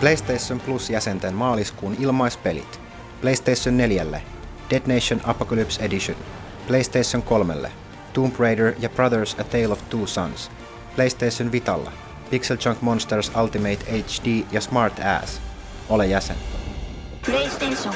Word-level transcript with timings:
PlayStation 0.00 0.60
Plus-jäsenten 0.60 1.34
maaliskuun 1.34 1.96
ilmaispelit. 2.00 2.80
PlayStation 3.20 3.74
4, 3.76 4.20
Dead 4.70 4.82
Nation 4.86 5.20
Apocalypse 5.24 5.84
Edition, 5.84 6.16
PlayStation 6.66 7.22
3, 7.22 7.70
Tomb 8.12 8.32
Raider 8.38 8.74
ja 8.78 8.88
Brothers 8.88 9.36
A 9.40 9.44
Tale 9.44 9.68
of 9.68 9.88
Two 9.88 10.06
Sons, 10.06 10.50
PlayStation 10.96 11.52
Vitalla, 11.52 11.92
Pixel 12.30 12.56
Junk 12.64 12.82
Monsters 12.82 13.32
Ultimate 13.42 13.84
HD 13.90 14.26
ja 14.52 14.60
Smart 14.60 15.00
Ass. 15.00 15.40
Ole 15.88 16.06
jäsen. 16.06 16.36
PlayStation 17.26 17.94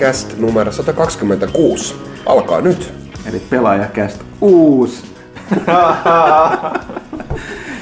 Pelaajakäst 0.00 0.38
numero 0.38 0.72
126 0.72 1.94
alkaa 2.26 2.60
nyt. 2.60 2.92
Eli 3.28 3.42
pelaajakäst 3.50 4.20
uusi. 4.40 5.04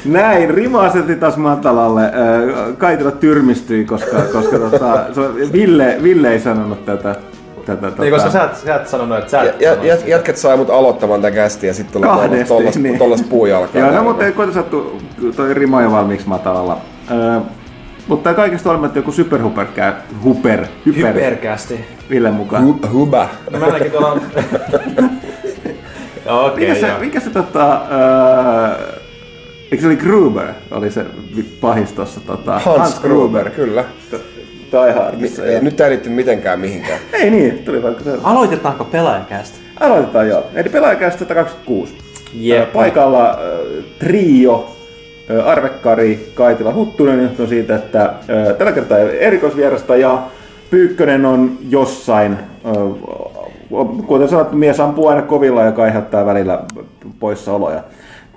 Näin, 0.04 0.50
rima 0.50 0.80
asetti 0.80 1.16
taas 1.16 1.36
matalalle. 1.36 2.02
Kaitila 2.78 3.10
tyrmistyi, 3.10 3.84
koska, 3.84 4.16
koska 4.32 4.58
tota, 4.58 5.04
Ville, 5.52 5.96
Ville 6.02 6.32
ei 6.32 6.40
sanonut 6.40 6.84
tätä. 6.84 7.16
tätä 7.66 7.92
Niin, 7.98 8.12
koska 8.12 8.28
tota, 8.30 8.38
sä 8.38 8.44
et, 8.44 8.56
sä 8.56 8.74
et 8.74 8.88
sanonut, 8.88 9.18
että 9.18 9.30
sä 9.30 9.42
et 9.42 9.60
Ja, 9.60 9.74
sitä. 9.74 10.08
jätket 10.10 10.36
sai 10.36 10.56
mut 10.56 10.70
aloittamaan 10.70 11.20
tätä 11.22 11.34
kästiä 11.34 11.70
ja 11.70 11.74
sitten 11.74 11.92
tulee 11.92 12.08
Kahdesti, 12.16 12.48
tollas, 12.48 12.76
niin. 12.78 12.98
tollas 12.98 13.22
puujalkaa. 13.22 13.80
Joo, 13.80 13.90
no 13.90 14.02
mutta 14.02 14.26
ei 14.26 14.32
koita 14.32 14.52
sattu, 14.52 14.98
toi 15.36 15.54
rima 15.54 15.82
jo 15.82 15.90
valmiiksi 15.92 16.28
matalalla. 16.28 16.78
Ö, 17.10 17.40
mutta 18.08 18.34
kaikesta 18.34 18.70
olematta 18.70 18.98
joku 18.98 19.12
superhuper, 19.12 19.66
huper, 20.24 20.66
hyper, 20.86 21.06
Hyperkästi. 21.14 21.84
Ville 22.10 22.30
mukaan. 22.30 22.64
Hu- 22.64 22.88
Huba. 22.92 23.28
No 23.50 23.58
mä 23.58 23.66
ainakin 23.66 23.90
tuolla 23.90 24.08
on... 24.12 24.20
Okei, 26.26 26.68
Mikä 26.68 26.80
se, 26.80 26.92
mikä 27.00 27.20
se 27.20 27.30
tota, 27.30 27.80
öö, 27.92 28.86
eikö 29.72 29.80
se 29.80 29.86
oli 29.86 29.96
Gruber, 29.96 30.46
oli 30.70 30.90
se 30.90 31.04
pahis 31.60 31.92
tossa 31.92 32.20
tota, 32.20 32.58
Hans 32.58 33.00
Gruber, 33.00 33.50
kyllä. 33.50 33.84
Die 34.72 34.92
Hardissa. 34.92 35.44
Ei, 35.46 35.60
nyt 35.60 35.76
tää 35.76 35.86
ei 35.86 35.90
liitty 35.90 36.08
mitenkään 36.08 36.60
mihinkään. 36.60 36.98
Ei 37.12 37.30
niin, 37.30 37.58
tuli 37.58 37.82
vaikka 37.82 38.04
se. 38.04 38.10
Aloitetaanko 38.22 38.84
pelaajakästä? 38.84 39.58
Aloitetaan 39.80 40.28
joo. 40.28 40.46
Eli 40.54 40.68
pelaajakästä 40.68 41.18
126. 41.18 41.94
Jep. 42.34 42.68
Ö, 42.68 42.72
Paikalla 42.72 43.30
ö, 43.40 43.82
trio, 43.98 44.76
Arvekkari, 45.44 46.32
Kaitila, 46.34 46.74
Huttunen 46.74 47.22
johtuen 47.22 47.48
siitä, 47.48 47.76
että 47.76 48.14
tällä 48.58 48.72
kertaa 48.72 48.98
erikoisvierasta 48.98 49.96
ja 49.96 50.22
Pyykkönen 50.70 51.26
on 51.26 51.58
jossain, 51.68 52.38
kuten 54.06 54.28
sanottu, 54.28 54.56
mies 54.56 54.80
ampuu 54.80 55.06
aina 55.06 55.22
kovilla 55.22 55.62
ja 55.62 55.72
aiheuttaa 55.76 56.26
välillä 56.26 56.62
poissaoloja. 57.20 57.82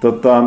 Tota, 0.01 0.43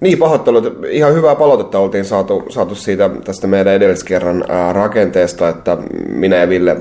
Niin, 0.00 0.18
pahoittelut. 0.18 0.84
Ihan 0.90 1.14
hyvää 1.14 1.34
palautetta 1.34 1.78
oltiin 1.78 2.04
saatu, 2.04 2.44
saatu 2.48 2.74
siitä 2.74 3.10
tästä 3.24 3.46
meidän 3.46 3.74
edelliskerran 3.74 4.44
rakenteesta, 4.72 5.48
että 5.48 5.78
minä 6.08 6.36
ja 6.36 6.48
Ville 6.48 6.76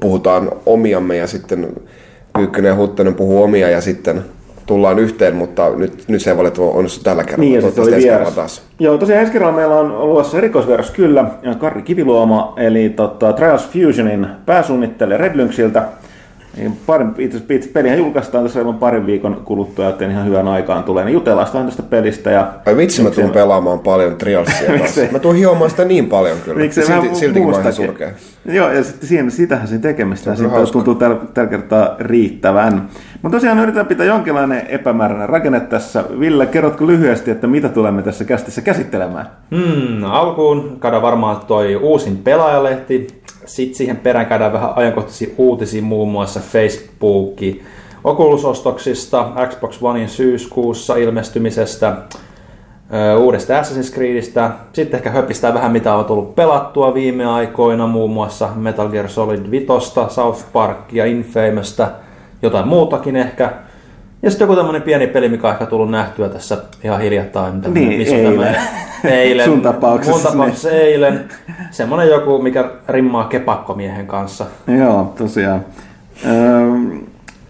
puhutaan 0.00 0.50
omiamme 0.66 1.16
ja 1.16 1.26
sitten 1.26 1.72
Pyykkönen 2.36 2.68
ja 2.68 2.76
Huttunen 2.76 3.14
puhuu 3.14 3.42
omia 3.42 3.70
ja 3.70 3.80
sitten 3.80 4.24
tullaan 4.68 4.98
yhteen, 4.98 5.36
mutta 5.36 5.70
nyt, 5.76 6.04
nyt 6.08 6.22
se 6.22 6.30
ei 6.30 6.36
valitettavasti 6.36 6.78
onnistu 6.78 7.04
tällä 7.04 7.24
kerralla. 7.24 7.40
Niin, 7.44 7.54
ja 7.54 7.60
Toivottavasti 7.60 7.94
oli 7.94 8.02
vieras. 8.02 8.34
taas. 8.34 8.62
Joo, 8.78 8.98
tosiaan 8.98 9.20
ensi 9.20 9.32
kerralla 9.32 9.56
meillä 9.56 9.74
on 9.74 9.90
ollut 9.90 10.34
erikoisvieras 10.34 10.90
kyllä, 10.90 11.24
ja 11.42 11.54
Karri 11.54 11.82
Kiviluoma, 11.82 12.54
eli 12.56 12.88
tota, 12.88 13.32
Trials 13.32 13.68
Fusionin 13.68 14.26
pääsuunnittelija 14.46 15.18
Red 15.18 15.36
Lynxiltä. 15.36 15.82
Niin 16.56 16.78
Parin, 16.86 17.10
itse 17.18 17.38
asiassa 17.38 17.70
pelihän 17.72 17.98
julkaistaan 17.98 18.44
tässä 18.44 18.58
aivan 18.58 18.74
parin 18.74 19.06
viikon 19.06 19.42
kuluttua, 19.44 19.84
joten 19.84 20.10
ihan 20.10 20.26
hyvään 20.26 20.48
aikaan 20.48 20.84
tulee. 20.84 21.04
Niin 21.04 21.12
jutellaan 21.12 21.48
vähän 21.52 21.66
tästä 21.66 21.82
pelistä. 21.82 22.30
Ja 22.30 22.52
Ai 22.66 22.76
vitsi, 22.76 23.02
mä 23.02 23.10
tuun 23.10 23.30
pelaamaan 23.30 23.78
paljon 23.78 24.16
Trialsia 24.16 24.78
taas. 24.78 25.00
Mä 25.10 25.18
tuun 25.18 25.34
hiomaan 25.34 25.70
sitä 25.70 25.84
niin 25.84 26.06
paljon 26.06 26.36
kyllä. 26.44 26.58
Miksei 26.58 26.84
silti, 26.84 27.00
vähän 27.00 27.16
siltikin 27.16 27.50
mä 27.50 27.56
oon 27.56 27.72
surkea. 27.72 28.10
Joo, 28.44 28.70
ja 28.72 28.84
sitten 28.84 29.08
siinä, 29.08 29.30
sitähän 29.30 29.68
siinä 29.68 29.82
tekemistä 29.82 30.34
Se 30.34 30.42
sitten 30.42 30.72
tuntuu 30.72 30.94
tällä, 30.94 31.16
tällä 31.34 31.50
kertaa 31.50 31.96
riittävän. 31.98 32.88
Mutta 33.22 33.36
tosiaan 33.36 33.58
yritetään 33.58 33.86
pitää 33.86 34.06
jonkinlainen 34.06 34.66
epämääräinen 34.66 35.28
rakenne 35.28 35.60
tässä. 35.60 36.04
Ville, 36.20 36.46
kerrotko 36.46 36.86
lyhyesti, 36.86 37.30
että 37.30 37.46
mitä 37.46 37.68
tulemme 37.68 38.02
tässä 38.02 38.24
kästissä 38.24 38.60
käsittelemään? 38.60 39.26
Hmm, 39.50 40.04
alkuun 40.04 40.78
käydään 40.80 41.02
varmaan 41.02 41.40
toi 41.46 41.76
uusin 41.76 42.16
pelaajalehti. 42.16 43.06
Sitten 43.46 43.76
siihen 43.76 43.96
perään 43.96 44.26
käydään 44.26 44.52
vähän 44.52 44.70
ajankohtaisia 44.76 45.34
uutisia 45.38 45.82
muun 45.82 46.08
muassa 46.08 46.40
Facebookin 46.40 47.62
Oculus-ostoksista, 48.04 49.32
Xbox 49.48 49.78
Onein 49.82 50.08
syyskuussa 50.08 50.96
ilmestymisestä, 50.96 51.96
uudesta 53.18 53.60
Assassin's 53.60 53.94
Creedistä. 53.94 54.50
Sitten 54.72 54.98
ehkä 54.98 55.10
höpistää 55.10 55.54
vähän 55.54 55.72
mitä 55.72 55.94
on 55.94 56.04
tullut 56.04 56.34
pelattua 56.34 56.94
viime 56.94 57.26
aikoina, 57.26 57.86
muun 57.86 58.10
muassa 58.10 58.48
Metal 58.56 58.88
Gear 58.88 59.08
Solid 59.08 59.50
5, 59.50 59.66
South 60.08 60.44
Parkia, 60.52 61.04
Infamousta, 61.04 61.88
jotain 62.42 62.68
muutakin 62.68 63.16
ehkä. 63.16 63.52
Ja 64.22 64.30
sitten 64.30 64.46
joku 64.46 64.56
tämmöinen 64.56 64.82
pieni 64.82 65.06
peli, 65.06 65.28
mikä 65.28 65.46
on 65.46 65.52
ehkä 65.52 65.66
tullut 65.66 65.90
nähtyä 65.90 66.28
tässä 66.28 66.58
ihan 66.84 67.00
hiljattain. 67.00 67.60
Niin, 67.74 67.98
missä 67.98 68.14
eilen. 68.16 68.32
tämmönen- 68.32 68.56
eilen. 69.20 69.44
Sun 69.44 69.60
tapauksessa 69.62 70.28
Mun 70.28 70.32
tapauksessa 70.32 70.70
eilen. 70.70 71.24
Semmonen 71.70 72.08
joku, 72.08 72.42
mikä 72.42 72.70
rimmaa 72.88 73.24
kepakkomiehen 73.24 74.06
kanssa. 74.06 74.46
Joo, 74.78 75.12
tosiaan. 75.18 75.64
Öö, 76.26 76.68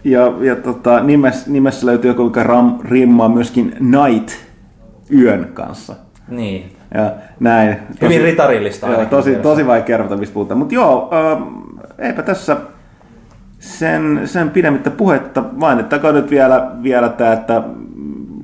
ja 0.03 0.31
ja 0.41 0.55
tota, 0.55 0.99
nimessä, 0.99 1.51
nimessä 1.51 1.85
löytyy 1.85 2.11
joku, 2.11 2.23
joka 2.23 2.43
ram, 2.43 2.79
rimmaa 2.83 3.29
myöskin 3.29 3.75
Night 3.79 4.29
yön 5.17 5.49
kanssa. 5.53 5.95
Niin. 6.27 6.75
Ja 6.93 7.11
näin. 7.39 7.77
Hyvin 8.01 8.21
ritarillista 8.21 8.87
Joo, 8.87 9.05
tosi, 9.05 9.35
tosi 9.35 9.67
vaikea 9.67 9.85
kerrota, 9.85 10.17
mistä 10.17 10.33
puhutaan. 10.33 10.57
Mutta 10.57 10.75
joo, 10.75 11.09
öö, 11.13 11.35
eipä 12.07 12.21
tässä 12.21 12.57
sen, 13.59 14.21
sen 14.25 14.49
pidemmittä 14.49 14.89
puhetta. 14.89 15.43
Mainittakoon 15.51 16.15
nyt 16.15 16.29
vielä, 16.29 16.71
vielä 16.83 17.09
tämä, 17.09 17.33
että 17.33 17.63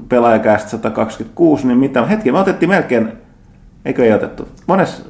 pelaajakästä 0.09 0.69
126, 0.69 1.67
niin 1.67 1.77
mitä, 1.77 2.05
hetki, 2.05 2.31
me 2.31 2.39
otettiin 2.39 2.69
melkein, 2.69 3.11
eikö 3.85 4.05
ei 4.05 4.13
otettu? 4.13 4.47
Mones, 4.67 5.05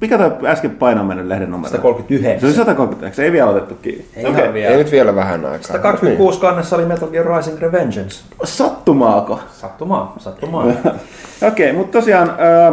mikä 0.00 0.18
toi 0.18 0.32
äsken 0.44 0.70
painoon 0.70 1.06
mennyt 1.06 1.26
lehden 1.26 1.50
numero? 1.50 1.70
139. 1.70 2.40
Se 2.40 2.46
oli 2.46 2.54
139, 2.54 3.24
ei 3.24 3.32
vielä 3.32 3.50
otettu 3.50 3.74
kiinni. 3.74 4.04
Ei 4.16 4.30
ihan 4.30 4.54
vielä. 4.54 4.70
Ei 4.70 4.76
nyt 4.76 4.92
vielä 4.92 5.14
vähän 5.14 5.44
aikaa. 5.44 5.62
126 5.62 6.40
kannessa 6.40 6.76
oli 6.76 6.84
Metal 6.84 7.08
Gear 7.08 7.36
Rising 7.36 7.58
Revengeance. 7.58 8.24
Sattumaako? 8.44 9.40
Sattumaa, 9.52 10.14
sattumaa. 10.18 10.66
Okei, 11.48 11.72
mutta 11.72 11.98
tosiaan 11.98 12.34
ää, 12.38 12.72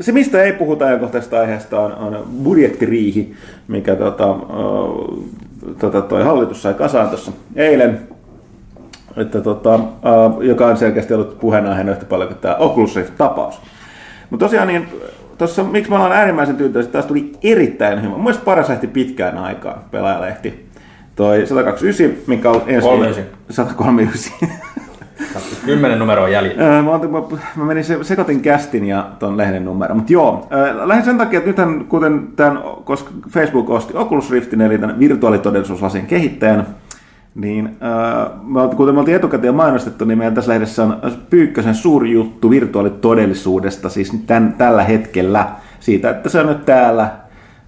se, 0.00 0.12
mistä 0.12 0.42
ei 0.42 0.52
puhuta 0.52 0.86
ajankohtaisesta 0.86 1.40
aiheesta, 1.40 1.80
on, 1.80 1.94
on 1.94 2.28
budjettiriihi, 2.42 3.34
mikä 3.68 3.96
tota, 3.96 4.28
ää, 4.28 4.36
tota, 5.78 6.02
toi 6.02 6.24
hallitus 6.24 6.62
sai 6.62 6.74
kasaan 6.74 7.08
tuossa 7.08 7.32
eilen, 7.56 8.08
että, 9.16 9.40
tota, 9.40 9.72
ää, 9.74 10.14
joka 10.40 10.66
on 10.66 10.76
selkeästi 10.76 11.14
ollut 11.14 11.38
puheenaiheena 11.38 11.92
yhtä 11.92 12.04
paljon 12.04 12.28
kuin 12.28 12.38
tämä 12.38 12.54
Oculus 12.54 12.96
Rift-tapaus. 12.96 13.60
Mutta 14.30 14.46
tosiaan 14.46 14.68
niin, 14.68 14.88
tuossa, 15.38 15.64
miksi 15.64 15.90
me 15.90 15.96
ollaan 15.96 16.12
äärimmäisen 16.12 16.56
tyytyväisiä, 16.56 16.92
taas 16.92 17.06
tuli 17.06 17.32
erittäin 17.42 18.02
hyvä. 18.02 18.12
Mun 18.12 18.20
mielestä 18.20 18.44
paras 18.44 18.68
lähti 18.68 18.86
pitkään 18.86 19.38
aikaan 19.38 19.80
pelaajalehti. 19.90 20.68
Toi 21.16 21.46
129, 21.46 22.22
mikä 22.26 22.50
on 22.50 22.62
ensi 22.66 22.88
39. 22.88 23.24
139. 23.50 24.32
Kymmenen 25.64 25.98
numeroa 25.98 26.28
jäljellä. 26.28 26.82
Mä, 26.82 26.82
mä, 26.82 27.38
mä 27.56 27.64
menin 27.64 27.84
se, 27.84 28.04
sekoitin 28.04 28.40
kästin 28.40 28.84
ja 28.84 29.08
ton 29.18 29.36
lehden 29.36 29.64
numero. 29.64 29.94
Mutta 29.94 30.12
joo, 30.12 30.48
lähdin 30.84 31.04
sen 31.04 31.18
takia, 31.18 31.38
että 31.38 31.50
nythän 31.50 31.84
kuten 31.84 32.28
tämän, 32.36 32.58
koska 32.84 33.10
Facebook 33.30 33.70
osti 33.70 33.96
Oculus 33.96 34.30
Riftin, 34.30 34.60
eli 34.60 34.78
tämän 34.78 34.98
virtuaalitodellisuuslasin 34.98 36.06
kehittäjän, 36.06 36.66
niin 37.34 37.76
me, 38.42 38.60
kuten 38.76 38.94
me 38.94 39.00
oltiin 39.00 39.16
etukäteen 39.16 39.54
mainostettu, 39.54 40.04
niin 40.04 40.18
meidän 40.18 40.34
tässä 40.34 40.52
lehdessä 40.52 40.84
on 40.84 41.00
Pyykkösen 41.30 41.74
suuri 41.74 42.12
juttu 42.12 42.50
virtuaalitodellisuudesta, 42.50 43.88
siis 43.88 44.12
tämän, 44.26 44.54
tällä 44.58 44.84
hetkellä, 44.84 45.48
siitä, 45.80 46.10
että 46.10 46.28
se 46.28 46.40
on 46.40 46.46
nyt 46.46 46.64
täällä, 46.64 47.10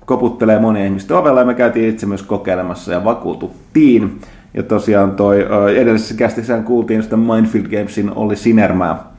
koputtelee 0.07 0.59
monia 0.59 0.85
ihmisten 0.85 1.17
ovella 1.17 1.41
ja 1.41 1.47
me 1.47 1.55
käytiin 1.55 1.89
itse 1.89 2.07
myös 2.07 2.23
kokeilemassa 2.23 2.93
ja 2.93 3.05
vakuututtiin. 3.05 4.21
Ja 4.55 4.63
tosiaan 4.63 5.11
toi 5.11 5.47
edellisessä 5.77 6.15
kästissä 6.15 6.59
kuultiin 6.59 7.03
sitä 7.03 7.17
Mindfield 7.17 7.67
Gamesin 7.67 8.11
Olli 8.15 8.37
Sinermää 8.37 9.11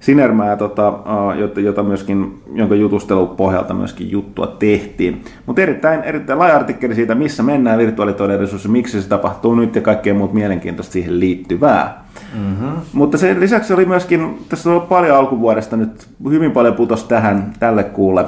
Sinermää, 0.00 0.56
tota, 0.56 0.92
jota, 1.38 1.60
jota 1.60 1.82
myöskin, 1.82 2.42
jonka 2.54 2.74
jutustelun 2.74 3.28
pohjalta 3.28 3.74
myöskin 3.74 4.10
juttua 4.10 4.46
tehtiin. 4.46 5.24
Mutta 5.46 5.62
erittäin, 5.62 6.02
erittäin 6.02 6.38
laaja 6.38 6.56
artikkeli 6.56 6.94
siitä, 6.94 7.14
missä 7.14 7.42
mennään 7.42 7.78
virtuaalitodellisuudessa, 7.78 8.68
miksi 8.68 9.02
se 9.02 9.08
tapahtuu 9.08 9.54
nyt 9.54 9.74
ja 9.74 9.80
kaikkea 9.80 10.14
muut 10.14 10.32
mielenkiintoista 10.32 10.92
siihen 10.92 11.20
liittyvää. 11.20 12.04
Mm-hmm. 12.34 12.72
Mutta 12.92 13.18
sen 13.18 13.40
lisäksi 13.40 13.72
oli 13.72 13.84
myöskin, 13.84 14.38
tässä 14.48 14.70
on 14.70 14.82
paljon 14.82 15.16
alkuvuodesta 15.16 15.76
nyt, 15.76 16.08
hyvin 16.30 16.52
paljon 16.52 16.74
putos 16.74 17.04
tähän 17.04 17.52
tälle 17.58 17.84
kuulle, 17.84 18.24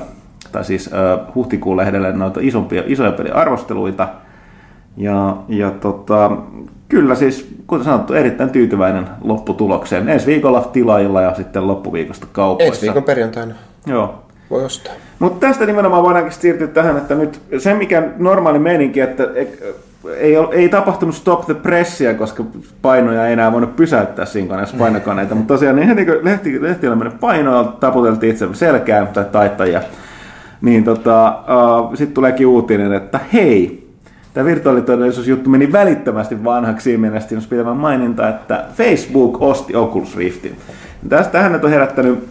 tai 0.53 0.64
siis 0.64 0.87
uh, 0.87 1.35
huhtikuun 1.35 1.76
lehdelle 1.76 2.12
noita 2.12 2.41
isompia, 2.43 2.82
isoja 2.87 3.12
peliarvosteluita. 3.12 4.08
Ja, 4.96 5.37
ja 5.48 5.70
tota, 5.70 6.31
kyllä 6.88 7.14
siis, 7.14 7.48
kuten 7.66 7.84
sanottu, 7.84 8.14
erittäin 8.14 8.50
tyytyväinen 8.50 9.06
lopputulokseen. 9.25 10.08
Ensi 10.08 10.26
viikolla 10.26 10.60
tilaajilla 10.72 11.22
ja 11.22 11.34
sitten 11.34 11.66
loppuviikosta 11.66 12.26
kaupoissa. 12.32 12.72
Ensi 12.72 12.82
viikon 12.87 13.02
perjantaina 13.02 13.54
Joo. 13.87 14.22
voi 14.50 14.64
ostaa. 14.64 14.94
Mutta 15.19 15.46
tästä 15.46 15.66
nimenomaan 15.66 16.02
voidaankin 16.02 16.32
siirtyä 16.32 16.66
tähän, 16.66 16.96
että 16.96 17.14
nyt 17.14 17.40
se 17.58 17.75
mikä 17.75 18.02
normaali 18.19 18.58
meininki, 18.58 19.00
että 19.00 19.25
ei, 20.16 20.37
ole- 20.37 20.54
ei 20.54 20.69
tapahtunut 20.69 21.14
stop 21.14 21.46
the 21.46 21.54
pressia, 21.54 22.14
koska 22.14 22.44
painoja 22.82 23.26
ei 23.26 23.32
enää 23.32 23.52
voinut 23.52 23.76
pysäyttää 23.76 24.25
siinä 24.25 24.48
koneessa 24.48 24.76
painokoneita, 24.76 25.34
mutta 25.34 25.54
tosiaan 25.54 25.76
niin 25.76 25.88
heti 25.88 26.06
kun 26.06 26.19
lehti, 26.22 26.62
lehti 26.62 26.88
oli 26.88 26.96
mennyt 26.96 27.20
painoa, 27.20 27.76
taputeltiin 27.81 28.32
itse 28.32 28.48
selkään 28.52 29.08
tai 29.08 29.25
taittajia, 29.32 29.82
niin 30.60 30.84
tota, 30.84 31.38
uh, 31.81 31.96
sitten 31.96 32.14
tuleekin 32.14 32.46
uutinen, 32.46 32.93
että 32.93 33.20
hei, 33.32 33.80
tämä 34.35 34.44
virtuaalitodellisuusjuttu 34.44 35.50
meni 35.50 35.73
välittömästi 35.73 36.44
vanhaksi 36.44 36.85
siinä 36.85 37.00
mielessä, 37.00 37.35
jos 37.35 37.47
pitämään 37.47 37.77
maininta, 37.77 38.29
että 38.29 38.65
Facebook 38.75 39.43
osti 39.43 39.77
Oculus 39.77 40.17
Riftin. 40.17 40.56
Tästä 41.09 41.32
tähän 41.32 41.53
nyt 41.53 41.65
on 41.65 41.71
herättänyt 41.71 42.29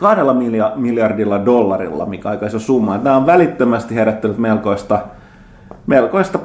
kahdella 0.00 0.34
milja- 0.34 0.72
miljardilla 0.76 1.44
dollarilla, 1.44 2.06
mikä 2.06 2.28
aika 2.28 2.46
iso 2.46 2.58
summa. 2.58 2.98
Tämä 2.98 3.16
on 3.16 3.26
välittömästi 3.26 3.94
herättänyt 3.94 4.38
melkoista, 4.38 5.00
melkoista 5.86 6.38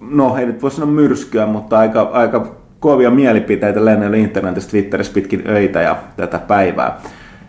no 0.00 0.36
ei 0.36 0.46
nyt 0.46 0.62
voi 0.62 0.70
sanoa 0.70 0.90
myrskyä, 0.90 1.46
mutta 1.46 1.78
aika, 1.78 2.10
aika 2.12 2.54
kovia 2.80 3.10
mielipiteitä 3.10 3.84
lennellä 3.84 4.16
internetissä, 4.16 4.70
Twitterissä 4.70 5.12
pitkin 5.12 5.42
öitä 5.48 5.82
ja 5.82 5.96
tätä 6.16 6.38
päivää. 6.38 7.00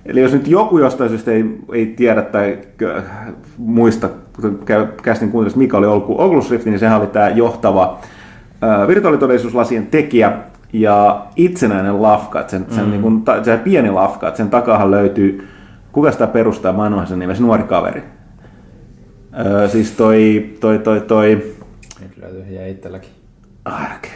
Eli 0.09 0.21
jos 0.21 0.33
nyt 0.33 0.47
joku 0.47 0.77
jostain 0.77 1.09
syystä 1.09 1.31
ei, 1.31 1.45
ei 1.73 1.85
tiedä 1.85 2.21
tai 2.21 2.57
muista, 3.57 4.09
kuten 4.35 4.59
kästin 5.03 5.31
kuuntelisi, 5.31 5.57
mikä 5.57 5.77
oli 5.77 5.85
ollut 5.85 6.06
Oculus 6.09 6.51
Rift, 6.51 6.65
niin 6.65 6.79
sehän 6.79 7.00
oli 7.00 7.07
tämä 7.07 7.29
johtava 7.29 8.00
virtuaalitodellisuuslasien 8.88 9.88
tekijä 9.88 10.38
ja 10.73 11.25
itsenäinen 11.35 12.01
lafka, 12.01 12.44
sen, 12.47 12.65
sen 12.69 12.83
mm. 12.85 12.91
niin 12.91 13.01
kuin, 13.01 13.21
ta, 13.21 13.44
se 13.44 13.57
pieni 13.57 13.91
lafka, 13.91 14.27
että 14.27 14.38
sen 14.38 14.50
takahan 14.50 14.91
löytyy, 14.91 15.47
kuka 15.91 16.11
sitä 16.11 16.27
perustaa, 16.27 16.73
mä 16.73 16.88
en 16.88 17.07
sen 17.07 17.19
nimessä, 17.19 17.44
nuori 17.44 17.63
kaveri. 17.63 18.03
Öö, 19.45 19.67
siis 19.67 19.91
toi, 19.91 20.50
toi, 20.59 20.79
toi, 20.79 21.01
toi, 21.01 21.56
Nyt 22.01 22.17
löytyy 22.17 22.56
ja 22.56 22.67
itselläkin. 22.67 23.11
Ark. 23.65 24.07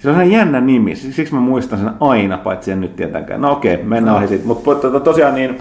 Se 0.00 0.08
on 0.08 0.14
sellainen 0.14 0.38
jännä 0.38 0.60
nimi, 0.60 0.96
siksi 0.96 1.34
mä 1.34 1.40
muistan 1.40 1.78
sen 1.78 1.90
aina, 2.00 2.38
paitsi 2.38 2.72
en 2.72 2.80
nyt 2.80 2.96
tietenkään. 2.96 3.40
No 3.40 3.52
okei, 3.52 3.82
mennään 3.82 4.16
ohi 4.16 4.28
siitä. 4.28 4.46
Mutta 4.46 4.74
to, 4.74 5.00
tosiaan 5.00 5.34
niin, 5.34 5.58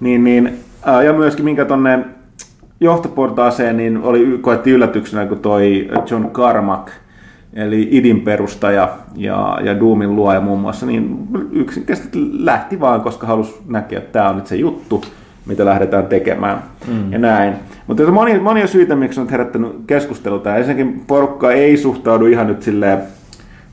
niin, 0.00 0.24
niin 0.24 0.58
ää, 0.84 1.02
ja 1.02 1.12
myöskin 1.12 1.44
minkä 1.44 1.64
tonne 1.64 1.98
johtoportaaseen, 2.80 3.76
niin 3.76 3.96
oli, 4.02 4.38
koettiin 4.40 4.76
yllätyksenä, 4.76 5.26
kun 5.26 5.38
toi 5.38 5.88
John 6.10 6.30
Carmack, 6.30 6.88
eli 7.52 7.88
idin 7.90 8.20
perustaja 8.20 8.88
ja, 9.16 9.58
ja 9.64 9.80
Doomin 9.80 10.16
luoja 10.16 10.40
muun 10.40 10.60
muassa, 10.60 10.86
niin 10.86 11.28
yksinkertaisesti 11.52 12.18
lähti 12.32 12.80
vaan, 12.80 13.00
koska 13.00 13.26
halusi 13.26 13.60
näkeä, 13.68 13.98
että 13.98 14.12
tämä 14.12 14.28
on 14.28 14.36
nyt 14.36 14.46
se 14.46 14.56
juttu, 14.56 15.04
mitä 15.46 15.64
lähdetään 15.64 16.06
tekemään 16.06 16.62
mm. 16.88 17.12
ja 17.12 17.18
näin. 17.18 17.54
Mutta 17.86 18.02
on 18.02 18.14
monia, 18.14 18.40
monia 18.40 18.66
syitä, 18.66 18.96
miksi 18.96 19.20
on 19.20 19.28
herättänyt 19.28 19.76
keskustelua. 19.86 20.56
Ensinnäkin 20.56 21.04
porukka 21.06 21.52
ei 21.52 21.76
suhtaudu 21.76 22.26
ihan 22.26 22.46
nyt 22.46 22.62
silleen, 22.62 23.02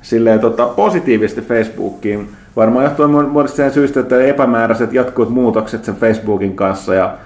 silleen 0.02 0.40
tota, 0.40 0.66
positiivisesti 0.66 1.42
Facebookiin. 1.42 2.30
Varmaan 2.56 2.86
johtuen 2.86 3.10
muodosta 3.10 3.56
sen 3.56 3.72
syystä, 3.72 4.00
että 4.00 4.22
epämääräiset 4.22 4.94
jatkuvat 4.94 5.30
muutokset 5.30 5.84
sen 5.84 5.96
Facebookin 5.96 6.56
kanssa 6.56 6.94
ja 6.94 7.18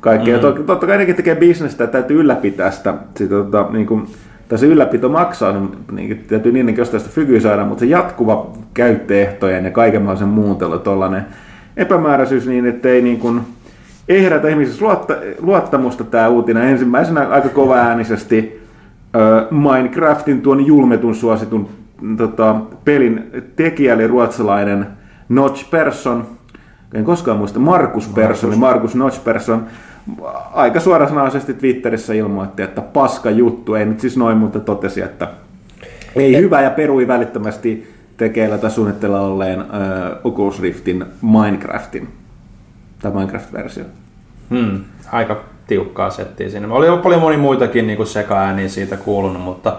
kaikkea. 0.00 0.36
Mm. 0.36 0.40
Totta, 0.40 0.62
totta 0.62 0.86
kai 0.86 0.98
nekin 0.98 1.16
tekee 1.16 1.34
bisnestä, 1.34 1.84
että 1.84 1.98
täytyy 1.98 2.20
ylläpitää 2.20 2.70
sitä. 2.70 2.94
sitä 3.16 3.34
tota, 3.34 3.66
niin 3.70 3.86
kuin, 3.86 4.06
tai 4.48 4.58
se 4.58 4.66
ylläpito 4.66 5.08
maksaa, 5.08 5.52
niin, 5.52 5.70
niin 5.92 6.24
täytyy 6.28 6.52
niinkin 6.52 6.76
jostain 6.76 7.00
sitä 7.00 7.14
fykyä 7.14 7.40
saada, 7.40 7.64
mutta 7.64 7.80
se 7.80 7.86
jatkuva 7.86 8.50
käyttöehtojen 8.74 9.64
ja 9.64 9.70
kaiken 9.70 10.02
mahdollisen 10.02 10.28
muuntelu, 10.28 10.78
tuollainen 10.78 11.26
epämääräisyys 11.76 12.46
niin, 12.46 12.66
että 12.66 12.88
ei 12.88 13.02
niin 13.02 13.18
kuin, 13.18 13.40
ei 14.08 14.22
herätä 14.22 14.48
ihmisissä 14.48 14.84
luotta, 14.84 15.14
luottamusta 15.40 16.04
tämä 16.04 16.28
uutinen. 16.28 16.62
Ensimmäisenä 16.62 17.28
aika 17.28 17.48
kova 17.48 17.76
äänisesti 17.76 18.60
Minecraftin 19.50 20.42
tuon 20.42 20.66
julmetun 20.66 21.14
suositun 21.14 21.68
tota, 22.16 22.56
pelin 22.84 23.30
tekijä 23.56 23.94
eli 23.94 24.06
ruotsalainen 24.06 24.86
Notch 25.28 25.70
Persson, 25.70 26.26
en 26.94 27.04
koskaan 27.04 27.38
muista, 27.38 27.58
Markus 27.58 28.08
Persson, 28.08 28.58
Markus 28.58 28.94
Notch 28.94 29.24
Persson, 29.24 29.66
aika 30.52 30.80
suorasanaisesti 30.80 31.54
Twitterissä 31.54 32.14
ilmoitti, 32.14 32.62
että 32.62 32.80
paska 32.80 33.30
juttu, 33.30 33.74
ei 33.74 33.86
nyt 33.86 34.00
siis 34.00 34.16
noin, 34.16 34.36
mutta 34.36 34.60
totesi, 34.60 35.02
että 35.02 35.28
ei 36.16 36.36
hyvä 36.36 36.62
ja 36.62 36.70
perui 36.70 37.08
välittömästi 37.08 37.94
tekeillä 38.16 38.58
tai 38.58 38.70
suunnitteilla 38.70 39.20
olleen 39.20 39.60
uh, 39.60 39.66
Oculus 40.24 40.62
Riftin 40.62 41.04
Minecraftin, 41.22 42.08
tai 43.02 43.12
Minecraft-versio. 43.12 43.84
Hmm, 44.50 44.80
aika 45.12 45.44
tiukkaa 45.66 46.10
settiä 46.10 46.50
siinä. 46.50 46.74
Oli 46.74 47.02
paljon 47.02 47.20
moni 47.20 47.36
muitakin 47.36 47.86
niin 47.86 48.06
sekaääniä 48.06 48.68
siitä 48.68 48.96
kuulunut, 48.96 49.42
mutta 49.42 49.76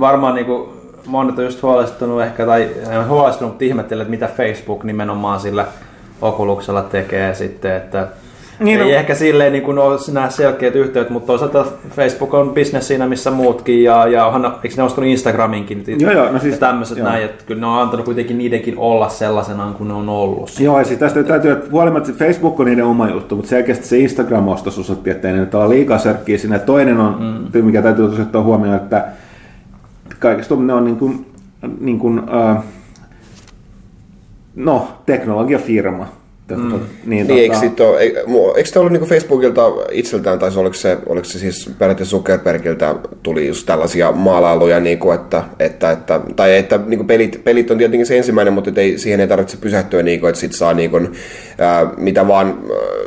varmaan 0.00 0.34
niin 0.34 0.46
kuin, 0.46 0.68
monet 1.06 1.38
on 1.38 1.44
just 1.44 1.62
huolestunut 1.62 2.22
ehkä, 2.22 2.46
tai 2.46 2.68
ole 2.96 3.04
huolestunut, 3.04 3.52
mutta 3.52 3.64
ihmettelee, 3.64 4.02
että 4.02 4.10
mitä 4.10 4.28
Facebook 4.36 4.84
nimenomaan 4.84 5.40
sillä 5.40 5.66
Oculuksella 6.22 6.82
tekee 6.82 7.34
sitten, 7.34 7.76
että 7.76 8.08
niin 8.58 8.80
ei 8.80 8.92
no. 8.92 8.98
ehkä 8.98 9.14
silleen 9.14 9.52
niin 9.52 9.62
kuin 9.62 9.78
ole 9.78 9.98
nämä 10.12 10.30
selkeät 10.30 10.76
yhteydet, 10.76 11.10
mutta 11.10 11.26
toisaalta 11.26 11.64
Facebook 11.90 12.34
on 12.34 12.54
business 12.54 12.88
siinä 12.88 13.06
missä 13.06 13.30
muutkin, 13.30 13.84
ja, 13.84 14.06
ja 14.06 14.26
onhan, 14.26 14.54
eikö 14.64 14.76
ne 14.76 14.82
ostanut 14.82 15.10
Instagraminkin 15.10 15.84
joo, 15.98 16.12
joo, 16.12 16.32
no 16.32 16.38
siis, 16.38 16.58
tämmöiset 16.58 16.98
joo. 16.98 17.08
näin, 17.08 17.24
että 17.24 17.44
kyllä 17.46 17.60
ne 17.60 17.66
on 17.66 17.82
antanut 17.82 18.04
kuitenkin 18.04 18.38
niidenkin 18.38 18.78
olla 18.78 19.08
sellaisenaan 19.08 19.74
kuin 19.74 19.88
ne 19.88 19.94
on 19.94 20.08
ollut. 20.08 20.60
Joo, 20.60 20.78
ja 20.78 20.84
siis 20.84 20.98
tästä 20.98 21.22
täytyy, 21.22 21.52
että 21.52 21.70
huolimatta 21.70 22.10
että 22.10 22.24
Facebook 22.24 22.60
on 22.60 22.66
niiden 22.66 22.84
oma 22.84 23.10
juttu, 23.10 23.36
mutta 23.36 23.48
selkeästi 23.48 23.86
se 23.86 23.98
Instagram-ostos 23.98 24.78
osoitti, 24.78 25.10
että 25.10 25.28
ei 25.28 25.34
nyt 25.34 25.54
ole 25.54 25.68
liikaa 25.68 25.98
sörkkiä 25.98 26.38
siinä. 26.38 26.58
Toinen 26.58 27.00
on, 27.00 27.16
mm. 27.54 27.64
mikä 27.64 27.82
täytyy 27.82 28.04
ottaa 28.04 28.42
huomioon, 28.42 28.76
että 28.76 29.04
kaikista 30.18 30.56
ne 30.56 30.72
on 30.72 30.84
niin 30.84 30.96
kuin, 30.96 31.26
niin 31.80 31.98
kuin, 31.98 32.20
uh, 32.20 32.64
no, 34.54 34.88
teknologiafirma. 35.06 36.23
Mm. 36.48 36.80
Niin, 37.04 37.26
niin 37.26 37.52
tota... 37.52 38.00
eikö, 38.00 38.20
ole, 38.26 38.52
eikö, 38.56 38.70
tämä 38.72 38.80
ollut 38.80 38.92
niin 38.92 39.08
Facebookilta 39.08 39.62
itseltään, 39.90 40.38
tai 40.38 40.50
oliko 40.56 40.74
se, 40.74 40.98
oliko 41.06 41.24
se 41.24 41.38
siis 41.38 41.70
periaatteessa 41.78 42.16
Zuckerbergiltä 42.16 42.94
tuli 43.22 43.48
just 43.48 43.66
tällaisia 43.66 44.12
maalailuja, 44.12 44.80
niin 44.80 44.98
kuin, 44.98 45.14
että, 45.14 45.42
että, 45.58 45.90
että, 45.90 46.20
tai 46.36 46.56
että 46.56 46.80
niin 46.86 46.98
kuin 46.98 47.06
pelit, 47.06 47.44
pelit 47.44 47.70
on 47.70 47.78
tietenkin 47.78 48.06
se 48.06 48.16
ensimmäinen, 48.16 48.54
mutta 48.54 48.70
ei, 48.76 48.98
siihen 48.98 49.20
ei 49.20 49.28
tarvitse 49.28 49.56
pysähtyä, 49.56 50.02
niin 50.02 50.20
kuin, 50.20 50.28
että 50.28 50.40
sit 50.40 50.52
saa 50.52 50.74
niin 50.74 50.90
kuin, 50.90 51.12
ää, 51.58 51.86
mitä 51.96 52.28
vaan 52.28 52.58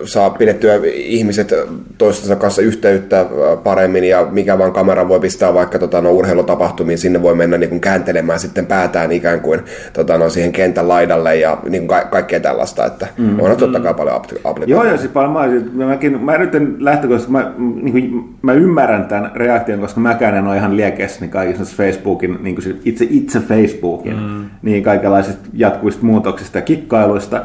saa 0.03 0.29
pidettyä 0.29 0.79
ihmiset 0.94 1.53
toistensa 1.98 2.36
kanssa 2.36 2.62
yhteyttä 2.62 3.25
paremmin, 3.63 4.03
ja 4.03 4.27
mikä 4.32 4.58
vaan 4.58 4.74
kamera 4.74 5.08
voi 5.08 5.20
pistää 5.20 5.53
vaikka 5.53 5.79
tota, 5.79 6.01
no, 6.01 6.12
urheilutapahtumiin, 6.12 6.98
sinne 6.98 7.22
voi 7.22 7.36
mennä 7.36 7.58
niin 7.58 7.70
kuin, 7.70 7.82
kääntelemään 7.82 8.39
sitten 8.39 8.65
päätään 8.65 9.12
ikään 9.12 9.41
kuin 9.41 9.62
tota, 9.94 10.17
no, 10.17 10.29
siihen 10.29 10.51
kentän 10.51 10.88
laidalle 10.88 11.36
ja 11.36 11.58
niin 11.70 11.88
kuin, 11.88 11.88
ka- 11.88 12.08
kaikkea 12.12 12.39
tällaista, 12.39 12.86
että 12.86 13.08
Mm. 13.26 13.26
On 13.39 13.57
totta 13.57 13.79
kai 13.79 13.93
paljon 13.93 14.15
applikaatioita. 14.15 14.72
Joo, 14.72 14.84
joo, 14.84 14.98
siis 14.98 15.12
paljon 15.12 15.34
mä, 15.74 15.86
mäkin, 15.86 16.24
mä 16.24 16.36
yritän 16.36 16.75
lähtökohtaisesti, 16.79 17.31
mä, 17.31 17.51
niin 17.57 17.91
kuin, 17.91 18.36
mä 18.41 18.53
ymmärrän 18.53 19.05
tämän 19.05 19.31
reaktion, 19.36 19.79
koska 19.79 20.00
mäkään 20.00 20.36
en 20.36 20.48
ole 20.48 20.57
ihan 20.57 20.77
liekeessä 20.77 21.22
niin 21.22 21.31
kaikissa 21.31 21.77
Facebookin, 21.77 22.38
niin 22.41 22.55
kuin 22.55 22.81
itse, 22.86 23.07
itse 23.10 23.39
Facebookin, 23.39 24.19
mm. 24.19 24.46
niin 24.62 24.84
kaikenlaisista 24.84 25.50
jatkuvista 25.53 26.05
muutoksista 26.05 26.57
ja 26.57 26.62
kikkailuista, 26.62 27.41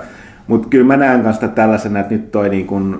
mutta 0.47 0.69
kyllä 0.69 0.87
mä 0.87 0.97
näen 0.97 1.23
kanssa 1.23 1.49
tällaisena, 1.49 2.01
että 2.01 2.15
nyt 2.15 2.31
toi 2.31 2.49
niin 2.49 2.67
kuin, 2.67 2.99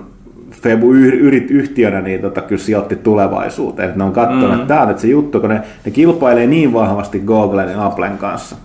Febu 0.61 0.93
yrit 0.93 1.51
yhtiönä 1.51 2.01
niin 2.01 2.21
tota, 2.21 2.41
kyllä 2.41 2.61
sijoitti 2.61 2.95
tulevaisuuteen. 2.95 3.89
Että 3.89 3.97
ne 3.97 4.03
on 4.03 4.11
katsonut, 4.11 4.49
mm. 4.49 4.53
että 4.53 4.67
tämä 4.67 4.81
on 4.81 4.87
nyt 4.87 4.99
se 4.99 5.07
juttu, 5.07 5.39
kun 5.39 5.49
ne, 5.49 5.61
ne 5.85 5.91
kilpailee 5.91 6.47
niin 6.47 6.73
vahvasti 6.73 7.19
Googlen 7.19 7.69
ja 7.69 7.85
Applen 7.85 8.17
kanssa. 8.17 8.55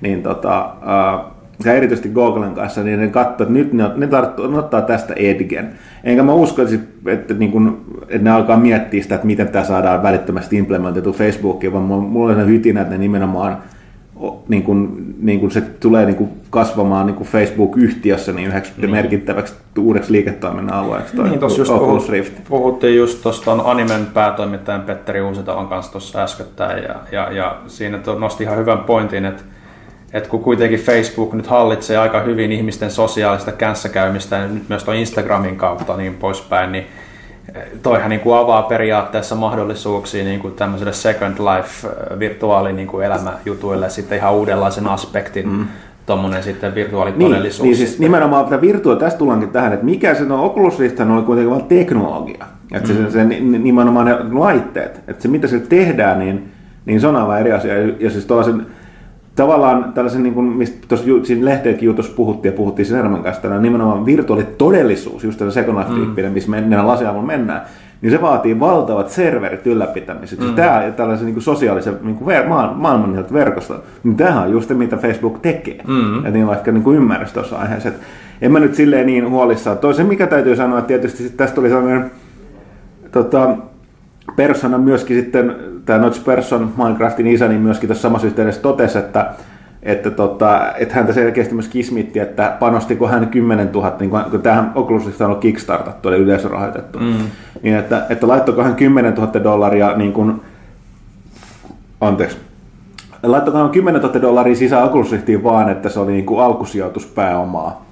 Niin 0.00 0.22
tota, 0.22 0.64
uh, 0.64 1.35
ja 1.64 1.72
erityisesti 1.72 2.08
Googlen 2.08 2.54
kanssa, 2.54 2.82
niin 2.82 3.00
ne 3.00 3.08
katsoo, 3.08 3.46
että 3.46 3.54
nyt 3.54 3.72
ne, 3.72 3.84
ne, 3.96 4.06
tarttuu, 4.06 4.46
ne 4.46 4.58
ottaa 4.58 4.82
tästä 4.82 5.14
Edgen. 5.14 5.70
Enkä 6.04 6.22
mä 6.22 6.32
usko, 6.32 6.62
että, 6.62 6.76
että, 7.06 7.34
niin 7.34 7.52
kun, 7.52 7.84
että 8.02 8.24
ne 8.24 8.30
alkaa 8.30 8.56
miettiä 8.56 9.02
sitä, 9.02 9.14
että 9.14 9.26
miten 9.26 9.48
tämä 9.48 9.64
saadaan 9.64 10.02
välittömästi 10.02 10.56
implementoitu 10.56 11.12
Facebookiin, 11.12 11.72
vaan 11.72 11.84
mulla 11.84 12.32
on 12.32 12.46
hytinä, 12.46 12.80
että 12.80 12.94
ne 12.94 12.98
nimenomaan 12.98 13.58
niin 14.48 14.62
kuin, 14.62 15.14
niin 15.18 15.40
kuin 15.40 15.50
se 15.50 15.60
tulee 15.60 16.06
niin 16.06 16.16
kuin 16.16 16.30
kasvamaan 16.50 17.06
niin 17.06 17.16
kuin 17.16 17.28
Facebook-yhtiössä 17.28 18.32
niin 18.32 18.48
yhdeksi 18.48 18.72
niin. 18.76 18.90
merkittäväksi 18.90 19.54
uudeksi 19.78 20.12
liiketoiminnan 20.12 20.74
alueeksi. 20.74 21.16
toi 21.16 21.28
Niin, 21.28 21.40
tuossa 21.40 21.60
just 21.60 21.72
puhut, 21.72 22.32
puhuttiin 22.48 22.96
just 22.96 23.22
tuosta 23.22 23.52
Animen 23.52 24.06
päätoimittajan 24.14 24.80
Petteri 24.80 25.20
Uusitalon 25.20 25.68
kanssa 25.68 25.92
tuossa 25.92 26.22
äskettäin, 26.22 26.82
ja, 26.82 26.94
ja, 27.12 27.32
ja 27.32 27.56
siinä 27.66 27.98
nosti 28.18 28.44
ihan 28.44 28.58
hyvän 28.58 28.78
pointin, 28.78 29.24
että 29.24 29.42
että 30.16 30.30
kun 30.30 30.42
kuitenkin 30.42 30.80
Facebook 30.80 31.32
nyt 31.32 31.46
hallitsee 31.46 31.98
aika 31.98 32.20
hyvin 32.20 32.52
ihmisten 32.52 32.90
sosiaalista 32.90 33.52
känssäkäymistä 33.52 34.36
ja 34.36 34.48
nyt 34.48 34.68
myös 34.68 34.84
tuon 34.84 34.96
Instagramin 34.96 35.56
kautta 35.56 35.96
niin 35.96 36.14
poispäin, 36.14 36.72
niin 36.72 36.86
toihan 37.82 38.08
niin 38.10 38.20
kuin 38.20 38.38
avaa 38.38 38.62
periaatteessa 38.62 39.34
mahdollisuuksia 39.34 40.24
niin 40.24 40.40
kuin 40.40 40.54
tämmöiselle 40.54 40.92
Second 40.92 41.34
Life 41.38 41.88
äh, 41.88 42.18
virtuaali 42.18 42.72
niin 42.72 42.88
kuin 42.88 43.06
elämäjutuille 43.06 43.90
sitten 43.90 44.18
ihan 44.18 44.34
uudenlaisen 44.34 44.86
aspektin 44.86 45.48
mm. 45.48 45.66
tuommoinen 46.06 46.42
sitten 46.42 46.70
Niin, 46.70 46.74
virtuaalitodellisuus. 46.74 47.62
niin 47.62 47.76
siis 47.76 47.88
sitten. 47.88 48.04
nimenomaan 48.04 48.44
tämä 48.44 48.60
virtuaali, 48.60 49.00
tästä 49.00 49.18
tullaankin 49.18 49.50
tähän, 49.50 49.72
että 49.72 49.84
mikä 49.84 50.14
se 50.14 50.22
on, 50.22 50.30
Oculus 50.32 50.78
Rifthän 50.78 51.10
oli 51.10 51.22
kuitenkin 51.22 51.50
vain 51.50 51.64
teknologia. 51.64 52.44
Että 52.72 52.88
se, 52.88 53.10
se, 53.10 53.24
ni- 53.24 53.58
nimenomaan 53.58 54.06
ne 54.06 54.16
laitteet, 54.32 55.00
että 55.08 55.22
se 55.22 55.28
mitä 55.28 55.46
se 55.48 55.58
tehdään, 55.60 56.18
niin, 56.18 56.52
niin 56.86 57.00
se 57.00 57.06
on 57.06 57.16
aivan 57.16 57.40
eri 57.40 57.52
asia. 57.52 57.74
Ja 58.00 58.10
siis 58.10 58.26
tuollaisen, 58.26 58.66
tavallaan 59.36 59.92
tällaisen, 59.92 60.22
niin 60.22 60.34
kuin, 60.34 60.46
mistä 60.46 60.86
tuossa 60.88 61.06
siinä 61.22 61.44
lehteenkin 61.44 61.86
jutussa 61.86 62.12
puhuttiin 62.16 62.52
ja 62.52 62.56
puhuttiin 62.56 62.86
Sinerman 62.86 63.22
kanssa, 63.22 63.42
tällainen 63.42 63.62
nimenomaan 63.62 64.06
virtuaalitodellisuus, 64.06 65.24
just 65.24 65.38
tällainen 65.38 65.64
Second 65.64 65.78
Life-tyyppinen, 65.78 66.32
missä 66.32 66.50
mennään 66.50 66.86
lasiavulla 66.86 67.26
mennään, 67.26 67.62
niin 68.02 68.10
se 68.10 68.20
vaatii 68.20 68.60
valtavat 68.60 69.08
serverit 69.08 69.66
ylläpitämiseksi. 69.66 70.46
Mm. 70.46 70.54
Tämä 70.54 70.82
tällaisen 70.96 71.26
niin 71.26 71.34
kuin 71.34 71.42
sosiaalisen 71.42 71.98
niin 72.02 72.16
kuin 72.16 72.36
ver- 72.36 72.48
maa- 72.48 72.74
maailman 72.74 73.24
verkosto, 73.32 73.84
niin 74.04 74.16
tämähän 74.16 74.44
on 74.44 74.52
just 74.52 74.68
se, 74.68 74.74
mitä 74.74 74.96
Facebook 74.96 75.38
tekee. 75.38 75.80
Mm. 75.86 76.24
Ja 76.24 76.46
on 76.46 76.54
ehkä 76.54 76.72
niin 76.72 76.84
kuin 76.84 76.96
ymmärrys 76.96 77.32
tuossa 77.32 77.56
aiheessa. 77.56 77.88
Et 77.88 78.00
en 78.42 78.52
mä 78.52 78.60
nyt 78.60 78.74
silleen 78.74 79.06
niin 79.06 79.30
huolissaan. 79.30 79.78
Toisen, 79.78 80.06
mikä 80.06 80.26
täytyy 80.26 80.56
sanoa, 80.56 80.78
että 80.78 80.88
tietysti 80.88 81.30
tästä 81.36 81.54
tuli 81.54 81.68
sellainen 81.68 82.10
tota, 83.12 83.56
persona 84.36 84.78
myöskin 84.78 85.16
sitten, 85.16 85.56
tämä 85.86 85.98
Notch 85.98 86.24
Person, 86.24 86.72
Minecraftin 86.76 87.26
isä, 87.26 87.48
niin 87.48 87.60
myöskin 87.60 87.88
tässä 87.88 88.02
samassa 88.02 88.26
yhteydessä 88.26 88.62
totesi, 88.62 88.98
että 88.98 89.34
että, 89.82 90.10
tota, 90.10 90.72
että 90.76 90.94
häntä 90.94 91.12
selkeästi 91.12 91.54
myös 91.54 91.68
kismitti, 91.68 92.18
että 92.18 92.56
panostiko 92.60 93.08
hän 93.08 93.28
10 93.28 93.72
000, 93.72 93.96
niin 94.00 94.10
kun, 94.10 94.20
kun 94.30 94.42
tämähän 94.42 94.72
Oculus 94.74 95.06
Rift 95.06 95.20
on 95.20 95.26
ollut 95.26 95.40
kickstartattu, 95.40 96.08
eli 96.08 96.16
yleisörahoitettu, 96.16 96.98
mm. 96.98 97.14
niin 97.62 97.76
että, 97.76 98.06
että 98.10 98.28
laittoiko 98.28 98.62
hän 98.62 98.76
10 98.76 99.14
000 99.14 99.44
dollaria 99.44 99.96
niin 99.96 100.12
kuin, 100.12 100.42
anteeksi, 102.00 102.38
laittoiko 103.22 103.58
hän 103.58 103.70
10 103.70 104.02
000 104.02 104.22
dollaria 104.22 104.54
sisään 104.54 104.84
Oculus 104.84 105.12
Riftiin 105.12 105.44
vaan, 105.44 105.68
että 105.68 105.88
se 105.88 106.00
oli 106.00 106.12
niin 106.12 106.26
kuin 106.26 106.40
alkusijoituspääomaa 106.40 107.85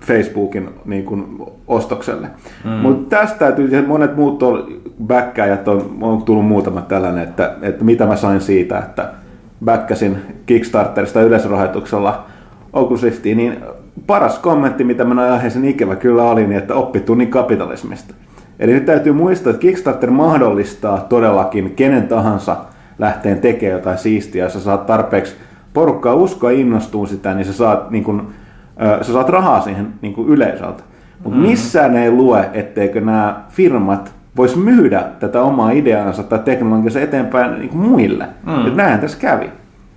Facebookin 0.00 0.68
niin 0.84 1.04
kuin, 1.04 1.38
ostokselle. 1.68 2.28
Mm. 2.64 2.70
Mutta 2.70 3.16
tästä 3.16 3.38
täytyy, 3.38 3.86
monet 3.86 4.16
muut 4.16 4.38
tuolla 4.38 4.66
backkäjät 5.06 5.68
on, 5.68 5.96
on 6.00 6.22
tullut 6.22 6.46
muutama 6.46 6.80
tällainen, 6.80 7.22
että, 7.22 7.56
että 7.62 7.84
mitä 7.84 8.06
mä 8.06 8.16
sain 8.16 8.40
siitä, 8.40 8.78
että 8.78 9.12
backkäsin 9.64 10.18
Kickstarterista 10.46 11.22
yleisrahoituksella 11.22 12.24
Oculus 12.72 13.02
Riftiin, 13.02 13.36
niin 13.36 13.56
paras 14.06 14.38
kommentti, 14.38 14.84
mitä 14.84 15.04
mä 15.04 15.14
noin 15.14 15.32
aiheeseen 15.32 15.64
ikävä 15.64 15.96
kyllä 15.96 16.22
oli, 16.22 16.46
niin 16.46 16.58
että 16.58 16.74
oppitunnin 16.74 17.28
kapitalismista. 17.28 18.14
Eli 18.58 18.72
nyt 18.72 18.86
täytyy 18.86 19.12
muistaa, 19.12 19.50
että 19.50 19.60
Kickstarter 19.60 20.10
mahdollistaa 20.10 21.06
todellakin 21.08 21.70
kenen 21.74 22.08
tahansa 22.08 22.56
lähteen 22.98 23.40
tekemään 23.40 23.78
jotain 23.78 23.98
siistiä, 23.98 24.44
jos 24.44 24.52
sä 24.52 24.60
saat 24.60 24.86
tarpeeksi 24.86 25.36
porukkaa 25.72 26.14
uskoa 26.14 26.50
innostuu 26.50 27.06
sitä, 27.06 27.34
niin 27.34 27.44
sä 27.44 27.52
saat, 27.52 27.90
niin 27.90 28.04
kun, 28.04 28.32
sä 29.02 29.12
saat 29.12 29.28
rahaa 29.28 29.60
siihen 29.60 29.86
niin 30.02 30.14
kun 30.14 30.28
yleisöltä. 30.28 30.82
Mutta 31.24 31.38
mm. 31.38 31.46
missään 31.46 31.96
ei 31.96 32.10
lue, 32.10 32.50
etteikö 32.52 33.00
nämä 33.00 33.40
firmat 33.48 34.14
vois 34.36 34.56
myydä 34.56 35.04
tätä 35.20 35.42
omaa 35.42 35.70
ideaansa 35.70 36.22
tai 36.22 36.38
teknologiansa 36.38 37.00
eteenpäin 37.00 37.58
niin 37.58 37.68
kuin 37.68 37.88
muille. 37.88 38.26
Mm. 38.46 38.66
Et 38.66 38.76
näinhän 38.76 39.00
tässä 39.00 39.18
kävi. 39.18 39.50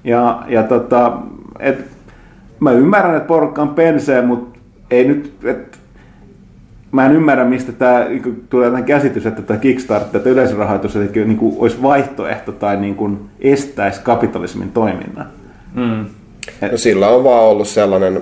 Ja, 0.04 0.44
ja 0.48 0.64
tota, 0.64 1.18
et, 1.60 1.86
mä 2.60 2.72
ymmärrän, 2.72 3.16
että 3.16 3.28
porukka 3.28 3.62
on 3.62 3.70
pensee, 3.70 4.22
mutta 4.22 4.60
ei 4.92 5.08
nyt, 5.08 5.34
et, 5.44 5.80
mä 6.92 7.06
en 7.06 7.12
ymmärrä, 7.12 7.46
mistä 7.46 7.72
tämä 7.72 8.06
niin 8.06 8.46
tulee 8.50 8.70
tämän 8.70 8.84
käsitys, 8.84 9.26
että 9.26 9.42
tämä 9.42 9.60
Kickstarter, 9.60 10.18
että 10.18 10.30
yleisrahoitus 10.30 10.96
että, 10.96 11.20
niin 11.20 11.38
kuin, 11.38 11.56
olisi 11.60 11.82
vaihtoehto 11.82 12.52
tai 12.52 12.78
niin 12.78 12.96
kuin, 12.96 13.20
estäisi 13.40 14.02
kapitalismin 14.02 14.72
toiminnan. 14.72 15.26
Mm. 15.74 16.06
No 16.72 16.78
sillä 16.78 17.08
on 17.08 17.24
vaan 17.24 17.44
ollut 17.44 17.68
sellainen, 17.68 18.22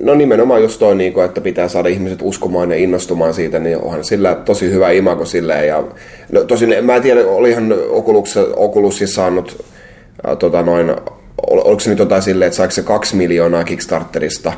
no 0.00 0.14
nimenomaan 0.14 0.62
just 0.62 0.78
toi, 0.78 0.94
niin 0.94 1.12
kuin, 1.12 1.24
että 1.24 1.40
pitää 1.40 1.68
saada 1.68 1.88
ihmiset 1.88 2.18
uskomaan 2.22 2.70
ja 2.70 2.76
innostumaan 2.76 3.34
siitä, 3.34 3.58
niin 3.58 3.78
onhan 3.78 4.04
sillä 4.04 4.34
tosi 4.34 4.70
hyvä 4.70 4.90
imago 4.90 5.24
silleen. 5.24 5.68
Ja, 5.68 5.84
no 6.32 6.44
tosin 6.44 6.74
mä 6.84 6.96
en 6.96 7.02
tiedä, 7.02 7.20
olihan 7.26 7.74
Oculus, 7.90 8.36
Oculusissa 8.56 9.14
saanut, 9.14 9.64
äh, 10.28 10.36
tota 10.36 10.62
noin, 10.62 10.90
ol- 11.50 11.62
oliko 11.64 11.80
se 11.80 11.90
nyt 11.90 11.98
jotain 11.98 12.22
silleen, 12.22 12.46
että 12.46 12.56
saiko 12.56 12.70
se 12.70 12.82
kaksi 12.82 13.16
miljoonaa 13.16 13.64
Kickstarterista, 13.64 14.52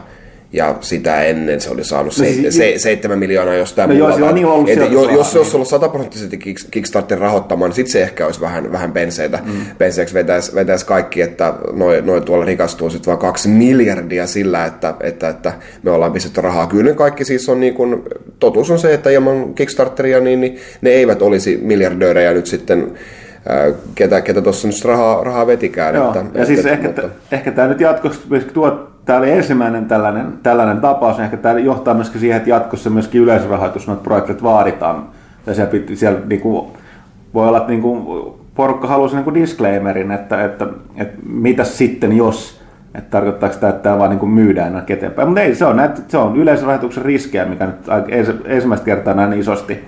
ja 0.53 0.75
sitä 0.81 1.23
ennen 1.25 1.61
se 1.61 1.71
oli 1.71 1.85
saanut 1.85 2.13
se, 2.13 2.33
siis- 2.33 2.57
se, 2.57 2.75
seitsemän 2.77 3.19
miljoonaa 3.19 3.55
jostain 3.55 3.89
No 3.89 3.95
joo, 3.95 4.09
muualta. 4.09 4.27
on 4.29 4.35
niin 4.35 4.47
ollut 4.47 4.69
Et 4.69 4.77
jo, 4.79 4.83
sijoitusrahaa, 4.87 5.17
jos 5.19 5.33
se 5.33 5.39
olisi 5.39 5.51
niin. 5.51 5.57
ollut 5.57 5.69
sataprosenttisesti 5.69 6.37
Kick- 6.37 6.69
Kickstarter 6.71 7.19
rahoittamaan, 7.19 7.69
niin 7.69 7.77
sitten 7.77 7.93
se 7.93 8.03
ehkä 8.03 8.27
olisi 8.27 8.41
vähän, 8.41 8.73
vähän 8.73 8.93
penseitä. 8.93 9.39
Mm. 9.45 9.53
Penseeksi 9.79 10.15
vetäisi, 10.15 10.55
vetäisi 10.55 10.87
kaikki, 10.87 11.21
että 11.23 11.55
noin 11.73 12.07
noi 12.07 12.21
tuolla 12.21 12.45
rikastuu 12.45 12.91
sitten 12.91 13.07
vaan 13.07 13.19
kaksi 13.19 13.49
miljardia 13.49 14.27
sillä, 14.27 14.65
että, 14.65 14.95
että, 15.01 15.29
että 15.29 15.53
me 15.83 15.91
ollaan 15.91 16.13
pistetty 16.13 16.41
rahaa. 16.41 16.67
Kyllä 16.67 16.95
kaikki 16.95 17.25
siis 17.25 17.49
on 17.49 17.61
niin 17.61 17.75
kuin, 17.75 18.03
totuus 18.39 18.71
on 18.71 18.79
se, 18.79 18.95
että 18.95 19.11
ilman 19.11 19.55
Kickstarteria 19.55 20.21
niin, 20.21 20.41
niin 20.41 20.57
ne 20.81 20.91
eivät 20.91 21.23
olisi 21.23 21.59
miljardöörejä 21.63 22.33
nyt 22.33 22.47
sitten 22.47 22.93
ketä, 23.95 24.21
ketä 24.21 24.43
tuossa 24.43 24.69
nyt 24.69 24.85
rahaa, 24.85 25.25
rahaa 25.25 25.47
vetikään. 25.47 25.95
Joo, 25.95 26.07
että, 26.09 26.39
ja 26.39 26.47
siis 26.47 26.59
että, 26.59 26.71
ehkä, 26.71 26.87
mutta- 26.87 27.09
ehkä 27.33 27.53
tämä 27.53 27.69
nyt 27.69 27.81
jatkossa 27.81 28.21
tuo, 28.53 28.91
tämä 29.05 29.19
oli 29.19 29.31
ensimmäinen 29.31 29.87
tällainen, 29.87 30.27
tällainen 30.43 30.81
tapaus, 30.81 31.17
niin 31.17 31.25
ehkä 31.25 31.37
tämä 31.37 31.59
johtaa 31.59 31.95
myöskin 31.95 32.21
siihen, 32.21 32.37
että 32.37 32.51
jatkossa 32.51 32.91
myöskin 32.91 33.21
yleisrahoitus 33.21 33.87
noita 33.87 34.03
projekteja 34.03 34.43
vaaditaan. 34.43 35.09
Ja 35.47 35.55
siellä, 35.55 35.71
piti, 35.71 35.97
siellä 35.97 36.21
niin 36.27 36.41
kuin, 36.41 36.73
voi 37.35 37.49
olla, 37.49 37.59
että 37.59 37.71
niin 37.71 37.83
kuin, 37.83 38.07
porukka 38.55 38.89
haluaisi 38.89 39.17
niin 39.17 39.25
kuin 39.25 39.35
disclaimerin, 39.35 40.11
että, 40.11 40.45
että, 40.45 40.67
että 40.97 41.19
mitä 41.27 41.65
sitten 41.65 42.17
jos, 42.17 42.61
että 42.95 43.11
tarkoittaako 43.11 43.57
tämä, 43.61 43.71
että 43.71 43.83
tämä 43.83 43.99
vaan 43.99 44.11
niin 44.11 44.21
kuin 44.21 44.33
myydään 44.33 44.85
eteenpäin. 44.89 45.29
Mutta 45.29 45.41
ei, 45.41 45.55
se 45.55 45.65
on, 45.65 45.77
näitä, 45.77 46.01
se 46.09 46.19
on 46.19 46.37
yleisrahoituksen 46.37 47.05
riskejä, 47.05 47.45
mikä 47.45 47.67
nyt 47.67 47.77
ensimmäistä 48.45 48.85
kertaa 48.85 49.15
näin 49.15 49.33
isosti 49.33 49.85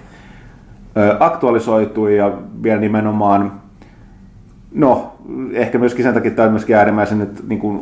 aktualisoitui 1.21 2.17
ja 2.17 2.33
vielä 2.63 2.81
nimenomaan 2.81 3.53
No, 4.75 5.13
ehkä 5.53 5.79
myöskin 5.79 6.05
sen 6.05 6.15
takia 6.15 6.31
tämä 6.31 6.47
on 6.47 6.53
myöskin 6.53 6.77
äärimmäisen 6.77 7.19
nyt 7.19 7.49
niin 7.49 7.59
kuin 7.59 7.81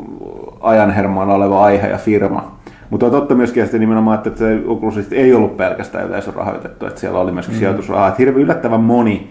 ajanhermoilla 0.61 1.35
oleva 1.35 1.65
aihe 1.65 1.89
ja 1.89 1.99
firma. 1.99 2.57
Mutta 2.91 3.07
on 3.07 3.13
totta 3.13 3.35
myöskin 3.35 3.65
että 3.65 3.79
nimenomaan, 3.79 4.17
että 4.17 4.39
se 4.39 4.61
Oculus 4.67 4.97
Rift 4.97 5.13
ei 5.13 5.35
ollut 5.35 5.57
pelkästään 5.57 6.09
yleisörahoitettu, 6.09 6.87
että 6.87 7.01
siellä 7.01 7.19
oli 7.19 7.33
myöskin 7.33 7.55
mm. 7.55 7.59
sijoitusrahaa. 7.59 8.09
Että 8.09 8.19
hirveän 8.19 8.43
yllättävän 8.43 8.81
moni 8.81 9.31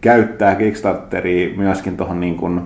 käyttää 0.00 0.54
Kickstarteria 0.54 1.56
myöskin 1.56 1.96
tuohon 1.96 2.20
niin 2.20 2.36
kuin, 2.36 2.60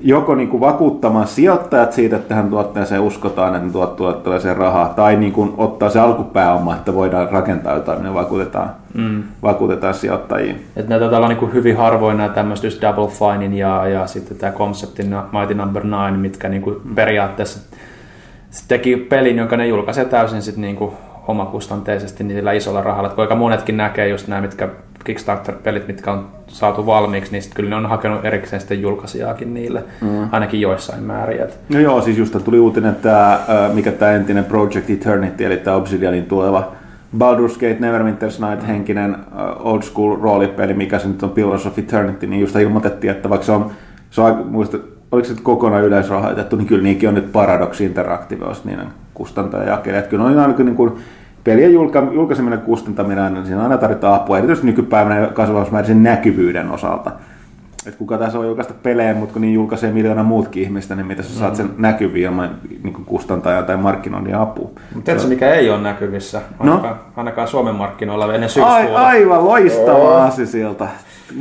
joko 0.00 0.34
niin 0.34 0.48
kuin 0.48 0.60
vakuuttamaan 0.60 1.26
sijoittajat 1.26 1.92
siitä, 1.92 2.16
että 2.16 2.28
tähän 2.28 2.50
tuotteeseen 2.50 3.00
uskotaan, 3.00 3.54
että 3.54 3.66
ne 3.66 3.72
tuot 3.72 3.96
tuotteeseen 3.96 4.56
rahaa, 4.56 4.88
tai 4.88 5.16
niin 5.16 5.32
kuin 5.32 5.54
ottaa 5.56 5.90
se 5.90 6.00
alkupääoma, 6.00 6.74
että 6.74 6.94
voidaan 6.94 7.30
rakentaa 7.30 7.74
jotain, 7.74 8.02
niin 8.02 8.14
vakuutetaan, 8.14 8.70
mm. 8.94 9.22
vakuutetaan 9.42 9.94
sijoittajia. 9.94 10.54
Että 10.76 10.88
näitä 10.88 11.10
täällä 11.10 11.26
on 11.26 11.34
niin 11.34 11.52
hyvin 11.52 11.76
harvoin 11.76 12.16
nämä 12.16 12.28
tämmöiset 12.28 12.64
just 12.64 12.82
Double 12.82 13.08
Finein 13.08 13.54
ja, 13.54 13.86
ja 13.86 14.06
sitten 14.06 14.36
tämä 14.36 14.52
Conceptin 14.52 15.16
Mighty 15.32 15.54
Number 15.54 15.84
no. 15.84 15.96
9, 15.96 16.20
mitkä 16.20 16.48
niin 16.48 16.62
kuin 16.62 16.76
periaatteessa 16.94 17.58
se 18.50 18.64
teki 18.68 18.96
pelin, 18.96 19.38
jonka 19.38 19.56
ne 19.56 19.66
julkaisee 19.66 20.04
täysin 20.04 20.42
sitten 20.42 20.62
niin 20.62 20.76
kuin 20.76 20.92
omakustanteisesti 21.28 22.24
niin 22.24 22.36
sillä 22.36 22.52
isolla 22.52 22.82
rahalla. 22.82 23.06
Että 23.06 23.16
kuinka 23.16 23.34
monetkin 23.34 23.76
näkee 23.76 24.08
just 24.08 24.28
nämä, 24.28 24.40
mitkä 24.40 24.68
Kickstarter-pelit, 25.04 25.88
mitkä 25.88 26.12
on 26.12 26.26
saatu 26.46 26.86
valmiiksi, 26.86 27.32
niin 27.32 27.42
kyllä 27.54 27.70
ne 27.70 27.76
on 27.76 27.86
hakenut 27.86 28.24
erikseen 28.24 28.60
sitten 28.60 28.82
julkaisijaakin 28.82 29.54
niille, 29.54 29.84
mm. 30.00 30.28
ainakin 30.32 30.60
joissain 30.60 31.02
määrin. 31.02 31.40
No 31.68 31.78
joo, 31.80 32.02
siis 32.02 32.18
just 32.18 32.36
tuli 32.44 32.58
uutinen, 32.58 32.90
että 32.90 33.38
mikä 33.74 33.92
tämä 33.92 34.12
entinen 34.12 34.44
Project 34.44 34.90
Eternity, 34.90 35.44
eli 35.46 35.56
tämä 35.56 35.76
Obsidianin 35.76 36.24
tuleva 36.24 36.72
Baldur's 37.18 37.54
Gate 37.54 37.78
Neverwinter's 37.80 38.46
Night 38.48 38.68
henkinen 38.68 39.16
old 39.58 39.82
school 39.82 40.16
roolipeli, 40.20 40.74
mikä 40.74 40.98
se 40.98 41.08
nyt 41.08 41.22
on 41.22 41.30
Pillars 41.30 41.66
of 41.66 41.78
Eternity, 41.78 42.26
niin 42.26 42.40
just 42.40 42.56
ilmoitettiin, 42.56 43.10
että 43.10 43.28
vaikka 43.28 43.46
se 43.46 43.52
on, 43.52 43.70
se 44.10 44.20
on 44.20 44.46
muista, 44.46 44.78
oliko 45.12 45.28
se 45.28 45.32
nyt 45.34 45.42
kokonaan 45.42 45.84
yleisrahoitettu, 45.84 46.56
niin 46.56 46.66
kyllä 46.66 46.82
niinkin 46.82 47.08
on 47.08 47.14
nyt 47.14 47.32
Paradox 47.32 47.80
Interactive, 47.80 48.44
olisi 48.44 48.62
niiden 48.64 48.86
kustantaja 49.14 49.62
ja 49.62 49.70
jakelijat. 49.70 50.06
Kyllä 50.06 50.24
on 50.24 50.38
aina 50.38 50.54
niin 50.58 50.76
kuin 50.76 50.92
pelien 51.44 51.72
julka, 51.72 52.08
julkaiseminen 52.12 52.58
ja 52.58 52.64
kustantaminen, 52.64 53.34
niin 53.34 53.46
siinä 53.46 53.62
aina 53.62 53.78
tarvitaan 53.78 54.14
apua, 54.14 54.38
erityisesti 54.38 54.66
nykypäivänä 54.66 55.26
kasvavassa 55.26 55.72
määrin 55.72 55.86
sen 55.88 56.02
näkyvyyden 56.02 56.70
osalta. 56.70 57.10
että 57.86 57.98
kuka 57.98 58.18
tässä 58.18 58.38
on 58.38 58.46
julkaista 58.46 58.74
pelejä, 58.82 59.14
mutta 59.14 59.32
kun 59.32 59.42
niin 59.42 59.54
julkaisee 59.54 59.92
miljoona 59.92 60.22
muutkin 60.22 60.62
ihmistä, 60.62 60.94
niin 60.94 61.06
mitä 61.06 61.22
sä 61.22 61.38
saat 61.38 61.56
sen 61.56 61.70
näkyviin 61.78 62.24
ilman 62.24 62.50
niin 62.82 62.92
kuin 62.94 63.04
kustantajan 63.04 63.64
tai 63.64 63.76
markkinoinnin 63.76 64.34
apua. 64.34 64.70
Tiedätkö, 65.04 65.28
mikä 65.28 65.54
ei 65.54 65.70
ole 65.70 65.80
näkyvissä? 65.80 66.40
No? 66.62 66.72
Ainakaan, 66.72 67.00
ainakaan 67.16 67.48
Suomen 67.48 67.74
markkinoilla 67.74 68.24
ennen 68.24 68.42
Ai, 68.42 68.48
syyskuuta. 68.48 69.06
aivan 69.06 69.44
loistava 69.44 70.24
asia 70.24 70.46
sieltä. 70.46 70.88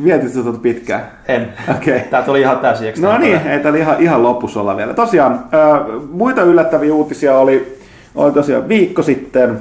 Mietit 0.01 0.33
sä 0.33 0.43
tuota 0.43 0.59
pitkään? 0.59 1.01
En. 1.27 1.53
Okei. 1.77 1.99
Tää 1.99 2.21
tuli 2.21 2.41
ihan 2.41 2.59
täysin 2.59 2.93
No 3.01 3.17
niin, 3.17 3.47
ei 3.47 3.59
tää 3.59 3.71
oli 3.71 3.79
ihan, 3.79 3.95
ihan 3.99 4.23
lopussa 4.23 4.61
olla 4.61 4.77
vielä. 4.77 4.93
Tosiaan, 4.93 5.33
äh, 5.33 6.01
muita 6.11 6.41
yllättäviä 6.41 6.93
uutisia 6.93 7.37
oli, 7.37 7.79
oli 8.15 8.31
tosiaan 8.31 8.69
viikko 8.69 9.03
sitten. 9.03 9.59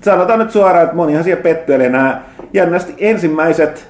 Sanotaan 0.00 0.38
nyt 0.38 0.50
suoraan, 0.50 0.84
että 0.84 0.96
monihan 0.96 1.24
siellä 1.24 1.42
pettyi, 1.42 1.74
eli 1.74 1.88
nämä 1.88 2.22
jännästi 2.54 2.94
ensimmäiset 2.98 3.88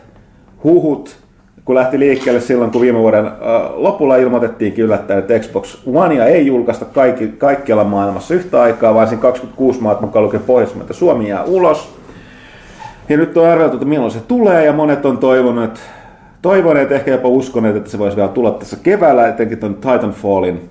huhut, 0.65 1.17
kun 1.65 1.75
lähti 1.75 1.99
liikkeelle 1.99 2.41
silloin, 2.41 2.71
kun 2.71 2.81
viime 2.81 2.99
vuoden 2.99 3.31
lopulla 3.75 4.17
ilmoitettiinkin 4.17 4.85
yllättäen, 4.85 5.19
että 5.19 5.39
Xbox 5.39 5.79
Onea 5.95 6.25
ei 6.25 6.47
julkaista 6.47 6.85
kaikki, 6.85 7.29
kaikkialla 7.29 7.85
maailmassa 7.85 8.35
yhtä 8.35 8.63
aikaa, 8.63 8.95
vaan 8.95 9.09
siinä 9.09 9.23
26 9.23 9.81
maat 9.81 10.01
mukaan 10.01 10.25
lukee 10.25 10.41
Pohjoismaat 10.41 10.89
ja 10.89 10.95
Suomi 10.95 11.29
jää 11.29 11.45
ulos. 11.45 11.99
Ja 13.09 13.17
nyt 13.17 13.37
on 13.37 13.49
arveltu, 13.49 13.77
että 13.77 13.87
milloin 13.87 14.13
se 14.13 14.21
tulee, 14.21 14.65
ja 14.65 14.73
monet 14.73 15.07
on 15.07 15.19
toivonut, 15.19 15.81
toivoneet, 16.43 16.93
ehkä 16.93 17.11
jopa 17.11 17.29
uskoneet, 17.29 17.77
että 17.77 17.91
se 17.91 17.99
voisi 17.99 18.17
vielä 18.17 18.29
tulla 18.29 18.51
tässä 18.51 18.77
keväällä, 18.83 19.29
etenkin 19.29 19.59
tuon 19.59 19.75
Titanfallin 19.75 20.71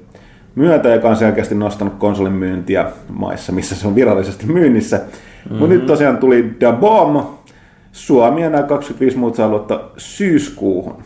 myötä, 0.58 0.90
joka 0.90 1.10
on 1.10 1.16
selkeästi 1.16 1.56
nostanut 1.56 1.94
konsolin 1.98 2.34
myyntiä 2.34 2.86
maissa, 3.10 3.52
missä 3.52 3.76
se 3.76 3.88
on 3.88 3.96
virallisesti 3.96 4.46
myynnissä. 4.46 4.98
Mm-hmm. 4.98 5.58
Mutta 5.58 5.76
nyt 5.76 5.86
tosiaan 5.86 6.18
tuli 6.18 6.56
The 6.60 6.74
Bomb, 6.80 7.26
Suomi 7.92 8.42
ja 8.42 8.50
nämä 8.50 8.64
25 8.64 9.18
muuta 9.18 9.46
aluetta 9.46 9.82
syyskuuhun. 9.98 11.04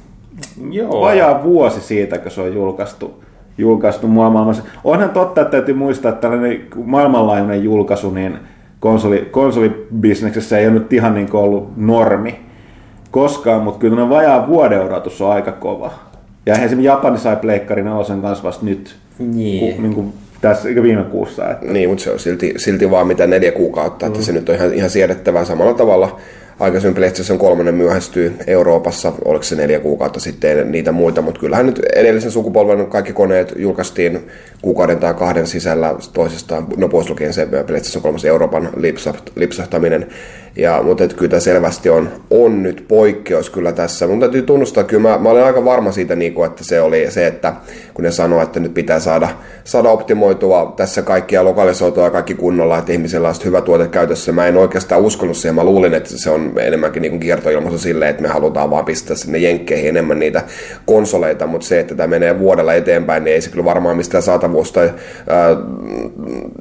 Joo. 0.72 1.02
Vajaa 1.02 1.44
vuosi 1.44 1.82
siitä, 1.82 2.18
kun 2.18 2.32
se 2.32 2.42
on 2.42 2.54
julkaistu, 2.54 3.24
julkaistu 3.58 4.08
maailmassa. 4.08 4.64
Onhan 4.84 5.10
totta, 5.10 5.42
että 5.42 5.52
täytyy 5.52 5.74
muistaa, 5.74 6.10
että 6.10 6.22
tällainen 6.22 6.62
maailmanlaajuinen 6.86 7.64
julkaisu, 7.64 8.12
niin 8.12 8.38
konsoli, 8.80 9.28
konsolibisneksessä 9.32 10.58
ei 10.58 10.68
ole 10.68 10.74
nyt 10.74 10.94
ihan 10.94 11.14
niin 11.14 11.30
kuin 11.30 11.44
ollut 11.44 11.78
normi 11.78 12.40
koskaan, 13.12 13.64
mutta 13.64 13.80
kyllä 13.80 13.96
tämmöinen 13.96 14.18
vajaa 14.18 14.48
vuoden 14.48 14.82
odotus 14.82 15.22
on 15.22 15.32
aika 15.32 15.52
kova. 15.52 15.92
Ja 16.46 16.54
esimerkiksi 16.54 16.84
Japani 16.84 17.18
sai 17.18 17.36
pleikkarin 17.36 17.86
nelosen 17.86 18.22
kanssa 18.22 18.44
vasta 18.44 18.66
nyt, 18.66 18.96
Niin. 19.22 19.76
ku, 19.76 19.82
niin 19.82 19.94
kuin 19.94 20.14
tässä 20.42 20.70
eikä 20.70 20.84
viime 20.84 21.04
kuussa. 21.04 21.52
Että. 21.52 21.66
Niin, 21.66 21.90
mutta 21.90 22.04
se 22.04 22.12
on 22.12 22.20
silti, 22.20 22.54
silti 22.58 22.92
vaan 22.92 23.08
mitä 23.08 23.28
neljä 23.28 23.52
kuukautta, 23.52 24.06
että 24.06 24.22
se 24.22 24.32
nyt 24.32 24.50
on 24.50 24.56
ihan, 24.56 24.74
ihan 24.74 24.90
siedettävää 24.90 25.46
samalla 25.46 25.74
tavalla. 25.74 26.20
Aikaisemmin 26.60 26.96
PlayStation 26.96 27.38
3 27.38 27.72
myöhästyy 27.72 28.36
Euroopassa, 28.48 29.14
oliko 29.26 29.44
se 29.44 29.56
neljä 29.56 29.80
kuukautta 29.80 30.20
sitten 30.20 30.72
niitä 30.72 30.92
muita, 30.92 31.22
mutta 31.22 31.40
kyllähän 31.40 31.66
nyt 31.66 31.80
edellisen 31.96 32.32
sukupolven 32.32 32.88
kaikki 32.88 33.14
koneet 33.14 33.54
julkaistiin 33.56 34.28
kuukauden 34.62 35.00
tai 35.00 35.14
kahden 35.14 35.48
sisällä 35.48 35.96
toisestaan, 36.14 36.68
no 36.78 36.90
pois 36.90 37.10
lukien 37.10 37.34
se 37.34 37.48
PlayStation 37.68 38.02
3 38.02 38.18
Euroopan 38.28 38.70
lipsaht- 38.78 39.32
lipsahtaminen. 39.36 40.08
Ja, 40.56 40.84
mutta 40.84 41.04
et 41.04 41.14
kyllä 41.14 41.30
tämä 41.30 41.40
selvästi 41.40 41.90
on, 41.90 42.10
on 42.30 42.64
nyt 42.64 42.86
poikkeus 42.88 43.50
kyllä 43.50 43.72
tässä. 43.72 44.08
Mun 44.08 44.20
täytyy 44.20 44.42
tunnustaa, 44.42 44.84
kyllä 44.84 45.10
mä, 45.10 45.18
mä 45.18 45.30
olen 45.30 45.44
aika 45.44 45.66
varma 45.66 45.92
siitä, 45.92 46.16
niin 46.16 46.34
kuin, 46.34 46.46
että 46.46 46.64
se 46.64 46.82
oli 46.82 47.12
se, 47.12 47.28
että 47.28 47.54
kun 47.94 48.04
ne 48.04 48.12
sanoo, 48.12 48.42
että 48.42 48.60
nyt 48.60 48.74
pitää 48.74 49.00
saada, 49.00 49.30
saada 49.64 49.90
optimoitua 49.90 50.74
tässä 50.78 51.02
kaikkia 51.02 51.44
lokalisoitua 51.44 52.10
kaikki 52.10 52.34
kunnolla, 52.34 52.78
että 52.78 52.92
ihmisellä 52.92 53.28
on 53.28 53.36
hyvä 53.46 53.62
tuote 53.62 53.88
käytössä. 53.88 54.32
Mä 54.32 54.48
en 54.48 54.58
oikeastaan 54.58 55.02
uskonut 55.02 55.38
siihen. 55.38 55.56
Mä 55.56 55.64
luulin, 55.64 55.94
että 55.94 56.18
se 56.18 56.30
on 56.30 56.51
enemmänkin 56.60 57.02
niin 57.02 57.12
kuin 57.12 57.20
kiertoilmaisu 57.20 57.78
silleen, 57.78 58.12
että 58.12 58.22
me 58.22 58.28
halutaan 58.28 58.70
vaan 58.72 58.86
pistää 58.86 59.16
sinne 59.16 59.38
jenkkeihin 59.38 59.90
enemmän 59.90 60.20
niitä 60.20 60.44
konsoleita, 60.86 61.48
mutta 61.48 61.68
se, 61.68 61.80
että 61.80 61.96
tämä 61.96 62.08
menee 62.08 62.40
vuodella 62.40 62.74
eteenpäin, 62.74 63.24
niin 63.24 63.34
ei 63.34 63.42
se 63.42 63.50
kyllä 63.52 63.66
varmaan 63.66 63.98
mistään 63.98 64.24
saatavuus 64.24 64.72
tai 64.72 64.90
ää, 65.30 65.56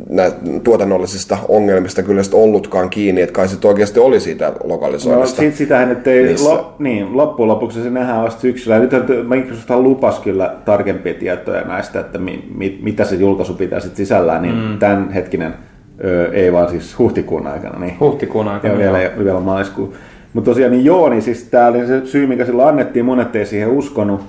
nä, 0.09 0.31
tuotannollisista 0.65 1.39
ongelmista 1.49 2.03
kyllä 2.03 2.23
sit 2.23 2.35
ollutkaan 2.35 2.91
kiinni, 2.91 3.21
että 3.21 3.33
kai 3.33 3.49
se 3.49 3.69
oikeasti 3.69 4.01
oli 4.01 4.21
siitä 4.21 4.51
No, 4.51 4.69
lokalisoinnista. 4.69 5.41
sit, 5.41 5.57
sitähän 5.57 5.89
nyt 5.89 6.07
ei, 6.07 6.25
Missä? 6.25 6.51
lo, 6.51 6.75
niin, 6.79 7.17
loppujen 7.17 7.49
lopuksi 7.49 7.83
se 7.83 7.91
nähdään 7.91 8.23
vasta 8.23 8.41
syksyllä. 8.41 8.79
Nyt 8.79 8.91
Microsoft 9.29 9.71
lupas 9.71 10.19
kyllä 10.19 10.57
tarkempia 10.65 11.15
tietoja 11.15 11.61
näistä, 11.63 12.01
että 12.01 12.19
mi, 12.19 12.45
mi, 12.55 12.79
mitä 12.83 13.05
se 13.05 13.15
julkaisu 13.17 13.55
pitää 13.55 13.81
sit 13.81 13.97
sisällään, 13.97 14.43
niin 14.43 14.55
mm. 14.55 14.79
tämän 14.79 15.13
hetkinen, 15.13 15.55
ö, 16.05 16.33
ei 16.33 16.53
vaan 16.53 16.71
siis 16.71 16.99
huhtikuun 16.99 17.47
aikana. 17.47 17.79
Niin. 17.79 18.01
Huhtikuun 18.01 18.49
aikana. 18.49 18.75
Ja 18.75 18.79
vielä, 18.79 19.03
joo. 19.03 19.25
vielä 19.25 19.41
maaliskuun. 19.41 19.93
Mutta 20.33 20.51
tosiaan 20.51 20.73
niin 20.73 20.85
joo, 20.85 21.09
niin 21.09 21.23
siis 21.23 21.45
tämä 21.45 21.67
oli 21.67 21.87
se 21.87 22.07
syy, 22.07 22.27
mikä 22.27 22.45
silloin 22.45 22.69
annettiin, 22.69 23.05
monet 23.05 23.37
ei 23.37 23.47
siihen 23.47 23.69
uskonut. 23.69 24.21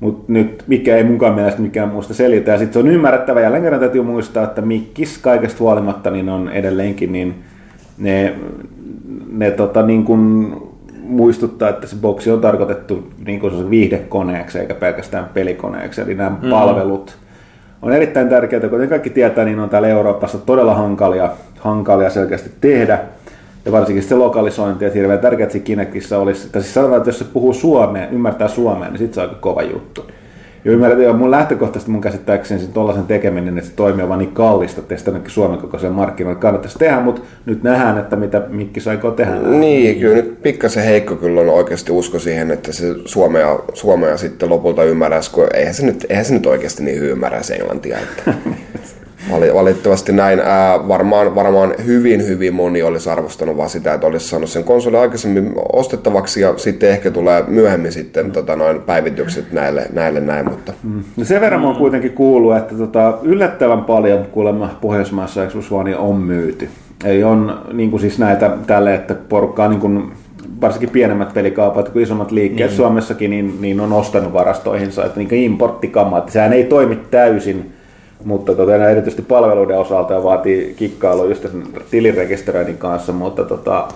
Mutta 0.00 0.32
nyt 0.32 0.64
mikä 0.66 0.96
ei 0.96 1.04
mukaan 1.04 1.34
mielestä 1.34 1.62
mikään 1.62 1.88
muusta 1.88 2.14
selitä. 2.14 2.50
Ja 2.50 2.58
sitten 2.58 2.72
se 2.72 2.78
on 2.78 2.94
ymmärrettävä, 2.94 3.40
jälleen 3.40 3.62
kerran 3.62 3.80
täytyy 3.80 4.02
muistaa, 4.02 4.44
että 4.44 4.62
mikkis 4.62 5.18
kaikesta 5.18 5.58
huolimatta 5.60 6.10
niin 6.10 6.28
on 6.28 6.48
edelleenkin, 6.48 7.12
niin 7.12 7.34
ne, 7.98 8.34
ne 9.32 9.50
tota, 9.50 9.82
niin 9.82 10.04
kuin 10.04 10.52
muistuttaa, 11.02 11.68
että 11.68 11.86
se 11.86 11.96
boksi 11.96 12.30
on 12.30 12.40
tarkoitettu 12.40 13.08
niin 13.26 13.40
kuin 13.40 13.58
se 13.58 13.70
viihdekoneeksi 13.70 14.58
eikä 14.58 14.74
pelkästään 14.74 15.24
pelikoneeksi. 15.34 16.00
Eli 16.00 16.14
nämä 16.14 16.30
mm. 16.30 16.50
palvelut 16.50 17.16
on 17.82 17.92
erittäin 17.92 18.28
tärkeää, 18.28 18.68
kuten 18.68 18.88
kaikki 18.88 19.10
tietää, 19.10 19.44
niin 19.44 19.58
on 19.58 19.68
täällä 19.68 19.88
Euroopassa 19.88 20.38
todella 20.38 20.74
hankalia, 20.74 21.30
hankalia 21.58 22.10
selkeästi 22.10 22.50
tehdä. 22.60 22.98
Ja 23.64 23.72
varsinkin 23.72 24.02
se 24.02 24.14
lokalisointi, 24.14 24.84
että 24.84 24.98
hirveän 24.98 25.18
tärkeää, 25.18 25.46
että 25.46 25.58
Kinectissä 25.58 26.18
olisi, 26.18 26.48
tai 26.52 26.62
siis 26.62 26.74
sanotaan, 26.74 26.98
että 26.98 27.08
jos 27.08 27.18
se 27.18 27.24
puhuu 27.24 27.52
suomea, 27.52 28.08
ymmärtää 28.08 28.48
suomea, 28.48 28.88
niin 28.88 28.98
sitten 28.98 29.14
se 29.14 29.20
on 29.20 29.28
aika 29.28 29.40
kova 29.40 29.62
juttu. 29.62 30.06
Ja 30.64 30.72
ymmärrän, 30.72 31.00
että 31.00 31.12
mun 31.12 31.30
lähtökohtaisesti 31.30 31.90
mun 31.90 32.00
käsittääkseni 32.00 32.60
sen 32.60 32.72
tuollaisen 32.72 33.04
tekeminen, 33.04 33.58
että 33.58 33.70
se 33.70 33.76
toimii 33.76 34.08
vaan 34.08 34.18
niin 34.18 34.32
kallista, 34.32 34.80
että 34.80 34.96
sitä 34.96 35.12
Suomen 35.26 35.58
kokoisen 35.58 35.92
markkinoille 35.92 36.40
kannattaisi 36.40 36.78
tehdä, 36.78 37.00
mutta 37.00 37.22
nyt 37.46 37.62
nähdään, 37.62 37.98
että 37.98 38.16
mitä 38.16 38.42
Mikki 38.48 38.80
saiko 38.80 39.10
tehdä. 39.10 39.34
Niin, 39.34 40.00
kyllä 40.00 40.14
nyt 40.14 40.42
pikkasen 40.42 40.84
heikko 40.84 41.16
kyllä 41.16 41.40
on 41.40 41.48
oikeasti 41.48 41.92
usko 41.92 42.18
siihen, 42.18 42.50
että 42.50 42.72
se 42.72 42.94
Suomea, 43.04 43.58
Suomea 43.74 44.16
sitten 44.16 44.48
lopulta 44.48 44.84
ymmärräisi, 44.84 45.30
kun 45.30 45.46
eihän 45.54 45.74
se 45.74 45.86
nyt, 45.86 46.06
eihän 46.08 46.24
se 46.24 46.34
nyt 46.34 46.46
oikeasti 46.46 46.82
niin 46.82 46.96
hyvin 46.96 47.10
ymmärräisi 47.10 47.54
englantia. 47.54 47.98
Että 47.98 48.34
valitettavasti 49.30 50.12
näin. 50.12 50.40
Ää, 50.40 50.88
varmaan, 50.88 51.34
varmaan 51.34 51.74
hyvin, 51.86 52.26
hyvin 52.26 52.54
moni 52.54 52.82
olisi 52.82 53.10
arvostanut 53.10 53.56
vaan 53.56 53.70
sitä, 53.70 53.94
että 53.94 54.06
olisi 54.06 54.28
saanut 54.28 54.50
sen 54.50 54.64
konsolin 54.64 55.00
aikaisemmin 55.00 55.52
ostettavaksi 55.72 56.40
ja 56.40 56.54
sitten 56.56 56.90
ehkä 56.90 57.10
tulee 57.10 57.44
myöhemmin 57.46 57.92
sitten 57.92 58.32
tota, 58.32 58.56
noin 58.56 58.82
päivitykset 58.82 59.52
näille, 59.52 59.86
näille 59.92 60.20
näin, 60.20 60.50
mutta 60.50 60.72
No 61.16 61.24
sen 61.24 61.40
verran 61.40 61.60
mä 61.60 61.66
oon 61.66 61.76
kuitenkin 61.76 62.12
kuullut, 62.12 62.56
että 62.56 62.74
tota, 62.74 63.18
yllättävän 63.22 63.84
paljon 63.84 64.24
kuulemma 64.32 64.78
Pohjoismaissa 64.80 65.46
Xbox 65.46 65.72
One 65.72 65.96
on 65.96 66.16
myyty. 66.16 66.68
Ei 67.04 67.24
on 67.24 67.60
niin 67.72 67.90
kuin 67.90 68.00
siis 68.00 68.18
näitä 68.18 68.50
tälle, 68.66 68.94
että 68.94 69.14
porukkaa 69.14 69.68
niin 69.68 69.80
kuin, 69.80 70.12
varsinkin 70.60 70.90
pienemmät 70.90 71.34
pelikaupat 71.34 71.88
kuin 71.88 72.02
isommat 72.02 72.30
liikkeet 72.30 72.70
niin. 72.70 72.76
Suomessakin 72.76 73.30
niin, 73.30 73.58
niin 73.60 73.80
on 73.80 73.92
ostanut 73.92 74.32
varastoihinsa, 74.32 75.04
että 75.04 75.20
niin 75.20 75.34
importtikamaa, 75.34 76.18
että 76.18 76.32
sehän 76.32 76.52
ei 76.52 76.64
toimi 76.64 76.98
täysin, 77.10 77.72
mutta 78.24 78.54
tota, 78.54 78.88
erityisesti 78.88 79.22
palveluiden 79.22 79.78
osalta 79.78 80.14
ja 80.14 80.22
vaatii 80.22 80.74
kikkailua 80.76 81.24
just 81.24 81.42
sen 81.42 81.62
tilirekisteröinnin 81.90 82.78
kanssa, 82.78 83.12
mutta 83.12 83.44
tota, 83.44 83.88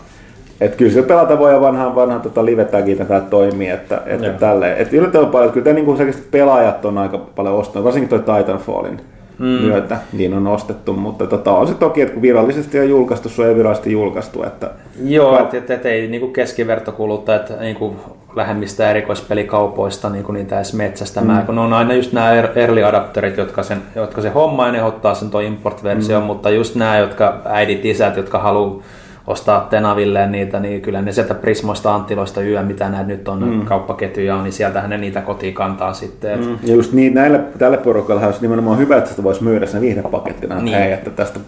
et 0.60 0.76
kyllä 0.76 0.92
se 0.92 1.02
pelata 1.02 1.38
voi 1.38 1.52
ja 1.52 1.60
vanhaan, 1.60 1.94
vanhaan 1.94 2.20
tota 2.20 2.44
live-tagita 2.44 3.04
tämä 3.04 3.20
toimii, 3.20 3.68
että, 3.68 4.02
että 4.06 4.32
tälleen. 4.32 4.76
Et 4.78 4.92
yllättävän 4.92 5.30
paljon, 5.30 5.48
että 5.48 5.60
kyllä 5.60 5.74
niinku 5.74 5.96
selkeästi 5.96 6.28
pelaajat 6.30 6.84
on 6.84 6.98
aika 6.98 7.18
paljon 7.18 7.54
ostanut, 7.54 7.84
varsinkin 7.84 8.08
toi 8.08 8.36
Titanfallin 8.38 9.00
mm. 9.38 9.46
myötä, 9.46 9.98
niin 10.12 10.34
on 10.34 10.46
ostettu, 10.46 10.92
mutta 10.92 11.26
tota, 11.26 11.52
on 11.52 11.68
se 11.68 11.74
toki, 11.74 12.02
että 12.02 12.12
kun 12.12 12.22
virallisesti 12.22 12.80
on 12.80 12.88
julkaistu, 12.88 13.28
se 13.28 13.48
ei 13.48 13.56
virallisesti 13.56 13.92
julkaistu, 13.92 14.42
että 14.42 14.70
Joo, 15.04 15.38
että 15.38 15.56
et, 15.56 15.70
et 15.70 15.86
ei 15.86 16.08
niinku 16.08 16.28
keskivertokuluttajat 16.28 17.52
niinku 17.60 17.96
lähemmistä 18.36 18.90
erikoispelikaupoista 18.90 20.10
niinku 20.10 20.32
niitä 20.32 20.56
edes 20.56 20.74
metsästämään, 20.74 21.40
mm. 21.40 21.46
kun 21.46 21.58
on 21.58 21.72
aina 21.72 21.94
just 21.94 22.12
nämä 22.12 22.32
early 22.32 22.84
adapterit, 22.84 23.36
jotka, 23.36 23.62
sen, 23.62 23.82
jotka 23.94 24.20
se 24.20 24.28
homma 24.28 24.66
ja 24.66 24.72
ne 24.72 24.82
ottaa 24.82 25.14
sen 25.14 25.30
tuo 25.30 25.40
import-versio, 25.40 26.20
mm. 26.20 26.26
mutta 26.26 26.50
just 26.50 26.74
nämä, 26.74 26.98
jotka 26.98 27.40
äidit, 27.44 27.84
isät, 27.84 28.16
jotka 28.16 28.38
haluaa 28.38 28.82
ostaa 29.26 29.66
Tenaville 29.70 30.26
niitä, 30.26 30.60
niin 30.60 30.80
kyllä 30.82 31.02
ne 31.02 31.12
sieltä 31.12 31.34
Prismoista, 31.34 31.94
Anttiloista, 31.94 32.42
yö, 32.42 32.62
mitä 32.62 32.88
näitä 32.88 33.06
nyt 33.06 33.28
on, 33.28 33.48
mm. 33.48 33.64
kauppaketjuja 33.64 34.36
on, 34.36 34.44
niin 34.44 34.52
sieltähän 34.52 34.90
ne 34.90 34.98
niitä 34.98 35.20
kotiin 35.20 35.54
kantaa 35.54 35.92
sitten. 35.92 36.30
Et, 36.32 36.48
Ja 36.62 36.74
just 36.74 36.92
niin, 36.92 37.14
näille, 37.14 37.40
tälle 37.58 37.76
porukalle 37.76 38.26
olisi 38.26 38.42
nimenomaan 38.42 38.78
hyvä, 38.78 38.96
että 38.96 39.10
sitä 39.10 39.22
voisi 39.22 39.44
myydä 39.44 39.66
sen 39.66 39.80
viihdepakettina, 39.80 40.54
että 40.54 40.64
Niin. 40.64 40.78
hei, 40.78 40.92
että 40.92 41.10
tästä 41.10 41.40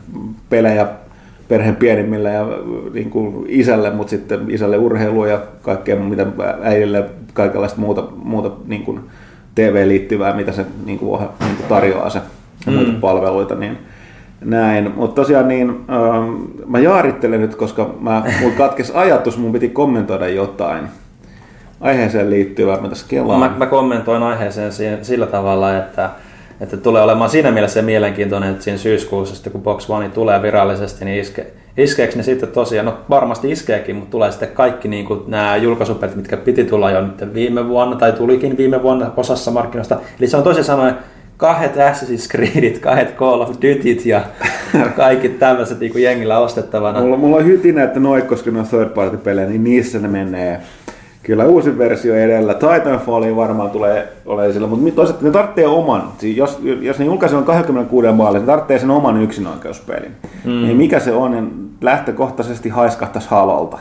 pelejä 0.50 0.86
perheen 1.48 1.76
pienimmille 1.76 2.32
ja 2.32 2.46
niin 2.92 3.10
kuin 3.10 3.44
isälle, 3.48 3.90
mutta 3.90 4.10
sitten 4.10 4.50
isälle 4.50 4.76
urheilua 4.76 5.28
ja 5.28 5.38
kaikkea, 5.62 5.96
mitä 5.96 6.26
äidille 6.62 7.04
kaikenlaista 7.34 7.80
muuta, 7.80 8.04
muuta 8.16 8.50
niin 8.66 8.82
kuin 8.82 9.00
TV-liittyvää, 9.54 10.36
mitä 10.36 10.52
se 10.52 10.66
niin 10.84 10.98
kuin, 10.98 11.20
niin 11.20 11.56
kuin 11.56 11.68
tarjoaa 11.68 12.10
se 12.10 12.20
ja 12.66 12.72
muita 12.72 12.92
palveluita, 13.00 13.54
niin 13.54 13.78
näin. 14.44 14.92
Mutta 14.96 15.14
tosiaan 15.14 15.48
niin, 15.48 15.68
ähm, 15.70 16.34
mä 16.66 16.78
jaarittelen 16.78 17.40
nyt, 17.40 17.54
koska 17.54 17.94
mä, 18.00 18.22
mulla 18.40 18.54
katkesi 18.56 18.92
ajatus, 18.94 19.38
mun 19.38 19.52
piti 19.52 19.68
kommentoida 19.68 20.28
jotain. 20.28 20.84
aiheeseen 21.80 22.30
liittyvää, 22.30 22.80
mä 22.80 22.88
tässä 22.88 23.06
kelaan. 23.08 23.40
Mä, 23.40 23.52
mä 23.58 23.66
kommentoin 23.66 24.22
aiheeseen 24.22 24.72
sillä 25.02 25.26
tavalla, 25.26 25.76
että, 25.76 26.10
että 26.60 26.76
tulee 26.76 27.02
olemaan 27.02 27.30
siinä 27.30 27.50
mielessä 27.50 27.82
mielenkiintoinen, 27.82 28.50
että 28.50 28.64
siinä 28.64 28.78
syyskuussa, 28.78 29.34
sitten 29.34 29.52
kun 29.52 29.62
Box 29.62 29.90
One 29.90 30.08
tulee 30.08 30.42
virallisesti, 30.42 31.04
niin 31.04 31.20
iske, 31.20 31.46
iskeekö 31.76 32.16
ne 32.16 32.22
sitten 32.22 32.48
tosiaan, 32.48 32.86
no 32.86 32.98
varmasti 33.10 33.50
iskeekin, 33.50 33.96
mutta 33.96 34.10
tulee 34.10 34.30
sitten 34.30 34.48
kaikki 34.48 34.88
niin 34.88 35.04
kuin 35.04 35.20
nämä 35.26 35.56
julkaisupelit, 35.56 36.16
mitkä 36.16 36.36
piti 36.36 36.64
tulla 36.64 36.90
jo 36.90 37.02
nyt 37.02 37.34
viime 37.34 37.68
vuonna, 37.68 37.96
tai 37.96 38.12
tulikin 38.12 38.56
viime 38.56 38.82
vuonna 38.82 39.12
osassa 39.16 39.50
markkinoista. 39.50 40.00
Eli 40.18 40.28
se 40.28 40.36
on 40.36 40.42
toisin 40.42 40.64
sanoen 40.64 40.94
kahdet 41.36 41.76
Assassin's 41.76 42.28
Creedit, 42.30 42.78
kahdet 42.78 43.16
Call 43.16 43.40
of 43.40 43.48
Dutyt 43.48 44.06
ja 44.06 44.22
kaikki 44.96 45.28
tämmöiset 45.28 45.80
niin 45.80 45.92
kuin 45.92 46.04
jengillä 46.04 46.38
ostettavana. 46.38 47.00
Mulla, 47.00 47.16
mulla 47.16 47.36
on 47.36 47.44
hytinä, 47.44 47.82
että 47.84 48.00
noin, 48.00 48.22
koska 48.22 48.50
ne 48.50 48.58
on 48.58 48.66
third 48.66 48.88
party 48.88 49.16
pelejä, 49.16 49.48
niin 49.48 49.64
niissä 49.64 49.98
ne 49.98 50.08
menee. 50.08 50.60
Kyllä 51.28 51.44
uusi 51.44 51.78
versio 51.78 52.14
edellä. 52.14 52.54
Titanfalliin 52.54 53.36
varmaan 53.36 53.70
tulee 53.70 54.12
olemaan 54.26 54.52
sillä, 54.52 54.66
mutta 54.66 54.94
toisaalta 54.94 55.24
ne 55.24 55.30
tarvitsee 55.30 55.66
oman. 55.66 56.02
Siis 56.18 56.36
jos, 56.36 56.58
jos 56.80 56.98
ne 56.98 57.04
julkaisee 57.04 57.42
26 57.42 58.08
maalin, 58.12 58.40
ne 58.40 58.46
tarvitsee 58.46 58.78
sen 58.78 58.90
oman 58.90 59.22
yksinoikeuspelin. 59.22 60.12
Mm. 60.44 60.50
Niin 60.50 60.76
mikä 60.76 60.98
se 61.00 61.12
on, 61.12 61.30
niin 61.30 61.70
lähtökohtaisesti 61.80 62.68
haiskahtaisi 62.68 63.28
halolta. 63.30 63.78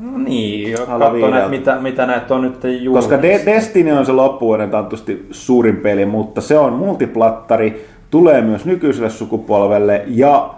No 0.00 0.18
niin, 0.18 0.78
Halo 0.86 0.98
katso 0.98 1.12
viideltä. 1.12 1.34
näitä, 1.34 1.48
mitä, 1.50 1.76
mitä 1.80 2.06
näitä 2.06 2.34
on 2.34 2.42
nyt 2.42 2.54
julkaistu. 2.64 2.92
Koska 3.10 3.22
De- 3.22 3.42
Destiny 3.46 3.92
on 3.92 4.06
se 4.06 4.12
loppuvuoden 4.12 4.70
tantusti 4.70 5.26
suurin 5.30 5.76
peli, 5.76 6.06
mutta 6.06 6.40
se 6.40 6.58
on 6.58 6.72
multiplattari, 6.72 7.86
tulee 8.10 8.40
myös 8.42 8.64
nykyiselle 8.64 9.10
sukupolvelle 9.10 10.04
ja 10.06 10.50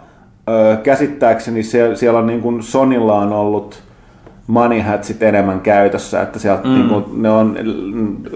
ö, 0.48 0.76
käsittääkseni 0.76 1.62
se, 1.62 1.96
siellä 1.96 2.18
on 2.18 2.26
niin 2.26 2.40
kuin 2.42 2.62
Sonilla 2.62 3.14
on 3.14 3.32
ollut 3.32 3.82
money 4.48 4.80
hatsit 4.80 5.22
enemmän 5.22 5.61
käytössä, 5.61 6.22
että 6.22 6.38
sieltä 6.38 6.68
mm. 6.68 6.74
niin 6.74 6.88
kuin, 6.88 7.04
ne 7.22 7.30
on 7.30 7.56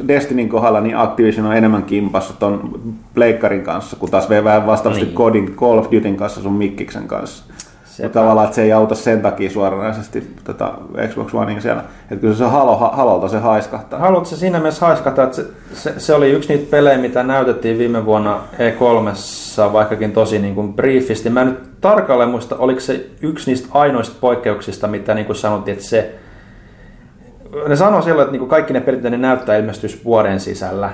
Destinyn 0.09 0.49
kohdalla 0.49 0.81
niin 0.81 0.97
Activision 0.97 1.47
on 1.47 1.57
enemmän 1.57 1.83
kimpassa 1.83 2.35
ton 2.35 2.81
Pleikkarin 3.15 3.63
kanssa, 3.63 3.97
kun 3.97 4.11
taas 4.11 4.31
vähän 4.31 4.67
vastaavasti 4.67 5.05
Niin. 5.05 5.15
Codin, 5.15 5.55
Call 5.57 5.79
of 5.79 5.91
Dutyn 5.93 6.17
kanssa 6.17 6.43
sun 6.43 6.53
Mikkiksen 6.53 7.09
kanssa. 7.09 7.45
Mutta 8.01 8.21
tavallaan, 8.21 8.45
että 8.45 8.55
se 8.55 8.63
ei 8.63 8.73
auta 8.73 8.95
sen 8.95 9.23
takia 9.23 9.51
suoranaisesti 9.51 10.35
tätä 10.45 10.73
Xbox 11.09 11.35
Onea 11.35 11.61
siellä. 11.61 11.85
Että 12.03 12.21
kyllä 12.21 12.35
se 12.35 12.45
halo, 12.45 12.77
ha- 12.77 12.93
halolta 12.93 13.29
se 13.29 13.39
haiskahtaa. 13.39 13.99
Haluatko 13.99 14.37
siinä 14.37 14.59
mielessä 14.59 14.87
haiskata, 14.87 15.23
että 15.23 15.37
se, 15.37 15.47
se, 15.73 16.01
se, 16.01 16.15
oli 16.15 16.31
yksi 16.31 16.49
niitä 16.49 16.71
pelejä, 16.71 16.99
mitä 16.99 17.23
näytettiin 17.23 17.79
viime 17.79 18.05
vuonna 18.05 18.41
E3, 18.53 19.73
vaikkakin 19.73 20.13
tosi 20.13 20.39
niin 20.39 20.55
kuin 20.55 20.75
briefisti. 20.75 21.31
Mä 21.31 21.41
en 21.41 21.47
nyt 21.47 21.81
tarkalleen 21.81 22.31
muista, 22.31 22.57
oliko 22.57 22.81
se 22.81 23.07
yksi 23.23 23.51
niistä 23.51 23.69
ainoista 23.73 24.17
poikkeuksista, 24.21 24.89
mitä 24.89 25.15
niin 25.15 25.27
kuin 25.27 25.37
sanottiin, 25.37 25.73
että 25.73 25.89
se... 25.89 26.15
Ne 27.69 27.77
sanoi 27.77 28.03
silloin, 28.03 28.25
että 28.25 28.33
niin 28.33 28.41
kuin 28.41 28.51
kaikki 28.51 28.73
ne 28.73 28.81
pelit, 28.81 29.03
ne 29.03 29.17
näyttää, 29.17 29.57
ilmestyisi 29.57 30.01
vuoden 30.05 30.41
sisällä 30.41 30.91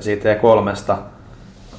siitä 0.00 0.34
E3, 0.34 0.96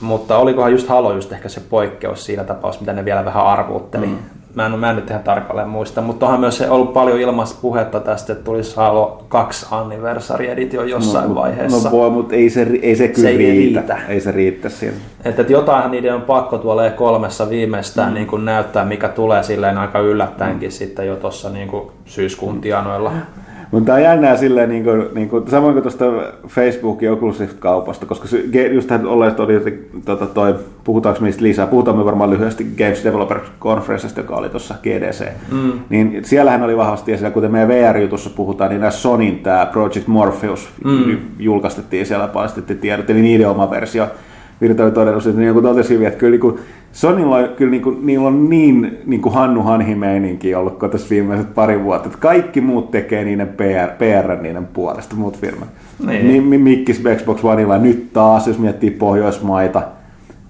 mutta 0.01 0.37
olikohan 0.37 0.71
just 0.71 0.87
Halo 0.87 1.13
just 1.13 1.31
ehkä 1.31 1.49
se 1.49 1.61
poikkeus 1.69 2.25
siinä 2.25 2.43
tapauksessa, 2.43 2.81
mitä 2.81 2.93
ne 2.93 3.05
vielä 3.05 3.25
vähän 3.25 3.45
arvuutteli. 3.45 4.05
Mm. 4.05 4.17
Mä, 4.55 4.65
en, 4.65 4.79
mä 4.79 4.89
en 4.89 4.95
nyt 4.95 5.09
ihan 5.09 5.23
tarkalleen 5.23 5.69
muista, 5.69 6.01
mutta 6.01 6.25
onhan 6.25 6.39
myös 6.39 6.57
se 6.57 6.69
ollut 6.69 6.93
paljon 6.93 7.19
ilmaista 7.19 7.59
puhetta 7.61 7.99
tästä, 7.99 8.33
että 8.33 8.45
tulisi 8.45 8.75
Halo 8.75 9.25
2 9.29 9.65
anniversary 9.71 10.45
edition 10.45 10.89
jossain 10.89 11.29
no, 11.29 11.35
vaiheessa. 11.35 11.89
No 11.89 11.97
voi, 11.97 12.09
mutta 12.09 12.35
ei 12.35 12.49
se, 12.49 12.67
ei 12.81 12.95
se 12.95 13.07
kyllä 13.07 13.27
Se 13.27 13.29
ei 13.29 13.37
riitä. 13.37 13.79
riitä. 13.79 13.97
Ei 14.07 14.21
se 14.21 14.31
riitä 14.31 14.69
siinä. 14.69 14.97
Että, 15.25 15.41
että 15.41 15.53
jotainhan 15.53 15.91
niiden 15.91 16.15
on 16.15 16.21
pakko 16.21 16.57
tuolla 16.57 16.87
E3 16.87 17.49
viimeistään 17.49 18.09
mm. 18.09 18.13
niin 18.13 18.27
kuin 18.27 18.45
näyttää, 18.45 18.85
mikä 18.85 19.09
tulee 19.09 19.43
silleen 19.43 19.77
aika 19.77 19.99
yllättäenkin 19.99 20.69
mm. 20.69 20.73
sitten 20.73 21.07
jo 21.07 21.15
tuossa 21.15 21.49
niin 21.49 21.71
syyskuun 22.05 22.61
tienoilla. 22.61 23.11
Mutta 23.71 23.85
tämä 23.85 23.95
on 23.95 24.03
jännää 24.03 24.37
silleen, 24.37 24.69
niin 24.69 24.83
kuin, 24.83 25.05
niin 25.13 25.29
kuin, 25.29 25.47
samoin 25.47 25.73
kuin 25.73 25.83
tuosta 25.83 26.05
Facebookin 26.47 27.11
Oculus 27.11 27.39
Rift-kaupasta, 27.39 28.05
koska 28.05 28.27
se, 28.27 28.43
just 28.73 28.87
tähän 28.87 29.07
olleet 29.07 29.39
oli, 29.39 29.83
tota, 30.05 30.25
toi, 30.25 30.55
puhutaanko 30.83 31.21
mistä 31.21 31.43
lisää, 31.43 31.67
puhutaan 31.67 31.97
me 31.97 32.05
varmaan 32.05 32.29
lyhyesti 32.29 32.67
Games 32.77 33.03
Developer 33.03 33.39
Conferencesta, 33.59 34.19
joka 34.19 34.35
oli 34.35 34.49
tuossa 34.49 34.75
GDC, 34.83 35.25
mm. 35.51 35.71
niin 35.89 36.25
siellähän 36.25 36.63
oli 36.63 36.77
vahvasti 36.77 37.13
esillä, 37.13 37.31
kuten 37.31 37.51
meidän 37.51 37.69
VR-jutussa 37.69 38.29
puhutaan, 38.29 38.69
niin 38.69 38.81
nämä 38.81 38.91
Sonin 38.91 39.39
tämä 39.39 39.65
Project 39.65 40.07
Morpheus 40.07 40.69
mm. 40.83 41.17
julkaistettiin 41.39 42.05
siellä 42.05 42.27
paistettiin 42.27 42.79
tiedot, 42.79 43.09
eli 43.09 43.21
niiden 43.21 43.49
oma 43.49 43.69
versio 43.69 44.07
virtuaalitodellisuus, 44.61 45.35
niin 45.35 45.53
kuin 45.53 45.63
totesin 45.63 45.93
hyvin, 45.93 46.07
että 46.07 46.19
kyllä 46.19 46.31
niin 46.31 46.41
kuin 46.41 46.59
Sonylla 46.91 47.35
on, 47.35 47.49
kyllä 47.55 47.71
niin 47.71 47.83
kuin, 47.83 47.97
niillä 48.05 48.27
on 48.27 48.49
niin, 48.49 48.97
niin 49.05 49.21
kuin 49.21 49.33
Hannu 49.33 49.61
Hanhi 49.61 49.95
meininki 49.95 50.55
ollut 50.55 50.79
tässä 50.91 51.09
viimeiset 51.09 51.55
pari 51.55 51.83
vuotta, 51.83 52.07
että 52.07 52.19
kaikki 52.19 52.61
muut 52.61 52.91
tekee 52.91 53.23
niiden 53.23 53.47
PR, 53.47 53.89
PR 53.97 54.41
niiden 54.41 54.67
puolesta, 54.67 55.15
muut 55.15 55.37
firmat. 55.37 55.69
Niin. 56.07 56.27
Niin. 56.27 56.43
Mi- 56.43 56.57
Mikkis 56.57 57.03
Xbox 57.17 57.43
Oneilla 57.43 57.77
nyt 57.77 58.13
taas, 58.13 58.47
jos 58.47 58.59
miettii 58.59 58.91
Pohjoismaita, 58.91 59.81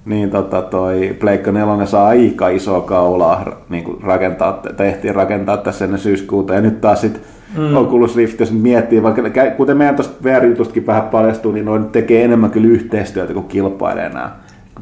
niin 0.06 0.30
tota 0.30 0.62
toi 0.62 1.16
Pleikka 1.20 1.52
4 1.52 1.86
saa 1.86 2.08
aika 2.08 2.50
isoa 2.50 2.82
kaulaa 2.82 3.66
niin 3.70 3.84
kuin 3.84 4.04
rakentaa, 4.04 4.62
tehtiin 4.78 5.16
rakentaa 5.16 5.58
tässä 5.58 5.86
ennen 5.86 6.00
syyskuuta, 6.00 6.54
ja 6.54 6.62
nyt 6.62 6.82
taas 6.82 7.02
sitten 7.02 7.22
mm. 7.58 7.76
Oculus 7.76 8.16
Rift, 8.16 8.40
jos 8.40 8.52
nyt 8.52 8.62
miettii, 8.62 9.04
vaikka 9.04 9.22
kuten 9.58 9.78
meidän 9.78 9.96
tuosta 9.96 10.24
VR-jutustakin 10.24 10.88
vähän 10.88 11.04
paljastuu, 11.04 11.52
niin 11.52 11.66
noin 11.66 11.86
tekee 11.86 12.24
enemmän 12.24 12.52
kyllä 12.52 12.68
yhteistyötä 12.68 13.34
kuin 13.34 13.46
kilpailee 13.46 14.10
nämä 14.10 14.32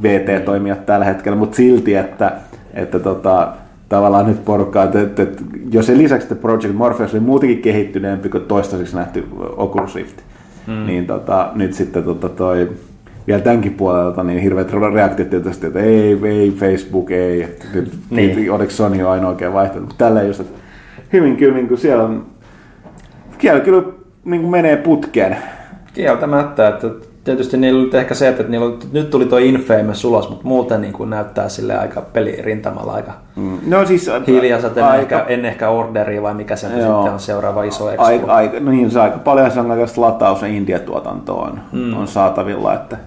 VT-toimijat 0.04 0.86
tällä 0.86 1.06
hetkellä, 1.06 1.38
mutta 1.38 1.56
silti, 1.56 1.96
että, 1.96 2.32
että 2.74 3.00
tota, 3.00 3.48
tavallaan 3.90 4.26
nyt 4.26 4.46
porukkaa, 4.46 4.84
että, 4.84 5.02
että, 5.02 5.24
että 5.24 5.44
jos 5.72 5.86
se 5.86 5.98
lisäksi 5.98 6.26
että 6.26 6.36
Project 6.36 6.74
Morpheus 6.74 7.14
oli 7.14 7.20
muutenkin 7.20 7.62
kehittyneempi 7.62 8.30
kuin 8.30 8.44
toistaiseksi 8.44 8.96
nähty 8.96 9.24
Oculus 9.58 9.96
Rift, 9.96 10.18
mm. 10.68 10.86
niin 10.86 11.08
tota, 11.08 11.52
nyt 11.56 11.74
sitten 11.74 12.04
tota, 12.04 12.30
toi, 12.30 12.70
vielä 13.28 13.42
tämänkin 13.42 13.74
puolelta 13.74 14.24
niin 14.24 14.42
hirveät 14.42 14.72
reaktiot 14.94 15.30
tietysti, 15.30 15.68
että 15.68 15.80
ei, 15.80 16.20
ei 16.24 16.52
Facebook, 16.60 17.12
ei, 17.12 17.44
että 17.44 17.66
nyt, 17.74 17.94
Niin. 18.10 18.52
oliko 18.52 18.72
Sony 18.72 19.08
ainoa 19.08 19.30
oikea 19.30 19.54
vaihtoehto, 19.54 19.88
mutta 19.88 20.06
tällä 20.06 20.24
just, 20.24 20.40
että 20.40 20.60
hyvin 21.14 21.38
kyllä 21.38 21.54
niin 21.54 21.68
kuin 21.68 21.78
siellä 21.78 22.04
on, 22.04 22.26
siellä 23.42 23.60
kyllä 23.60 23.84
niin 24.26 24.42
kuin 24.42 24.52
menee 24.52 24.78
putkeen. 24.78 25.38
Kieltämättä, 25.94 26.68
että 26.68 26.88
tietysti 27.24 27.58
niillä 27.58 27.82
oli 27.82 27.90
ehkä 27.94 28.14
se, 28.14 28.28
että 28.28 28.44
niillä 28.44 28.66
oli, 28.66 28.78
nyt 28.92 29.10
tuli 29.10 29.26
tuo 29.26 29.38
Infamous 29.38 30.06
ulos, 30.06 30.30
mutta 30.30 30.48
muuten 30.48 30.82
niin 30.82 30.94
kuin 30.94 31.10
näyttää 31.10 31.50
sille 31.50 31.78
aika 31.78 32.02
pelirintamalla 32.02 32.94
aika 32.94 33.14
No 33.68 33.86
siis 33.86 34.12
hiljaiset, 34.28 34.78
en 34.78 34.84
aika- 34.84 35.02
ehkä, 35.02 35.26
en 35.28 35.46
ehkä 35.46 35.70
orderia 35.70 36.22
vai 36.22 36.34
mikä 36.34 36.56
se 36.56 36.68
sitten 36.68 36.90
on 36.90 37.20
seuraava 37.20 37.64
iso 37.64 37.90
expo. 37.90 38.04
Aika, 38.04 38.34
aika, 38.34 38.60
no 38.60 38.72
niin, 38.72 38.92
se 38.92 39.00
aika 39.00 39.18
paljon 39.18 39.52
sellaista 39.52 40.02
lataus- 40.02 40.42
ja 40.42 40.48
India-tuotantoa 40.48 41.44
on, 41.48 41.60
mm. 41.72 41.98
on 41.98 42.08
saatavilla, 42.08 42.74
että 42.74 42.98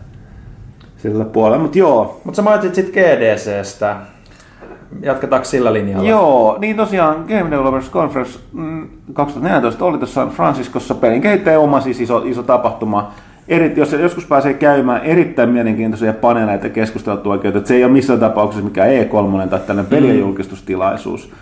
sillä 0.96 1.24
puolella. 1.24 1.62
Mutta 1.62 1.78
joo, 1.78 2.20
Mutta 2.24 2.36
sä 2.36 2.42
mainitsit 2.42 2.74
sitten 2.74 3.04
GDCstä. 3.04 3.96
Jatketaanko 5.02 5.44
sillä 5.44 5.72
linjalla? 5.72 6.08
joo, 6.08 6.58
niin 6.60 6.76
tosiaan 6.76 7.16
Game 7.16 7.50
Developers 7.50 7.90
Conference 7.90 8.38
mm, 8.52 8.88
2014 9.12 9.84
oli 9.84 9.98
tuossa 9.98 10.14
San 10.14 10.30
Franciscossa 10.30 10.94
pelin 10.94 11.22
kehittäjä 11.22 11.60
oma 11.60 11.80
siis 11.80 12.00
iso, 12.00 12.22
iso 12.24 12.42
tapahtuma. 12.42 13.12
Eri, 13.48 13.72
jos 13.76 13.92
joskus 13.92 14.26
pääsee 14.26 14.54
käymään 14.54 15.04
erittäin 15.04 15.48
mielenkiintoisia 15.48 16.12
paneeleita 16.12 16.66
ja 16.66 16.70
keskusteltua 16.70 17.34
että 17.34 17.60
se 17.64 17.74
ei 17.74 17.84
ole 17.84 17.92
missään 17.92 18.20
tapauksessa 18.20 18.64
mikään 18.64 18.88
E3 18.88 19.48
tai 19.48 19.60
tällainen 19.60 19.86
pelien 19.86 20.18
julkistustilaisuus. 20.18 21.32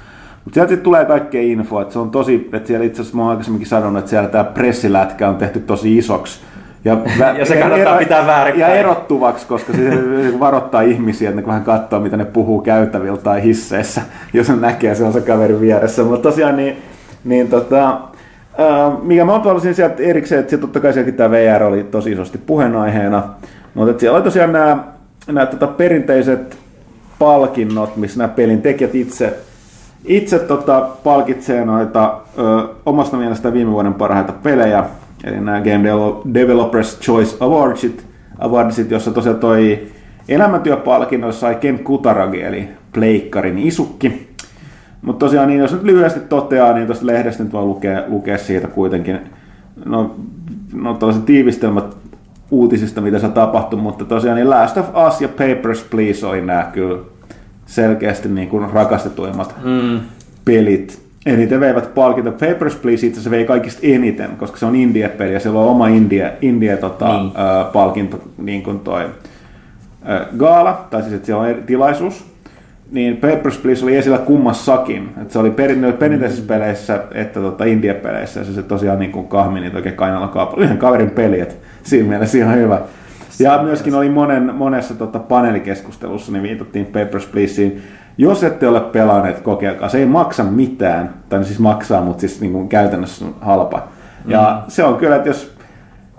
Mutta 0.45 0.55
sieltä 0.55 0.77
tulee 0.77 1.05
kaikkea 1.05 1.43
infoa, 1.43 1.83
että 1.83 1.93
se 1.93 1.99
on 1.99 2.11
tosi, 2.11 2.49
että 2.53 2.69
siellä 2.69 2.87
itse 2.87 3.03
asiassa 3.03 3.17
mä 3.17 3.23
oon 3.23 3.31
aikaisemminkin 3.31 3.69
sanonut, 3.69 3.99
että 3.99 4.11
siellä 4.11 4.29
tämä 4.29 4.45
pressilätkä 4.45 5.29
on 5.29 5.37
tehty 5.37 5.61
tosi 5.61 5.97
isoksi. 5.97 6.41
Ja, 6.87 6.97
vä- 7.19 7.39
Ja 7.39 7.47
se 7.47 7.57
kannattaa 7.57 7.99
pitää 7.99 8.27
väärinpäin. 8.27 8.73
Ja 8.73 8.77
erottuvaksi, 8.77 9.47
koska 9.47 9.73
se 9.73 9.91
varoittaa 10.41 10.81
ihmisiä, 10.81 11.29
että 11.31 11.41
ne 11.41 11.47
vähän 11.47 11.65
katsoo, 11.65 12.01
mitä 12.01 12.17
ne 12.17 12.25
puhuu 12.25 12.61
käytävillä 12.61 13.17
tai 13.19 13.43
hisseissä, 13.43 14.03
jos 14.33 14.49
ne 14.49 14.57
näkee, 14.57 14.95
se 14.95 15.05
on 15.05 15.13
se 15.13 15.21
kaveri 15.21 15.61
vieressä. 15.61 16.03
Mutta 16.03 16.29
tosiaan 16.31 16.57
niin, 16.57 16.77
niin 17.25 17.49
tota, 17.49 18.01
ää, 18.59 18.93
mikä 19.03 19.25
mä 19.25 19.39
haluaisin 19.39 19.75
sieltä 19.75 20.03
erikseen, 20.03 20.41
että 20.41 20.59
totta 20.59 20.81
kai 20.81 20.93
sielläkin 20.93 21.15
tämä 21.15 21.31
VR 21.31 21.63
oli 21.63 21.85
tosi 21.85 22.13
isosti 22.13 22.39
puheenaiheena, 22.39 23.23
mutta 23.75 23.91
että 23.91 24.01
siellä 24.01 24.17
oli 24.17 24.25
tosiaan 24.25 24.53
nämä, 24.53 24.79
nämä 25.27 25.47
tota, 25.47 25.67
perinteiset 25.67 26.59
palkinnot, 27.19 27.97
missä 27.97 28.19
nämä 28.19 28.29
pelin 28.29 28.63
tekijät 28.63 28.95
itse, 28.95 29.37
itse 30.05 30.39
tota, 30.39 30.89
palkitsee 31.05 31.65
noita 31.65 32.17
ö, 32.39 32.69
omasta 32.87 33.17
mielestä 33.17 33.53
viime 33.53 33.71
vuoden 33.73 33.95
parhaita 33.95 34.33
pelejä, 34.33 34.85
eli 35.27 35.41
nämä 35.41 35.61
Game 35.61 35.83
Devel- 35.91 36.35
Developers 36.35 37.01
Choice 37.01 37.37
Awardsit, 37.41 38.07
Awardsit 38.39 38.91
jossa 38.91 39.11
tosiaan 39.11 39.39
toi 39.39 39.87
elämäntyöpalkinnoissa 40.29 41.41
sai 41.41 41.55
Ken 41.55 41.79
Kutaragi, 41.79 42.43
eli 42.43 42.69
Pleikkarin 42.93 43.59
isukki. 43.59 44.29
Mutta 45.03 45.27
tosiaan, 45.27 45.49
niin 45.49 45.61
jos 45.61 45.73
nyt 45.73 45.83
lyhyesti 45.83 46.21
toteaa, 46.21 46.73
niin 46.73 46.87
tuosta 46.87 47.07
lehdestä 47.07 47.43
nyt 47.43 47.53
voi 47.53 47.65
lukea, 47.65 48.03
lukea 48.09 48.39
siitä 48.39 48.69
kuitenkin 48.69 49.19
no, 49.85 50.15
no 50.75 50.95
tällaiset 50.95 51.25
tiivistelmät 51.25 51.85
uutisista, 52.51 53.01
mitä 53.01 53.19
se 53.19 53.29
tapahtui, 53.29 53.81
mutta 53.81 54.05
tosiaan 54.05 54.37
niin 54.37 54.51
Last 54.51 54.77
of 54.77 54.87
Us 55.09 55.21
ja 55.21 55.29
Papers, 55.29 55.85
Please 55.91 56.27
oli 56.27 56.41
nämä 56.41 56.71
kyllä 56.73 56.99
selkeästi 57.67 58.29
niin 58.29 58.49
kuin 58.49 58.71
rakastetuimmat 58.71 59.55
Mm. 59.65 60.01
pelit. 60.45 61.06
Eniten 61.27 61.61
veivät 61.61 61.95
palkinto. 61.95 62.33
Papers, 62.33 62.77
Please 62.77 63.07
itse 63.07 63.21
asiassa 63.21 63.31
vei 63.31 63.45
kaikista 63.45 63.81
eniten, 63.83 64.31
koska 64.37 64.57
se 64.57 64.67
on 64.67 64.77
indie-peli 64.77 65.33
ja 65.33 65.41
siellä 65.41 65.61
on 65.61 65.67
oma 65.67 65.89
indie, 65.89 66.33
indie 66.43 66.77
tota, 66.77 67.09
Niin. 67.09 67.23
niin. 67.23 67.33
palkinto, 67.73 68.21
kuin 68.65 68.81
toi 68.81 69.05
gaala, 70.39 70.87
tai 70.91 71.03
siis 71.03 71.15
että 71.15 71.27
siellä 71.27 71.43
on 71.43 71.49
eri 71.49 71.63
tilaisuus. 71.67 72.25
Niin 72.91 73.17
Papers, 73.17 73.59
Please 73.59 73.85
oli 73.85 73.97
esillä 73.97 74.19
kummassakin. 74.19 75.09
Et 75.23 75.31
se 75.31 75.39
oli 75.39 75.51
perin, 75.51 75.95
perinteisissä 75.99 76.45
peleissä 76.47 77.01
että 77.15 77.41
tota 77.41 77.65
indie-peleissä, 77.65 78.41
ja 78.41 78.47
se, 78.47 78.53
se 78.53 78.63
tosiaan 78.63 78.99
niin 78.99 79.13
kuin 79.13 79.29
kahmi 79.29 79.61
niitä 79.61 79.77
oikein 79.77 79.95
kainalla 79.95 80.29
kaupalla. 80.29 80.65
Yhden 80.65 80.79
kaverin 80.79 81.11
peli, 81.11 81.41
että 81.41 81.55
siinä 81.83 82.09
mielessä 82.09 82.39
ihan 82.39 82.57
hyvä. 82.57 82.81
Ja 83.39 83.61
myöskin 83.63 83.95
oli 83.95 84.09
monen, 84.09 84.55
monessa 84.55 84.95
tota, 84.95 85.19
paneelikeskustelussa, 85.19 86.33
niin 86.33 86.43
viitattiin 86.43 86.87
Papers, 86.87 87.27
Pleaseen. 87.27 87.73
Jos 88.19 88.45
ette 88.45 88.69
ole 88.69 88.81
pelanneet, 88.81 89.41
kokeilkaa. 89.41 89.89
Se 89.89 89.99
ei 89.99 90.07
maksa 90.07 90.45
mitään, 90.45 91.15
tai 91.29 91.45
siis 91.45 91.59
maksaa, 91.59 92.03
mutta 92.03 92.21
siis 92.21 92.41
niin 92.41 92.53
kuin 92.53 92.69
käytännössä 92.69 93.25
on 93.25 93.35
halpa. 93.41 93.89
Ja 94.27 94.63
se 94.69 94.85
on 94.85 94.97
kyllä, 94.97 95.17
että 95.17 95.29
jos 95.29 95.57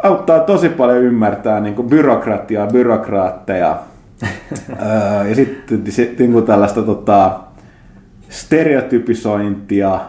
auttaa 0.04 0.40
tosi 0.40 0.70
paljon 0.70 0.98
ymmärtää 0.98 1.60
niin 1.60 1.76
kuin 1.76 1.90
byrokratiaa, 1.90 2.68
byrokraatteja, 2.68 3.78
öö, 4.70 5.28
ja 5.30 5.36
sitten 5.36 5.84
niin 6.20 6.32
kuin 6.32 6.46
tällaista 6.46 6.82
tota, 6.82 7.40
stereotypisointia, 8.30 10.00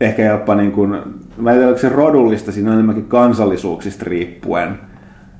ehkä 0.00 0.22
jopa 0.22 0.54
niin 0.54 0.72
kuin, 0.72 0.90
mä 1.36 1.50
en 1.50 1.56
tiedä, 1.56 1.68
onko 1.68 1.80
se 1.80 1.88
rodullista, 1.88 2.52
siinä 2.52 2.70
on 2.70 2.74
enemmänkin 2.74 3.04
kansallisuuksista 3.04 4.04
riippuen, 4.08 4.78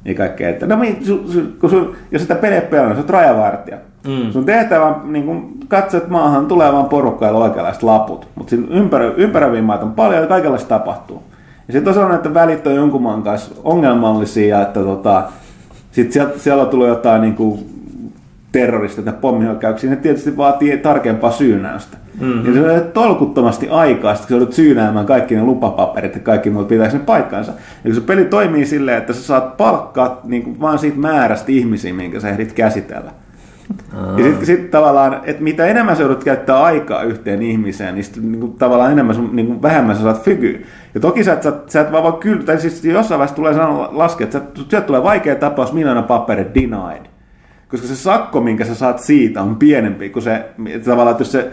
ja 0.04 0.14
kaikkea, 0.14 0.48
että 0.48 0.66
no, 0.66 0.76
mi- 0.76 0.98
su, 1.02 1.32
su, 1.32 1.40
kun 1.60 1.70
sun, 1.70 1.96
jos 2.10 2.22
sitä 2.22 2.34
peliä 2.34 2.60
pelaa, 2.60 2.86
niin 2.86 2.96
sä 2.96 3.00
oot 3.02 3.10
rajavartija. 3.10 3.76
Mm. 4.06 4.32
Sun 4.32 4.44
tehtävä 4.44 4.84
on 4.84 5.12
niin 5.12 5.24
kun, 5.26 5.50
katsoa, 5.68 5.98
että 5.98 6.10
maahan 6.12 6.46
tulee 6.46 6.72
vaan 6.72 6.88
porukka 6.88 7.26
ja 7.26 7.32
oikeanlaiset 7.32 7.82
laput, 7.82 8.28
mutta 8.34 8.50
siinä 8.50 8.66
ympärö, 8.70 9.14
ympäröiviä 9.16 9.62
maita 9.62 9.84
on 9.84 9.92
paljon 9.92 10.22
ja 10.22 10.28
kaikenlaista 10.28 10.68
tapahtuu. 10.68 11.22
Ja 11.68 11.72
sitten 11.72 11.88
on 11.88 11.94
sellainen, 11.94 12.16
että 12.16 12.34
välit 12.34 12.66
on 12.66 12.74
jonkun 12.74 13.02
maan 13.02 13.22
kanssa 13.22 13.54
ongelmallisia, 13.64 14.62
että 14.62 14.80
tota, 14.80 15.22
sitten 15.92 16.12
siellä, 16.12 16.32
siellä 16.36 16.66
tullut 16.66 16.88
jotain 16.88 17.22
niin 17.22 17.34
kuin, 17.34 17.58
terroristit 18.54 19.06
ja 19.06 19.12
pommihyökkäyksiä, 19.12 19.90
ne 19.90 19.96
tietysti 19.96 20.36
vaatii 20.36 20.78
tarkempaa 20.78 21.30
syynäystä. 21.30 21.96
Mm-hmm. 22.20 22.46
Ja 22.46 22.52
se 22.52 22.82
on 22.82 22.92
tolkuttomasti 22.92 23.68
aikaa, 23.68 24.14
kun 24.14 24.26
sä 24.28 24.34
joudut 24.34 24.52
syynäämään 24.52 25.06
kaikki 25.06 25.34
ne 25.34 25.42
lupapaperit 25.42 26.14
ja 26.14 26.20
kaikki 26.20 26.50
muut, 26.50 26.68
pitääkö 26.68 26.92
ne 26.92 27.04
paikkansa. 27.06 27.52
Ja 27.52 27.90
kun 27.90 27.94
se 27.94 28.00
peli 28.00 28.24
toimii 28.24 28.66
silleen, 28.66 28.98
että 28.98 29.12
sä 29.12 29.22
saat 29.22 29.56
palkkaa 29.56 30.20
niin 30.24 30.42
kuin 30.42 30.60
vaan 30.60 30.78
siitä 30.78 30.98
määrästä 30.98 31.52
ihmisiä, 31.52 31.94
minkä 31.94 32.20
sä 32.20 32.28
ehdit 32.28 32.52
käsitellä. 32.52 33.10
Ja 34.16 34.24
sitten 34.24 34.46
sit 34.46 34.70
tavallaan, 34.70 35.20
että 35.24 35.42
mitä 35.42 35.66
enemmän 35.66 35.96
sä 35.96 36.02
joudut 36.02 36.24
käyttää 36.24 36.62
aikaa 36.62 37.02
yhteen 37.02 37.42
ihmiseen, 37.42 37.94
niin, 37.94 38.04
sit, 38.04 38.22
niin 38.22 38.40
kuin, 38.40 38.52
tavallaan 38.52 38.92
enemmän 38.92 39.14
sun, 39.14 39.30
niin 39.32 39.46
kuin, 39.46 39.62
vähemmän 39.62 39.96
sä 39.96 40.02
saat 40.02 40.22
fykyä. 40.22 40.58
Ja 40.94 41.00
toki 41.00 41.24
sä 41.24 41.32
et, 41.32 41.42
sä, 41.42 41.52
sä 41.66 41.80
et 41.80 41.92
vaan 41.92 42.04
voi 42.04 42.12
kyllä, 42.12 42.42
tai 42.42 42.58
siis 42.58 42.84
jossain 42.84 43.18
vaiheessa 43.18 43.36
tulee 43.36 43.54
sanoa, 43.54 43.88
laskea, 43.92 44.24
että 44.24 44.40
sieltä 44.68 44.86
tulee 44.86 45.02
vaikea 45.02 45.34
tapaus, 45.34 45.72
millainen 45.72 46.04
paperi 46.04 46.46
denied. 46.54 47.13
Koska 47.68 47.86
se 47.86 47.96
sakko, 47.96 48.40
minkä 48.40 48.64
sä 48.64 48.74
saat 48.74 48.98
siitä, 48.98 49.42
on 49.42 49.56
pienempi 49.56 50.10
kuin 50.10 50.22
se, 50.22 50.44
että 50.66 50.90
tavallaan, 50.90 51.10
että 51.10 51.22
jos 51.22 51.32
se, 51.32 51.50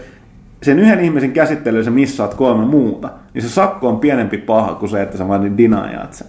sen 0.64 0.80
yhden 0.80 1.00
ihmisen 1.00 1.32
käsittelyyn 1.32 1.86
sä 1.86 1.92
missaat 1.92 2.34
kolme 2.34 2.66
muuta, 2.66 3.10
niin 3.34 3.42
se 3.42 3.50
sakko 3.50 3.88
on 3.88 4.00
pienempi 4.00 4.38
paha 4.38 4.76
kuin 4.76 4.90
se, 4.90 5.02
että 5.02 5.18
sä 5.18 5.28
vaan 5.28 5.58
dinajaat 5.58 6.14
sen. 6.14 6.28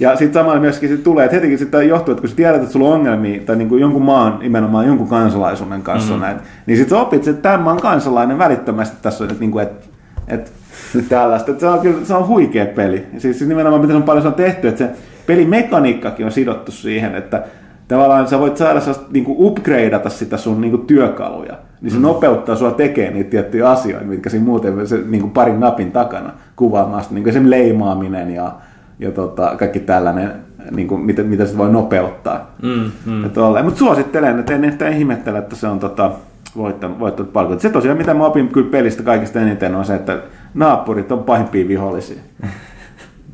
Ja 0.00 0.16
sitten 0.16 0.40
samalla 0.40 0.60
myöskin 0.60 0.88
sit 0.88 1.04
tulee, 1.04 1.24
että 1.24 1.36
hetikin 1.36 1.58
sitten 1.58 1.88
johtuu, 1.88 2.12
että 2.12 2.20
kun 2.20 2.30
sä 2.30 2.36
tiedät, 2.36 2.62
että 2.62 2.72
sulla 2.72 2.88
on 2.88 2.94
ongelmia, 2.94 3.42
tai 3.46 3.56
niin 3.56 3.68
kuin 3.68 3.80
jonkun 3.80 4.02
maan, 4.02 4.38
nimenomaan 4.38 4.86
jonkun 4.86 5.08
kansalaisuuden 5.08 5.82
kanssa 5.82 6.14
mm. 6.14 6.20
näin, 6.20 6.36
niin 6.66 6.78
sitten 6.78 6.96
sä 6.96 7.02
opit, 7.02 7.28
että 7.28 7.42
tämän 7.42 7.60
maan 7.60 7.80
kansalainen 7.80 8.38
välittömästi 8.38 8.96
tässä 9.02 9.24
on, 9.24 9.30
että, 9.30 9.40
niin 9.40 9.50
kuin, 9.50 9.62
että, 9.62 9.86
että 10.28 10.50
tällaista. 11.08 11.50
Että 11.50 11.60
se 11.60 11.66
on 11.66 11.80
kyllä 11.80 12.04
se 12.04 12.14
on 12.14 12.26
huikea 12.26 12.66
peli. 12.66 13.06
Siis, 13.18 13.38
siis 13.38 13.48
nimenomaan 13.48 13.80
miten 13.80 13.94
se 13.94 13.98
on 13.98 14.02
paljon 14.02 14.22
se 14.22 14.28
on 14.28 14.34
tehty, 14.34 14.68
että 14.68 14.78
se 14.78 14.90
pelimekaniikkakin 15.26 16.26
on 16.26 16.32
sidottu 16.32 16.72
siihen, 16.72 17.14
että 17.14 17.42
tavallaan 17.88 18.28
sä 18.28 18.38
voit 18.38 18.56
saada 18.56 18.80
sellaista, 18.80 19.06
niin 19.12 19.24
kuin 19.24 19.36
upgradeata 19.40 20.10
sitä 20.10 20.36
sun 20.36 20.60
niin 20.60 20.70
kuin 20.70 20.86
työkaluja. 20.86 21.58
Niin 21.80 21.90
se 21.90 21.96
mm. 21.96 22.02
nopeuttaa 22.02 22.56
sua 22.56 22.70
tekemään 22.70 23.14
niitä 23.14 23.30
tiettyjä 23.30 23.70
asioita, 23.70 24.06
mitkä 24.06 24.30
siinä 24.30 24.46
muuten 24.46 24.88
se, 24.88 25.00
niin 25.06 25.20
kuin 25.20 25.30
parin 25.30 25.60
napin 25.60 25.92
takana 25.92 26.32
kuvaamaan 26.56 27.02
sitä, 27.02 27.14
niin 27.14 27.24
kuin 27.24 27.32
sen 27.32 27.50
leimaaminen 27.50 28.34
ja, 28.34 28.52
ja 28.98 29.10
tota, 29.10 29.54
kaikki 29.58 29.80
tällainen, 29.80 30.32
niin 30.70 30.88
kuin, 30.88 31.00
mitä, 31.00 31.22
mitä 31.22 31.46
se 31.46 31.58
voi 31.58 31.72
nopeuttaa. 31.72 32.50
Mm, 32.62 32.90
mm. 33.06 33.64
Mutta 33.64 33.78
suosittelen, 33.78 34.38
että 34.38 34.54
en 34.54 34.64
yhtään 34.64 34.92
ihmettele, 34.92 35.38
että 35.38 35.56
se 35.56 35.66
on 35.66 35.78
tota, 35.78 36.10
voittanut, 36.56 36.98
voittanut 36.98 37.32
palkot. 37.32 37.60
Se 37.60 37.70
tosiaan, 37.70 37.98
mitä 37.98 38.14
mä 38.14 38.26
opin 38.26 38.48
kyllä 38.48 38.70
pelistä 38.70 39.02
kaikista 39.02 39.40
eniten, 39.40 39.74
on 39.74 39.84
se, 39.84 39.94
että 39.94 40.18
naapurit 40.54 41.12
on 41.12 41.24
pahimpia 41.24 41.68
vihollisia. 41.68 42.20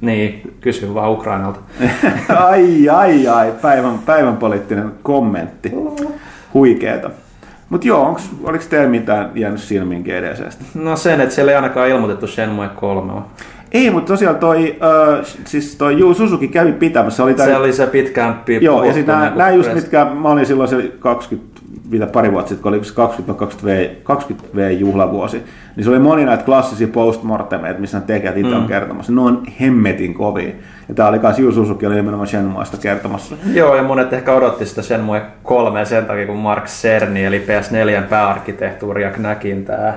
Niin, 0.02 0.54
kysy 0.60 0.94
vaan 0.94 1.10
Ukrainalta. 1.10 1.60
ai, 2.48 2.88
ai, 2.88 3.28
ai, 3.28 3.52
päivän, 3.62 3.98
päivän 3.98 4.36
poliittinen 4.36 4.92
kommentti. 5.02 5.72
Huikeeta. 6.54 7.10
Mutta 7.68 7.86
joo, 7.88 8.02
onks, 8.02 8.30
oliko 8.44 8.64
teillä 8.70 8.88
mitään 8.88 9.30
jäänyt 9.34 9.60
silmiin 9.60 10.02
GDCstä? 10.02 10.64
No 10.74 10.96
sen, 10.96 11.20
että 11.20 11.34
siellä 11.34 11.52
ei 11.52 11.56
ainakaan 11.56 11.88
ilmoitettu 11.88 12.26
Shenmue 12.26 12.68
3. 12.68 13.12
Ei, 13.72 13.90
mutta 13.90 14.12
tosiaan 14.12 14.36
toi, 14.36 14.76
äh, 14.82 15.26
siis 15.44 15.76
toi 15.76 15.98
Juu 15.98 16.14
Suzuki 16.14 16.48
kävi 16.48 16.72
pitämässä. 16.72 17.24
Oli 17.24 17.34
tää, 17.34 17.46
Se 17.46 17.56
oli 17.56 17.72
se 17.72 17.86
pitkään 17.86 18.34
pi- 18.44 18.58
Joo, 18.64 18.84
ja 18.84 18.92
sitten 18.92 19.14
nämä, 19.14 19.48
niinku 19.48 19.56
just 19.56 19.74
mitkä, 19.74 20.04
mä 20.04 20.28
olin 20.28 20.46
silloin 20.46 20.68
se 20.68 20.92
20, 20.98 21.51
mitä 21.90 22.06
pari 22.06 22.32
vuotta 22.32 22.48
sitten, 22.48 22.62
kun 22.62 22.74
oli 22.74 22.84
se 22.84 22.94
20 22.94 23.44
20V, 23.44 23.90
20V 24.02 24.70
juhlavuosi, 24.70 25.42
niin 25.76 25.84
se 25.84 25.90
oli 25.90 25.98
moni 25.98 26.24
näitä 26.24 26.44
klassisia 26.44 26.88
postmortemeita, 26.88 27.80
missä 27.80 27.98
ne 27.98 28.04
tekijät 28.06 28.36
itse 28.36 28.54
on 28.54 28.66
kertomassa. 28.66 29.12
Ne 29.12 29.20
on 29.20 29.42
hemmetin 29.60 30.14
kovia. 30.14 30.52
Ja 30.88 30.94
tää 30.94 31.08
oli 31.08 31.18
kanssa 31.18 31.42
Yu 31.42 31.52
Suzuki, 31.52 31.86
oli 31.86 31.94
nimenomaan 31.94 32.26
Shenmuesta 32.26 32.76
kertomassa. 32.76 33.36
Joo, 33.54 33.76
ja 33.76 33.82
monet 33.82 34.12
ehkä 34.12 34.32
odotti 34.32 34.66
sitä 34.66 34.82
Shenmue 34.82 35.22
3 35.42 35.84
sen 35.84 36.06
takia, 36.06 36.26
kun 36.26 36.36
Mark 36.36 36.64
Cerny, 36.64 37.24
eli 37.24 37.46
PS4 37.46 38.02
pääarkkitehtuuri 38.02 39.02
ja 39.02 39.10
Knackin 39.10 39.64
tämä 39.64 39.94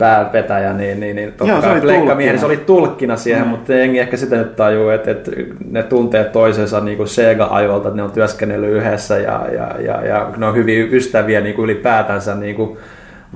päävetäjä, 0.00 0.72
niin, 0.72 1.00
niin, 1.00 1.16
niin 1.16 1.34
Joo, 1.44 1.60
se 1.60 1.68
totta 1.68 2.12
oli 2.12 2.38
se 2.38 2.46
oli 2.46 2.56
tulkkina 2.56 3.16
siihen, 3.16 3.42
mm. 3.42 3.48
mutta 3.48 3.72
jengi 3.72 3.98
ehkä 3.98 4.16
sitä 4.16 4.36
nyt 4.36 4.56
tajuu, 4.56 4.88
että, 4.88 5.10
että 5.10 5.30
ne 5.70 5.82
tuntee 5.82 6.24
toisensa 6.24 6.80
niin 6.80 6.96
kuin 6.96 7.08
Sega-ajoilta, 7.08 7.88
että 7.88 7.96
ne 7.96 8.02
on 8.02 8.12
työskennellyt 8.12 8.70
yhdessä 8.70 9.18
ja, 9.18 9.46
ja, 9.52 9.74
ja, 9.80 10.06
ja 10.06 10.30
ne 10.36 10.46
on 10.46 10.54
hyvin 10.54 10.94
ystäviä 10.94 11.40
niin 11.40 11.54
kuin 11.54 11.64
ylipäätänsä 11.64 12.34
niin 12.34 12.56
kuin 12.56 12.78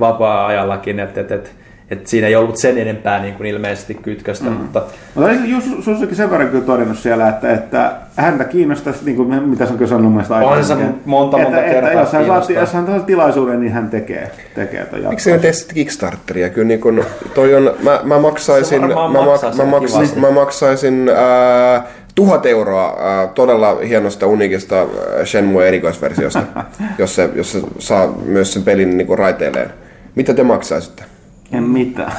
vapaa-ajallakin, 0.01 1.01
että, 1.01 1.21
että, 1.21 1.35
että, 1.35 1.51
että 1.95 2.11
siinä 2.11 2.27
ei 2.27 2.37
ollut 2.37 2.57
sen 2.57 2.79
enempää 2.79 3.23
niin 3.23 3.35
kuin 3.35 3.47
ilmeisesti 3.47 3.95
kytköstä, 3.95 4.45
mm. 4.45 4.53
mutta 4.53 4.83
Mutta 5.15 5.31
Suzuki 5.81 6.15
sen 6.15 6.31
verran 6.31 6.49
kyllä 6.49 6.65
todennut 6.65 6.99
siellä, 6.99 7.29
että, 7.29 7.53
että 7.53 7.93
häntä 8.17 8.45
kiinnostaisi, 8.45 9.05
niin 9.05 9.17
kuin, 9.17 9.49
mitä 9.49 9.67
se 9.67 9.73
on 9.73 9.79
kyllä 9.79 9.89
sanonut 9.89 10.05
mun 10.05 10.13
mielestä 10.13 10.35
On 10.35 10.43
se 10.43 10.47
aikaisemmin, 10.49 11.03
monta, 11.05 11.39
monta 11.39 11.59
että, 11.59 11.71
kertaa 11.71 11.91
että 11.91 12.01
jos 12.01 12.13
hän, 12.13 12.27
saa, 12.27 12.61
jos 12.61 12.73
hän 12.73 12.87
saa 12.87 13.01
tilaisuuden, 13.01 13.61
niin 13.61 13.73
hän 13.73 13.91
tekee, 13.91 14.31
tekee 14.55 14.85
ton 14.85 15.09
Miksi 15.09 15.33
ne 15.33 15.39
tee 15.39 15.53
sitten 15.53 15.75
Kickstarteria? 15.75 16.49
Kyllä 16.49 16.69
niin 16.69 16.81
kun, 16.81 17.05
toi 17.35 17.55
on, 17.55 17.71
mä, 17.83 18.01
mä 18.05 18.19
maksaisin, 18.19 18.81
mä, 18.81 19.09
maksaa 19.09 19.51
mä, 19.51 19.57
siellä 19.57 19.71
maksin, 19.71 19.99
kivasti. 19.99 20.21
mä 20.21 20.31
maksaisin 20.31 21.09
ää, 21.09 21.87
tuhat 22.15 22.47
euroa 22.47 22.97
ää, 23.01 23.27
todella 23.27 23.77
hienosta 23.89 24.27
unikista 24.27 24.77
ää, 24.77 25.25
Shenmue 25.25 25.69
erikoisversiosta, 25.69 26.43
jos 26.99 27.15
se, 27.15 27.31
jos 27.35 27.53
se 27.53 27.61
saa 27.79 28.15
myös 28.25 28.53
sen 28.53 28.63
pelin 28.63 28.97
niin 28.97 29.19
raiteilleen. 29.19 29.71
Mitä 30.15 30.35
te 30.35 30.43
maksaisitte? 30.43 31.03
En 31.55 31.63
mitään. 31.63 32.13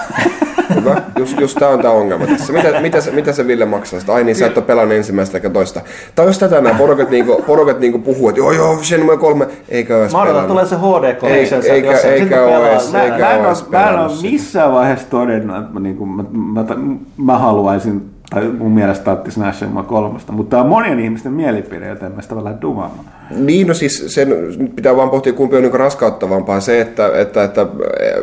Hyvä. 0.76 1.02
Just, 1.20 1.40
just 1.40 1.58
tää 1.60 1.70
on 1.70 1.80
tää 1.80 1.92
ongelma 1.92 2.28
tässä. 2.28 2.54
Mitä, 2.54 2.82
mitä, 2.82 3.02
se, 3.02 3.12
mitä 3.12 3.32
se 3.32 3.48
Ville 3.48 3.66
maksaa? 3.66 4.00
Ai 4.08 4.24
niin, 4.24 4.36
sä 4.36 4.46
et 4.46 4.58
ole 4.58 4.66
pelannut 4.66 4.98
ensimmäistä 4.98 5.38
eikä 5.38 5.50
toista. 5.50 5.82
Tai 6.16 6.26
jos 6.26 6.40
tätä 6.40 6.62
nämä 6.62 6.78
porukat, 6.78 7.10
niinku, 7.10 7.44
porukat 7.48 7.80
niinku 7.80 8.00
puhuu, 8.00 8.30
että 8.30 8.40
joo 8.42 8.52
joo, 8.52 8.78
Shenmue 8.84 9.18
3, 9.18 9.48
eikä 9.70 9.98
ole 9.98 10.06
että 10.06 10.48
tulee 10.48 10.66
se 10.66 10.76
HD 10.76 11.16
Collection, 11.16 11.62
Ei- 11.64 11.70
eikä- 11.72 11.92
jos 11.92 12.06
eikä 12.06 12.46
edes- 12.46 12.92
Mä, 12.92 13.04
eikä 13.04 13.18
mä, 13.18 13.32
en 13.32 13.40
ole, 13.46 13.48
mä 13.48 13.50
en 13.52 13.66
pelannut 13.72 14.12
ole 14.12 14.32
missään 14.32 14.72
vaiheessa 14.72 15.08
todennut, 15.10 15.58
että 15.58 15.74
mä, 15.74 15.80
niin 15.80 15.98
kuin, 15.98 16.10
mä, 16.10 16.24
mä, 16.32 16.64
mä, 16.64 16.76
mä 17.18 17.38
haluaisin, 17.38 18.02
tai 18.30 18.48
mun 18.48 18.72
mielestä 18.72 19.18
nähdä 19.38 19.54
sen 19.54 19.70
kolmosta, 19.88 20.32
mutta 20.32 20.50
tämä 20.50 20.64
on 20.64 20.70
monien 20.70 21.00
ihmisten 21.00 21.32
mielipide, 21.32 21.88
joten 21.88 22.12
mä 22.12 22.22
sitä 22.22 22.36
vähän 22.36 22.62
dumaamaan. 22.62 23.06
Niin, 23.30 23.68
no 23.68 23.74
siis 23.74 24.04
sen 24.08 24.30
nyt 24.30 24.76
pitää 24.76 24.96
vaan 24.96 25.10
pohtia, 25.10 25.34
kumpi 25.34 25.56
on 25.56 25.62
niin 25.62 25.74
raskauttavampaa. 25.74 26.60
Se, 26.60 26.82
että, 26.82 27.10
että, 27.18 27.44
että 27.44 27.66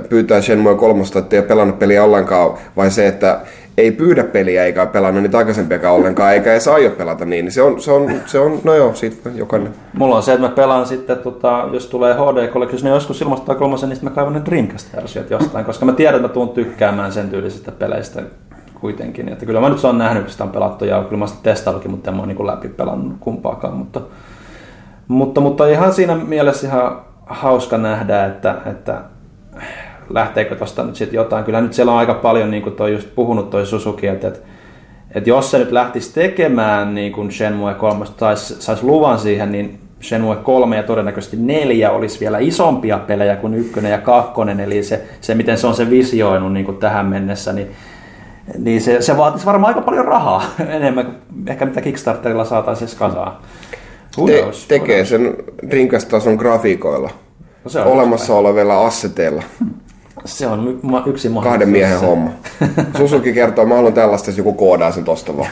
pyytää 0.09 0.43
Shenmue 0.43 0.75
3, 0.75 1.03
että 1.19 1.37
ei 1.37 1.41
ole 1.41 1.49
pelannut 1.49 1.79
peliä 1.79 2.05
ollenkaan, 2.05 2.51
vai 2.77 2.91
se, 2.91 3.07
että 3.07 3.41
ei 3.79 3.91
pyydä 3.91 4.25
peliä 4.25 4.65
eikä 4.65 4.83
ole 4.83 4.91
pelannut 4.91 5.23
niitä 5.23 5.39
aikaisempiakaan 5.39 5.95
ollenkaan, 5.95 6.33
eikä 6.33 6.53
edes 6.53 6.69
aio 6.69 6.91
pelata 6.91 7.25
niin. 7.25 7.53
se, 7.53 7.63
on, 7.63 7.81
se, 7.81 7.93
on, 7.93 8.13
se 8.27 8.39
on, 8.39 8.61
no 8.65 8.75
joo, 8.75 8.95
siitä 8.95 9.31
jokainen. 9.35 9.75
Mulla 9.93 10.17
on 10.17 10.23
se, 10.23 10.33
että 10.33 10.49
mä 10.49 10.55
pelaan 10.55 10.87
sitten, 10.87 11.19
tota, 11.19 11.69
jos 11.73 11.87
tulee 11.87 12.15
HD 12.15 12.49
Collection, 12.49 12.83
niin 12.83 12.95
joskus 12.95 13.23
ilmoittaa 13.23 13.55
kolmosen, 13.55 13.89
niin 13.89 13.97
sitten 13.97 14.11
mä 14.11 14.15
kaivan 14.15 14.33
ne 14.33 14.43
Dreamcast-versiot 14.45 15.31
jostain, 15.31 15.65
koska 15.65 15.87
mä 15.87 15.93
tiedän, 15.93 16.15
että 16.15 16.29
mä 16.29 16.35
tuun 16.35 16.49
tykkäämään 16.49 17.13
sen 17.13 17.31
tyylisistä 17.31 17.73
peleistä 17.73 18.23
kuitenkin. 18.83 19.29
Että 19.29 19.47
kyllä 19.47 19.61
mä 19.61 19.69
nyt 19.69 19.85
on 19.85 19.99
nähnyt, 19.99 20.23
kun 20.23 20.33
sitä 20.33 20.45
on 20.45 20.51
pelattu 20.51 20.85
ja 20.85 21.03
kyllä 21.03 21.19
mä 21.19 21.27
sitä 21.27 21.43
testaillukin, 21.43 21.91
mutta 21.91 22.11
en 22.11 22.17
mä 22.17 22.23
ole 22.23 22.33
niin 22.35 22.47
läpi 22.47 22.69
pelannut 22.69 23.17
kumpaakaan. 23.21 23.75
Mutta, 23.75 24.01
mutta, 25.09 25.41
mutta 25.41 25.69
ihan 25.69 25.95
siinä 25.95 26.17
mielessä 26.17 26.67
ihan 26.67 27.01
hauska 27.27 27.79
nähdä, 27.79 28.27
että, 28.27 28.57
että 28.67 29.01
lähteekö 30.11 30.57
tuosta 30.57 30.83
nyt 30.83 30.97
sitten 30.97 31.17
jotain. 31.17 31.45
Kyllä 31.45 31.61
nyt 31.61 31.73
siellä 31.73 31.93
on 31.93 31.99
aika 31.99 32.15
paljon, 32.15 32.51
niin 32.51 32.63
kuin 32.63 32.77
toi 32.77 32.93
just 32.93 33.09
puhunut 33.15 33.51
toi 33.51 33.67
Suzuki, 33.67 34.07
että, 34.07 34.29
että, 34.29 34.41
että 35.15 35.31
jos 35.31 35.51
se 35.51 35.59
nyt 35.59 35.73
lähtisi 35.73 36.15
tekemään 36.15 36.95
niin 36.95 37.13
kuin 37.13 37.33
Shenmue 37.33 37.75
3, 37.75 38.07
saisi 38.07 38.63
sais 38.63 38.83
luvan 38.83 39.19
siihen, 39.19 39.53
niin 39.53 39.79
Shenmue 40.03 40.37
3 40.37 40.77
ja 40.77 40.83
todennäköisesti 40.83 41.37
4 41.37 41.91
olisi 41.91 42.21
vielä 42.21 42.39
isompia 42.39 42.99
pelejä 42.99 43.37
kuin 43.37 43.55
ykkönen 43.55 43.93
ja 43.93 43.99
kakkonen, 43.99 44.61
eli 44.61 44.83
se, 44.83 45.05
se 45.21 45.35
miten 45.35 45.59
se 45.59 45.67
on 45.67 45.75
se 45.75 45.91
visioinut 45.91 46.53
niin 46.53 46.67
kuin 46.67 46.77
tähän 46.77 47.07
mennessä, 47.07 47.53
niin, 47.53 47.71
niin 48.59 48.81
se, 48.81 49.03
se 49.03 49.17
vaatisi 49.17 49.47
varmaan 49.47 49.75
aika 49.75 49.81
paljon 49.87 50.05
rahaa 50.05 50.43
enemmän 50.69 51.05
kuin 51.07 51.17
ehkä 51.47 51.67
mitä 51.67 51.81
Kickstarterilla 51.81 52.45
saataisiin 52.45 52.87
edes 52.89 52.99
kasaan. 52.99 53.33
Te, 54.27 54.45
tekee 54.69 55.05
sen 55.05 55.37
Dreamcast-tason 55.71 56.37
grafiikoilla. 56.37 57.11
No 57.65 57.71
se 57.71 57.81
on 57.81 57.87
Olemassa 57.87 58.35
olevilla 58.35 58.87
asseteilla. 58.87 59.43
Se 60.25 60.47
on 60.47 60.69
yksi 60.69 60.87
mahdollisuus. 60.87 61.45
Kahden 61.45 61.69
miehen 61.69 61.99
Se- 61.99 62.07
homma. 62.07 62.31
Susuki 62.99 63.33
kertoo, 63.33 63.67
mä 63.67 63.75
haluan 63.75 63.93
tällaista, 63.93 64.31
jos 64.31 64.39
joku 64.39 64.53
koodaa 64.53 64.93
sen 64.93 65.05
tosta 65.05 65.37
vaan. 65.37 65.49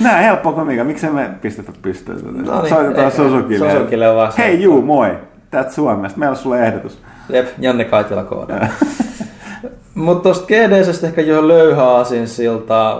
Nää 0.00 0.16
helppo 0.20 0.52
komiikka, 0.52 0.84
miksei 0.84 1.10
me 1.10 1.30
pistetä 1.42 1.72
pystyyn? 1.82 2.18
No 2.24 2.32
niin, 2.32 2.68
Soitetaan 2.68 3.06
ehkä 3.06 3.10
Suzukille. 3.10 3.72
Suzukille 3.72 4.14
vaan 4.14 4.32
Hei 4.38 4.62
juu, 4.62 4.82
moi. 4.82 5.16
Täältä 5.50 5.72
Suomesta. 5.72 6.18
Meillä 6.18 6.32
on 6.32 6.36
sulle 6.36 6.66
ehdotus. 6.66 6.98
Jep, 7.28 7.46
Janne 7.58 7.84
Kaitila 7.84 8.24
koodaa. 8.24 8.68
Mutta 9.98 10.22
tuosta 10.22 10.46
GDCstä 10.46 11.06
ehkä 11.06 11.20
jo 11.20 11.48
löyhä 11.48 11.94
asin 11.94 12.28
siltä 12.28 12.96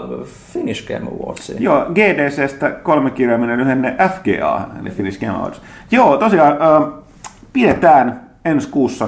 Finnish 0.53 0.87
Game 0.87 1.07
Awardsiin. 1.11 1.63
Joo, 1.63 1.85
GDCstä 1.85 2.69
kolmekirjaiminen 2.69 3.59
lyhenne 3.59 3.95
FGA, 4.15 4.61
eli 4.81 4.89
Finnish 4.89 5.19
Game 5.19 5.37
Awards. 5.37 5.61
Joo, 5.91 6.17
tosiaan 6.17 6.51
äh, 6.51 6.93
pidetään 7.53 8.29
ensi 8.45 8.69
kuussa. 8.69 9.07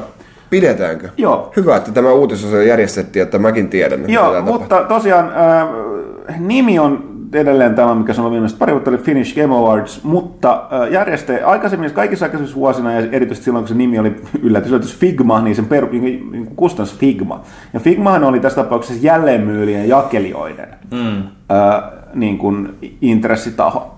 Pidetäänkö? 0.50 1.10
Joo. 1.18 1.52
Hyvä, 1.56 1.76
että 1.76 1.92
tämä 1.92 2.12
uutisosio 2.12 2.62
järjestettiin, 2.62 3.24
että 3.24 3.40
mäkin 3.40 3.70
tiedän. 3.70 4.10
Joo, 4.10 4.42
mutta 4.42 4.84
tosiaan 4.84 5.26
äh, 5.26 6.40
nimi 6.40 6.80
on 6.80 7.11
edelleen 7.34 7.76
tämä, 7.76 7.96
mikä 7.96 8.14
on 8.18 8.32
viimeiset 8.32 8.60
pari 8.60 8.74
vuotta, 8.74 8.90
eli 8.90 8.98
Finnish 8.98 9.36
Game 9.36 9.56
Awards, 9.56 10.04
mutta 10.04 10.68
äh, 10.74 10.92
järjestä 10.92 11.34
aikaisemmin, 11.46 11.94
kaikissa 11.94 12.26
aikaisemmissa 12.26 12.56
vuosina, 12.56 12.94
ja 12.94 13.08
erityisesti 13.12 13.46
silloin, 13.46 13.64
kun 13.64 13.70
se 13.70 13.76
nimi 13.76 14.00
oli 14.00 14.16
yllätys, 14.42 14.72
yllätys 14.72 14.98
Figma, 14.98 15.42
niin 15.42 15.56
sen 15.56 15.66
peru, 15.66 15.88
niin, 15.92 16.32
niin 16.32 16.48
kustannus 16.56 16.98
Figma. 16.98 17.42
Ja 17.74 17.80
Figmahan 17.80 18.24
oli 18.24 18.40
tässä 18.40 18.64
tapauksessa 18.64 19.06
jälleenmyyjien 19.06 19.90
jakelijoiden 19.90 20.70
mm. 20.92 21.18
äh, 21.18 21.84
niin 22.14 22.38
kuin 22.38 22.70
intressitaho. 23.02 23.96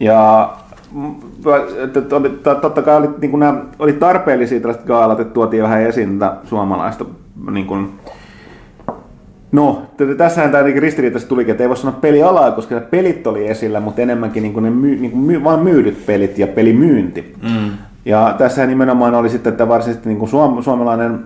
Ja 0.00 0.50
mm, 0.92 1.14
oli, 2.12 2.30
totta 2.60 2.82
kai 2.82 2.96
oli, 2.96 3.08
niin 3.20 3.30
kuin 3.30 3.40
nämä, 3.40 3.62
oli 3.78 3.92
tarpeellisia 3.92 4.60
tällaiset 4.60 4.86
gaalat, 4.86 5.20
että 5.20 5.34
tuotiin 5.34 5.62
vähän 5.62 5.82
esiin 5.82 6.18
tätä 6.18 6.36
suomalaista 6.44 7.04
niin 7.50 7.66
kuin, 7.66 7.92
No, 9.52 9.82
tässähän 10.16 10.50
tämä 10.50 10.64
niin 10.64 10.82
ristiriitaisesti 10.82 11.28
tulikin, 11.28 11.50
että 11.50 11.64
ei 11.64 11.68
voi 11.68 11.76
sanoa 11.76 11.98
pelialaa, 12.00 12.50
koska 12.50 12.80
pelit 12.90 13.26
oli 13.26 13.48
esillä, 13.48 13.80
mutta 13.80 14.02
enemmänkin 14.02 14.42
niin 14.42 14.52
kuin 14.52 14.62
ne 14.62 14.70
my, 14.70 14.96
niin 14.96 15.10
kuin 15.10 15.24
my, 15.24 15.44
vaan 15.44 15.60
myydyt 15.60 16.06
pelit 16.06 16.38
ja 16.38 16.46
pelimyynti. 16.46 17.34
Mm. 17.42 17.70
Ja 18.04 18.34
tässä 18.38 18.66
nimenomaan 18.66 19.14
oli 19.14 19.28
sitten, 19.28 19.50
että 19.50 19.68
varsinaisesti 19.68 20.08
niin 20.08 20.18
kuin 20.18 20.28
suom, 20.28 20.62
suomalainen 20.62 21.18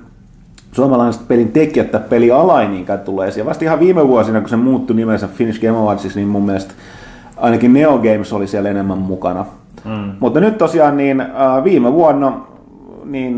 suomalaiset 0.72 1.28
pelin 1.28 1.52
tekijät 1.52 1.90
tai 1.90 2.00
peliala 2.08 2.62
ei 2.62 2.68
niinkään 2.68 3.00
tulee 3.00 3.28
esiin. 3.28 3.46
Vasta 3.46 3.64
ihan 3.64 3.80
viime 3.80 4.08
vuosina, 4.08 4.40
kun 4.40 4.48
se 4.48 4.56
muuttui 4.56 4.96
nimensä 4.96 5.28
Finnish 5.28 5.60
Game 5.60 5.78
Awardsiksi, 5.78 6.18
niin 6.18 6.28
mun 6.28 6.42
mielestä 6.42 6.74
ainakin 7.36 7.72
Neo 7.72 7.98
Games 7.98 8.32
oli 8.32 8.46
siellä 8.46 8.68
enemmän 8.68 8.98
mukana. 8.98 9.46
Mm. 9.84 10.12
Mutta 10.20 10.40
nyt 10.40 10.58
tosiaan 10.58 10.96
niin 10.96 11.20
äh, 11.20 11.64
viime 11.64 11.92
vuonna, 11.92 12.40
niin 13.04 13.34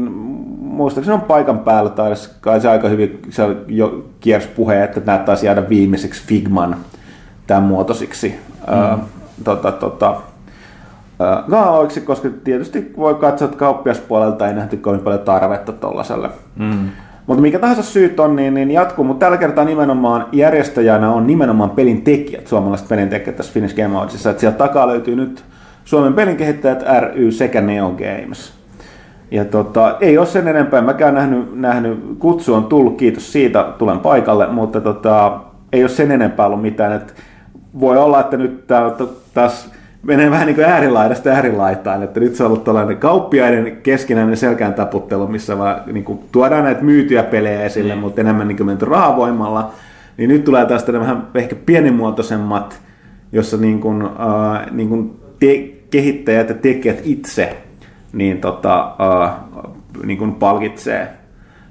muistaakseni 0.60 1.14
on 1.14 1.20
paikan 1.20 1.58
päällä, 1.58 1.90
tai 1.90 2.12
kai 2.40 2.60
se 2.60 2.68
aika 2.68 2.88
hyvin 2.88 3.18
se 3.30 3.42
oli 3.42 3.56
jo 3.68 4.04
kiersi 4.20 4.48
puhe, 4.48 4.84
että 4.84 5.00
nämä 5.06 5.18
taisi 5.18 5.46
jäädä 5.46 5.68
viimeiseksi 5.68 6.22
Figman 6.26 6.76
tämän 7.46 7.62
muotoisiksi 7.62 8.40
mm. 8.66 9.00
tota, 9.44 9.72
tota, 9.72 10.16
gaaloiksi, 11.50 12.00
koska 12.00 12.28
tietysti 12.44 12.92
voi 12.96 13.14
katsoa, 13.14 13.46
että 13.46 13.58
kauppiaspuolelta 13.58 14.48
ei 14.48 14.54
nähty 14.54 14.76
kovin 14.76 15.00
paljon 15.00 15.22
tarvetta 15.22 15.72
tuollaiselle. 15.72 16.30
Mm. 16.56 16.88
Mutta 17.26 17.42
mikä 17.42 17.58
tahansa 17.58 17.82
syyt 17.82 18.20
on, 18.20 18.36
niin, 18.36 18.54
niin 18.54 18.70
jatkuu. 18.70 19.04
Mutta 19.04 19.26
tällä 19.26 19.38
kertaa 19.38 19.64
nimenomaan 19.64 20.26
järjestäjänä 20.32 21.10
on 21.10 21.26
nimenomaan 21.26 21.70
pelin 21.70 22.02
tekijät, 22.02 22.46
suomalaiset 22.46 22.88
pelin 22.88 23.08
tekijät 23.08 23.36
tässä 23.36 23.52
Finnish 23.52 23.76
Game 23.76 23.96
Awardsissa. 23.96 24.30
Että 24.30 24.40
sieltä 24.40 24.58
takaa 24.58 24.88
löytyy 24.88 25.16
nyt 25.16 25.44
Suomen 25.84 26.14
pelinkehittäjät 26.14 26.84
ry 27.00 27.32
sekä 27.32 27.60
Neo 27.60 27.90
Games. 27.90 28.57
Ja 29.30 29.44
tota, 29.44 29.96
ei 30.00 30.18
ole 30.18 30.26
sen 30.26 30.48
enempää. 30.48 30.82
Mäkään 30.82 31.14
nähnyt, 31.14 31.60
nähnyt, 31.60 31.98
kutsu 32.18 32.54
on 32.54 32.64
tullut, 32.64 32.98
kiitos 32.98 33.32
siitä, 33.32 33.72
tulen 33.78 33.98
paikalle, 33.98 34.46
mutta 34.46 34.80
tota, 34.80 35.40
ei 35.72 35.82
ole 35.82 35.88
sen 35.88 36.10
enempää 36.10 36.46
ollut 36.46 36.62
mitään. 36.62 36.92
Et 36.92 37.14
voi 37.80 37.98
olla, 37.98 38.20
että 38.20 38.36
nyt 38.36 38.66
tää 38.66 38.90
taas 39.34 39.70
menee 40.02 40.30
vähän 40.30 40.46
niin 40.46 40.54
kuin 40.54 40.64
äärilaidasta 40.64 41.30
äärilaitaan, 41.30 42.02
että 42.02 42.20
nyt 42.20 42.34
se 42.34 42.44
on 42.44 42.50
ollut 42.50 42.64
tällainen 42.64 42.96
kauppiaiden 42.96 43.76
keskinäinen 43.82 44.36
selkään 44.36 44.74
taputtelu, 44.74 45.26
missä 45.26 45.58
vaan 45.58 45.80
niin 45.92 46.04
kuin 46.04 46.18
tuodaan 46.32 46.64
näitä 46.64 46.82
myytyjä 46.82 47.22
pelejä 47.22 47.62
esille, 47.62 47.94
mm. 47.94 48.00
mutta 48.00 48.20
enemmän 48.20 48.48
niin 48.48 48.56
kuin 48.56 48.66
menty 48.66 48.84
rahavoimalla. 48.84 49.72
Niin 50.16 50.28
nyt 50.28 50.44
tulee 50.44 50.66
taas 50.66 50.84
tällainen 50.84 51.10
vähän 51.10 51.28
ehkä 51.34 51.56
pienimuotoisemmat, 51.66 52.80
jossa 53.32 53.56
niin 53.56 53.80
kuin, 53.80 54.02
äh, 54.02 54.70
niin 54.70 54.88
kuin 54.88 55.20
te- 55.40 55.70
kehittäjät 55.90 56.48
ja 56.48 56.54
tekijät 56.54 57.00
itse 57.04 57.56
niin 58.12 58.40
tota, 58.40 58.94
äh, 59.24 59.34
niin 60.04 60.18
kuin 60.18 60.34
palkitsee, 60.34 61.08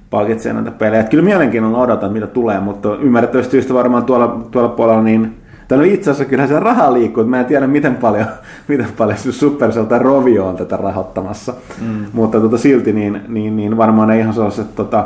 palkitsee 0.10 0.54
näitä 0.54 0.71
pelejä. 0.71 1.02
Et 1.02 1.10
kyllä 1.10 1.23
mielenkiinnolla 1.23 1.78
odotan, 1.78 2.13
mitä 2.13 2.28
tulee, 2.28 2.60
mutta 2.60 2.95
ymmärrettävästi 2.95 3.52
syystä 3.52 3.73
varmaan 3.73 4.06
tuolla, 4.06 4.47
tuolla 4.52 4.69
puolella 4.69 5.02
niin 5.02 5.36
tai 5.67 5.78
no 5.78 5.84
itse 5.84 6.12
asiassa 6.12 6.30
kyllähän 6.30 6.50
se 6.50 6.60
raha 6.60 6.93
liikkuu, 6.93 7.21
että 7.21 7.30
mä 7.30 7.39
en 7.39 7.45
tiedä 7.45 7.67
miten 7.67 7.95
paljon, 7.95 8.26
miten 8.67 8.88
paljon 8.97 9.17
se 9.17 9.32
Supercell 9.32 9.86
tai 9.86 10.00
Rovio 10.00 10.47
on 10.47 10.56
tätä 10.56 10.78
rahoittamassa. 10.78 11.54
Mm. 11.82 12.06
Mutta 12.13 12.39
tota, 12.39 12.58
silti 12.58 12.93
niin, 12.93 13.21
niin, 13.28 13.58
niin 13.58 13.78
varmaan 13.78 14.08
ne 14.08 14.19
ihan 14.19 14.34
sellaiset 14.34 14.76
tota, 14.76 15.06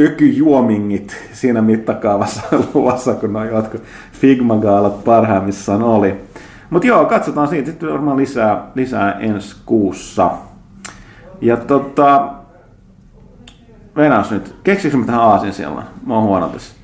ökyjuomingit 0.00 1.16
siinä 1.32 1.62
mittakaavassa 1.62 2.42
luvassa, 2.74 3.14
kun 3.14 3.32
noin 3.32 3.48
jotkut 3.48 3.82
Figma-gaalat 4.12 5.04
parhaimmissaan 5.04 5.82
oli. 5.82 6.14
Mutta 6.74 6.88
joo, 6.88 7.04
katsotaan 7.04 7.48
siitä 7.48 7.70
sitten 7.70 7.92
varmaan 7.92 8.16
lisää, 8.16 8.66
lisää 8.74 9.12
ensi 9.12 9.56
kuussa. 9.66 10.30
Ja 11.40 11.56
tota, 11.56 12.28
Venäs 13.96 14.30
nyt, 14.30 14.54
keksikö 14.64 14.96
mä 14.96 15.06
tähän 15.06 15.20
aasin 15.20 15.52
siellä? 15.52 15.82
Mä 16.06 16.14
oon 16.14 16.22
huono 16.22 16.48
tässä. 16.48 16.74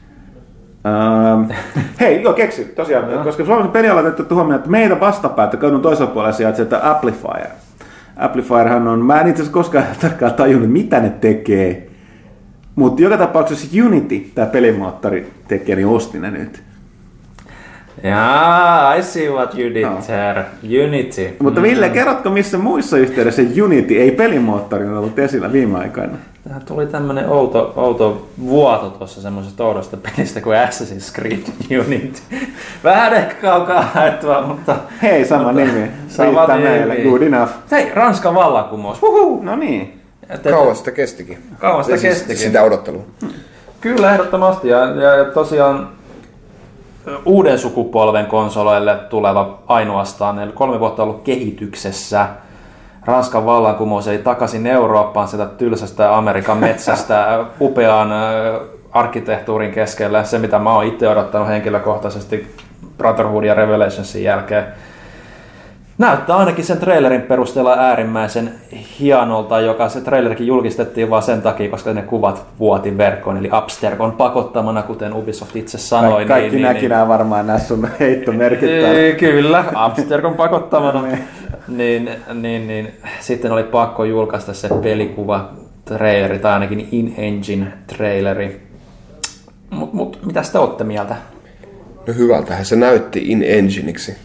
Öö, 0.86 1.56
hei, 2.00 2.22
joo, 2.22 2.32
keksi, 2.32 2.64
tosiaan, 2.64 3.10
ja. 3.10 3.24
koska 3.24 3.44
Suomessa 3.44 3.70
peliala 3.70 4.00
on 4.00 4.06
otettu 4.06 4.34
huomioon, 4.34 4.58
että 4.58 4.70
meidän 4.70 5.00
vastapäätä 5.00 5.56
kadun 5.56 5.82
toisella 5.82 6.10
puolella 6.10 6.32
sijaitsee 6.32 6.62
että 6.62 6.90
Amplifier. 6.90 7.46
Amplifierhan 8.16 8.88
on, 8.88 9.04
mä 9.04 9.20
en 9.20 9.28
itse 9.28 9.42
asiassa 9.42 9.54
koskaan 9.54 9.84
tarkkaan 10.02 10.34
tajunnut, 10.34 10.70
mitä 10.70 11.00
ne 11.00 11.10
tekee, 11.10 11.90
mutta 12.74 13.02
joka 13.02 13.16
tapauksessa 13.16 13.84
Unity, 13.86 14.20
tämä 14.34 14.46
pelimoottori 14.46 15.32
tekee, 15.48 15.76
niin 15.76 15.88
osti 15.88 16.18
ne 16.18 16.30
nyt. 16.30 16.69
Yeah, 18.04 18.98
I 18.98 19.02
see 19.02 19.28
what 19.30 19.54
you 19.58 19.74
did 19.74 19.84
No. 19.84 19.98
there. 20.06 20.44
Unity. 20.86 21.36
Mutta 21.38 21.62
Ville, 21.62 21.88
kerrotko 21.88 22.30
missä 22.30 22.58
muissa 22.58 22.96
yhteydessä 22.98 23.42
Unity, 23.64 23.94
ei 24.00 24.10
pelimoottori, 24.10 24.84
on 24.84 24.98
ollut 24.98 25.18
esillä 25.18 25.52
viime 25.52 25.78
aikoina? 25.78 26.12
Tähän 26.44 26.62
tuli 26.64 26.86
tämmönen 26.86 27.28
outo, 27.28 27.72
outo 27.76 28.28
vuoto 28.44 28.90
tuossa 28.90 29.20
semmoisesta 29.22 29.64
oudosta 29.64 29.96
pelistä 29.96 30.40
kuin 30.40 30.56
Assassin's 30.58 31.14
Creed 31.14 31.42
Unity. 31.80 32.20
Vähän 32.84 33.12
ehkä 33.14 33.34
kaukaa 33.34 33.82
haettua, 33.82 34.42
mutta... 34.42 34.76
Hei, 35.02 35.24
sama 35.24 35.52
mutta- 35.52 35.60
nimi. 35.60 35.90
Sama 36.08 36.30
Riittää 36.30 36.56
nimi. 36.56 36.68
meille, 36.68 36.96
good 36.96 37.22
enough. 37.22 37.50
Hei, 37.70 37.90
Ranskan 37.94 38.34
vallankumous. 38.34 39.02
Huhu. 39.02 39.42
No 39.42 39.56
niin. 39.56 40.00
Kauan 40.50 40.76
sitä 40.76 40.90
kestikin. 40.90 41.38
Kauan 41.58 41.84
sitä 41.84 41.96
siis 41.96 42.12
kestikin. 42.14 42.36
Sitä 42.36 42.62
odottelua. 42.62 43.02
Kyllä, 43.80 44.12
ehdottomasti. 44.12 44.68
Ja, 44.68 44.78
ja, 44.84 45.14
ja 45.16 45.24
tosiaan 45.24 45.88
uuden 47.24 47.58
sukupolven 47.58 48.26
konsoleille 48.26 48.96
tuleva 48.96 49.58
ainoastaan, 49.66 50.38
eli 50.38 50.52
kolme 50.52 50.80
vuotta 50.80 51.02
ollut 51.02 51.22
kehityksessä. 51.22 52.28
Ranskan 53.04 53.46
vallankumous 53.46 54.08
ei 54.08 54.18
takaisin 54.18 54.66
Eurooppaan 54.66 55.28
sitä 55.28 55.46
tylsästä 55.46 56.16
Amerikan 56.16 56.58
metsästä 56.58 57.44
upeaan 57.60 58.10
arkkitehtuurin 58.92 59.72
keskellä. 59.72 60.24
Se, 60.24 60.38
mitä 60.38 60.58
mä 60.58 60.74
oon 60.74 60.84
itse 60.84 61.08
odottanut 61.08 61.48
henkilökohtaisesti 61.48 62.54
Brotherhood 62.98 63.44
ja 63.44 63.54
Revelationsin 63.54 64.24
jälkeen. 64.24 64.66
Näyttää 66.00 66.36
ainakin 66.36 66.64
sen 66.64 66.78
trailerin 66.78 67.22
perusteella 67.22 67.74
äärimmäisen 67.78 68.54
hienolta, 69.00 69.60
joka 69.60 69.88
se 69.88 70.00
trailerikin 70.00 70.46
julkistettiin 70.46 71.10
vain 71.10 71.22
sen 71.22 71.42
takia, 71.42 71.70
koska 71.70 71.92
ne 71.92 72.02
kuvat 72.02 72.46
vuoti 72.58 72.98
verkkoon, 72.98 73.36
eli 73.36 73.48
Abstergon 73.50 74.12
pakottamana, 74.12 74.82
kuten 74.82 75.12
Ubisoft 75.12 75.56
itse 75.56 75.78
sanoi. 75.78 76.10
Kaikki, 76.10 76.28
kaikki 76.28 76.56
niin, 76.56 76.62
näki 76.62 76.80
niin, 76.80 76.90
nämä 76.90 77.08
varmaan 77.08 77.46
nämä 77.46 77.58
sun 77.58 77.88
heittomerkit 78.00 78.70
niin, 78.70 79.16
Kyllä, 79.16 79.64
Abstergon 79.74 80.34
pakottamana. 80.34 81.02
Niin. 81.02 81.18
niin, 81.68 82.10
niin, 82.34 82.68
niin, 82.68 82.92
sitten 83.20 83.52
oli 83.52 83.62
pakko 83.62 84.04
julkaista 84.04 84.54
se 84.54 84.68
pelikuva 84.82 85.50
traileri, 85.84 86.38
tai 86.38 86.52
ainakin 86.52 86.88
in-engine 86.92 87.66
traileri. 87.86 88.60
Mutta 89.70 89.96
mut, 89.96 90.18
mitä 90.26 90.42
te 90.52 90.58
olette 90.58 90.84
mieltä? 90.84 91.16
No 92.06 92.14
hyvältähän 92.14 92.64
se 92.64 92.76
näytti 92.76 93.22
in-engineiksi. 93.24 94.16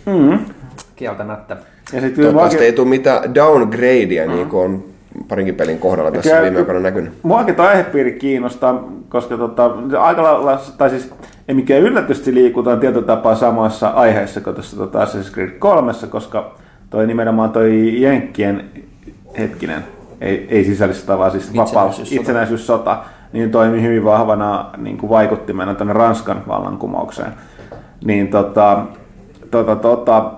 Kieltämättä. 0.96 1.58
Ja 1.94 2.02
sitten 2.02 2.24
Toivottavasti 2.24 2.64
ei 2.64 2.74
tule 2.74 2.88
mitään 2.88 3.36
downgradea, 3.36 4.28
niin 4.28 4.50
kuin 4.50 4.66
on 4.66 4.84
parinkin 5.28 5.56
pelin 5.56 5.80
kohdalla 5.80 6.12
tässä 6.12 6.30
Kyllä, 6.30 6.42
viime 6.42 6.60
aikoina 6.60 6.80
näkynyt. 6.80 7.14
Muakin 7.24 7.56
tuo 7.56 7.66
aihepiiri 7.66 8.12
kiinnostaa, 8.12 8.84
koska 9.10 9.38
tota, 9.38 9.72
aika 10.00 10.24
lailla, 10.24 10.62
tai 10.78 10.90
siis 10.90 11.14
ei 11.48 11.56
mikään 11.56 11.82
yllätysti 11.82 12.34
liikutaan 12.34 12.80
tietyllä 12.80 13.06
tapaa 13.06 13.36
samassa 13.36 13.88
aiheessa 13.88 14.42
kuin 14.42 14.54
tuossa 14.54 14.78
tota 14.78 15.06
Assassin's 15.06 15.34
Creed 15.34 15.50
3, 15.50 15.92
koska 16.10 16.56
toi 16.90 17.08
nimenomaan 17.08 17.50
toi 17.50 18.02
Jenkkien 18.02 18.66
hetkinen, 19.40 19.84
ei, 20.22 20.48
ei 20.50 20.64
sisällistä 20.64 21.18
vaan 21.18 21.32
siis 21.32 21.56
vapaus, 21.56 22.12
Itsenäisyyssota. 22.12 23.04
niin 23.34 23.52
toimi 23.52 23.82
hyvin 23.82 24.04
vahvana 24.04 24.70
niin 24.78 24.98
kuin 24.98 25.10
vaikuttimena 25.10 25.76
tänne 25.76 25.94
Ranskan 25.94 26.44
vallankumoukseen. 26.48 27.32
Niin 28.06 28.28
tota, 28.28 28.86
tota, 29.52 29.76
tota, 29.76 30.32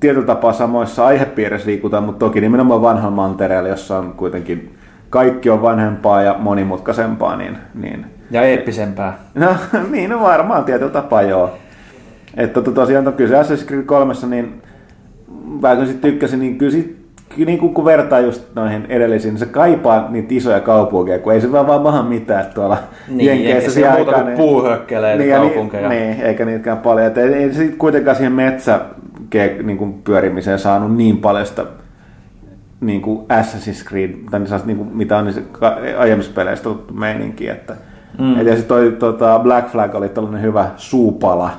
tietyllä 0.00 0.26
tapaa 0.26 0.52
samoissa 0.52 1.06
aihepiirissä 1.06 1.70
liikutaan, 1.70 2.04
mutta 2.04 2.26
toki 2.26 2.40
nimenomaan 2.40 2.82
vanhan 2.82 3.12
mantereella, 3.12 3.68
jossa 3.68 3.98
on 3.98 4.12
kuitenkin 4.12 4.74
kaikki 5.10 5.50
on 5.50 5.62
vanhempaa 5.62 6.22
ja 6.22 6.36
monimutkaisempaa, 6.38 7.36
niin, 7.36 7.58
niin 7.74 8.06
Ja 8.30 8.42
eeppisempää. 8.42 9.18
No 9.34 9.56
niin, 9.92 10.10
no 10.10 10.20
varmaan 10.20 10.64
tietyllä 10.64 10.92
tapaa 10.92 11.22
joo. 11.22 11.50
Että 12.36 12.62
to, 12.62 12.70
tosiaan 12.70 13.04
to, 13.04 13.12
kyllä 13.12 13.42
Assassin's 13.42 13.66
Creed 13.66 13.82
3, 13.82 14.14
niin 14.28 14.62
vähän 15.62 15.76
kun 15.78 15.86
sit 15.86 16.00
tykkäsin, 16.00 16.40
niin 16.40 16.58
kyllä 16.58 16.72
sit, 16.72 16.96
niin 17.36 17.58
kun, 17.58 17.74
kun 17.74 17.84
vertaa 17.84 18.20
just 18.20 18.54
noihin 18.54 18.86
edellisiin, 18.88 19.34
niin 19.34 19.38
se 19.38 19.46
kaipaa 19.46 20.10
niitä 20.10 20.34
isoja 20.34 20.60
kaupunkeja, 20.60 21.18
kun 21.18 21.32
ei 21.32 21.40
se 21.40 21.52
vaan 21.52 21.66
vaan 21.66 21.82
maha 21.82 22.02
mitään 22.02 22.46
tuolla 22.54 22.78
Niin, 23.08 23.26
Jenkeissä 23.26 23.70
siellä 23.70 23.96
muuta 23.96 24.12
kuin 24.12 24.36
puuhökkeleitä 24.36 25.24
ja 25.24 25.38
kaupunkeja. 25.38 25.88
Niin, 25.88 26.10
niin, 26.10 26.20
eikä 26.20 26.44
niitäkään 26.44 26.78
paljon. 26.78 27.06
Et 27.06 27.18
ei, 27.18 27.34
ei 27.34 27.54
sit 27.54 27.76
kuitenkaan 27.76 28.16
siihen 28.16 28.32
metsä 28.32 28.80
niin 29.62 29.78
kuin 29.78 30.02
pyörimiseen 30.02 30.58
saanut 30.58 30.96
niin 30.96 31.18
paljon 31.18 31.46
sitä 31.46 31.66
niin 32.80 33.02
kuin 33.02 33.18
Assassin's 33.18 33.88
Creed, 33.88 34.10
tai 34.30 34.40
niin 34.40 34.50
niin 34.64 34.76
kuin, 34.76 34.88
mitä 34.96 35.18
on 35.18 35.34
ka- 35.52 35.76
aiemmissa 35.98 36.32
peleissä 36.34 36.62
tuttu 36.62 36.94
meininki, 36.94 37.48
että 37.48 37.76
mm. 38.18 38.40
et 38.40 38.46
ja 38.46 38.56
sitten 38.56 38.68
toi 38.68 38.96
tota 38.98 39.38
Black 39.38 39.68
Flag 39.68 39.94
oli 39.94 40.08
tällainen 40.08 40.42
hyvä 40.42 40.70
suupala, 40.76 41.50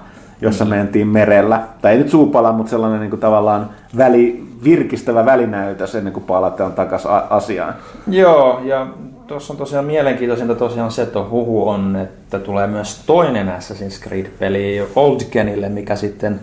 jossa 0.42 0.66
mm. 0.66 0.70
mentiin 0.70 1.08
merellä, 1.08 1.62
tai 1.82 1.92
ei 1.92 1.98
nyt 1.98 2.10
suupala, 2.10 2.52
mutta 2.52 2.70
sellainen 2.70 3.00
niin 3.00 3.10
kuin 3.10 3.20
tavallaan 3.20 3.70
väli, 3.98 4.44
virkistävä 4.64 5.26
välinäytös 5.26 5.96
ennen 5.96 6.14
kuin 6.14 6.24
palataan 6.24 6.74
takaisin 6.74 7.12
asiaan. 7.30 7.74
Joo, 8.08 8.62
ja 8.64 8.88
tuossa 9.28 9.54
on 9.54 9.58
tosiaan 9.58 9.86
mielenkiintoisinta 9.86 10.56
tosiaan 10.56 10.92
se, 10.92 11.02
että 11.02 11.24
huhu 11.24 11.70
on, 11.70 11.96
että 11.96 12.40
tulee 12.40 12.68
myös 12.68 13.04
toinen 13.06 13.48
Assassin's 13.48 14.08
Creed-peli 14.08 14.88
Old 14.96 15.20
Genille, 15.32 15.70
mikä 15.70 15.96
sitten 15.96 16.40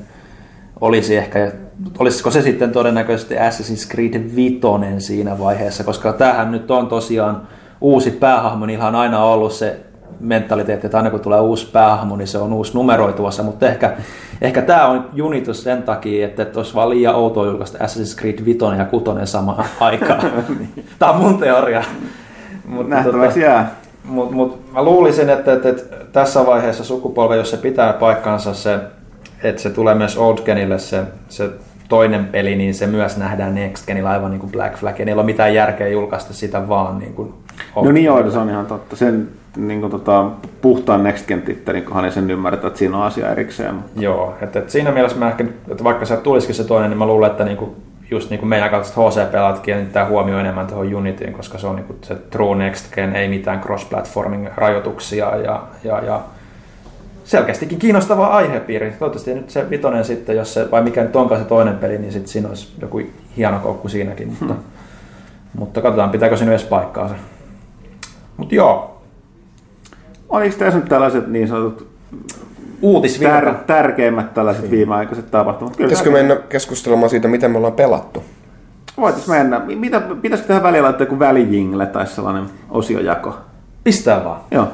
olisi 0.81 1.16
ehkä, 1.16 1.53
olisiko 1.99 2.31
se 2.31 2.43
sitten 2.43 2.72
todennäköisesti 2.72 3.35
Assassin's 3.35 3.91
Creed 3.91 4.35
5 4.37 4.61
siinä 4.99 5.39
vaiheessa, 5.39 5.85
koska 5.85 6.12
tämähän 6.12 6.53
nyt 6.53 6.70
on 6.70 6.87
tosiaan 6.87 7.43
uusi 7.81 8.11
päähahmo, 8.11 8.66
niillä 8.66 8.87
on 8.87 8.95
aina 8.95 9.24
ollut 9.24 9.53
se 9.53 9.81
mentaliteetti, 10.20 10.87
että 10.87 10.97
aina 10.97 11.11
kun 11.11 11.20
tulee 11.20 11.41
uusi 11.41 11.70
päähahmo, 11.72 12.16
niin 12.16 12.29
se 12.29 12.39
on 12.39 12.53
uusi 12.53 12.74
numeroituvassa, 12.74 13.43
mutta 13.43 13.68
ehkä, 13.68 13.97
ehkä 14.41 14.62
tämä 14.62 14.87
on 14.87 15.09
junitus 15.12 15.62
sen 15.62 15.83
takia, 15.83 16.26
että, 16.26 16.43
että 16.43 16.59
olisi 16.59 16.74
vaan 16.74 16.91
liian 16.91 17.14
outoa 17.14 17.47
julkaista 17.47 17.79
Assassin's 17.79 18.18
Creed 18.20 18.45
5 18.45 18.59
ja 18.79 18.85
6 18.85 19.05
samaan 19.24 19.64
aikaan. 19.81 20.20
Tämä 20.99 21.12
on 21.12 21.20
mun 21.20 21.39
teoria. 21.39 21.85
Mutta 22.64 22.95
Nähtäväksi 22.95 23.41
jää. 23.41 23.74
Mutta 24.05 24.35
mut, 24.35 24.72
mä 24.72 24.83
luulisin, 24.83 25.29
että, 25.29 25.53
että, 25.53 25.68
että 25.68 25.97
tässä 26.12 26.47
vaiheessa 26.47 26.85
sukupolve, 26.85 27.37
jos 27.37 27.51
se 27.51 27.57
pitää 27.57 27.93
paikkansa 27.93 28.55
se, 28.55 28.79
että 29.43 29.62
se 29.62 29.70
tulee 29.70 29.95
myös 29.95 30.16
Old 30.16 30.39
Genille 30.39 30.78
se, 30.78 31.03
se 31.28 31.51
toinen 31.89 32.26
peli, 32.26 32.57
niin 32.57 32.74
se 32.74 32.86
myös 32.86 33.16
nähdään 33.16 33.55
Next 33.55 33.86
Genillä 33.86 34.11
aivan 34.11 34.30
niin 34.30 34.41
kuin 34.41 34.53
Black 34.53 34.76
Flag. 34.76 35.01
Ei 35.01 35.07
niillä 35.07 35.20
ole 35.20 35.26
mitään 35.26 35.55
järkeä 35.55 35.89
julkaista 35.89 36.34
sitä 36.34 36.68
vaan 36.68 36.99
niin 36.99 37.14
kuin 37.14 37.34
No 37.76 37.93
niin 37.93 38.05
joo, 38.05 38.30
se 38.30 38.39
on 38.39 38.51
ihan 38.51 38.66
totta. 38.66 38.97
Sen 38.97 39.28
niin 39.57 39.80
kuin, 39.80 39.91
tota, 39.91 40.30
puhtaan 40.61 41.03
Next 41.03 41.26
Gen 41.26 41.43
tittelin, 41.43 41.84
kunhan 41.84 42.05
ei 42.05 42.11
sen 42.11 42.30
ymmärretä, 42.30 42.66
että 42.66 42.78
siinä 42.78 42.97
on 42.97 43.03
asia 43.03 43.30
erikseen. 43.30 43.74
Joo, 43.97 44.34
että, 44.41 44.59
että 44.59 44.72
siinä 44.72 44.91
mielessä 44.91 45.18
mä 45.18 45.28
ehkä, 45.28 45.45
että 45.68 45.84
vaikka 45.84 46.05
se 46.05 46.16
tulisikin 46.16 46.55
se 46.55 46.64
toinen, 46.64 46.91
niin 46.91 46.99
mä 46.99 47.07
luulen, 47.07 47.30
että 47.30 47.45
niinku, 47.45 47.76
just 48.11 48.30
niin 48.30 48.41
kuin 48.41 48.49
meidän 48.49 48.70
kaltaiset 48.70 48.97
HC-pelaat 48.97 49.61
kiinnittää 49.61 50.07
huomioon 50.07 50.41
enemmän 50.41 50.66
tuohon 50.66 50.95
Unityin, 50.95 51.32
koska 51.32 51.59
se 51.59 51.66
on 51.66 51.76
niinku 51.76 51.97
se 52.03 52.14
True 52.14 52.57
Next 52.57 52.95
Gen, 52.95 53.16
ei 53.16 53.28
mitään 53.28 53.61
cross-platforming 53.61 54.49
rajoituksia 54.57 55.36
ja, 55.36 55.62
ja, 55.84 56.01
ja 56.01 56.20
selkeästikin 57.29 57.79
kiinnostava 57.79 58.26
aihepiiri. 58.26 58.91
Toivottavasti 58.91 59.35
nyt 59.35 59.51
se 59.51 59.70
vitonen 59.70 60.05
sitten, 60.05 60.37
jos 60.37 60.55
se, 60.55 60.70
vai 60.70 60.83
mikä 60.83 61.03
nyt 61.03 61.16
onkaan 61.16 61.41
se 61.41 61.47
toinen 61.47 61.76
peli, 61.76 61.99
niin 61.99 62.12
sitten 62.12 62.29
siinä 62.29 62.49
olisi 62.49 62.72
joku 62.81 63.03
hieno 63.37 63.59
koukku 63.59 63.89
siinäkin, 63.89 64.29
mutta, 64.29 64.55
hmm. 64.55 64.62
mutta 65.55 65.81
katsotaan 65.81 66.11
pitääkö 66.11 66.37
siinä 66.37 66.53
edes 66.53 66.64
paikkaansa. 66.64 67.14
Mutta 68.37 68.55
joo, 68.55 68.99
Oliko 70.29 70.57
tässä 70.59 70.79
nyt 70.79 70.89
tällaiset 70.89 71.26
niin 71.26 71.49
sanotut 71.49 71.89
uutisvirta. 72.83 73.41
tär- 73.41 73.55
tärkeimmät 73.66 74.35
tällaiset 74.35 74.70
viimeaikaiset 74.70 75.31
tapahtumat? 75.31 75.76
Kyllä 75.76 75.89
Pitäisikö 75.89 76.11
mennä 76.11 76.37
keskustelemaan 76.37 77.11
siitä, 77.11 77.29
miten 77.29 77.51
me 77.51 77.57
ollaan 77.57 77.72
pelattu? 77.72 78.24
Voitais 78.97 79.29
mennä. 79.29 79.59
Mitä, 79.59 80.01
pitäisikö 80.01 80.49
tähän 80.49 80.62
väliin 80.62 80.85
laittaa 80.85 81.03
joku 81.03 81.18
välijingle 81.18 81.87
tai 81.87 82.07
sellainen 82.07 82.45
osiojako? 82.70 83.37
Pistää 83.85 84.24
vaan. 84.24 84.41
Joo. 84.51 84.68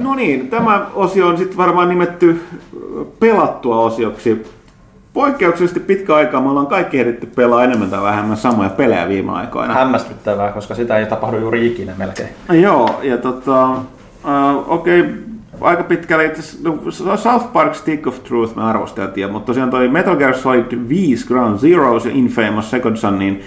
No 0.00 0.14
niin, 0.14 0.48
tämä 0.48 0.86
osio 0.94 1.26
on 1.26 1.38
sitten 1.38 1.56
varmaan 1.56 1.88
nimetty 1.88 2.40
pelattua 3.20 3.80
osioksi. 3.80 4.46
Poikkeuksellisesti 5.12 5.80
pitkä 5.80 6.14
aikaa 6.14 6.40
me 6.40 6.50
ollaan 6.50 6.66
kaikki 6.66 7.00
ehditty 7.00 7.26
pelaa 7.26 7.64
enemmän 7.64 7.90
tai 7.90 8.02
vähemmän 8.02 8.36
samoja 8.36 8.70
pelejä 8.70 9.08
viime 9.08 9.32
aikoina. 9.32 9.74
Hämmästyttävää, 9.74 10.52
koska 10.52 10.74
sitä 10.74 10.98
ei 10.98 11.06
tapahdu 11.06 11.36
juuri 11.36 11.66
ikinä 11.66 11.92
melkein. 11.96 12.28
Joo, 12.52 13.00
ja 13.02 13.18
tota, 13.18 13.70
uh, 13.70 13.78
okei, 14.66 15.00
okay, 15.00 15.12
aika 15.60 15.82
pitkälle 15.82 16.24
itse 16.24 16.58
no, 16.62 17.16
South 17.16 17.52
Park 17.52 17.74
Stick 17.74 18.06
of 18.06 18.22
Truth 18.22 18.56
me 18.56 18.62
arvosteltiin, 18.62 19.32
mutta 19.32 19.46
tosiaan 19.46 19.70
toi 19.70 19.88
Metal 19.88 20.16
Gear 20.16 20.34
Solid 20.34 20.88
5 20.88 21.26
Ground 21.28 21.58
Zeroes 21.58 22.04
ja 22.04 22.12
Infamous 22.14 22.70
Second 22.70 22.96
Son, 22.96 23.18
niin 23.18 23.42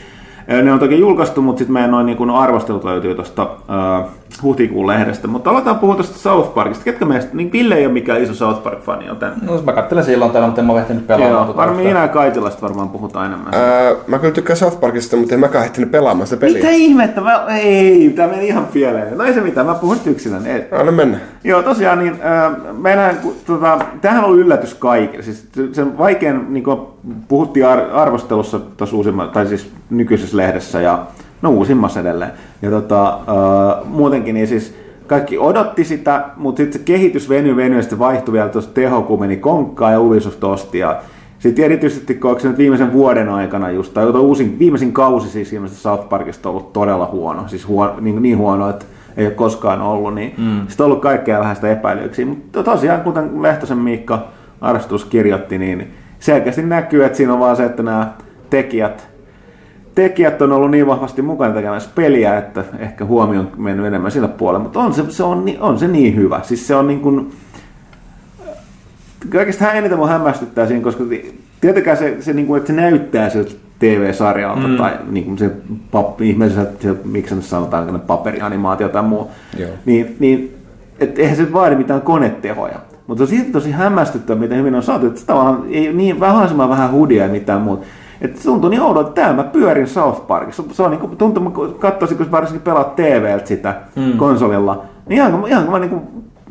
ne 0.63 0.73
on 0.73 0.79
toki 0.79 0.99
julkaistu, 0.99 1.41
mutta 1.41 1.59
sitten 1.59 1.73
meidän 1.73 1.91
noin 1.91 2.05
niin 2.05 2.29
arvostelut 2.29 2.83
löytyy 2.83 3.15
tuosta 3.15 3.43
uh, 3.43 4.09
huhtikuun 4.41 4.87
lehdestä. 4.87 5.27
Mutta 5.27 5.49
aletaan 5.49 5.79
puhua 5.79 5.95
tuosta 5.95 6.17
South 6.17 6.53
Parkista. 6.53 6.83
Ketkä 6.83 7.05
meistä, 7.05 7.35
niin 7.35 7.51
Ville 7.51 7.75
ei 7.75 7.85
ole 7.85 7.93
mikään 7.93 8.23
iso 8.23 8.33
South 8.33 8.63
Park-fani, 8.63 9.05
joten... 9.05 9.31
No 9.41 9.61
mä 9.61 9.73
katselen 9.73 10.03
silloin 10.03 10.31
täällä, 10.31 10.47
mutta 10.47 10.61
en 10.61 10.67
mä 10.67 10.73
ole 10.73 10.81
ehtinyt 10.81 11.07
pelaamaan. 11.07 11.31
Joo, 11.31 11.43
tuota 11.43 11.57
varmaan 11.57 11.85
minä 11.85 12.01
ja 12.01 12.07
Kaitilasta 12.07 12.61
varmaan 12.61 12.89
puhutaan 12.89 13.25
enemmän. 13.25 13.53
Ää, 13.53 13.93
mä 14.07 14.19
kyllä 14.19 14.33
tykkään 14.33 14.57
South 14.57 14.79
Parkista, 14.79 15.17
mutta 15.17 15.33
en 15.33 15.39
mäkään 15.39 15.65
ehtinyt 15.65 15.91
pelaamaan 15.91 16.27
sitä 16.27 16.39
peliä. 16.39 16.57
Mitä 16.57 16.69
ihmettä? 16.69 17.21
Mä, 17.21 17.45
ei, 17.47 18.13
tämä 18.15 18.27
meni 18.27 18.47
ihan 18.47 18.65
pieleen. 18.73 19.17
No 19.17 19.23
ei 19.23 19.33
se 19.33 19.41
mitään, 19.41 19.65
mä 19.65 19.75
puhun 19.75 19.97
nyt 19.97 20.07
yksinään. 20.07 20.47
Ei. 20.47 20.63
Anna 20.71 20.91
mennä. 20.91 21.17
Joo, 21.43 21.63
tosiaan, 21.63 21.99
niin 21.99 22.13
äh, 22.13 22.53
meidän, 22.77 23.17
tota, 23.45 23.79
tämähän 24.01 24.25
on 24.25 24.39
yllätys 24.39 24.73
kaikille. 24.73 25.23
Siis 25.23 25.47
sen 25.71 25.97
vaikein, 25.97 26.53
niin 26.53 26.63
kuin 26.63 26.79
puhuttiin 27.27 27.67
ar- 27.67 27.91
arvostelussa 27.93 28.59
tuossa 28.59 28.95
uusimma, 28.95 29.27
tai 29.27 29.47
siis 29.47 29.71
nykyisessä 29.89 30.37
lehdessä 30.37 30.81
ja 30.81 31.05
no 31.43 31.49
uusimmassa 31.49 31.99
edelleen. 31.99 32.31
Ja 32.61 32.69
tota, 32.69 33.07
äh, 33.07 33.85
muutenkin, 33.85 34.35
niin 34.35 34.47
siis 34.47 34.75
kaikki 35.07 35.37
odotti 35.37 35.83
sitä, 35.83 36.25
mutta 36.37 36.57
sitten 36.57 36.79
se 36.79 36.85
kehitys 36.85 37.29
venyi 37.29 37.55
venyi 37.55 37.75
ja 37.75 37.81
sitten 37.81 37.99
vaihtui 37.99 38.33
vielä 38.33 38.49
tuossa 38.49 38.71
teho, 38.73 39.01
kun 39.01 39.19
meni 39.19 39.37
konkkaan 39.37 39.93
ja 39.93 39.99
Ubisoft 39.99 40.43
osti. 40.43 40.79
Ja 40.79 41.01
sitten 41.39 41.65
erityisesti, 41.65 42.15
kun 42.15 42.37
nyt 42.43 42.57
viimeisen 42.57 42.93
vuoden 42.93 43.29
aikana 43.29 43.71
just, 43.71 43.93
tai 43.93 44.05
uusin, 44.05 44.59
viimeisin 44.59 44.93
kausi 44.93 45.29
siis 45.29 45.53
ilmeisesti 45.53 45.83
South 45.83 46.09
Parkista 46.09 46.49
on 46.49 46.55
ollut 46.55 46.73
todella 46.73 47.09
huono. 47.11 47.47
Siis 47.47 47.67
huono, 47.67 47.93
niin, 47.99 48.21
niin 48.21 48.37
huono, 48.37 48.69
että 48.69 48.85
ei 49.17 49.25
ole 49.25 49.33
koskaan 49.33 49.81
ollut, 49.81 50.15
niin 50.15 50.33
mm. 50.37 50.67
sitten 50.67 50.83
on 50.83 50.85
ollut 50.85 51.01
kaikkea 51.01 51.39
vähän 51.39 51.55
sitä 51.55 51.71
epäilyksiä. 51.71 52.25
Mutta 52.25 52.63
tosiaan, 52.63 53.01
kuten 53.01 53.41
Lehtosen 53.41 53.77
Miikka 53.77 54.27
arvostus 54.61 55.05
kirjoitti, 55.05 55.57
niin 55.57 55.93
selkeästi 56.19 56.63
näkyy, 56.63 57.05
että 57.05 57.17
siinä 57.17 57.33
on 57.33 57.39
vaan 57.39 57.55
se, 57.55 57.65
että 57.65 57.83
nämä 57.83 58.13
tekijät, 58.49 59.12
tekijät 59.95 60.41
on 60.41 60.51
ollut 60.51 60.71
niin 60.71 60.87
vahvasti 60.87 61.21
mukana 61.21 61.53
tekemässä 61.53 61.89
peliä, 61.95 62.37
että 62.37 62.63
ehkä 62.79 63.05
huomio 63.05 63.39
on 63.39 63.51
mennyt 63.57 63.85
enemmän 63.85 64.11
sillä 64.11 64.27
puolella, 64.27 64.63
mutta 64.63 64.79
on 64.79 64.93
se, 64.93 65.03
se, 65.09 65.23
on, 65.23 65.45
on 65.59 65.79
se 65.79 65.87
niin 65.87 66.15
hyvä. 66.15 66.39
Siis 66.43 66.67
se 66.67 66.75
on 66.75 66.87
niin 66.87 66.99
kuin, 66.99 67.31
kaikista 69.29 69.71
eniten 69.71 69.97
mua 69.97 70.07
hämmästyttää 70.07 70.67
siinä, 70.67 70.83
koska 70.83 71.03
tietenkään 71.61 71.97
se, 71.97 72.17
se, 72.19 72.33
niin 72.33 72.47
kuin, 72.47 72.57
että 72.57 72.67
se 72.67 72.73
näyttää 72.73 73.29
siltä 73.29 73.51
TV-sarjalta 73.79 74.67
mm. 74.67 74.77
tai 74.77 74.91
niin 75.11 75.25
kuin 75.25 75.37
se 75.37 75.51
pap, 75.91 76.21
ihmeelliseltä, 76.21 76.71
se, 76.79 76.95
miksi 77.05 77.29
se 77.29 77.35
nyt 77.35 77.45
sanotaan, 77.45 78.01
paperianimaatio 78.07 78.89
tai 78.89 79.03
muu, 79.03 79.31
Joo. 79.57 79.69
niin, 79.85 80.15
niin 80.19 80.55
et 80.99 81.19
eihän 81.19 81.37
se 81.37 81.53
vaadi 81.53 81.75
mitään 81.75 82.01
konetehoja. 82.01 82.79
Mutta 83.07 83.17
se 83.17 83.23
on 83.23 83.37
silti 83.37 83.51
tosi 83.51 83.71
hämmästyttävää, 83.71 84.41
miten 84.41 84.57
hyvin 84.57 84.75
on 84.75 84.83
saatu, 84.83 85.07
että 85.07 85.19
se 85.19 85.25
tavallaan 85.25 85.63
ei 85.69 85.93
niin 85.93 86.19
vähän 86.19 86.47
semmoinen 86.47 86.69
vähän 86.69 86.91
hudia 86.91 87.23
ja 87.23 87.31
mitään 87.31 87.61
muuta. 87.61 87.85
Että 88.23 88.41
se 88.41 88.43
tuntui 88.43 88.69
niin 88.69 88.81
oudolta, 88.81 89.09
että 89.09 89.21
täällä 89.21 89.43
mä 89.43 89.49
pyörin 89.49 89.87
South 89.87 90.27
Parkissa. 90.27 90.63
Se 90.71 90.83
on 90.83 90.91
niin 90.91 90.99
kuin, 90.99 91.17
tuntui, 91.17 91.51
kun 91.51 91.75
katsoisin, 91.79 92.17
kun 92.17 92.31
varsinkin 92.31 92.61
pelaat 92.61 92.95
TVltä 92.95 93.47
sitä 93.47 93.75
mm. 93.95 94.17
konsolilla, 94.17 94.83
niin 95.07 95.17
ihan, 95.17 95.47
ihan 95.47 95.63
kuin 95.63 95.71
mä 95.71 95.79
niin 95.79 95.89
kuin, 95.89 96.01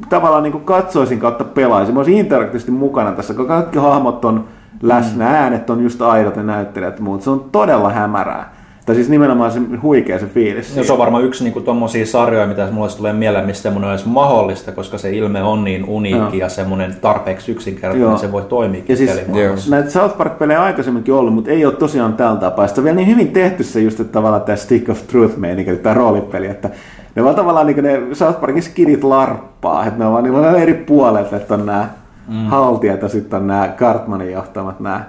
tavallaan 0.08 0.42
niin 0.42 0.52
kuin 0.52 0.64
katsoisin 0.64 1.18
kautta 1.18 1.44
pelaisin. 1.44 1.94
Mä 1.94 2.00
olisin 2.00 2.18
interaktiivisesti 2.18 2.72
mukana 2.72 3.12
tässä, 3.12 3.34
kun 3.34 3.46
kaikki 3.46 3.78
hahmot 3.78 4.24
on 4.24 4.44
läsnä, 4.82 5.24
Mm. 5.24 5.34
äänet 5.34 5.70
on 5.70 5.82
just 5.82 6.02
aidot 6.02 6.36
ja 6.36 6.42
näyttelijät 6.42 6.96
ja 6.96 7.02
muut. 7.04 7.22
Se 7.22 7.30
on 7.30 7.44
todella 7.52 7.90
hämärää. 7.90 8.52
Tai 8.86 8.94
siis 8.94 9.08
nimenomaan 9.08 9.52
se 9.52 9.60
huikea 9.82 10.18
se 10.18 10.26
fiilis. 10.26 10.76
Ja 10.76 10.84
se 10.84 10.92
on 10.92 10.98
varmaan 10.98 11.24
yksi 11.24 11.44
niinku 11.44 11.60
tommosia 11.60 12.06
sarjoja, 12.06 12.46
mitä 12.46 12.68
mulle 12.70 12.88
tulee 12.96 13.12
mieleen, 13.12 13.46
missä 13.46 13.62
semmoinen 13.62 13.90
olisi 13.90 14.08
mahdollista, 14.08 14.72
koska 14.72 14.98
se 14.98 15.10
ilme 15.10 15.42
on 15.42 15.64
niin 15.64 15.84
uniikki 15.84 16.38
Joo. 16.38 16.46
ja 16.46 16.48
semmoinen 16.48 16.96
tarpeeksi 17.00 17.52
yksinkertainen, 17.52 18.00
Joo. 18.00 18.10
että 18.10 18.20
se 18.26 18.32
voi 18.32 18.42
toimia 18.42 18.82
Ja 18.88 18.96
siis 18.96 19.10
pelimaailmassa. 19.10 19.70
näitä 19.70 19.90
South 19.90 20.16
Park-pelejä 20.16 20.62
aikaisemminkin 20.62 21.14
ollut, 21.14 21.34
mutta 21.34 21.50
ei 21.50 21.66
ole 21.66 21.74
tosiaan 21.74 22.14
tällä 22.14 22.36
tapaa. 22.40 22.68
Sitä 22.68 22.80
on 22.80 22.84
vielä 22.84 22.96
niin 22.96 23.08
hyvin 23.08 23.28
tehty 23.28 23.64
se 23.64 23.80
just, 23.80 24.00
että 24.00 24.12
tavallaan 24.12 24.42
tämä 24.42 24.56
Stick 24.56 24.88
of 24.88 25.06
Truth 25.06 25.36
meininki, 25.36 25.70
eli 25.70 25.78
tämä 25.78 25.94
roolipeli, 25.94 26.46
että 26.46 26.70
ne 27.14 27.24
vaan 27.24 27.34
tavallaan 27.34 27.66
niin 27.66 27.84
ne 27.84 28.00
South 28.12 28.40
Parkin 28.40 28.62
skidit 28.62 29.04
larppaa, 29.04 29.86
että 29.86 29.98
ne 29.98 30.06
on 30.06 30.12
vaan 30.12 30.24
niin 30.24 30.34
on 30.34 30.60
eri 30.60 30.74
puolelta, 30.74 31.36
että 31.36 31.54
on 31.54 31.66
nämä 31.66 31.88
mm. 32.28 32.34
haltijat 32.46 33.02
ja 33.02 33.08
sitten 33.08 33.40
on 33.40 33.46
nämä 33.46 33.68
Cartmanin 33.76 34.32
johtamat 34.32 34.80
nämä 34.80 35.04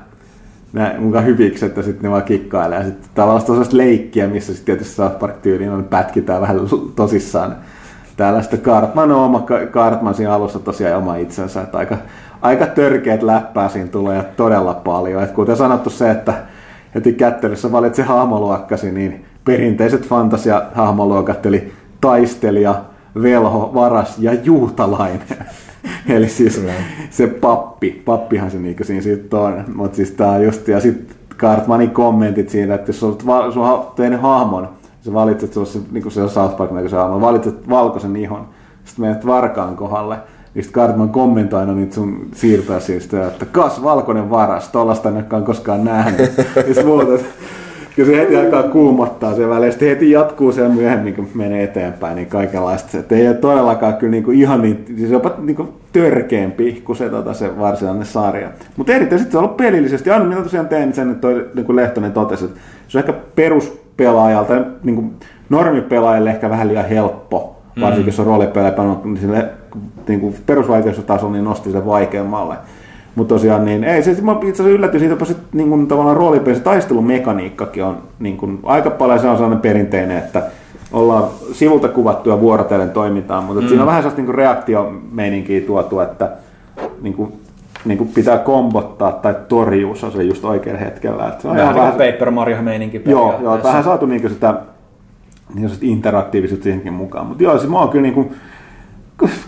nämä 0.74 0.95
mukaan 0.99 1.26
hyvikset 1.26 1.78
ja 1.78 1.84
sitten 1.84 2.03
ne 2.03 2.11
vaan 2.11 2.24
kikkailee. 2.24 2.78
Ja 2.78 2.86
sitten 2.86 3.09
tavallaan 3.15 3.45
sellaista 3.45 3.78
leikkiä, 3.78 4.28
missä 4.28 4.53
sitten 4.53 4.65
tietysti 4.65 4.95
South 4.95 5.19
Park-tyyliin 5.19 5.71
on 5.71 5.84
pätkitään 5.84 6.41
vähän 6.41 6.59
tosissaan. 6.95 7.55
Täällä 8.17 8.41
sitten 8.41 8.61
Cartman 8.61 9.11
on 9.11 9.24
oma, 9.24 9.45
Cartman 9.71 10.15
siinä 10.15 10.34
alussa 10.34 10.59
tosiaan 10.59 10.97
oma 10.97 11.15
itsensä, 11.15 11.61
että 11.61 11.78
aika, 11.78 11.97
aika 12.41 12.65
törkeät 12.65 13.24
läppää 13.24 13.69
siinä 13.69 13.89
tulee 13.89 14.17
ja 14.17 14.24
todella 14.24 14.74
paljon. 14.74 15.24
Et 15.24 15.32
kuten 15.32 15.57
sanottu 15.57 15.89
se, 15.89 16.11
että 16.11 16.34
heti 16.95 17.13
kättelyssä 17.13 17.71
valitse 17.71 18.03
hahmoluokkasi, 18.03 18.91
niin 18.91 19.26
perinteiset 19.45 20.07
fantasia-hahmoluokat, 20.07 21.45
eli 21.45 21.74
taistelija, 22.01 22.76
velho, 23.21 23.71
varas 23.74 24.17
ja 24.19 24.34
juutalainen. 24.34 25.21
Eli 26.15 26.29
siis 26.29 26.61
se 27.09 27.27
pappi, 27.27 28.01
pappihan 28.05 28.51
se 28.51 28.59
niinku 28.59 28.84
siinä 28.84 29.01
sitten 29.01 29.39
on. 29.39 29.63
Mutta 29.75 29.95
siis 29.95 30.11
tää 30.11 30.39
just, 30.39 30.67
ja 30.67 30.79
sitten 30.79 31.15
Cartmanin 31.38 31.91
kommentit 31.91 32.49
siinä, 32.49 32.75
että 32.75 32.89
jos 32.89 32.99
sä 32.99 33.05
olet 33.05 33.25
va- 33.25 33.51
sun 33.51 33.65
ha- 33.65 33.93
tehnyt 33.95 34.21
hahmon, 34.21 34.69
sä 35.01 35.13
valitset, 35.13 35.53
se 35.53 35.59
on 35.59 35.65
se, 35.65 35.79
on 36.21 36.29
South 36.29 36.57
Park 36.57 36.71
näköisen 36.71 36.99
hahmon, 36.99 37.21
valitset 37.21 37.69
valkoisen 37.69 38.15
ihon, 38.15 38.47
sitten 38.86 39.05
menet 39.05 39.25
varkaan 39.25 39.75
kohdalle, 39.75 40.17
niin 40.55 40.63
sitten 40.63 40.81
Cartman 40.81 41.09
kommentoi 41.09 41.59
aina 41.59 41.73
niitä 41.73 41.95
sun 41.95 42.27
siirtoja 42.34 42.79
siitä, 42.79 43.27
että 43.27 43.45
kas 43.45 43.84
valkoinen 43.84 44.29
varas, 44.29 44.69
tollasta 44.69 45.09
en 45.09 45.15
olekaan 45.15 45.43
koskaan 45.43 45.84
nähnyt. 45.84 46.38
ja 46.55 46.63
sitten 46.63 46.86
muuta, 46.86 47.23
Kyllä 47.95 48.11
se 48.11 48.17
heti 48.17 48.37
alkaa 48.37 48.63
kuumottaa 48.63 49.35
se 49.35 49.49
väliin. 49.49 49.71
Sitten 49.71 49.89
heti 49.89 50.11
jatkuu 50.11 50.51
se 50.51 50.67
myöhemmin, 50.67 51.13
kun 51.13 51.27
menee 51.33 51.63
eteenpäin, 51.63 52.15
niin 52.15 52.27
kaikenlaista. 52.27 52.97
Että 52.97 53.15
ei 53.15 53.27
ole 53.27 53.35
todellakaan 53.35 53.93
kyllä 53.93 54.11
niinku 54.11 54.31
ihan 54.31 54.61
niin, 54.61 54.85
siis 54.97 55.11
jopa 55.11 55.31
niinku 55.37 55.73
törkeämpi 55.93 56.81
kuin 56.85 56.95
se, 56.95 57.09
tota, 57.09 57.33
se 57.33 57.59
varsinainen 57.59 58.05
sarja. 58.05 58.49
Mutta 58.77 58.93
erityisesti 58.93 59.31
se 59.31 59.37
on 59.37 59.43
ollut 59.43 59.57
pelillisesti. 59.57 60.11
Aina 60.11 60.25
minä 60.25 60.41
tosiaan 60.41 60.67
tein 60.67 60.93
sen, 60.93 61.09
että 61.09 61.21
toi, 61.21 61.49
niin 61.55 61.65
kuin 61.65 61.75
Lehtonen 61.75 62.11
totesi, 62.11 62.45
että 62.45 62.59
se 62.87 62.97
on 62.97 62.99
ehkä 62.99 63.13
peruspelaajalta, 63.35 64.53
niin 64.83 64.95
kuin 64.95 65.13
normipelaajalle 65.49 66.29
ehkä 66.29 66.49
vähän 66.49 66.67
liian 66.67 66.89
helppo. 66.89 67.55
Varsinkin 67.81 68.11
jos 68.11 68.19
on 68.19 68.25
roolipelejä, 68.25 68.73
niin 69.03 69.17
sille 69.17 69.49
niin 70.07 70.19
kuin 70.19 70.35
perusvaikeustaso 70.45 71.29
niin 71.29 71.43
nosti 71.43 71.71
sen 71.71 71.85
vaikeammalle. 71.85 72.55
Mutta 73.16 73.36
tosiaan, 73.36 73.66
niin 73.66 73.84
ei, 73.84 74.03
se, 74.03 74.22
mä 74.22 74.32
itse 74.32 74.49
asiassa 74.49 74.70
yllätyin 74.70 74.99
siitä, 74.99 75.32
että 75.32 75.57
niin 75.57 75.70
kuin, 75.70 75.88
tavallaan 75.88 76.18
roolipelissä 76.18 76.64
taistelumekaniikkakin 76.64 77.84
on 77.84 77.97
niin 78.20 78.38
kuin, 78.38 78.59
aika 78.64 78.89
paljon 78.89 79.20
se 79.20 79.28
on 79.28 79.36
sellainen 79.36 79.61
perinteinen, 79.61 80.18
että 80.18 80.43
ollaan 80.93 81.24
sivulta 81.51 81.88
kuvattuja 81.88 82.39
vuorotellen 82.39 82.91
toimitaan, 82.91 83.43
mutta 83.43 83.61
mm. 83.61 83.68
siinä 83.68 83.84
on 83.84 83.88
vähän 83.88 84.01
sellaista 84.01 84.22
niin 84.22 84.36
reaktiomeininkiä 84.36 85.61
tuotu, 85.61 85.99
että 85.99 86.32
niin 87.01 87.14
kuin, 87.14 87.34
niin 87.86 87.97
kuin 87.97 88.09
pitää 88.09 88.38
kombottaa 88.38 89.11
tai 89.11 89.36
torjua 89.47 89.95
se 89.95 90.24
just 90.24 90.45
oikealla 90.45 90.80
hetkellä. 90.80 91.28
Että 91.28 91.41
se 91.41 91.47
on 91.47 91.55
Vähän 91.55 91.76
ihan 91.76 91.88
niin 91.88 91.97
kuin 91.97 92.11
Paper 92.11 92.32
Mario-meininki 92.32 93.01
Joo, 93.05 93.22
joo 93.22 93.32
periaatteessa. 93.32 93.70
vähän 93.70 93.84
saatu 93.84 94.05
niinku 94.05 94.30
sitä 94.30 94.53
niin 95.55 95.70
interaktiivisuutta 95.82 96.64
siihenkin 96.64 96.93
mukaan. 96.93 97.26
Mutta 97.28 97.43
joo, 97.43 97.57
siis 97.57 97.72
mä 97.72 97.80
oon 97.80 97.89
kyllä 97.89 98.01
niinku, 98.01 98.32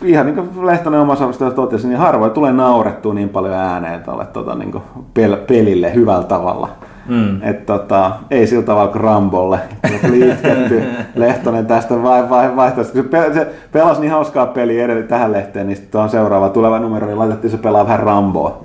ihan 0.04 0.26
niin 0.26 0.36
kuin 0.36 0.66
Lehtonen 0.66 1.00
omassa 1.00 1.52
totesi, 1.56 1.88
niin 1.88 1.98
harvoin 2.00 2.32
tulee 2.32 2.54
naurettua 2.54 3.14
niin 3.14 3.30
paljon 3.30 3.54
ääneen 3.54 4.04
tuolle 4.04 4.26
tota, 4.26 4.56
niin 4.56 4.74
pel- 5.20 5.46
pelille 5.48 5.94
hyvällä 5.94 6.24
tavalla. 6.24 6.70
Mm. 7.10 7.44
Et, 7.44 7.66
tota, 7.66 8.12
ei 8.32 8.48
sillä 8.48 8.64
tavalla 8.64 8.92
kuin 8.92 9.02
Rambolle. 9.02 9.60
Tuli 10.06 10.30
itketty 10.30 10.84
Lehtonen 11.16 11.66
tästä 11.66 12.04
vai, 12.04 12.30
vai, 12.30 12.56
vaihtoehtoista. 12.56 12.94
Se, 12.94 13.04
pe- 13.04 13.34
se 13.34 13.48
pelasi 13.72 14.02
niin 14.02 14.12
hauskaa 14.12 14.46
peliä 14.46 14.86
edelleen 14.86 15.08
tähän 15.08 15.32
lehteen, 15.32 15.68
niin 15.68 15.78
sitten 15.78 16.02
on 16.02 16.10
seuraava 16.10 16.50
tuleva 16.50 16.80
numero, 16.80 17.08
niin 17.08 17.20
laitettiin 17.20 17.52
se 17.52 17.58
pelaa 17.58 17.86
vähän 17.86 18.00
Ramboa. 18.00 18.64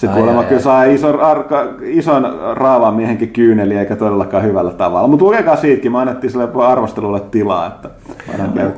Se 0.00 0.08
Ai, 0.08 0.14
kuulemma 0.14 0.40
ai, 0.40 0.46
kyllä 0.46 0.58
ai. 0.58 0.62
saa 0.62 0.84
ison, 0.84 1.20
arka, 1.20 1.64
ison 1.82 2.38
raavaan 2.52 2.94
miehenkin 2.94 3.28
kyyneli, 3.28 3.76
eikä 3.76 3.96
todellakaan 3.96 4.44
hyvällä 4.44 4.70
tavalla. 4.70 5.08
Mutta 5.08 5.24
lukekaa 5.24 5.56
siitäkin, 5.56 5.92
me 5.92 5.98
annettiin 5.98 6.30
sille 6.30 6.48
arvostelulle 6.66 7.20
tilaa, 7.20 7.66
että. 7.66 7.90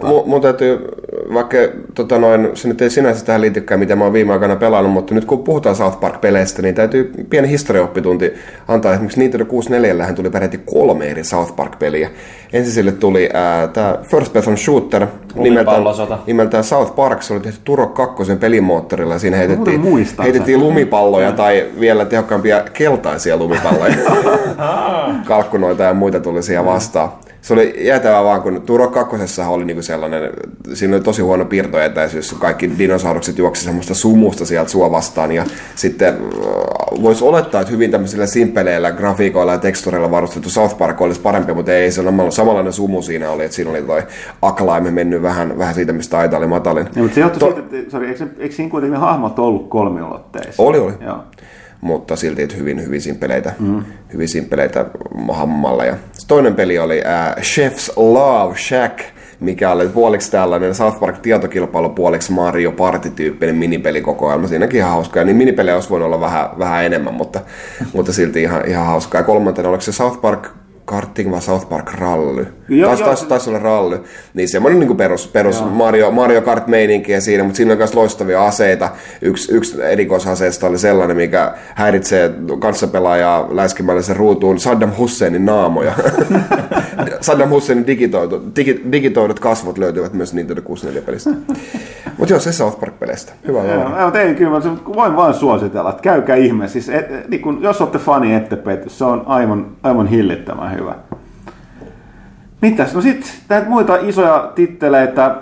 Mu- 0.02 0.26
mun 0.26 0.40
täytyy, 0.40 0.88
vaikka 1.34 1.56
tota 1.94 2.18
noin, 2.18 2.48
se 2.54 2.68
nyt 2.68 2.82
ei 2.82 2.90
sinänsä 2.90 3.24
tähän 3.24 3.40
liitykään, 3.40 3.80
mitä 3.80 3.96
mä 3.96 4.04
oon 4.04 4.12
viime 4.12 4.32
aikoina 4.32 4.56
pelannut, 4.56 4.92
mutta 4.92 5.14
nyt 5.14 5.24
kun 5.24 5.38
puhutaan 5.38 5.76
South 5.76 6.00
Park-peleistä, 6.00 6.62
niin 6.62 6.74
täytyy 6.74 7.12
pieni 7.30 7.48
historiaoppitunti 7.48 8.32
antaa. 8.68 8.92
Esimerkiksi 8.92 9.20
Nintendo 9.20 9.44
64 9.44 10.12
tuli 10.12 10.30
peräti 10.30 10.58
kolme 10.58 11.04
eri 11.10 11.24
South 11.24 11.56
Park-peliä. 11.56 12.10
Ensin 12.52 12.72
sille 12.72 12.92
tuli 12.92 13.28
äh, 13.34 13.68
tämä 13.72 13.98
First 14.02 14.32
Person 14.32 14.56
Shooter, 14.56 15.06
nimeltään, 15.34 15.82
nimeltään 16.26 16.64
South 16.64 16.94
Park. 16.94 17.22
Se 17.22 17.32
oli 17.32 17.40
tehty 17.40 17.60
Turok 17.64 17.94
2 17.94 18.36
pelimoottorilla 18.40 19.14
ja 19.14 19.18
siinä 19.18 19.36
heitettiin, 19.36 19.82
heitettiin 20.22 20.58
sen. 20.58 20.66
lumipalloja 21.12 21.32
tai 21.32 21.70
vielä 21.80 22.04
tehokkaampia 22.04 22.60
keltaisia 22.72 23.36
lumipalloja. 23.36 23.94
Kalkkunoita 25.28 25.82
ja 25.82 25.94
muita 25.94 26.20
tuli 26.20 26.42
siihen 26.42 26.64
vastaan. 26.64 27.12
Se 27.42 27.52
oli 27.52 27.74
jäätävää 27.86 28.24
vaan, 28.24 28.42
kun 28.42 28.62
Turok 28.66 28.92
2 28.92 29.16
oli 29.48 29.64
niinku 29.64 29.82
sellainen, 29.82 30.30
siinä 30.74 30.96
oli 30.96 31.02
tosi 31.04 31.22
huono 31.22 31.44
piirtoetäisyys, 31.44 32.32
kaikki 32.32 32.70
dinosaurukset 32.78 33.38
juoksi 33.38 33.64
semmoista 33.64 33.94
sumusta 33.94 34.46
sieltä 34.46 34.70
sua 34.70 34.90
vastaan, 34.90 35.32
ja 35.32 35.44
sitten 35.74 36.14
voisi 37.02 37.24
olettaa, 37.24 37.60
että 37.60 37.72
hyvin 37.72 37.90
tämmöisillä 37.90 38.26
simpeleillä 38.26 38.90
grafiikoilla 38.90 39.52
ja 39.52 39.58
tekstureilla 39.58 40.10
varustettu 40.10 40.50
South 40.50 40.78
Park 40.78 41.00
olisi 41.00 41.20
parempi, 41.20 41.54
mutta 41.54 41.72
ei 41.72 41.92
se 41.92 42.02
samanlainen 42.30 42.72
sumu 42.72 43.02
siinä 43.02 43.30
oli, 43.30 43.44
että 43.44 43.54
siinä 43.54 43.70
oli 43.70 43.82
toi 43.82 44.02
Aklaime 44.42 44.90
mennyt 44.90 45.22
vähän, 45.22 45.58
vähän 45.58 45.74
siitä, 45.74 45.92
mistä 45.92 46.18
aita 46.18 46.36
oli 46.36 46.46
matalin. 46.46 46.86
Ja, 46.96 47.02
mutta 47.02 47.14
se 47.14 47.20
johtui 47.20 47.40
To- 47.40 47.54
siitä, 47.54 47.76
että, 47.76 47.90
sorry, 47.90 48.08
eikö, 48.08 48.26
eikö 48.38 48.54
siinä 48.54 48.70
kuitenkin 48.70 49.00
hahmot 49.00 49.38
ollut 49.38 49.68
kolmiulotteisia? 49.68 50.54
Oli, 50.58 50.78
oli. 50.78 50.92
Joo. 51.00 51.18
Mutta 51.82 52.16
silti 52.16 52.56
hyvin, 52.56 52.84
hyvin 52.84 53.00
simpeleitä, 53.00 53.52
mm. 53.58 53.84
hyvin 54.12 54.28
simpeleitä 54.28 54.86
hammalla. 55.32 55.84
Ja 55.84 55.96
toinen 56.28 56.54
peli 56.54 56.78
oli 56.78 57.02
äh, 57.06 57.34
Chef's 57.36 57.92
Love 57.96 58.58
Shack, 58.58 58.98
mikä 59.40 59.70
oli 59.70 59.88
puoliksi 59.88 60.30
tällainen 60.30 60.74
South 60.74 61.00
Park 61.00 61.18
tietokilpailu, 61.18 61.88
puoliksi 61.88 62.32
Mario 62.32 62.72
Party-tyyppinen 62.72 63.56
minipelikokoelma. 63.56 64.48
Siinäkin 64.48 64.78
ihan 64.78 64.90
hauskaa. 64.90 65.24
Niin 65.24 65.36
minipelejä 65.36 65.74
olisi 65.74 65.90
voinut 65.90 66.06
olla 66.06 66.20
vähän, 66.20 66.48
vähän 66.58 66.84
enemmän, 66.84 67.14
mutta, 67.14 67.40
mutta 67.94 68.12
silti 68.12 68.42
ihan, 68.42 68.68
ihan 68.68 68.86
hauskaa. 68.86 69.20
Ja 69.20 69.24
kolmantena 69.24 69.68
oliko 69.68 69.80
se 69.80 69.92
South 69.92 70.20
Park 70.20 70.48
karting 70.84 71.30
vai 71.30 71.42
South 71.42 71.68
Park 71.68 71.92
Rally? 71.94 72.46
Joo, 72.68 72.88
Taisi, 72.88 73.02
joo, 73.02 73.08
taisi, 73.08 73.26
taisi 73.26 73.50
olla 73.50 73.58
ralli. 73.58 73.96
Niin 74.34 74.48
semmoinen 74.48 74.80
niin 74.80 74.96
perus, 74.96 75.26
perus 75.26 75.64
Mario, 75.64 76.10
Mario 76.10 76.42
Kart 76.42 76.66
meininkiä 76.66 77.20
siinä, 77.20 77.44
mutta 77.44 77.56
siinä 77.56 77.72
on 77.72 77.78
myös 77.78 77.94
loistavia 77.94 78.46
aseita. 78.46 78.90
Yksi, 79.22 79.54
yksi 79.54 79.82
erikoisaseista 79.82 80.66
oli 80.66 80.78
sellainen, 80.78 81.16
mikä 81.16 81.54
häiritsee 81.74 82.30
kanssapelaajaa 82.58 83.48
läiskemällä 83.50 84.02
sen 84.02 84.16
ruutuun 84.16 84.58
Saddam 84.58 84.92
Husseinin 84.98 85.44
naamoja. 85.44 85.92
Saddam 87.20 87.48
Husseinin 87.48 87.86
digitoitu, 87.86 88.42
digi, 88.56 88.82
digitoidut 88.92 89.40
kasvot 89.40 89.78
löytyvät 89.78 90.12
myös 90.12 90.34
Nintendo 90.34 90.62
64-pelistä. 90.62 91.30
Mutta 92.18 92.32
joo, 92.32 92.40
se 92.40 92.52
South 92.52 92.80
Park-peleistä. 92.80 93.32
Hyvä 93.46 93.58
Joo, 93.58 93.98
joo, 93.98 94.14
ei, 94.14 94.34
kyllä 94.34 94.50
voin 94.96 95.16
vaan 95.16 95.34
suositella, 95.34 95.90
että 95.90 96.02
käykää 96.02 96.36
ihme. 96.36 96.68
Siis, 96.68 96.88
et, 96.88 97.10
et, 97.10 97.28
niin 97.28 97.42
kun, 97.42 97.58
jos 97.62 97.80
olette 97.80 97.98
fani, 97.98 98.34
ette 98.34 98.56
petty, 98.56 98.88
se 98.88 99.04
on 99.04 99.22
aivan, 99.26 99.66
aivan 99.82 100.06
hillittömän 100.06 100.74
hyvä. 100.74 100.81
Mitäs? 102.62 102.94
No 102.94 103.00
sitten 103.00 103.30
näitä 103.48 103.68
muita 103.68 103.96
isoja 103.96 104.52
titteleitä. 104.54 105.36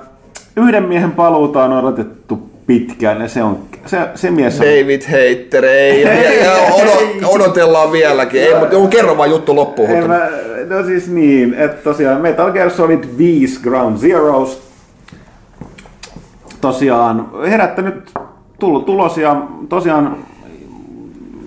Yhden 0.57 0.85
miehen 0.85 1.13
paluuta 1.13 1.65
on 1.65 1.73
odotettu 1.73 2.51
pitkään 2.67 3.21
ja 3.21 3.29
se 3.29 3.43
on 3.43 3.59
se, 3.87 3.99
se 4.15 4.31
mies 4.31 4.61
on... 4.61 4.67
David 4.67 5.03
Hater, 5.03 5.65
ei. 5.65 6.03
Ja, 6.03 6.15
ja, 6.15 6.45
ja 6.45 6.53
odot, 6.75 7.35
odotellaan 7.35 7.93
vieläkin. 7.93 8.43
Ei, 8.43 8.61
mutta 8.61 8.89
kerro 8.91 9.17
vaan 9.17 9.31
juttu 9.31 9.57
loppuun. 9.57 9.91
Ei, 9.91 10.09
mä, 10.09 10.29
no 10.69 10.85
siis 10.87 11.09
niin, 11.09 11.55
että 11.55 11.83
tosiaan 11.85 12.21
Metal 12.21 12.53
Gear 12.53 12.71
Solid 12.71 13.05
5 13.19 13.61
Ground 13.63 13.99
Zeroes 13.99 14.71
tosiaan 16.61 17.29
herättänyt 17.49 18.13
tullut 18.59 18.87
tulos 18.87 19.19
ja 19.19 19.43
tosiaan 19.69 20.17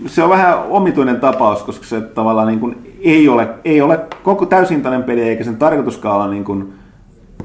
se 0.05 0.23
on 0.23 0.29
vähän 0.29 0.63
omituinen 0.69 1.19
tapaus, 1.19 1.63
koska 1.63 1.85
se 1.85 2.01
tavallaan 2.01 2.47
niin 2.47 2.59
kuin 2.59 2.92
ei, 3.03 3.29
ole, 3.29 3.47
ei 3.65 3.81
ole 3.81 3.99
koko 4.23 4.45
täysintainen 4.45 5.03
peli, 5.03 5.21
eikä 5.21 5.43
sen 5.43 5.55
tarkoituskaan 5.55 6.15
olla 6.15 6.27
niin 6.27 6.43
kuin 6.43 6.73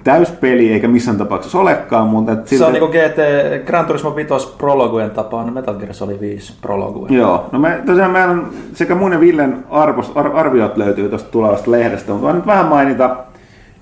täyspeli, 0.05 0.73
eikä 0.73 0.89
missään 0.89 1.19
tapauksessa 1.19 1.59
olekaan, 1.59 2.09
mutta... 2.09 2.33
Et 2.33 2.49
Se 2.49 2.65
on 2.65 2.73
niinku 2.73 2.89
GT 2.89 3.19
Gran 3.67 3.87
Turismo 3.87 4.17
5 4.17 4.49
prologujen 4.59 5.11
tapaan, 5.11 5.53
Metal 5.53 5.75
Gear 5.75 5.95
Solid 5.95 6.21
5 6.21 6.55
prologuja. 6.61 7.19
Joo, 7.19 7.47
no 7.53 7.59
me, 7.59 7.83
tosiaan 7.87 8.11
meillä 8.11 8.33
on 8.33 8.51
sekä 8.75 8.95
mun 8.95 9.13
ja 9.13 9.21
Villen 9.21 9.65
arvos, 9.71 10.13
ar, 10.15 10.37
arviot 10.37 10.77
löytyy 10.77 11.09
tuosta 11.09 11.31
tulevasta 11.31 11.71
lehdestä, 11.71 12.13
mutta 12.13 12.33
nyt 12.33 12.47
vähän 12.47 12.67
mainita, 12.67 13.17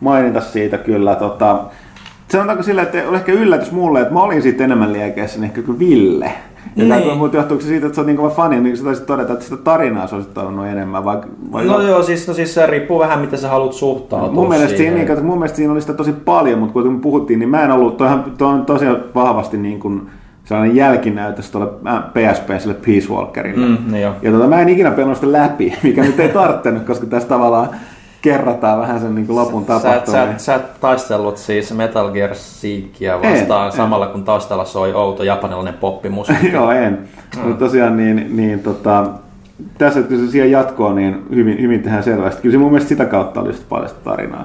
mainita 0.01 0.41
siitä 0.41 0.79
kyllä. 0.79 1.15
Tota, 1.15 1.59
sanotaanko 2.29 2.63
sillä, 2.63 2.83
että 2.83 3.09
oli 3.09 3.17
ehkä 3.17 3.33
yllätys 3.33 3.73
mulle, 3.73 4.01
että 4.01 4.15
mä 4.15 4.23
olin 4.23 4.43
siitä 4.43 4.65
enemmän 4.65 4.93
liekeissä 4.93 5.45
ehkä 5.45 5.63
kuin 5.63 5.79
Ville. 5.79 6.33
Ja 6.77 6.85
Niin. 6.85 6.89
niin. 7.07 7.19
mutta 7.19 7.37
johtuuko 7.37 7.63
se 7.63 7.69
siitä, 7.69 7.87
että 7.87 7.97
sä 7.97 8.01
oot 8.03 8.07
niin 8.07 8.17
kova 8.17 8.31
fani, 8.31 8.61
niin 8.61 8.77
sä 8.77 8.85
taisit 8.85 9.07
todeta, 9.07 9.33
että 9.33 9.45
sitä 9.45 9.57
tarinaa 9.57 10.07
sä 10.07 10.17
olisit 10.17 10.35
toivonut 10.35 10.67
enemmän, 10.67 11.05
vai, 11.05 11.17
vai 11.53 11.65
No 11.65 11.81
joo, 11.81 12.03
siis, 12.03 12.29
no 12.29 12.35
siis 12.35 12.55
se 12.55 12.67
riippuu 12.67 12.99
vähän, 12.99 13.19
miten 13.19 13.39
sä 13.39 13.49
haluat 13.49 13.73
suhtautua 13.73 14.33
Mun 14.33 14.49
mielestä, 14.49 14.77
siinä, 14.77 14.97
siihen. 14.97 15.17
niin, 15.17 15.27
mun 15.27 15.39
mielestä 15.39 15.57
siinä 15.57 15.73
oli 15.73 15.81
sitä 15.81 15.95
tosi 15.95 16.13
paljon, 16.13 16.59
mutta 16.59 16.73
kun 16.73 17.01
puhuttiin, 17.01 17.39
niin 17.39 17.49
mä 17.49 17.63
en 17.65 17.71
ollut, 17.71 17.97
toihan, 17.97 18.25
toi 18.39 18.49
on 18.49 18.67
tosiaan 18.67 18.97
vahvasti 19.15 19.57
niin 19.57 19.81
kuin 19.81 20.03
sellainen 20.45 20.77
jälkinäytös 20.77 21.51
tuolle 21.51 21.69
PSP 22.13 22.51
sille 22.59 22.75
Peace 22.87 23.13
Walkerille. 23.13 23.67
Mm, 23.69 23.93
niin 23.93 24.03
ja 24.23 24.33
tota, 24.33 24.47
mä 24.47 24.61
en 24.61 24.69
ikinä 24.69 24.91
pelannut 24.91 25.19
sitä 25.19 25.33
läpi, 25.33 25.75
mikä 25.83 26.03
nyt 26.03 26.21
ei 26.21 26.29
tarttunut, 26.29 26.83
koska 26.85 27.07
tässä 27.07 27.29
tavallaan 27.29 27.69
kerrataan 28.31 28.81
vähän 28.81 29.01
sen 29.01 29.15
niin 29.15 29.27
kuin 29.27 29.37
lopun 29.37 29.63
Sä 29.63 29.67
tapahtumia. 29.67 30.25
sä, 30.25 30.31
et, 30.31 30.41
sä 30.41 30.55
et 30.55 30.81
taistellut 30.81 31.37
siis 31.37 31.73
Metal 31.73 32.11
Gear 32.11 32.35
Seekia 32.35 33.23
vastaan 33.23 33.67
En, 33.67 33.73
samalla 33.73 34.07
kun 34.07 34.25
taustalla 34.25 34.65
soi 34.65 34.95
outo 34.95 35.23
japanilainen 35.23 35.75
poppimusiikki. 35.75 36.53
Joo, 36.57 36.71
en. 36.71 36.99
Mm. 37.37 37.43
Mutta 37.49 37.65
tosiaan 37.65 37.97
niin, 37.97 38.37
niin 38.37 38.61
tota, 38.61 39.07
tässä, 39.79 40.03
kun 40.03 40.19
se 40.19 40.31
siihen 40.31 40.51
jatkoo, 40.51 40.93
niin 40.93 41.23
hyvin, 41.35 41.61
hyvin 41.63 41.83
tehdään 41.83 42.03
selvästi. 42.03 42.43
Kyllä 42.43 42.53
se 42.53 42.59
mun 42.59 42.71
mielestä 42.71 42.89
sitä 42.89 43.05
kautta 43.05 43.41
oli 43.41 43.53
paljon 43.69 43.91
tarinaa. 44.05 44.45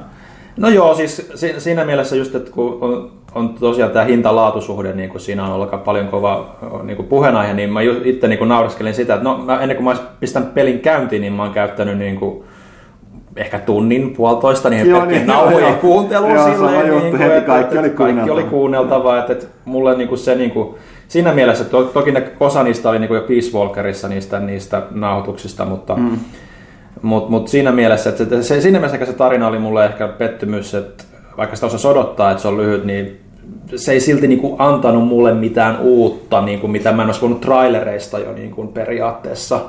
No 0.58 0.70
joo, 0.70 0.96
siis 0.96 1.32
si- 1.36 1.56
siinä 1.58 1.86
mielessä 1.86 2.16
just, 2.16 2.36
että 2.36 2.52
kun 2.52 2.78
on, 2.82 3.12
on 3.36 3.50
tosiaan 3.50 3.92
tämä 3.92 4.06
hinta-laatusuhde, 4.06 4.94
niin 4.94 5.10
kuin 5.10 5.22
siinä 5.22 5.46
on 5.46 5.52
ollut 5.54 5.68
aika 5.68 5.78
paljon 5.78 6.08
kova 6.08 6.56
niin 6.84 6.96
kuin 6.98 7.08
puheenaihe, 7.08 7.54
niin 7.54 7.74
mä 7.74 7.80
itse 7.82 8.28
niin 8.28 8.40
kuin 8.40 8.50
naureskelin 8.50 8.94
sitä, 8.94 9.14
että 9.14 9.24
no, 9.24 9.38
mä, 9.38 9.60
ennen 9.62 9.78
kuin 9.78 9.86
mä 9.86 9.96
pistänyt 10.20 10.54
pelin 10.54 10.80
käyntiin, 10.80 11.22
niin 11.22 11.34
mä 11.34 11.44
oon 11.44 11.54
käyttänyt 11.54 11.98
niin 11.98 12.16
kuin, 12.20 12.44
ehkä 13.36 13.60
tunnin, 13.60 14.14
puolitoista 14.14 14.70
niihin 14.70 14.90
Joo, 14.90 15.06
niin, 15.06 15.28
nauhojen 15.28 15.68
joo. 15.68 15.78
kuunteluun 15.82 16.34
Joo, 16.34 16.54
silleen, 16.54 16.88
juttu, 16.88 17.04
niin 17.04 17.18
heti 17.18 17.34
että, 17.34 17.48
kaikki 17.48 17.78
että, 17.78 17.80
oli 17.80 17.90
kaikki 17.90 18.30
oli 18.30 18.44
kuunneltavaa. 18.44 19.20
että, 19.20 19.34
että 19.34 19.46
mulle 19.66 19.98
niin 19.98 20.08
kuin 20.08 20.20
se 20.20 20.36
niin 20.36 20.52
kuin, 20.52 20.76
siinä 21.08 21.34
mielessä, 21.34 21.64
to, 21.64 21.84
toki 21.84 22.12
ne, 22.12 22.32
osa 22.40 22.64
niistä 22.64 22.90
oli 22.90 23.00
niin 23.00 23.08
kuin 23.08 23.16
jo 23.16 23.28
Peace 23.28 23.58
Walkerissa 23.58 24.08
niistä, 24.08 24.40
niistä 24.40 24.82
nauhoituksista, 24.92 25.66
mutta 25.66 25.96
mm. 25.96 26.18
Mutta 27.02 27.32
mut 27.32 27.48
siinä 27.48 27.72
mielessä, 27.72 28.10
että 28.10 28.26
se, 28.26 28.44
se, 28.44 28.62
siinä 28.62 28.80
mielessä 28.80 29.06
se 29.06 29.14
tarina 29.14 29.48
oli 29.48 29.60
mulle 29.60 29.86
ehkä 29.86 30.08
pettymys, 30.08 30.76
että 30.76 31.04
vaikka 31.38 31.56
sitä 31.56 31.68
osasi 31.68 31.88
odottaa, 31.88 32.32
että 32.32 32.42
se 32.42 32.48
on 32.48 32.58
lyhyt, 32.58 32.86
niin 32.86 33.20
se 33.76 33.92
ei 33.92 34.00
silti 34.00 34.28
niinku 34.28 34.56
antanut 34.60 35.08
mulle 35.08 35.34
mitään 35.34 35.80
uutta, 35.80 36.42
niinku 36.42 36.68
mitä 36.68 36.92
mä 36.92 37.02
en 37.02 37.08
olisi 37.08 37.22
voinut 37.22 37.42
trailereista 37.42 38.20
jo 38.20 38.34
niinku 38.34 38.68
periaatteessa 38.68 39.60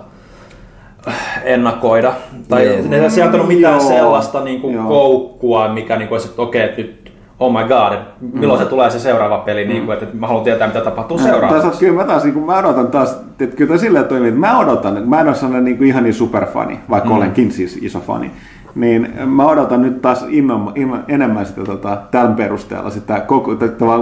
ennakoida. 1.45 2.13
Tai 2.49 2.67
Joo. 2.67 2.77
ne 2.89 2.97
ei 2.97 3.23
antanut 3.23 3.49
mitään 3.49 3.75
Joo. 3.75 3.89
sellaista 3.89 4.41
niinku 4.41 4.71
Joo. 4.71 4.89
koukkua, 4.89 5.69
mikä 5.69 5.97
niinku 5.97 6.15
olisi, 6.15 6.29
että 6.29 6.43
okei, 6.43 6.63
että 6.63 6.83
nyt 6.83 7.03
oh 7.43 7.53
my 7.53 7.69
god, 7.69 7.93
että 7.93 8.15
milloin 8.33 8.61
se 8.61 8.67
tulee 8.67 8.91
se 8.91 8.99
seuraava 8.99 9.39
peli, 9.39 9.65
niinku, 9.65 9.93
että, 9.93 10.05
että 10.05 10.17
mä 10.17 10.27
haluan 10.27 10.45
tietää, 10.45 10.67
mitä 10.67 10.81
tapahtuu 10.81 11.19
seuraavaksi. 11.19 11.63
Taas, 11.63 11.79
kyllä 11.79 12.03
mä 12.03 12.05
taas, 12.05 12.25
niin 12.25 12.35
kuin 12.35 12.47
mä 12.47 12.59
odotan 12.59 12.87
taas, 12.87 13.21
että 13.41 13.57
kyllä 13.57 13.79
silleen 13.79 14.05
toimii, 14.05 14.29
että 14.29 14.41
mä 14.41 14.59
odotan, 14.59 15.09
mä 15.09 15.21
en 15.21 15.27
ole 15.27 15.35
sellainen 15.35 15.65
niin 15.65 15.79
kuin 15.79 15.89
ihan 15.89 16.03
niin 16.03 16.15
superfani, 16.15 16.81
vaikka 16.91 17.09
mm. 17.09 17.17
olenkin 17.17 17.53
siis 17.53 17.79
iso 17.83 18.01
fani, 18.01 18.31
niin 18.75 19.13
mä 19.27 19.47
odotan 19.47 19.83
nyt 19.83 20.03
taas 20.03 20.25
innon, 20.29 20.73
innon, 20.75 21.05
enemmän 21.09 21.47
sitä 21.47 21.65
tota, 21.65 21.99
tämän 22.11 22.35
perusteella 22.35 22.91
sitä 22.91 23.21
koko, 23.21 23.53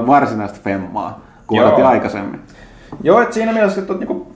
varsinaista 0.07 0.59
femmaa, 0.65 1.21
kuin 1.47 1.59
Joo. 1.59 1.67
odotin 1.67 1.87
aikaisemmin. 1.87 2.41
Joo, 3.03 3.21
että 3.21 3.35
siinä 3.35 3.53
mielessä, 3.53 3.81
että 3.81 3.95
niinku, 3.95 4.33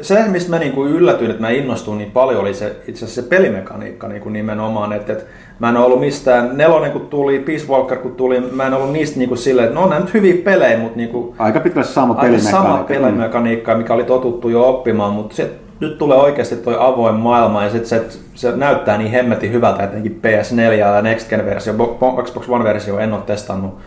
se, 0.00 0.24
mistä 0.28 0.50
mä 0.50 0.58
niinku 0.58 0.84
yllätyin, 0.86 1.30
että 1.30 1.42
mä 1.42 1.50
innostuin 1.50 1.98
niin 1.98 2.10
paljon, 2.10 2.40
oli 2.40 2.54
se, 2.54 2.76
itse 2.88 3.04
asiassa 3.04 3.22
se 3.22 3.28
pelimekaniikka 3.28 4.08
niinku 4.08 4.28
nimenomaan. 4.28 4.92
Että, 4.92 5.12
että 5.12 5.24
mä 5.58 5.68
en 5.68 5.76
ollut 5.76 6.00
mistään, 6.00 6.50
nelonen 6.56 6.90
kun 6.92 7.06
tuli, 7.06 7.38
Peace 7.38 7.66
Walker 7.68 7.98
kun 7.98 8.14
tuli, 8.14 8.40
mä 8.40 8.66
en 8.66 8.74
ollut 8.74 8.92
niistä 8.92 9.18
niinku 9.18 9.36
silleen, 9.36 9.64
että 9.68 9.74
no 9.78 9.82
on 9.84 9.88
nämä 9.90 10.00
nyt 10.00 10.14
hyviä 10.14 10.34
pelejä, 10.44 10.78
mutta 10.78 10.96
niinku, 10.96 11.34
Aika 11.38 11.60
pitkälle 11.60 11.86
sama 11.86 12.12
aika 12.14 12.22
pelimekaniikka. 12.22 12.62
sama 12.62 12.84
pelimekaniikka, 12.84 13.74
mikä 13.74 13.94
oli 13.94 14.04
totuttu 14.04 14.48
jo 14.48 14.68
oppimaan, 14.68 15.12
mutta 15.12 15.36
se, 15.36 15.50
nyt 15.80 15.98
tulee 15.98 16.18
oikeasti 16.18 16.56
toi 16.56 16.76
avoin 16.78 17.14
maailma 17.14 17.64
ja 17.64 17.70
sit 17.70 17.86
se, 17.86 18.04
se 18.34 18.56
näyttää 18.56 18.98
niin 18.98 19.10
hemmetin 19.10 19.52
hyvältä, 19.52 19.82
etenkin 19.84 20.20
PS4 20.26 20.72
ja 20.72 21.02
Next 21.02 21.28
Gen 21.30 21.46
versio, 21.46 21.72
Bo- 21.72 22.22
Xbox 22.22 22.48
One 22.48 22.64
versio 22.64 22.98
en 22.98 23.12
ole 23.12 23.22
testannut, 23.26 23.78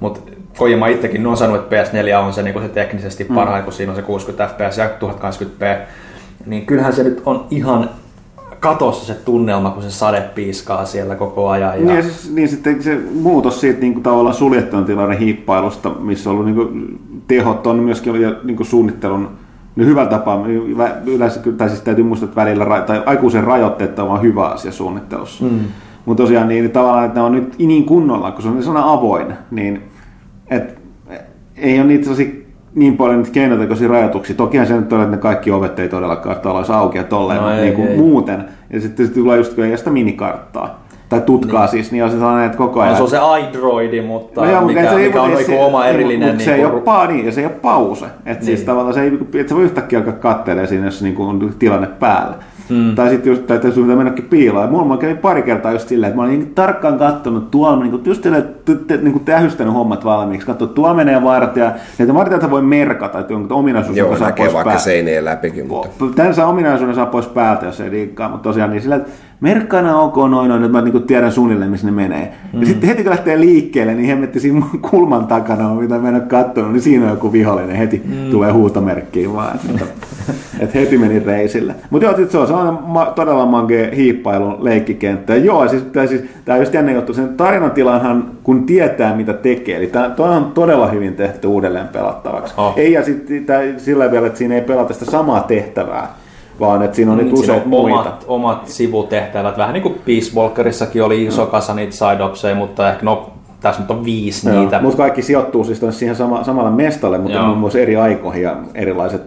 mutta 0.00 0.20
Kojima 0.58 0.86
itsekin 0.86 1.26
on 1.26 1.36
sanonut, 1.36 1.62
että 1.62 1.82
PS4 1.82 2.16
on 2.16 2.32
se, 2.32 2.42
niin 2.42 2.62
se 2.62 2.68
teknisesti 2.68 3.24
parhain, 3.24 3.64
kun 3.64 3.72
siinä 3.72 3.92
on 3.92 3.96
se 3.96 4.02
60 4.02 4.54
fps 4.54 4.78
ja 4.78 4.90
1080p, 5.00 5.78
niin 6.46 6.66
kyllähän 6.66 6.92
se 6.92 7.02
nyt 7.02 7.22
on 7.26 7.46
ihan 7.50 7.90
katossa 8.60 9.06
se 9.06 9.14
tunnelma, 9.14 9.70
kun 9.70 9.82
se 9.82 9.90
sade 9.90 10.20
piiskaa 10.34 10.84
siellä 10.84 11.14
koko 11.14 11.48
ajan. 11.48 11.80
Ja... 11.80 11.86
Niin, 11.86 11.96
ja 11.96 12.02
siis, 12.02 12.30
niin 12.32 12.48
sitten 12.48 12.82
se 12.82 12.98
muutos 13.14 13.60
siitä 13.60 13.80
niin 13.80 13.92
kuin 13.92 14.02
tavallaan 14.02 14.34
suljettujen 14.34 14.84
tilojen 14.84 15.18
hiippailusta, 15.18 15.90
missä 15.90 16.30
on 16.30 16.34
ollut 16.34 16.46
niin 16.46 16.56
kuin, 16.56 16.98
tehot 17.28 17.66
on 17.66 17.76
myöskin 17.76 18.12
ollut, 18.12 18.26
ja 18.26 18.34
niin 18.44 18.56
kuin 18.56 18.66
suunnittelun 18.66 19.28
niin 19.76 19.88
hyvällä 19.88 20.10
tapaa, 20.10 20.44
yleensä, 21.06 21.40
tai 21.56 21.68
siis 21.68 21.80
täytyy 21.80 22.04
muistaa, 22.04 22.24
että 22.24 22.40
välillä 22.40 22.80
tai 22.86 23.02
aikuisen 23.06 23.44
rajoitteet 23.44 23.98
on 23.98 24.08
vaan 24.08 24.22
hyvä 24.22 24.46
asia 24.46 24.72
suunnittelussa. 24.72 25.44
Mm. 25.44 25.60
Mutta 26.04 26.22
tosiaan 26.22 26.48
niin, 26.48 26.70
tavallaan, 26.70 27.06
että 27.06 27.20
ne 27.20 27.26
on 27.26 27.32
nyt 27.32 27.58
niin 27.58 27.84
kunnolla, 27.84 28.30
kun 28.30 28.42
se 28.42 28.48
on 28.48 28.62
sellainen 28.62 28.92
avoin, 28.92 29.34
niin 29.50 29.82
et, 30.50 30.78
ei 31.56 31.78
ole 31.80 31.86
niitä 31.88 32.04
sellaisia 32.04 32.30
niin 32.74 32.96
paljon 32.96 33.16
niitä 33.18 33.30
keinotekoisia 33.32 33.88
rajoituksia. 33.88 34.36
Tokihan 34.36 34.66
se 34.66 34.76
nyt 34.76 34.92
on, 34.92 35.00
että 35.02 35.16
ne 35.16 35.22
kaikki 35.22 35.50
ovet 35.50 35.78
ei 35.78 35.88
todellakaan 35.88 36.36
olisi 36.56 36.72
auki 36.72 36.98
ja 36.98 37.04
tolleen, 37.04 37.40
No 37.40 37.50
ei, 37.50 37.60
niin 37.62 37.74
kuin 37.74 37.88
ei. 37.88 37.96
muuten. 37.96 38.44
Ja 38.70 38.80
sitten 38.80 39.06
se 39.06 39.14
tulee 39.14 39.36
just, 39.38 39.54
kun 39.54 39.64
ei 39.64 39.76
sitä 39.78 39.90
minikarttaa. 39.90 40.86
Tai 41.08 41.20
tutkaa 41.20 41.60
niin. 41.60 41.70
siis, 41.70 41.92
niin 41.92 42.04
on 42.04 42.10
se 42.10 42.16
sellainen, 42.18 42.46
että 42.46 42.58
koko 42.58 42.80
ajan... 42.80 42.92
No, 42.98 43.06
se 43.08 43.20
on 43.20 43.40
se 43.40 43.48
iDroidi, 43.48 44.02
mutta 44.02 44.40
No 44.44 44.50
joo, 44.50 44.60
mikä, 44.60 44.80
ei 44.80 44.88
se, 44.88 45.06
mikä 45.06 45.22
on 45.22 45.30
ei 45.30 45.36
niinku 45.36 45.52
se- 45.52 45.64
oma 45.64 45.86
erillinen... 45.86 46.28
Mutta 46.28 46.44
se 46.44 46.54
ei 46.54 46.58
niinku- 46.60 46.76
ole 46.76 46.82
pa, 46.84 47.06
niin, 47.06 47.26
ja 47.26 47.32
se 47.32 47.40
ei 47.40 47.46
ole 47.46 47.54
pause. 47.62 48.04
Et 48.04 48.24
niin. 48.24 48.44
siis 48.44 48.58
Niin. 48.58 48.66
tavallaan 48.66 48.94
se 48.94 49.02
ei, 49.02 49.18
et 49.40 49.48
sä 49.48 49.54
voi 49.54 49.64
yhtäkkiä 49.64 49.98
alkaa 49.98 50.12
katselemaan 50.14 50.68
siinä, 50.68 50.84
jos 50.84 51.02
niinku 51.02 51.22
on 51.22 51.54
tilanne 51.58 51.86
päällä. 51.86 52.34
Mm. 52.68 52.94
Tai 52.94 53.08
sitten 53.10 53.30
just, 53.30 53.46
tai 53.46 53.72
sun 53.72 53.82
pitää 53.82 53.96
mennäkin 53.96 54.24
piiloon. 54.24 54.64
Ja 54.64 54.70
mulla 54.70 54.96
kävi 54.96 55.14
pari 55.14 55.42
kertaa 55.42 55.72
just 55.72 55.88
silleen, 55.88 56.08
että 56.10 56.16
mä 56.16 56.22
olin 56.26 56.38
niin 56.38 56.54
tarkkaan 56.54 56.98
katsonut 56.98 57.50
tuolla, 57.50 57.84
niin 57.84 58.00
just 58.04 58.22
silleen, 58.22 58.42
että 58.42 58.96
niin 58.96 59.24
tähystänyt 59.24 59.74
hommat 59.74 60.04
valmiiksi. 60.04 60.46
Katso, 60.46 60.66
tuolla 60.66 60.94
menee 60.94 61.22
vartija. 61.22 61.72
Ja 61.98 62.14
vartijat 62.14 62.50
voi 62.50 62.62
merkata, 62.62 63.18
että 63.18 63.34
onko 63.34 63.54
ominaisuus, 63.54 63.96
Joo, 63.96 64.06
joka 64.06 64.18
saa 64.18 64.28
näkee 64.28 64.44
pois 64.44 64.54
vaikka 64.54 64.70
päältä. 64.70 64.84
seinien 64.84 65.24
läpikin, 65.24 65.66
mutta... 65.66 66.04
Tämän 66.16 66.34
saa 66.34 66.46
ominaisuuden 66.46 66.94
saa 66.94 67.06
pois 67.06 67.26
päältä, 67.26 67.66
jos 67.66 67.80
ei 67.80 67.90
liikaa, 67.90 68.28
mutta 68.28 68.48
tosiaan 68.48 68.70
niin 68.70 68.82
sillä, 68.82 68.96
että 68.96 69.10
merkkana 69.40 70.00
ok 70.00 70.16
noin, 70.16 70.30
noin, 70.30 70.64
että 70.64 70.68
mä 70.68 70.82
niin 70.82 71.02
tiedän 71.02 71.32
suunnilleen, 71.32 71.70
missä 71.70 71.86
ne 71.86 71.92
menee. 71.92 72.34
Mm. 72.52 72.60
Ja 72.60 72.66
sitten 72.66 72.88
heti 72.88 73.02
kun 73.02 73.10
lähtee 73.10 73.40
liikkeelle, 73.40 73.94
niin 73.94 74.08
hemmetti 74.08 74.40
siinä 74.40 74.66
kulman 74.90 75.26
takana, 75.26 75.68
on, 75.68 75.76
mitä 75.76 75.98
mä 75.98 76.08
en 76.08 76.14
ole 76.14 76.22
katsonut, 76.22 76.72
niin 76.72 76.82
siinä 76.82 77.04
on 77.04 77.10
joku 77.10 77.32
vihollinen, 77.32 77.76
heti 77.76 78.02
mm. 78.04 78.30
tulee 78.30 78.52
huutomerkkiin 78.52 79.34
vaan. 79.34 79.60
Että, 79.70 79.84
että 80.60 80.78
heti 80.78 80.98
meni 80.98 81.18
reisille. 81.18 81.74
Mutta 81.90 82.06
joo, 82.06 82.16
sit 82.16 82.30
se 82.30 82.38
on 82.38 82.46
sellainen 82.46 82.78
ma- 82.86 83.12
todella 83.14 83.46
mage 83.46 83.90
hiippailun 83.96 84.64
leikkikenttä. 84.64 85.34
Ja 85.34 85.44
joo, 85.44 85.68
siis, 85.68 85.82
tää, 85.82 86.06
siis, 86.06 86.22
tää 86.44 86.54
on 86.54 86.60
just 86.60 86.74
jännä 86.74 86.92
juttu, 86.92 87.14
sen 87.14 87.28
tarinan 87.36 87.70
tilanhan, 87.70 88.30
kun 88.42 88.66
tietää 88.66 89.16
mitä 89.16 89.32
tekee, 89.32 89.76
eli 89.76 89.86
tämä 89.86 90.14
on 90.18 90.52
todella 90.54 90.86
hyvin 90.86 91.14
tehty 91.14 91.46
uudelleen 91.46 91.88
pelattavaksi. 91.88 92.54
Oh. 92.56 92.74
Ei 92.76 92.92
ja 92.92 93.04
sitten 93.04 93.46
sillä 93.76 94.10
vielä, 94.10 94.26
että 94.26 94.38
siinä 94.38 94.54
ei 94.54 94.60
pelata 94.60 94.94
sitä 94.94 95.10
samaa 95.10 95.40
tehtävää, 95.40 96.08
vaan 96.60 96.82
että 96.82 96.96
siinä 96.96 97.12
on 97.12 97.18
nyt 97.18 97.32
Niin, 97.32 97.50
on 97.50 97.62
muita. 97.68 98.00
omat, 98.00 98.24
omat 98.28 98.68
sivutehtävät, 98.68 99.58
vähän 99.58 99.72
niin 99.72 99.82
kuin 99.82 100.00
Peace 100.04 100.36
Walkerissakin 100.36 101.02
oli 101.02 101.24
iso 101.24 101.46
kasa 101.46 101.74
niitä 101.74 101.92
side 101.92 102.54
mutta 102.54 102.90
ehkä 102.90 103.04
no, 103.04 103.30
tässä 103.60 103.82
nyt 103.82 103.90
on 103.90 104.04
viisi 104.04 104.48
Joo, 104.48 104.60
niitä. 104.60 104.82
Mutta 104.82 104.96
kaikki 104.96 105.22
sijoittuu 105.22 105.64
siis 105.64 105.80
siihen 105.90 106.16
sama, 106.16 106.44
samalle 106.44 106.70
mestalle, 106.70 107.18
mutta 107.18 107.36
Joo. 107.36 107.46
muun 107.46 107.58
muassa 107.58 107.78
eri 107.78 107.96
aikoihin 107.96 108.42
ja 108.42 108.56
erilaiset 108.74 109.22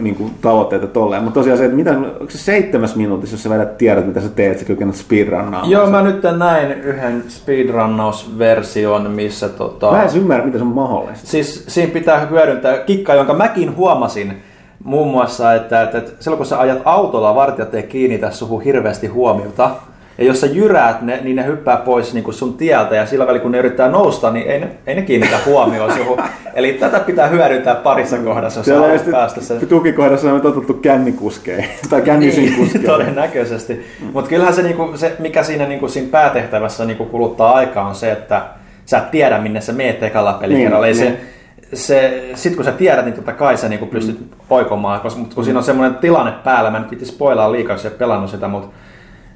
niin 0.00 0.14
kuin, 0.14 0.30
tavoitteet 0.40 0.82
ja 0.82 0.88
tolleen. 0.88 1.22
Mutta 1.22 1.40
tosiaan 1.40 1.58
se, 1.58 1.64
että 1.64 1.76
mitä, 1.76 1.90
onko 1.90 2.26
se 2.28 2.38
seitsemäs 2.38 2.96
minuutissa, 2.96 3.34
jos 3.34 3.42
sä 3.42 3.50
vedät 3.50 3.78
tiedät, 3.78 4.06
mitä 4.06 4.20
sä 4.20 4.28
teet, 4.28 4.58
sä 4.58 4.64
kykenet 4.64 4.94
speedrunnaamaan. 4.94 5.70
Joo, 5.70 5.90
mä 5.90 6.02
nyt 6.02 6.22
näin 6.38 6.72
yhden 6.72 7.24
speedrunnausversion, 7.28 9.10
missä 9.10 9.48
tota... 9.48 9.90
Mä 9.90 10.02
en 10.02 10.16
ymmärrä, 10.16 10.44
miten 10.44 10.60
se 10.60 10.66
on 10.66 10.74
mahdollista. 10.74 11.26
Siis 11.26 11.64
siinä 11.68 11.92
pitää 11.92 12.26
hyödyntää 12.26 12.78
kikka, 12.78 13.14
jonka 13.14 13.34
mäkin 13.34 13.76
huomasin 13.76 14.42
muun 14.84 15.08
muassa, 15.10 15.54
että, 15.54 15.82
että, 15.82 15.98
että 15.98 16.12
silloin 16.20 16.36
kun 16.36 16.46
sä 16.46 16.60
ajat 16.60 16.78
autolla, 16.84 17.34
vartijat 17.34 17.74
ei 17.74 17.82
kiinnitä 17.82 18.30
suhun 18.30 18.62
hirveästi 18.62 19.06
huomiota. 19.06 19.70
Ja 20.18 20.24
jos 20.24 20.40
sä 20.40 20.46
jyräät 20.46 21.02
ne, 21.02 21.20
niin 21.22 21.36
ne 21.36 21.46
hyppää 21.46 21.76
pois 21.76 22.14
niin 22.14 22.24
kuin 22.24 22.34
sun 22.34 22.54
tieltä 22.54 22.94
ja 22.96 23.06
sillä 23.06 23.26
välin 23.26 23.40
kun 23.40 23.52
ne 23.52 23.58
yrittää 23.58 23.88
nousta, 23.88 24.30
niin 24.30 24.50
ei 24.50 24.58
ne, 24.60 24.68
ei 24.86 24.94
ne 24.94 25.02
kiinnitä 25.02 25.36
huomioon 25.46 25.92
suhun. 25.92 26.18
Eli 26.54 26.72
tätä 26.72 27.00
pitää 27.00 27.26
hyödyntää 27.26 27.74
parissa 27.74 28.18
kohdassa, 28.18 28.58
jos 28.60 28.64
Siellä 28.64 28.86
haluat 28.86 29.10
päästä 29.10 29.40
sen. 29.40 29.66
tukikohdassa 29.66 30.32
on 30.32 30.40
totuttu 30.40 30.74
kännikuskeihin, 30.74 31.68
tai 31.90 32.02
kännisin 32.02 32.44
Niin, 32.44 32.56
kuskeihin. 32.56 32.90
todennäköisesti. 32.90 33.86
Mutta 34.12 34.28
kyllähän 34.30 34.54
se, 34.54 34.62
niinku, 34.62 34.90
se, 34.94 35.16
mikä 35.18 35.42
siinä, 35.42 35.66
niinku, 35.66 35.88
siinä 35.88 36.08
päätehtävässä 36.10 36.84
niinku, 36.84 37.04
kuluttaa 37.04 37.52
aikaa 37.52 37.88
on 37.88 37.94
se, 37.94 38.12
että 38.12 38.42
sä 38.86 38.98
et 38.98 39.10
tiedä 39.10 39.38
minne 39.38 39.60
sä 39.60 39.72
meet 39.72 40.02
ekalla 40.02 40.32
pelikerralla. 40.32 40.86
Niin, 40.86 40.96
Niin, 40.96 41.08
niin. 41.12 41.20
se, 41.20 41.33
se, 41.76 42.30
sit 42.34 42.56
kun 42.56 42.64
sä 42.64 42.72
tiedät, 42.72 43.04
niin 43.04 43.14
totta 43.14 43.32
kai 43.32 43.56
sä 43.56 43.68
niinku 43.68 43.86
pystyt 43.86 44.20
mm. 44.20 44.26
oikomaan, 44.50 45.00
koska, 45.00 45.20
mutta 45.20 45.34
kun 45.34 45.44
siinä 45.44 45.58
on 45.58 45.64
semmoinen 45.64 45.98
tilanne 45.98 46.32
päällä, 46.32 46.70
mä 46.70 46.78
nyt 46.78 46.90
viitti 46.90 47.06
spoilaa 47.06 47.52
liikaa, 47.52 47.74
jos 47.74 47.84
ei 47.84 47.90
pelannut 47.90 48.30
sitä, 48.30 48.48
mutta 48.48 48.76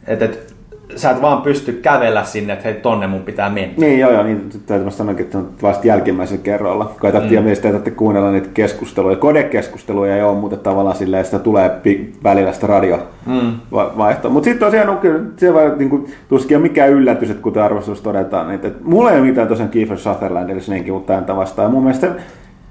et, 0.06 0.22
et, 0.22 0.54
sä 0.96 1.10
et 1.10 1.22
vaan 1.22 1.42
pysty 1.42 1.72
kävellä 1.72 2.24
sinne, 2.24 2.52
että 2.52 2.64
hei 2.64 2.74
tonne 2.74 3.06
mun 3.06 3.20
pitää 3.20 3.50
mennä. 3.50 3.74
Niin, 3.76 3.98
joo, 3.98 4.12
joo, 4.12 4.22
niin 4.22 4.50
täytyy 4.66 4.90
sanoa, 4.90 5.14
että 5.18 5.38
on 5.38 5.50
vasta 5.62 5.86
jälkimmäisellä 5.86 6.42
kerralla. 6.42 6.84
Kun 6.84 7.10
mm. 7.10 7.34
ja 7.34 7.56
täytyy 7.62 7.92
kuunnella 7.92 8.30
niitä 8.30 8.48
keskusteluja. 8.54 9.16
Kodekeskusteluja 9.16 10.16
ei 10.16 10.22
ole, 10.22 10.38
mutta 10.38 10.56
tavallaan 10.56 10.96
silleen 10.96 11.24
sitä 11.24 11.38
tulee 11.38 11.70
välillä 12.24 12.52
sitä 12.52 12.66
radio 12.66 12.98
mm. 13.26 13.52
vaihtoa. 13.70 14.30
Mutta 14.30 14.44
sitten 14.44 14.66
tosiaan, 14.66 14.86
no, 14.86 14.96
kyllä, 14.96 15.20
se 15.36 15.54
vaan 15.54 15.78
niin 15.78 15.90
kuin, 15.90 16.06
tuskin 16.28 16.56
on 16.56 16.62
mikään 16.62 16.90
yllätys, 16.90 17.30
että 17.30 17.42
kuten 17.42 17.62
arvostus 17.62 18.00
todetaan, 18.00 18.54
että, 18.54 18.68
että 18.68 18.80
mulla 18.84 19.10
ei 19.10 19.18
ole 19.18 19.26
mitään 19.26 19.48
tosiaan 19.48 19.70
Kiefer 19.70 19.98
Sutherlandille 19.98 20.60
sinnekin, 20.60 20.92
mutta 20.92 21.20
tämän 21.20 21.36
vastaan. 21.36 21.66
Ja 21.66 21.70
mun 21.70 21.82
mielestä 21.82 22.10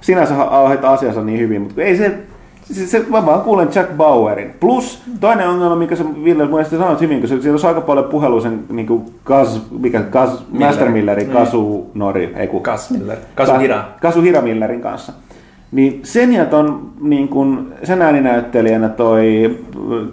sinänsä 0.02 0.44
auhet 0.44 0.86
asiansa 0.86 1.22
niin 1.22 1.40
hyvin, 1.40 1.62
mutta 1.62 1.82
ei 1.82 1.98
se, 1.98 2.18
se, 2.72 2.88
se 2.88 3.06
mä 3.10 3.26
vaan 3.26 3.42
kuulen 3.42 3.70
Jack 3.76 3.98
Bauerin. 3.98 4.54
Plus 4.60 5.02
toinen 5.20 5.50
ongelma, 5.50 5.76
mikä 5.76 5.96
sä 5.96 6.04
Ville 6.24 6.44
mun 6.44 6.54
mielestä 6.54 6.78
sanoit 6.78 7.02
hyvin, 7.02 7.20
kun 7.20 7.30
se, 7.30 7.42
siellä 7.42 7.60
on 7.64 7.68
aika 7.68 7.82
paljon 7.82 8.06
puhelua 8.06 8.42
sen 8.42 8.64
niin 8.70 8.88
kuin 8.88 9.06
Kaz, 9.24 9.60
mikä, 9.80 10.02
Kaz, 10.02 10.32
Master 10.50 10.90
Millerin, 10.90 11.30
Kasu 11.30 11.92
Nori, 11.94 12.34
ei 12.36 12.48
kun, 12.48 12.64
Kas 12.64 12.92
Miller. 12.92 13.18
Kazuhira. 13.36 13.84
Kazuhira 14.02 14.42
Millerin 14.42 14.82
kanssa. 14.82 15.14
Niin 15.72 16.00
sen 16.04 16.34
ja 16.34 16.46
ton 16.46 16.90
niin 17.02 17.28
kun, 17.28 17.74
sen 17.84 18.02
ääninäyttelijänä 18.02 18.90
toi 18.90 19.58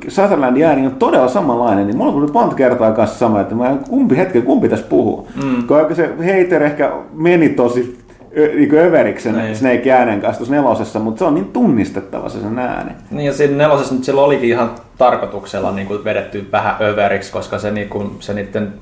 Sutherlandin 0.08 0.64
ääni 0.64 0.86
on 0.86 0.94
todella 0.94 1.28
samanlainen, 1.28 1.86
niin 1.86 1.96
mulla 1.96 2.12
tullut 2.12 2.32
monta 2.32 2.54
kertaa 2.54 2.92
kanssa 2.92 3.18
sama, 3.18 3.40
että 3.40 3.54
mä 3.54 3.76
kumpi 3.88 4.16
hetken, 4.16 4.42
kumpi 4.42 4.68
tässä 4.68 4.86
puhuu. 4.86 5.28
Mm. 5.44 5.66
Koska 5.66 5.94
se 5.94 6.10
Hater 6.16 6.62
ehkä 6.62 6.92
meni 7.12 7.48
tosi 7.48 8.03
niin 8.36 8.74
överiksi 8.74 9.22
sen 9.22 9.36
Niin. 9.36 9.56
Snake 9.56 9.92
äänen 9.92 10.20
kanssa 10.20 10.38
tuossa 10.38 10.54
nelosessa, 10.54 10.98
mutta 10.98 11.18
se 11.18 11.24
on 11.24 11.34
niin 11.34 11.52
tunnistettava 11.52 12.28
se 12.28 12.40
sen 12.40 12.58
ääni. 12.58 12.90
Niin 13.10 13.26
ja 13.26 13.32
siinä 13.32 13.56
nelosessa 13.56 13.94
nyt 13.94 14.04
silloin 14.04 14.26
olikin 14.26 14.48
ihan 14.48 14.70
tarkoituksella 14.98 15.72
niin 15.72 15.86
kuin 15.86 16.04
vedetty 16.04 16.48
vähän 16.52 16.76
överiksi, 16.80 17.32
koska 17.32 17.58
se, 17.58 17.70
niin 17.70 17.88
kuin, 17.88 18.16
se 18.20 18.34
niiden, 18.34 18.74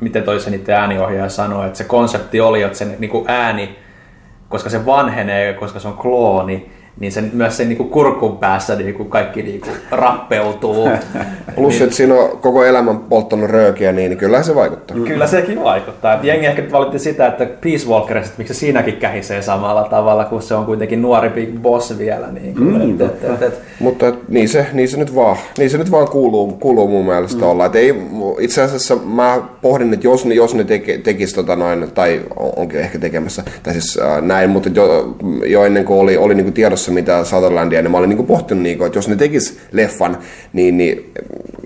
miten 0.00 0.22
toi 0.22 0.40
se 0.40 0.50
niiden 0.50 0.74
ääniohjaaja 0.74 1.28
sanoi, 1.28 1.66
että 1.66 1.78
se 1.78 1.84
konsepti 1.84 2.40
oli, 2.40 2.62
että 2.62 2.78
se 2.78 2.96
niin 2.98 3.10
kuin 3.10 3.30
ääni, 3.30 3.76
koska 4.48 4.70
se 4.70 4.86
vanhenee, 4.86 5.52
koska 5.52 5.78
se 5.78 5.88
on 5.88 5.96
klooni, 5.96 6.70
niin 7.00 7.12
se, 7.12 7.24
myös 7.32 7.56
sen 7.56 7.68
niin 7.68 7.76
kuin 7.76 7.88
kurkun 7.88 8.38
päässä 8.38 8.76
niin 8.82 8.94
kuin 8.94 9.08
kaikki 9.08 9.42
niin 9.42 9.60
kuin 9.60 9.72
rappeutuu. 9.90 10.88
Plus, 11.54 11.80
että 11.80 11.96
siinä 11.96 12.14
on 12.14 12.38
koko 12.38 12.64
elämän 12.64 12.98
polttanut 12.98 13.50
röökiä, 13.50 13.92
niin 13.92 14.16
kyllähän 14.16 14.44
se 14.44 14.54
vaikuttaa. 14.54 14.96
Kyllä 14.96 15.26
sekin 15.26 15.64
vaikuttaa. 15.64 16.14
Et 16.14 16.24
jengi 16.24 16.46
ehkä 16.46 16.62
valitti 16.72 16.98
sitä, 16.98 17.26
että 17.26 17.46
Peace 17.46 17.88
Walkerista, 17.88 18.28
että 18.30 18.38
miksi 18.38 18.54
se 18.54 18.60
siinäkin 18.60 18.96
kähisee 18.96 19.42
samalla 19.42 19.84
tavalla, 19.84 20.24
kun 20.24 20.42
se 20.42 20.54
on 20.54 20.66
kuitenkin 20.66 21.02
nuori 21.02 21.30
big 21.30 21.58
boss 21.58 21.98
vielä. 21.98 22.26
Niin 22.32 22.54
kuin, 22.54 22.78
Niin, 22.78 23.00
et, 23.02 23.24
et, 23.24 23.30
et, 23.30 23.42
et, 23.42 23.60
Mutta 23.80 24.08
et, 24.08 24.28
niin, 24.28 24.48
se, 24.48 24.66
niin, 24.72 24.88
se 24.88 24.96
nyt 24.96 25.14
vaan, 25.14 25.36
niin 25.58 25.70
se 25.70 25.78
nyt 25.78 25.90
vaan 25.90 26.08
kuuluu, 26.08 26.52
kuuluu 26.52 26.88
mun 26.88 27.06
mielestä 27.06 27.42
mm. 27.44 27.50
olla. 27.50 27.66
Et 27.66 27.76
ei, 27.76 27.94
itse 28.40 28.62
asiassa 28.62 28.96
mä 28.96 29.42
pohdin, 29.62 29.94
että 29.94 30.06
jos 30.06 30.26
ne, 30.26 30.34
jos 30.34 30.54
ne 30.54 30.64
teke, 30.64 30.98
tekis 30.98 31.34
tota 31.34 31.56
noin, 31.56 31.90
tai 31.94 32.20
on- 32.36 32.52
onkin 32.56 32.80
ehkä 32.80 32.98
tekemässä, 32.98 33.42
tai 33.62 33.72
siis 33.72 33.98
äh, 34.02 34.22
näin, 34.22 34.50
mutta 34.50 34.68
jo, 34.74 35.16
jo 35.46 35.64
ennen 35.64 35.84
kuin 35.84 36.00
oli, 36.00 36.16
oli 36.16 36.34
niinku 36.34 36.52
tiedossa 36.52 36.81
mitä 36.90 37.24
Sutherlandia, 37.24 37.82
niin 37.82 37.90
mä 37.90 37.98
olin 37.98 38.08
niinku 38.08 38.24
pohtinut, 38.24 38.62
niinku, 38.62 38.84
että 38.84 38.98
jos 38.98 39.08
ne 39.08 39.16
tekis 39.16 39.58
leffan, 39.72 40.18
niin, 40.52 40.76
niin 40.76 41.12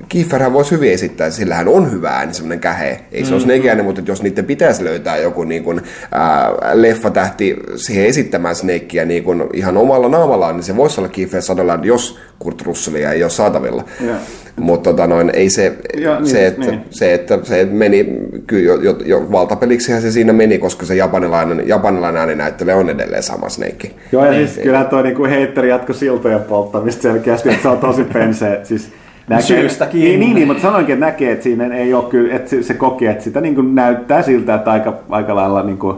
Kieferhän 0.08 0.52
voisi 0.52 0.70
hyvin 0.70 0.92
esittää, 0.92 1.30
sillä 1.30 1.54
hän 1.54 1.68
on 1.68 1.92
hyvä 1.92 2.10
ääni, 2.10 2.34
semmoinen 2.34 2.60
kähe. 2.60 3.00
Ei 3.12 3.24
se 3.24 3.30
mm, 3.30 3.34
ole 3.34 3.42
Snake 3.42 3.68
ääni, 3.68 3.82
mutta 3.82 4.02
jos 4.06 4.22
niiden 4.22 4.44
pitäisi 4.44 4.84
löytää 4.84 5.16
joku 5.16 5.44
niin 5.44 5.64
kuin, 5.64 5.80
ää, 6.12 6.52
leffatähti 6.72 7.56
siihen 7.76 8.06
esittämään 8.06 8.56
Snakea 8.56 9.04
niin 9.04 9.24
kuin 9.24 9.44
ihan 9.52 9.76
omalla 9.76 10.08
naamallaan, 10.08 10.56
niin 10.56 10.64
se 10.64 10.76
voisi 10.76 11.00
olla 11.00 11.08
Kiefer 11.08 11.42
Sutherland, 11.42 11.84
jos 11.84 12.18
Kurt 12.38 12.62
Russellia 12.62 13.12
ei 13.12 13.22
ole 13.22 13.30
saatavilla. 13.30 13.84
Joo. 14.00 14.16
Mutta 14.60 14.90
tota 14.90 15.06
noin, 15.06 15.30
ei 15.34 15.50
se, 15.50 15.76
Joo, 15.96 16.14
niin, 16.14 16.26
se, 16.26 16.46
että, 16.46 16.66
niin. 16.66 16.80
se, 16.90 17.14
että 17.14 17.38
se 17.42 17.64
meni, 17.64 18.06
kyllä 18.46 18.62
jo, 18.62 18.80
jo, 18.80 18.96
jo 19.04 19.32
valtapeliksihän 19.32 20.02
se 20.02 20.10
siinä 20.10 20.32
meni, 20.32 20.58
koska 20.58 20.86
se 20.86 20.94
japanilainen, 20.94 21.68
japanilainen 21.68 22.20
ääninäyttelijä 22.20 22.76
on 22.76 22.90
edelleen 22.90 23.22
sama 23.22 23.48
Snake. 23.48 23.90
Joo, 24.12 24.24
ja 24.24 24.32
siis 24.32 24.60
kyllähän 24.62 24.86
toi 24.86 25.02
niinku 25.02 25.24
heitteri 25.24 25.68
jatko 25.68 25.92
siltojen 25.92 26.40
polttamista 26.40 27.02
selkeästi, 27.02 27.48
että 27.48 27.62
se 27.62 27.68
on 27.68 27.78
tosi 27.78 28.04
pensee. 28.04 28.60
Siis 28.64 28.92
Syystäkin. 29.40 30.00
Niin, 30.00 30.20
niin, 30.20 30.34
niin, 30.34 30.46
mutta 30.46 30.62
sanoinkin, 30.62 30.92
että 30.92 31.06
näkee, 31.06 31.32
että 31.32 31.42
siinä 31.42 31.74
ei 31.74 31.94
ole 31.94 32.04
kyllä, 32.04 32.34
että 32.34 32.50
se, 32.50 32.62
se 32.62 32.74
koki, 32.74 33.06
että 33.06 33.24
sitä 33.24 33.40
niin 33.40 33.54
kuin 33.54 33.74
näyttää 33.74 34.22
siltä, 34.22 34.54
että 34.54 34.70
aika, 34.70 34.94
aika 35.08 35.34
lailla 35.34 35.62
niin 35.62 35.78
kuin, 35.78 35.96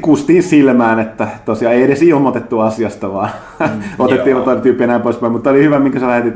kustiin 0.00 0.42
silmään, 0.42 0.98
että 0.98 1.28
tosiaan 1.44 1.74
ei 1.74 1.82
edes 1.82 2.02
ilmoitettu 2.02 2.60
asiasta, 2.60 3.12
vaan 3.12 3.30
mm, 3.60 3.82
otettiin 3.98 4.30
joo. 4.30 4.44
toinen 4.44 4.62
tyyppi 4.62 4.82
ja 4.82 4.86
näin 4.86 5.02
poispäin. 5.02 5.32
Mutta 5.32 5.50
oli 5.50 5.62
hyvä, 5.62 5.78
minkä 5.78 6.00
sä 6.00 6.08
lähetit, 6.08 6.34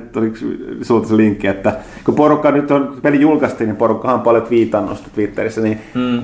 sulta 0.83 1.09
se 1.09 1.17
linkki, 1.17 1.47
että 1.47 1.73
kun 2.05 2.15
porukka 2.15 2.51
nyt 2.51 2.71
on, 2.71 2.87
kun 2.87 3.01
peli 3.03 3.21
julkaistiin, 3.21 3.69
niin 3.69 3.77
porukkahan 3.77 4.15
on 4.15 4.23
paljon 4.23 4.43
twiitannut 4.43 4.99
sitä 4.99 5.11
Twitterissä, 5.15 5.61
niin 5.61 5.81
mm. 5.95 6.23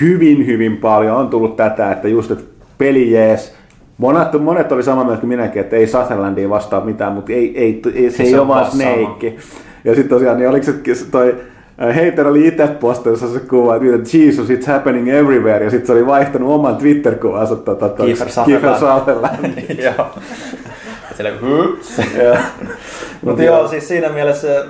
hyvin, 0.00 0.46
hyvin 0.46 0.76
paljon 0.76 1.16
on 1.16 1.28
tullut 1.28 1.56
tätä, 1.56 1.92
että 1.92 2.08
just, 2.08 2.30
että 2.30 2.44
peli 2.78 3.12
jees, 3.12 3.54
Monet, 3.98 4.28
monet 4.40 4.72
oli 4.72 4.82
samaa 4.82 5.04
mieltä 5.04 5.20
kuin 5.20 5.28
minäkin, 5.28 5.60
että 5.60 5.76
ei 5.76 5.86
Sutherlandia 5.86 6.50
vastaa 6.50 6.84
mitään, 6.84 7.12
mutta 7.12 7.32
ei, 7.32 7.58
ei, 7.58 7.82
ei 7.94 8.10
se, 8.10 8.16
Se 8.16 8.22
ei 8.22 8.38
ole 8.38 8.48
vaan. 8.48 8.70
Snake. 8.70 9.36
Ja 9.84 9.94
sitten 9.94 10.08
tosiaan, 10.08 10.36
niin 10.36 10.48
oliko 10.48 10.64
se 10.64 11.04
toi 11.10 11.36
Hater 11.78 12.26
oli 12.26 12.46
itse 12.46 12.66
postannut 12.66 13.20
se 13.20 13.40
kuva, 13.40 13.76
että 13.76 14.16
Jesus, 14.16 14.50
it's 14.50 14.66
happening 14.66 15.08
everywhere, 15.08 15.64
ja 15.64 15.70
sitten 15.70 15.86
se 15.86 15.92
oli 15.92 16.06
vaihtanut 16.06 16.54
oman 16.54 16.76
Twitter-kuvansa 16.76 17.56
tota, 17.56 17.88
toi 17.88 18.06
Kiefer 18.06 18.30
Sutherland. 18.30 18.78
Sutherland. 18.78 19.52
Joo. 19.84 20.06
Joo. 22.24 22.36
Mutta 23.24 23.42
joo, 23.42 23.68
siis 23.68 23.88
siinä 23.88 24.08
mielessä 24.08 24.64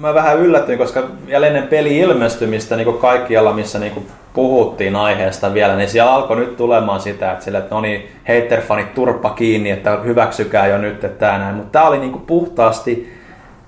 mä 0.00 0.14
vähän 0.14 0.38
yllätyin, 0.38 0.78
koska 0.78 1.02
vielä 1.26 1.46
ennen 1.46 1.68
peli 1.68 1.98
ilmestymistä 1.98 2.76
niin 2.76 2.84
kuin 2.84 2.98
kaikkialla, 2.98 3.52
missä 3.52 3.78
niin 3.78 3.92
kuin 3.92 4.06
puhuttiin 4.34 4.96
aiheesta 4.96 5.54
vielä, 5.54 5.76
niin 5.76 5.88
siellä 5.88 6.14
alkoi 6.14 6.36
nyt 6.36 6.56
tulemaan 6.56 7.00
sitä, 7.00 7.32
että, 7.32 7.44
sille, 7.44 7.58
että 7.58 7.74
no 7.74 7.80
niin, 7.80 8.08
hater-fanit 8.28 8.94
turpa 8.94 9.30
kiinni, 9.30 9.70
että 9.70 9.96
hyväksykää 9.96 10.66
jo 10.66 10.78
nyt, 10.78 11.04
että 11.04 11.18
tää 11.18 11.38
näin. 11.38 11.54
Mutta 11.54 11.70
tämä 11.72 11.88
oli 11.88 11.98
niin 11.98 12.12
kuin 12.12 12.26
puhtaasti 12.26 13.12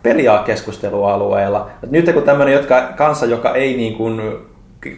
peliaa 0.02 0.42
keskustelualueella. 0.42 1.66
Et 1.84 1.90
nyt 1.90 2.12
kun 2.12 2.22
tämmöinen 2.22 2.54
jotka, 2.54 2.82
kanssa, 2.96 3.26
joka 3.26 3.54
ei 3.54 3.76
niin 3.76 3.94
kuin 3.94 4.20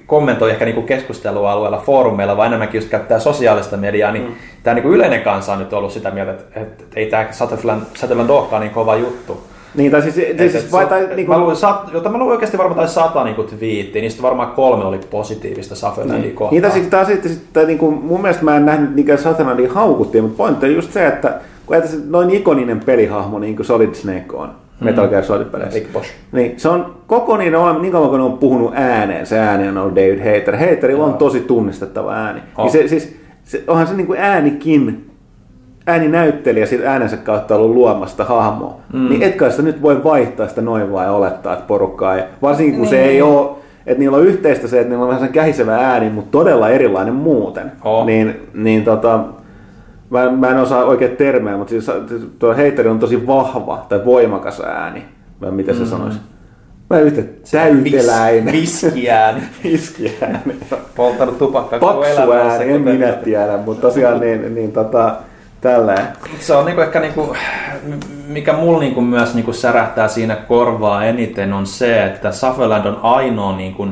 kommentoi 0.07 0.51
ehkä 0.51 0.65
niin 0.65 0.75
kuin 0.75 0.87
keskustelualueella, 0.87 1.83
foorumeilla, 1.87 2.37
vaan 2.37 2.47
enemmänkin 2.47 2.79
just 2.79 2.89
käyttää 2.89 3.19
sosiaalista 3.19 3.77
mediaa, 3.77 4.13
niin 4.13 4.25
mm. 4.25 4.33
tämä 4.63 4.75
niin 4.75 4.87
yleinen 4.87 5.23
kansa 5.23 5.53
on 5.53 5.59
nyt 5.59 5.73
ollut 5.73 5.93
sitä 5.93 6.11
mieltä, 6.11 6.33
että, 6.33 6.61
että 6.61 6.85
ei 6.97 7.07
tämä 7.07 7.27
Sutherland, 7.31 7.83
Sutherland 7.95 8.31
olekaan 8.31 8.63
niin 8.63 8.73
kova 8.73 8.97
juttu. 8.97 9.41
Niin, 9.75 9.91
tai 9.91 10.03
siis, 10.03 10.19
Et- 10.19 10.39
siis 10.39 10.55
et 10.55 10.73
vai, 10.73 10.87
tai, 10.87 11.07
niin 11.17 11.29
mä 11.29 11.35
kuin, 11.35 11.45
luin, 11.45 11.57
sat, 11.57 11.93
jota 11.93 12.09
mä 12.09 12.19
luin 12.19 12.31
oikeasti 12.31 12.59
varmaan 12.59 12.79
tai 12.79 12.89
sata 12.89 13.25
niin 13.25 13.37
twiittiä, 13.59 14.03
niistä 14.03 14.23
varmaan 14.23 14.53
kolme 14.53 14.85
oli 14.85 15.01
positiivista 15.11 15.75
Sutherlandia 15.75 16.23
Niin, 16.27 16.35
kohtaan. 16.35 16.63
tai 16.63 16.71
sitten 16.71 16.91
taas 16.91 17.07
sitten, 17.09 17.33
sitten 17.33 17.67
niin 17.67 17.79
kuin, 17.79 17.95
mun 17.95 18.23
mielestä 18.23 18.45
mä 18.45 18.57
en 18.57 18.67
nähnyt 18.67 18.95
niinkään 18.95 19.19
Sutherlandia 19.19 19.73
haukuttiin, 19.73 20.25
mutta 20.25 20.37
pointti 20.37 20.67
on 20.67 20.75
just 20.75 20.93
se, 20.93 21.07
että 21.07 21.41
kun 21.67 21.77
ajatellaan, 21.77 22.13
noin 22.13 22.31
ikoninen 22.31 22.81
pelihahmo, 22.81 23.39
niin 23.39 23.57
kuin 23.57 23.67
Solid 23.67 23.95
Snake 23.95 24.33
on, 24.33 24.55
Metal 24.81 25.09
Gear 25.09 25.25
Solid-peleissä. 25.25 25.81
Big 25.81 25.93
Boss. 25.93 26.09
Niin, 26.33 26.55
se 26.57 26.69
on 26.69 26.95
koko 27.07 27.37
niin, 27.37 27.57
on, 27.57 27.83
niin 27.83 27.93
kauan 27.93 28.11
kun 28.11 28.19
ne 28.19 28.25
on 28.25 28.39
puhunut 28.39 28.73
ääneen, 28.75 29.27
se 29.27 29.39
ääni 29.39 29.69
on 29.69 29.79
ollut 29.79 29.97
David 29.97 30.19
Hater. 30.19 30.57
Haterilla 30.57 31.05
on 31.05 31.15
tosi 31.15 31.41
tunnistettava 31.41 32.15
ääni. 32.15 32.41
On. 32.57 32.65
Niin 32.65 32.73
se, 32.73 32.89
siis, 32.89 33.17
se, 33.45 33.65
onhan 33.67 33.87
se 33.87 33.95
niin 33.95 34.07
kuin 34.07 34.21
äänikin, 34.21 35.11
ääninäyttelijä 35.87 36.67
siitä 36.67 36.91
äänensä 36.91 37.17
kautta 37.17 37.57
ollut 37.57 37.75
luomasta 37.75 38.25
hahmoa. 38.25 38.77
Mm. 38.93 39.09
Niin 39.09 39.23
etkä 39.23 39.51
sitä 39.51 39.63
nyt 39.63 39.83
voi 39.83 40.05
vaihtaa 40.05 40.49
sitä 40.49 40.61
noin 40.61 40.93
vaan 40.93 41.07
ja 41.07 41.13
olettaa, 41.13 41.53
että 41.53 41.67
porukkaa 41.67 42.17
ei, 42.17 42.23
varsinkin 42.43 42.75
kun 42.75 42.83
niin. 42.83 42.91
se 42.91 43.03
ei 43.05 43.23
ole, 43.23 43.51
että 43.87 43.99
niillä 43.99 44.17
on 44.17 44.25
yhteistä 44.25 44.69
se, 44.69 44.81
että 44.81 44.91
niillä 44.91 45.03
on 45.03 45.09
vähän 45.09 45.23
sen 45.23 45.33
kähisevä 45.33 45.77
ääni, 45.77 46.11
mutta 46.11 46.31
todella 46.31 46.69
erilainen 46.69 47.15
muuten. 47.15 47.73
On. 47.85 48.07
Niin, 48.07 48.41
niin 48.55 48.85
tota, 48.85 49.25
mä, 50.11 50.25
en- 50.25 50.35
mä 50.35 50.49
en 50.49 50.59
osaa 50.59 50.85
oikein 50.85 51.17
termejä, 51.17 51.57
mutta 51.57 51.71
siis 51.71 51.91
tuo 52.39 52.55
heiteri 52.55 52.89
on 52.89 52.99
tosi 52.99 53.27
vahva 53.27 53.87
tai 53.89 54.05
voimakas 54.05 54.61
ääni. 54.61 55.05
Vai 55.41 55.51
miten 55.51 55.75
se 55.77 55.87
sanoisi? 55.87 56.19
Mä 56.91 56.99
en 56.99 57.05
yhtä 57.07 57.23
täyteläinen. 57.53 58.55
Viskiään. 58.55 59.43
Viskiääni. 59.65 60.39
Polttanut 60.97 61.39
tupakkaa 61.39 61.79
koko 61.79 62.05
elämänsä. 62.05 62.53
ääni, 62.53 62.73
en 62.73 62.81
minä 62.81 63.13
tiedä, 63.13 63.57
mutta 63.57 63.83
tosiaan 63.83 64.21
niin, 64.21 64.55
niin 64.55 64.73
tota, 64.73 65.15
tälleen. 65.61 66.05
Se 66.39 66.55
on 66.55 66.65
niinku 66.65 66.81
ehkä, 66.81 67.01
niinku, 67.01 67.37
mikä 68.29 68.53
mulla 68.53 68.79
niinku 68.81 69.01
myös 69.01 69.35
niinku 69.35 69.53
särähtää 69.53 70.09
siinä 70.09 70.37
korvaa 70.37 71.05
eniten 71.05 71.53
on 71.53 71.67
se, 71.67 72.05
että 72.05 72.33
Sutherland 72.33 72.87
on 72.87 73.01
ainoa 73.03 73.57
niinku 73.57 73.87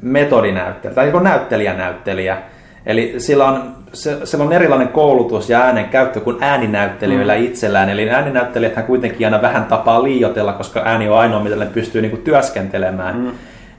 metodinäyttelijä, 0.00 0.94
tai 0.94 1.04
niinku 1.04 1.18
näyttelijänäyttelijä. 1.18 2.38
Eli 2.86 3.14
sillä 3.18 3.46
on, 3.48 3.72
se, 3.92 4.26
sillä 4.26 4.44
on 4.44 4.52
erilainen 4.52 4.88
koulutus 4.88 5.50
ja 5.50 5.60
äänen 5.60 5.84
käyttö 5.84 6.20
kuin 6.20 6.36
ääninäyttelijöillä 6.40 7.36
mm. 7.36 7.44
itsellään. 7.44 7.88
Eli 7.88 8.10
ääninäyttelijät 8.10 8.86
kuitenkin 8.86 9.26
aina 9.26 9.42
vähän 9.42 9.64
tapaa 9.64 10.02
liiotella, 10.02 10.52
koska 10.52 10.82
ääni 10.84 11.08
on 11.08 11.18
ainoa, 11.18 11.40
mitä 11.40 11.56
ne 11.56 11.66
pystyy 11.66 12.02
niinku 12.02 12.16
työskentelemään. 12.16 13.16
Mm 13.16 13.30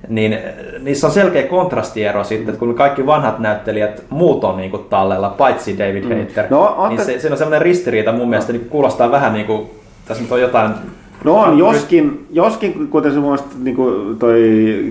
niin 0.07 0.39
niissä 0.79 1.07
on 1.07 1.13
selkeä 1.13 1.43
kontrastiero 1.43 2.23
sitten, 2.23 2.49
että 2.49 2.59
kun 2.59 2.75
kaikki 2.75 3.05
vanhat 3.05 3.39
näyttelijät 3.39 4.03
muut 4.09 4.43
on 4.43 4.57
niin 4.57 4.71
kuin 4.71 4.83
tallella, 4.89 5.29
paitsi 5.29 5.77
David 5.77 6.03
mm. 6.03 6.09
Hayter, 6.09 6.45
no, 6.49 6.87
niin 6.89 7.05
se, 7.05 7.19
siinä 7.19 7.33
on 7.33 7.37
sellainen 7.37 7.61
ristiriita 7.61 8.11
mun 8.11 8.29
mielestä, 8.29 8.53
niin 8.53 8.69
kuulostaa 8.69 9.11
vähän 9.11 9.33
niin 9.33 9.45
kuin, 9.45 9.69
tässä 10.07 10.23
nyt 10.23 10.31
on 10.31 10.41
jotain 10.41 10.71
No 11.23 11.35
on, 11.35 11.57
joskin, 11.57 12.27
joskin 12.31 12.87
kuten 12.87 13.11
se 13.11 13.19
mun 13.19 13.31
mielestä 13.31 13.55
niin 13.59 13.75
kuin 13.75 14.19
toi 14.19 14.41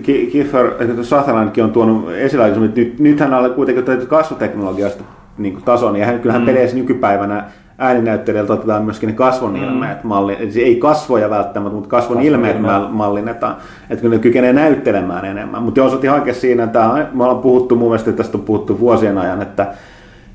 Kiefer 0.02 0.74
Sutherlandkin 1.02 1.64
on 1.64 1.72
tuonut 1.72 2.10
esillä 2.10 2.46
että 2.46 2.60
nyt, 2.60 2.98
nythän 2.98 3.34
on 3.34 3.54
kuitenkin 3.54 4.06
kasvuteknologiasta 4.06 5.04
niin 5.38 5.52
kuin 5.52 5.64
tason, 5.64 5.96
ja 5.96 6.06
hän, 6.06 6.20
kyllähän 6.20 6.42
mm. 6.42 6.46
peleissä 6.46 6.76
nykypäivänä 6.76 7.44
ääninäyttelijältä 7.78 8.52
otetaan 8.52 8.84
myöskin 8.84 9.06
ne 9.06 9.12
kasvon 9.12 9.56
ilmeet 9.56 10.04
mm. 10.04 10.08
malli, 10.08 10.36
ei 10.56 10.76
kasvoja 10.76 11.30
välttämättä, 11.30 11.74
mutta 11.74 11.88
kasvon, 11.88 12.18
kasvon 12.62 12.90
mallinnetaan, 12.90 13.56
että 13.90 14.02
kun 14.02 14.10
ne 14.10 14.18
kykenee 14.18 14.52
näyttelemään 14.52 15.24
enemmän. 15.24 15.62
Mutta 15.62 15.80
jos 15.80 15.94
otin 15.94 16.10
oikein 16.10 16.36
siinä, 16.36 16.64
että 16.64 17.08
me 17.12 17.24
ollaan 17.24 17.42
puhuttu, 17.42 17.76
mun 17.76 17.88
mielestä 17.88 18.12
tästä 18.12 18.38
on 18.38 18.44
puhuttu 18.44 18.80
vuosien 18.80 19.18
ajan, 19.18 19.42
että 19.42 19.66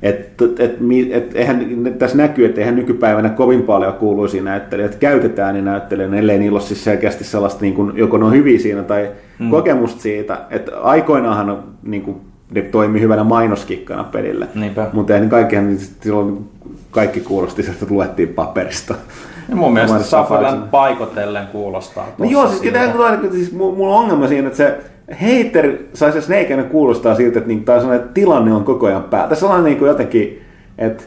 et, 0.08 0.42
et, 0.42 0.60
et, 0.60 0.78
et, 1.10 1.36
eihän, 1.36 1.66
tässä 1.98 2.16
näkyy, 2.16 2.46
että 2.46 2.60
eihän 2.60 2.76
nykypäivänä 2.76 3.28
kovin 3.28 3.62
paljon 3.62 3.92
kuuluisia 3.92 4.42
näyttelijöitä 4.42 4.96
käytetään 4.96 5.54
niin 5.54 5.64
näyttelijöitä, 5.64 6.16
ellei 6.16 6.38
niillä 6.38 6.56
ole 6.56 6.62
siis 6.62 6.84
selkeästi 6.84 7.24
sellaista, 7.24 7.62
niin 7.62 7.74
kuin, 7.74 7.96
joko 7.96 8.18
ne 8.18 8.24
on 8.24 8.32
hyviä 8.32 8.58
siinä 8.58 8.82
tai 8.82 9.10
mm. 9.38 9.50
kokemusta 9.50 10.00
siitä, 10.00 10.38
että 10.50 10.80
aikoinaanhan 10.80 11.50
on, 11.50 11.64
niin 11.82 12.02
kuin, 12.02 12.16
ne 12.50 12.62
toimi 12.62 13.00
hyvänä 13.00 13.24
mainoskikkana 13.24 14.04
pelille, 14.04 14.48
mutta 14.92 15.14
eihän 15.14 15.28
kaikkihan 15.28 15.66
niin 15.66 15.78
silloin 15.78 16.48
kaikki 16.90 17.20
kuulosti 17.20 17.62
että 17.70 17.86
luettiin 17.90 18.28
paperista. 18.28 18.94
Ja 19.48 19.56
mun 19.56 19.72
mielestä 19.72 20.02
Sutherland 20.02 20.62
paikotellen 20.70 21.46
kuulostaa 21.46 22.06
No 22.18 22.24
joo, 22.24 22.48
siis, 22.48 22.62
siis 23.32 23.52
mulla 23.52 23.96
on 23.96 24.02
ongelma 24.02 24.28
siinä, 24.28 24.46
että 24.46 24.56
se 24.56 24.78
Hater 25.12 25.76
sai 25.94 26.12
se 26.12 26.20
Snake 26.20 26.62
kuulostaa 26.70 27.14
siltä, 27.14 27.38
että, 27.38 27.48
niin, 27.48 27.64
tai 27.64 27.96
että 27.96 28.12
tilanne 28.14 28.52
on 28.52 28.64
koko 28.64 28.86
ajan 28.86 29.04
päällä. 29.04 29.28
Tässä 29.28 29.46
on 29.46 29.64
niin 29.64 29.78
kuin 29.78 29.88
jotenkin, 29.88 30.40
että, 30.78 31.04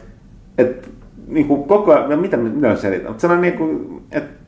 että 0.58 0.88
niin 1.26 1.48
kuin 1.48 1.64
koko 1.64 1.92
ajan, 1.92 2.20
mitä, 2.20 2.36
mitä 2.36 2.76
selitän, 2.76 3.06
mutta 3.06 3.20
sellainen 3.20 3.42
niin 3.42 3.58
kuin, 3.58 4.02
että 4.12 4.40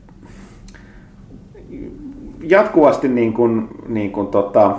jatkuvasti 2.43 3.07
niin 3.07 3.33
kuin, 3.33 3.67
niin 3.87 4.11
kuin 4.11 4.27
tota, 4.27 4.75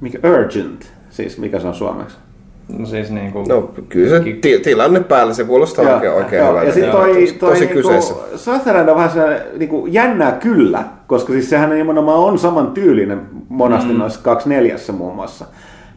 mikä 0.00 0.18
urgent, 0.28 0.92
siis 1.10 1.38
mikä 1.38 1.60
se 1.60 1.66
on 1.66 1.74
suomeksi? 1.74 2.16
No 2.78 2.86
siis 2.86 3.10
niin 3.10 3.32
kuin... 3.32 3.48
No 3.48 3.70
kyllä 3.88 4.18
se 4.18 4.20
ti- 4.40 4.58
tilanne 4.58 5.00
päällä, 5.00 5.34
se 5.34 5.44
kuulostaa 5.44 5.84
ja, 5.84 5.94
oikein, 5.94 6.12
oikein 6.12 6.42
hyvältä. 6.48 6.66
Ja 6.66 6.72
sitten 6.72 6.92
toi, 6.92 7.12
toi 7.38 7.50
tosi 7.50 7.66
niinku, 7.66 7.74
kyseessä. 7.74 8.14
Sutherland 8.36 8.88
on 8.88 8.96
vähän 8.96 9.10
se 9.10 9.46
niinku, 9.58 9.86
jännää 9.86 10.32
kyllä, 10.32 10.84
koska 11.06 11.32
siis 11.32 11.50
sehän 11.50 11.70
nimenomaan 11.70 12.18
on 12.18 12.38
saman 12.38 12.66
tyylinen 12.66 13.20
monasti 13.48 13.92
mm. 13.92 13.98
noissa 13.98 14.20
kaksi 14.22 14.48
neljässä 14.48 14.92
muun 14.92 15.14
muassa. 15.14 15.44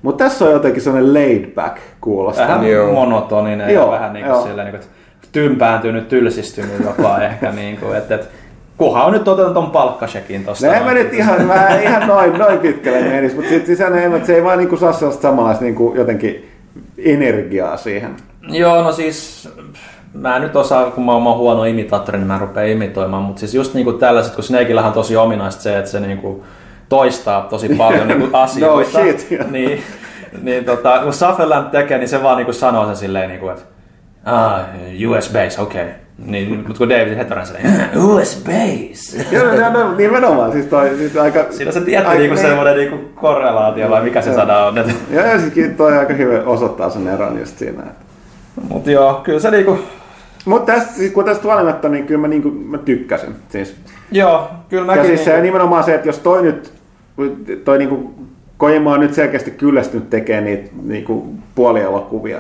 Mutta 0.02 0.24
tässä 0.24 0.46
on 0.46 0.52
jotenkin 0.52 0.82
sellainen 0.82 1.14
laid 1.14 1.46
back 1.46 1.78
kuulostaa. 2.02 2.48
Vähän 2.48 2.72
Joo. 2.72 2.94
monotoninen 2.94 3.74
joo, 3.74 3.86
ja 3.86 3.92
vähän 3.92 4.14
niin 4.14 4.26
kuin 4.26 4.44
siellä, 4.44 4.64
niin 4.64 4.76
kuin, 4.76 4.84
tympääntynyt, 5.32 6.08
tylsistynyt 6.08 6.80
jopa 6.86 7.20
ehkä. 7.32 7.52
Niin 7.52 7.78
kuin, 7.78 7.98
että, 7.98 8.16
että 8.16 8.28
Kuha 8.78 9.04
on 9.04 9.14
nyt 9.14 9.28
ottanut 9.28 9.54
ton 9.54 9.72
palkkasekin 9.72 10.46
tosta. 10.46 10.68
No 10.68 10.74
en 10.74 10.84
mä 10.84 10.94
nyt 10.94 11.14
ihan, 11.14 11.46
mä 11.46 11.68
ihan 11.84 12.08
noin, 12.08 12.34
noin 12.34 12.60
pitkälle 12.60 13.02
menisi, 13.02 13.36
mutta 13.36 13.50
sit, 13.50 13.66
siis 13.66 13.80
se 14.24 14.36
ei 14.36 14.44
vaan 14.44 14.58
niinku 14.58 14.78
saa 14.78 14.94
sellaista 14.94 15.22
samanlaista 15.22 15.64
niinku 15.64 15.94
jotenkin 15.96 16.50
energiaa 16.98 17.78
siihen. 17.78 18.16
Joo, 18.50 18.84
no 18.84 18.92
siis 18.92 19.50
mä 20.14 20.36
en 20.36 20.42
nyt 20.42 20.56
osaa, 20.56 20.92
kun 20.92 21.06
mä 21.06 21.12
oon 21.12 21.38
huono 21.38 21.64
imitaattori, 21.64 22.18
niin 22.18 22.28
mä 22.28 22.38
rupean 22.38 22.68
imitoimaan, 22.68 23.24
mutta 23.24 23.40
siis 23.40 23.56
just 23.56 23.74
niinku 23.74 23.94
tällaiset, 23.94 24.36
kun 24.36 24.44
Snakeillähän 24.44 24.88
on 24.88 24.94
tosi 24.94 25.18
ominaista 25.18 25.62
se, 25.62 25.78
että 25.78 25.92
se 25.92 26.00
niinku 26.00 26.44
toistaa 26.90 27.42
tosi 27.42 27.70
paljon 27.70 28.08
niinku 28.08 28.30
asioita. 28.38 29.00
no 29.00 29.06
shit. 29.06 29.28
Niin, 29.52 29.84
niin 30.42 30.66
tota, 30.66 31.00
kun 31.04 31.14
Sutherland 31.14 31.70
tekee, 31.70 31.98
niin 31.98 32.10
se 32.10 32.24
vaan 32.24 32.38
niinku 32.38 32.54
sanoo 32.54 32.86
sen 32.86 32.96
silleen, 32.96 33.30
niinku, 33.30 33.50
että 33.50 33.64
ah, 34.26 34.62
US 35.10 35.30
base, 35.34 35.62
okei. 35.62 35.84
Okay. 35.84 36.05
Niin, 36.18 36.56
mutta 36.56 36.78
kun 36.78 36.90
David 36.90 37.18
Hetteran 37.18 37.46
sanoi, 37.46 37.62
US 37.96 38.44
base. 38.46 39.26
Joo, 39.32 39.46
no, 39.46 39.70
no, 39.70 39.70
no, 39.70 39.96
nimenomaan. 39.96 40.52
Siis 40.52 40.66
toi, 40.66 40.98
siis 40.98 41.18
aika, 41.18 41.46
Siinä 41.50 41.72
se 41.72 41.82
tietty 41.82 42.08
aika, 42.08 42.20
niinku 42.20 42.36
niin, 42.36 42.48
semmoinen 42.48 42.78
niinku 42.78 42.98
korrelaatio, 43.16 43.90
vai 43.90 44.04
mikä 44.04 44.22
se 44.22 44.34
sana 44.34 44.66
on. 44.66 44.76
Joo, 45.10 45.26
ja 45.26 45.40
siis 45.40 45.72
toi 45.78 45.98
aika 45.98 46.14
hyvä 46.14 46.44
osoittaa 46.46 46.90
sen 46.90 47.08
eron 47.08 47.40
just 47.40 47.58
siinä. 47.58 47.84
Mutta 48.70 48.92
joo, 48.92 49.14
kyllä 49.24 49.40
se 49.40 49.52
niinku... 49.52 49.80
Mutta 50.46 50.74
tästä, 50.74 50.94
siis 50.94 51.12
kun 51.12 51.26
tästä 51.26 51.44
huolimatta, 51.44 51.90
niin 51.90 52.06
kyllä 52.06 52.22
mä, 52.22 52.28
niinku, 52.28 52.52
mä 52.52 52.78
tykkäsin. 52.78 53.36
Siis. 53.50 53.76
Joo, 54.12 54.48
kyllä 54.70 54.86
mäkin... 54.86 55.02
Ja 55.02 55.08
siis 55.08 55.20
niinku... 55.20 55.38
se 55.38 55.42
nimenomaan 55.42 55.84
se, 55.84 55.96
että 55.96 56.08
jos 56.08 56.20
toi 56.20 56.44
nyt, 56.44 56.74
toi 57.64 57.78
niinku, 57.78 58.14
Kojima 58.58 58.94
on 58.94 59.00
nyt 59.00 59.14
selkeästi 59.14 59.52
kyllästynyt 59.52 60.10
tekemään 60.10 60.44
niitä 60.44 60.70
niinku, 60.84 61.34
puolielokuvia, 61.56 62.40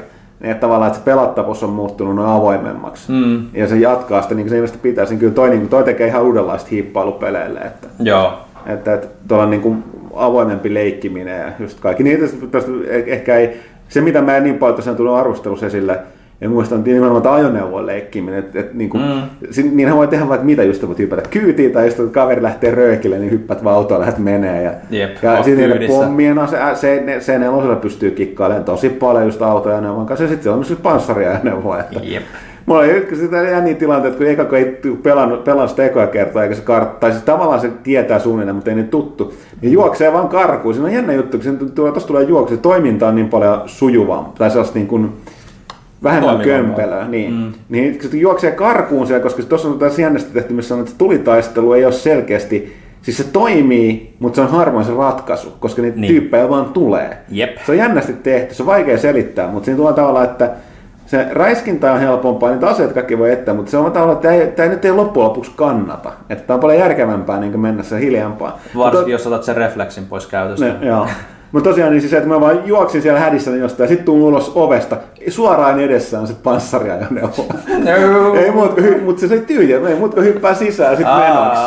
että 0.52 0.62
tavallaan 0.62 0.88
että 0.88 1.00
se 1.00 1.06
pelattavuus 1.06 1.64
on 1.64 1.70
muuttunut 1.70 2.16
noin 2.16 2.30
avoimemmaksi. 2.30 3.12
Mm. 3.12 3.46
Ja 3.54 3.68
se 3.68 3.78
jatkaa 3.78 4.22
sitä, 4.22 4.36
niin 4.36 4.44
kuin 4.44 4.50
se 4.50 4.56
ilmeisesti 4.56 4.80
pitäisi. 4.82 5.14
Niin 5.14 5.20
kyllä 5.20 5.34
toi, 5.34 5.50
niin 5.50 5.60
kuin, 5.60 5.70
toi 5.70 5.84
tekee 5.84 6.08
ihan 6.08 6.24
uudenlaista 6.24 6.70
hiippailupeleille. 6.72 7.60
Että, 7.60 7.88
Joo. 8.00 8.34
Että, 8.66 8.94
että 8.94 9.08
tuolla 9.28 9.46
niin 9.46 9.62
kuin 9.62 9.84
avoimempi 10.16 10.74
leikkiminen 10.74 11.40
ja 11.40 11.52
just 11.60 11.80
kaikki. 11.80 12.04
Niin, 12.04 12.20
tästä, 12.52 12.72
ehkä 13.06 13.36
ei, 13.36 13.60
se 13.90 14.02
mitä 14.02 14.22
mä 14.22 14.38
en 14.38 14.44
niin 14.44 14.58
paljon 14.58 14.76
tosiaan 14.76 14.98
tullut 14.98 15.16
arvostelussa 15.16 15.66
esille, 15.66 16.00
ja 16.42 16.50
muistan 16.50 16.84
nimenomaan 16.84 17.22
tämä 17.22 17.36
ajoneuvoon 17.36 17.86
leikkiminen, 17.86 18.40
että 18.40 18.60
et, 18.60 18.74
niin 18.74 18.90
kuin, 18.90 19.04
mm. 19.04 19.76
niinhän 19.76 19.98
voi 19.98 20.08
tehdä 20.08 20.28
vaikka 20.28 20.46
mitä, 20.46 20.64
just 20.64 20.88
voit 20.88 21.00
hypätä 21.00 21.30
kyytiin, 21.30 21.72
tai 21.72 21.86
jos 21.86 22.10
kaveri 22.12 22.44
lähtee 22.44 22.72
röökille, 22.72 23.18
niin 23.18 23.32
hyppät 23.32 23.64
vaan 23.64 23.76
autoon 23.76 24.00
lähdet 24.00 24.18
menee. 24.18 24.64
Ja, 24.64 24.72
Jep, 24.90 25.24
ja 25.24 25.44
sitten 25.44 25.70
niille 25.70 25.88
pommien 25.88 26.38
se, 26.48 26.58
se, 26.74 27.20
se 27.20 27.40
nelosella 27.40 27.76
pystyy 27.76 28.12
kikkailemaan 28.12 28.66
tosi 28.66 28.90
paljon 28.90 29.26
just 29.26 29.42
autoajoneuvon 29.42 30.06
kanssa, 30.06 30.24
ja 30.24 30.30
sitten 30.30 30.44
se 30.44 30.50
on 30.50 30.58
myös 30.58 30.76
panssariajoneuvo. 30.84 31.76
Että, 31.78 32.00
Jep. 32.04 32.24
Mulla 32.66 32.82
oli 32.82 33.08
sitä 33.16 33.38
jänniä 33.38 33.74
tilanteita, 33.74 34.18
kun 34.18 34.28
eka 34.28 34.46
kun 34.46 34.58
ei 34.58 34.80
pelannut, 35.04 35.44
pelannut 35.44 35.70
sitä 35.70 35.86
ekoa 35.86 36.08
kertaa, 36.08 36.44
eikä 36.44 36.56
se 36.56 36.62
kart, 36.62 37.00
tai 37.00 37.12
siis 37.12 37.24
tavallaan 37.24 37.60
se 37.60 37.72
tietää 37.84 38.20
suunnilleen, 38.20 38.56
mutta 38.56 38.72
ei 38.72 38.76
niin 38.76 38.88
tuttu, 38.88 39.34
niin 39.62 39.74
juoksee 39.74 40.14
vaan 40.14 40.30
karkuun. 40.30 40.74
Siinä 40.74 40.88
on 40.88 40.94
jännä 40.94 41.14
juttu, 41.14 41.38
kun 41.60 41.72
tuossa 41.72 42.08
tulee 42.08 42.24
juokse, 42.24 42.58
toiminta 42.58 43.08
on 43.08 43.16
niin 43.16 43.30
paljon 43.30 43.62
sujuvaa, 43.66 44.34
tai 44.38 44.50
sellaista 44.50 44.76
niin 44.80 44.88
kuin, 44.88 45.14
vähemmän 46.06 46.40
kömpelöä. 46.40 47.08
Niin. 47.08 47.34
Mm. 47.34 47.54
niin 47.70 47.98
se 48.02 48.18
juoksee 48.18 48.52
karkuun 48.52 49.08
siellä, 49.08 49.24
koska 49.24 49.44
tuossa 49.44 49.68
on 49.68 49.80
taas 49.80 50.00
jännästi 50.00 50.34
tehty, 50.34 50.54
missä 50.54 50.76
on, 50.76 50.80
että 50.80 50.94
tulitaistelu 50.98 51.74
ei 51.74 51.86
ole 51.86 51.94
selkeästi, 51.94 52.76
siis 53.02 53.18
se 53.18 53.24
toimii, 53.24 54.16
mutta 54.20 54.36
se 54.36 54.42
on 54.42 54.50
harvoin 54.50 54.86
se 54.86 54.94
ratkaisu, 54.94 55.54
koska 55.60 55.82
niitä 55.82 56.00
niin. 56.00 56.14
tyyppejä 56.14 56.50
vaan 56.50 56.66
tulee. 56.66 57.18
Jep. 57.30 57.58
Se 57.66 57.72
on 57.72 57.78
jännästi 57.78 58.14
tehty, 58.14 58.56
se 58.56 58.64
on 58.64 58.68
vaikea 58.68 58.98
selittää, 58.98 59.48
mutta 59.48 59.66
siinä 59.66 59.78
tulee 59.78 59.94
tavallaan, 59.94 60.26
että 60.26 60.52
se 61.06 61.28
räiskintä 61.32 61.94
on 61.94 62.00
helpompaa, 62.00 62.52
niitä 62.52 62.68
aseita 62.68 62.94
kaikki 62.94 63.18
voi 63.18 63.32
etsiä, 63.32 63.54
mutta 63.54 63.72
se 63.72 63.78
on 63.78 63.92
tavallaan, 63.92 64.16
että 64.16 64.28
tämä 64.28 64.42
ei, 64.42 64.48
tämä 64.48 64.70
nyt 64.70 64.86
ei 64.86 64.92
loppujen 64.92 65.30
lopuksi 65.30 65.52
kannata. 65.56 66.12
Että 66.30 66.48
tämä 66.48 66.56
on 66.56 66.62
paljon 66.62 66.80
järkevämpää 66.80 67.40
niin 67.40 67.60
mennä 67.60 67.84
se 67.84 68.00
hiljempaa. 68.00 68.60
Varsinkin, 68.78 69.00
mutta, 69.00 69.12
jos 69.12 69.28
otat 69.28 69.44
sen 69.44 69.56
refleksin 69.56 70.06
pois 70.06 70.28
käytöstä. 70.28 70.66
Ne, 70.66 70.88
joo. 70.88 71.08
Mutta 71.56 71.70
tosiaan 71.70 71.92
niin 71.92 72.02
siis 72.02 72.12
se, 72.12 72.18
että 72.18 72.30
mä 72.30 72.42
vaan 72.42 72.62
juoksin 72.66 73.02
siellä 73.02 73.20
hädissä 73.20 73.52
jostain 73.52 73.86
ja 73.86 73.88
sitten 73.88 74.06
tuun 74.06 74.22
ulos 74.22 74.52
ovesta. 74.56 74.98
Suoraan 75.28 75.80
edessä 75.80 76.20
on 76.20 76.28
se 76.28 76.34
panssariajoneuvo. 76.44 77.46
Ei 78.44 78.52
muut, 78.52 78.72
mutta 79.06 79.28
se 79.28 79.34
oli 79.34 79.42
tyhjä, 79.42 79.80
ei 79.88 79.96
muut 79.96 80.16
hyppää 80.16 80.54
sisään 80.54 80.98
sitten 80.98 81.16
menoksi. 81.16 81.62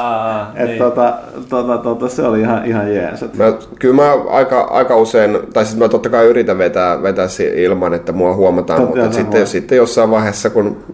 Että 0.54 0.64
niin. 0.64 0.78
tota, 0.78 1.14
tota, 1.48 1.78
tota, 1.78 2.08
se 2.08 2.22
oli 2.22 2.40
ihan, 2.40 2.66
ihan 2.66 2.94
jees. 2.94 3.20
Mä, 3.20 3.52
kyllä 3.78 3.94
mä 3.94 4.12
aika, 4.28 4.60
aika 4.60 4.96
usein, 4.96 5.38
tai 5.52 5.64
siis 5.64 5.78
mä 5.78 5.88
totta 5.88 6.08
kai 6.08 6.26
yritän 6.26 6.58
vetää, 6.58 7.02
vetää 7.02 7.26
ilman, 7.56 7.94
että 7.94 8.12
mua 8.12 8.34
huomataan, 8.34 8.80
Totta 8.80 9.00
mutta 9.00 9.16
sitten, 9.16 9.46
sitten 9.46 9.78
jossain 9.78 10.10
vaiheessa, 10.10 10.50
kun 10.50 10.84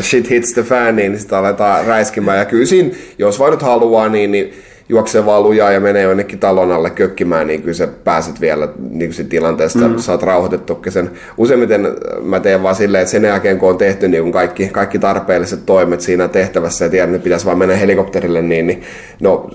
shit 0.00 0.30
hits 0.30 0.52
the 0.52 0.62
fan, 0.62 0.96
niin 0.96 1.18
sitä 1.18 1.38
aletaan 1.38 1.86
räiskimään. 1.86 2.38
Ja 2.38 2.44
kyllä 2.44 2.66
siinä, 2.66 2.90
jos 3.18 3.38
vain 3.38 3.50
nyt 3.50 3.62
haluaa, 3.62 4.08
niin, 4.08 4.30
niin 4.30 4.54
juoksee 4.88 5.26
vaan 5.26 5.42
lujaa 5.42 5.72
ja 5.72 5.80
menee 5.80 6.02
jonnekin 6.02 6.38
talon 6.38 6.72
alle 6.72 6.90
kökkimään, 6.90 7.46
niin 7.46 7.62
kyllä 7.62 7.74
sä 7.74 7.86
pääset 7.86 8.40
vielä 8.40 8.68
niin 8.90 9.14
kuin 9.14 9.28
tilanteesta, 9.28 9.88
mm. 9.88 9.98
saat 9.98 10.22
rauhoitettukin 10.22 10.92
sen. 10.92 11.10
Useimmiten 11.36 11.88
mä 12.22 12.40
teen 12.40 12.62
vaan 12.62 12.74
silleen, 12.74 13.02
että 13.02 13.10
sen 13.10 13.24
jälkeen 13.24 13.58
kun 13.58 13.68
on 13.68 13.78
tehty 13.78 14.08
niin 14.08 14.32
kaikki, 14.32 14.68
kaikki 14.68 14.98
tarpeelliset 14.98 15.66
toimet 15.66 16.00
siinä 16.00 16.28
tehtävässä 16.28 16.84
ja 16.84 16.90
tiedän, 16.90 17.14
että 17.14 17.24
pitäisi 17.24 17.46
vaan 17.46 17.58
mennä 17.58 17.76
helikopterille, 17.76 18.42
niin, 18.42 18.66
niin 18.66 18.82
no, 19.20 19.50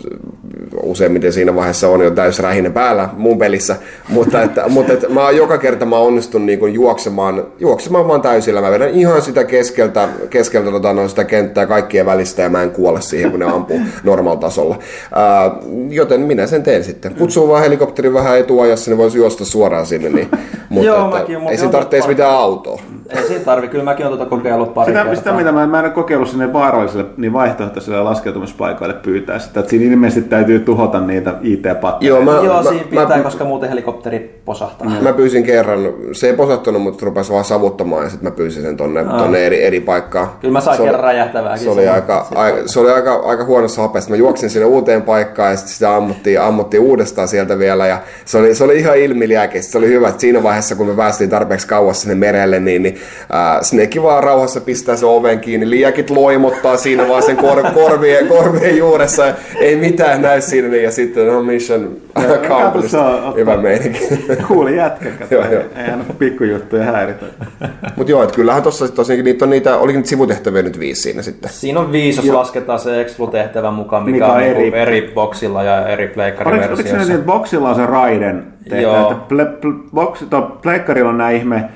useimmiten 0.84 1.34
siinä 1.34 1.55
vaiheessa 1.55 1.89
on 1.89 2.01
jo 2.01 2.11
täys 2.11 2.39
rähinä 2.39 2.69
päällä 2.69 3.09
mun 3.17 3.38
pelissä, 3.38 3.75
mutta, 4.09 4.41
että, 4.41 4.63
mutta 4.69 4.93
että 4.93 5.09
mä 5.09 5.32
joka 5.32 5.57
kerta 5.57 5.86
mä 5.86 5.97
onnistun 5.97 6.45
niin 6.45 6.59
kuin 6.59 6.73
juoksemaan, 6.73 7.45
juoksemaan 7.59 8.07
vaan 8.07 8.21
täysillä. 8.21 8.61
Mä 8.61 8.71
vedän 8.71 8.89
ihan 8.89 9.21
sitä 9.21 9.43
keskeltä, 9.43 10.09
keskeltä 10.29 10.71
tota, 10.71 10.93
no, 10.93 11.07
sitä 11.07 11.23
kenttää 11.23 11.65
kaikkien 11.65 12.05
välistä 12.05 12.41
ja 12.41 12.49
mä 12.49 12.63
en 12.63 12.71
kuole 12.71 13.01
siihen, 13.01 13.32
kun 13.32 13.39
ne 13.39 13.45
ampuu 13.45 13.82
normaal 14.03 14.36
tasolla. 14.36 14.79
Ää, 15.22 15.51
joten 15.89 16.22
minä 16.22 16.47
sen 16.47 16.63
teen 16.63 16.84
sitten. 16.84 17.15
Kutsun 17.15 17.49
vaan 17.49 17.63
helikopteri 17.63 18.13
vähän 18.13 18.39
etuajassa, 18.39 18.91
niin 18.91 18.97
voisi 18.97 19.17
juosta 19.17 19.45
suoraan 19.45 19.86
sinne. 19.86 20.09
Niin, 20.09 20.30
mutta 20.69 20.88
Joo, 20.88 21.05
että, 21.05 21.19
mäkin, 21.19 21.49
ei 21.49 21.57
siinä 21.57 21.72
tarvitse 21.72 22.07
mitään 22.07 22.36
autoa. 22.36 22.82
Ei 23.16 23.28
siinä 23.28 23.43
tarvi, 23.45 23.68
kyllä 23.68 23.84
mäkin 23.84 24.05
olen 24.05 24.18
tuota 24.18 24.30
kokeillut 24.30 24.74
pari 24.74 24.86
Sitä, 24.86 24.99
kertaa. 24.99 25.16
sitä 25.16 25.34
mitä 25.34 25.51
mä, 25.51 25.68
mä 25.68 25.80
en 25.80 25.86
ole 25.86 25.93
kokeillut 25.93 26.30
sinne 26.30 26.53
vaaralliselle, 26.53 27.05
niin 27.18 27.34
vaihtoehtoisille 27.34 28.01
laskeutumispaikoille 28.01 28.93
pyytää 28.93 29.39
sitä. 29.39 29.59
Että 29.59 29.70
siinä 29.70 29.86
ilmeisesti 29.86 30.30
täytyy 30.30 30.59
tuhota 30.59 30.99
niitä 30.99 31.34
IT-pattereita. 31.41 32.05
Joo, 32.05 32.22
mä, 32.22 32.32
Joo, 32.32 32.64
mä, 32.64 32.70
siinä 32.70 32.86
pitää, 32.89 33.18
mä, 33.18 33.24
koska 33.24 33.45
muuten 33.45 33.70
helikopteri 33.70 34.41
posahtaa. 34.45 34.91
Mä 35.01 35.14
pyysin 35.14 35.43
kerran, 35.43 35.80
se 36.12 36.28
ei 36.28 36.34
posattunut, 36.34 36.82
mutta 36.82 37.05
rupesi 37.05 37.32
vaan 37.32 37.45
savuttamaan 37.45 38.03
ja 38.03 38.09
sitten 38.09 38.32
mä 38.32 38.36
pyysin 38.36 38.64
sen 38.64 38.78
tonne, 38.78 39.03
tonne 39.03 39.45
eri, 39.45 39.64
eri 39.64 39.80
paikkaan. 39.80 40.28
Kyllä 40.41 40.51
mä 40.51 40.62
sain 40.62 40.78
Se 40.78 40.84
kerran 40.84 41.03
räjähtävääkin. 41.03 41.64
Se 41.64 41.70
oli, 41.70 41.88
aika, 41.88 42.28
aika, 42.36 42.57
se 42.66 42.80
oli 42.80 42.91
aika, 42.91 43.14
aika 43.14 43.45
huonossa 43.45 43.82
hapessa. 43.82 44.09
Mä 44.09 44.16
juoksin 44.16 44.49
sinne 44.49 44.66
uuteen 44.66 45.01
paikkaan 45.01 45.51
ja 45.51 45.57
sitten 45.57 45.74
sitä 45.74 45.95
ammuttiin, 45.95 46.41
ammuttiin 46.41 46.84
uudestaan 46.84 47.28
sieltä 47.28 47.59
vielä. 47.59 47.88
Ja 47.88 47.99
se, 48.26 48.38
oli, 48.38 48.55
se 48.55 48.64
oli 48.64 48.78
ihan 48.78 48.97
ilmiliäkeistä. 48.97 49.72
Se 49.72 49.78
oli 49.78 49.88
hyvä, 49.88 50.07
että 50.07 50.22
siinä 50.22 50.43
vaiheessa, 50.43 50.76
kun 50.76 50.88
me 50.88 50.95
päästiin 50.95 51.30
tarpeeksi 51.30 51.68
kauas 51.68 52.01
sinne 52.01 52.16
merelle, 52.16 52.59
niin, 52.59 52.84
niin 52.84 52.97
äh, 53.34 53.62
Snake 53.62 54.04
vaan 54.04 54.24
rauhassa 54.24 54.62
pistää 54.62 54.95
se 54.95 55.06
oven 55.06 55.39
kiinni. 55.39 55.70
Liäkit 55.70 56.10
loimottaa 56.10 56.78
siinä 56.78 57.08
vaan 57.10 57.24
sen 57.24 57.38
kor, 57.38 57.64
korvien, 57.84 58.28
korvien 58.28 58.78
juuressa. 58.78 59.26
Ja 59.26 59.34
ei 59.60 59.76
mitään 59.76 60.22
näy 60.22 60.41
siinä. 60.41 60.68
Niin, 60.68 60.84
ja 60.84 60.91
sitten 60.91 61.30
on 61.30 61.45
mission 61.45 61.97
accomplished. 62.16 62.99
Hyvä 63.36 63.58
meininki. 63.58 63.99
Kuuli 64.47 64.78
jätkä, 64.78 65.10
kato. 65.20 65.36
Joo, 65.36 65.52
joo. 65.52 65.64
ei 65.76 65.91
aina 65.91 66.06
pikkujuttuja 66.20 66.84
häiritä. 66.84 67.26
Mutta 67.97 68.12
joo, 68.12 68.24
että 68.24 68.36
kyllähän 68.36 68.64
tuossa 68.64 68.88
tosiaan 68.88 69.24
niitä 69.24 69.45
on 69.45 69.49
niitä, 69.49 69.78
olikin 69.78 69.97
niitä 69.99 70.10
sivutehtäviä 70.10 70.62
nyt 70.62 70.80
viisi 70.80 71.02
siinä 71.02 71.22
sitten. 71.22 71.52
Siinä 71.52 71.80
on 71.80 71.91
viisi, 71.91 72.28
jos 72.28 72.36
lasketaan 72.36 72.80
se 72.80 73.02
Exclu-tehtävän 73.02 73.74
mukaan, 73.74 74.04
mikä, 74.06 74.16
Mikä 74.16 74.28
on 74.28 74.34
on 74.36 74.41
eri, 74.41 74.68
eri- 74.68 74.80
eri 74.80 75.12
boxilla 75.16 75.64
ja 75.64 75.88
eri 75.88 76.04
Oliko, 76.04 76.04
oliko 76.04 76.08
se 76.08 76.14
pleikkariversioissa. 76.14 76.97
niin, 76.97 77.12
että 77.12 77.26
boxilla 77.26 77.70
on 77.70 77.76
se 77.76 77.86
Raiden 77.86 78.43
tehtävä, 78.64 78.82
Joo. 78.82 79.12
että 79.12 79.16
ple, 79.30 79.45
ple, 79.45 79.72
box, 79.93 80.24
to, 80.30 80.41
pleikkarilla 80.62 81.10
on 81.10 81.18
nämä 81.18 81.30
ihme 81.30 81.70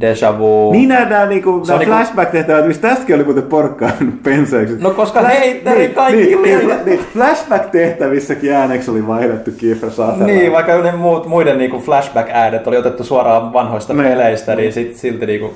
Deja 0.00 0.38
vu. 0.38 0.72
Niin 0.72 0.88
nähdään 0.88 1.28
niinku, 1.28 1.50
on 1.50 1.62
nämä 1.66 1.78
niinku- 1.78 1.94
flashback-tehtävät, 1.94 2.66
mistä 2.66 2.88
tästäkin 2.88 3.14
oli 3.16 3.24
muuten 3.24 3.42
porkkaan 3.42 3.92
penseeksi. 4.24 4.76
No 4.80 4.90
koska 4.90 5.20
heitteri 5.20 5.88
kaikki 5.88 6.22
niin, 6.22 6.42
niin, 6.42 6.58
liian- 6.58 6.84
niin, 6.84 7.00
flashback-tehtävissäkin 7.16 8.52
ääneksi 8.52 8.90
oli 8.90 9.06
vaihdettu 9.06 9.50
Kiefer 9.56 9.90
Sutherland. 9.90 10.26
Niin, 10.30 10.52
vaikka 10.52 10.82
ne 10.82 10.92
muut, 10.92 11.26
muiden 11.26 11.58
niinku 11.58 11.78
flashback-äänet 11.80 12.66
oli 12.66 12.76
otettu 12.76 13.04
suoraan 13.04 13.52
vanhoista 13.52 13.94
Niin. 13.94 14.08
peleistä, 14.08 14.54
niin 14.56 14.72
sit, 14.72 14.96
silti 14.96 15.26
niinku 15.26 15.54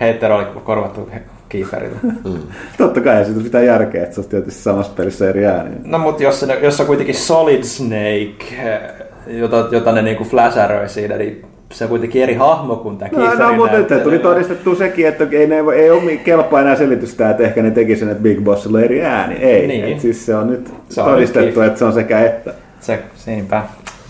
heitteri 0.00 0.34
oli 0.34 0.44
korvattu 0.64 1.08
he- 1.14 1.22
Kieferille. 1.48 1.96
Totta 2.78 3.00
kai, 3.00 3.24
siitä 3.24 3.40
pitää 3.40 3.62
järkeä, 3.62 4.02
että 4.02 4.14
se 4.14 4.20
on 4.20 4.26
tietysti 4.28 4.62
samassa 4.62 4.92
pelissä 4.96 5.28
eri 5.28 5.46
ääniä. 5.46 5.78
No 5.84 5.98
mutta 5.98 6.22
jos, 6.22 6.40
se, 6.40 6.58
jos 6.62 6.80
on 6.80 6.86
kuitenkin 6.86 7.14
Solid 7.14 7.62
Snake, 7.64 8.44
eh, 8.58 8.80
jota, 9.26 9.68
jota 9.70 9.92
ne 9.92 10.02
niinku 10.02 10.24
flasheroi 10.24 10.88
siinä, 10.88 11.16
niin 11.16 11.44
se 11.72 11.84
on 11.84 11.90
kuitenkin 11.90 12.22
eri 12.22 12.34
hahmo 12.34 12.76
kuin 12.76 12.98
tämä 12.98 13.10
No, 13.12 13.34
no 13.34 13.52
mutta 13.56 13.76
nyt 13.78 14.02
tuli 14.02 14.18
todistettu 14.18 14.74
sekin, 14.74 15.06
että 15.08 15.26
ei, 15.32 15.46
ne, 15.46 15.56
ei 15.74 15.90
ole 15.90 16.16
kelpaa 16.16 16.60
enää 16.60 16.76
selitystä, 16.76 17.30
että 17.30 17.42
ehkä 17.42 17.62
ne 17.62 17.70
teki 17.70 17.96
sen, 17.96 18.08
että 18.10 18.22
Big 18.22 18.40
Bossilla 18.40 18.78
on 18.78 18.84
eri 18.84 19.04
ääni. 19.04 19.34
Ei, 19.34 19.66
Niin. 19.66 19.84
niin. 19.84 20.00
siis 20.00 20.26
se 20.26 20.34
on 20.34 20.50
nyt 20.50 20.70
Se 20.88 21.02
on 21.02 21.10
todistettu, 21.10 21.60
nyt 21.60 21.66
että 21.68 21.78
se 21.78 21.84
on 21.84 21.92
sekä 21.92 22.20
että. 22.20 22.54
Se, 22.80 22.98
siinpä. 23.14 23.62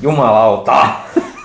Jumalauta! 0.02 0.76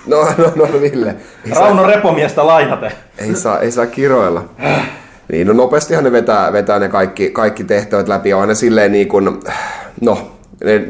No, 0.06 0.16
no, 0.38 0.52
no, 0.56 0.80
Ville. 0.80 1.14
Ei 1.46 1.54
saa- 1.54 1.60
Rauno 1.64 1.86
Repomiestä 1.86 2.46
lainate. 2.46 2.92
Ei 3.18 3.34
saa, 3.34 3.60
ei 3.60 3.70
saa 3.70 3.86
kiroilla. 3.86 4.44
Niin, 5.32 5.46
no 5.46 5.52
nopeastihan 5.52 6.04
ne 6.04 6.12
vetää, 6.12 6.52
vetää 6.52 6.78
ne 6.78 6.88
kaikki, 6.88 7.30
kaikki 7.30 7.64
tehtävät 7.64 8.08
läpi. 8.08 8.32
On 8.34 8.40
aina 8.40 8.54
silleen 8.54 8.92
niin 8.92 9.08
kuin, 9.08 9.24
no, 10.00 10.18
ne 10.64 10.88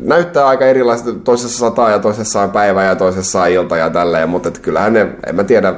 näyttää 0.00 0.46
aika 0.46 0.66
erilaiset. 0.66 1.24
Toisessa 1.24 1.58
sataa 1.58 1.90
ja 1.90 1.98
toisessa 1.98 2.42
on 2.42 2.50
päivä 2.50 2.84
ja 2.84 2.96
toisessa 2.96 3.42
on 3.42 3.50
ilta 3.50 3.76
ja 3.76 3.90
tälleen, 3.90 4.28
mutta 4.28 4.50
kyllähän 4.50 4.92
ne, 4.92 5.08
en 5.26 5.34
mä 5.34 5.44
tiedä, 5.44 5.74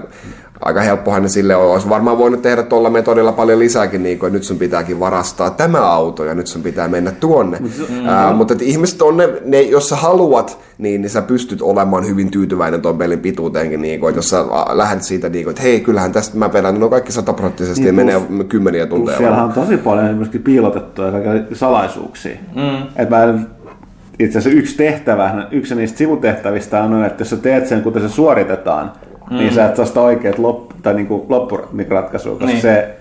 aika 0.60 0.80
helppohan 0.80 1.22
ne 1.22 1.28
sille 1.28 1.56
on. 1.56 1.72
Olisi 1.72 1.88
varmaan 1.88 2.18
voinut 2.18 2.42
tehdä 2.42 2.62
tuolla 2.62 2.90
metodilla 2.90 3.32
paljon 3.32 3.58
lisääkin, 3.58 4.02
niin 4.02 4.18
kuin, 4.18 4.28
että 4.28 4.36
nyt 4.36 4.44
sun 4.44 4.58
pitääkin 4.58 5.00
varastaa 5.00 5.50
tämä 5.50 5.92
auto 5.92 6.24
ja 6.24 6.34
nyt 6.34 6.46
sun 6.46 6.62
pitää 6.62 6.88
mennä 6.88 7.10
tuonne. 7.10 7.58
Mm-hmm. 7.60 8.08
Ää, 8.08 8.32
mutta 8.32 8.52
että 8.52 8.64
ihmiset 8.64 9.02
on 9.02 9.16
ne, 9.16 9.28
ne, 9.44 9.60
jos 9.60 9.88
sä 9.88 9.96
haluat, 9.96 10.58
niin, 10.78 11.02
niin 11.02 11.10
sä 11.10 11.22
pystyt 11.22 11.62
olemaan 11.62 12.06
hyvin 12.06 12.30
tyytyväinen 12.30 12.82
tuon 12.82 12.98
pelin 12.98 13.20
pituuteenkin. 13.20 13.82
Niin 13.82 14.00
kuin, 14.00 14.08
että 14.08 14.18
jos 14.18 14.30
sä 14.30 14.44
lähdet 14.72 15.02
siitä, 15.02 15.28
niin 15.28 15.44
kuin, 15.44 15.52
että 15.52 15.62
hei, 15.62 15.80
kyllähän 15.80 16.12
tästä 16.12 16.38
mä 16.38 16.48
pelän, 16.48 16.80
no 16.80 16.88
kaikki 16.88 17.12
sataprosenttisesti 17.12 17.92
Niin, 17.92 18.08
ja 18.08 18.20
plus- 18.20 18.28
menee 18.28 18.44
kymmeniä 18.44 18.86
tunteja. 18.86 19.18
Siellä 19.18 19.44
on 19.44 19.52
tosi 19.52 19.76
paljon 19.76 20.14
myöskin 20.14 20.42
piilotettuja 20.42 21.12
salaisuuksia. 21.52 22.36
Mm. 22.54 22.86
Et 22.96 23.10
mä 23.10 23.34
itse 24.18 24.38
asiassa 24.38 24.58
yksi 24.58 24.76
tehtävä, 24.76 25.46
yksi 25.50 25.74
niistä 25.74 25.98
sivutehtävistä 25.98 26.82
on, 26.82 27.04
että 27.04 27.20
jos 27.20 27.30
sä 27.30 27.36
teet 27.36 27.66
sen, 27.66 27.82
kuten 27.82 28.02
se 28.02 28.08
suoritetaan, 28.08 28.92
mm. 29.30 29.36
niin 29.36 29.54
sä 29.54 29.66
et 29.66 29.76
saa 29.76 29.86
sitä 29.86 30.00
oikeat 30.00 30.38
loppu, 30.38 30.74
tai 30.82 30.94
niinku 30.94 31.26
loppuratkaisua, 31.28 32.32
koska 32.32 32.46
Niin. 32.46 32.60
se, 32.60 32.96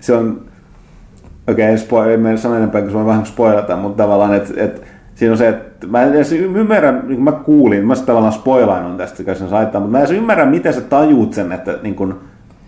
se 0.00 0.12
on, 0.14 0.40
okei, 1.48 1.64
okay, 1.64 1.78
spo, 1.78 2.04
en 2.04 2.20
mene 2.20 2.36
sano 2.36 2.56
enempää, 2.56 2.82
koska 2.82 2.98
mä 2.98 3.06
vähän 3.06 3.26
spoilata, 3.26 3.76
mutta 3.76 4.02
tavallaan, 4.02 4.34
että 4.34 4.52
et, 4.56 4.82
siinä 5.14 5.32
on 5.32 5.38
se, 5.38 5.48
että 5.48 5.86
mä 5.86 6.02
en 6.02 6.14
edes 6.14 6.32
ymmärrä, 6.32 6.92
niin 6.92 7.06
kuin 7.06 7.24
mä 7.24 7.32
kuulin, 7.32 7.86
mä 7.86 7.96
tavallaan 7.96 8.32
spoilain 8.32 8.96
tästä, 8.96 9.24
kun 9.24 9.36
sen 9.36 9.48
saittaa, 9.48 9.80
mutta 9.80 9.92
mä 9.92 9.98
en 9.98 10.04
edes 10.04 10.16
ymmärrä, 10.16 10.46
miten 10.46 10.74
sä 10.74 10.80
tajuut 10.80 11.32
sen, 11.32 11.52
että 11.52 11.78
niin 11.82 11.94
kun, 11.94 12.20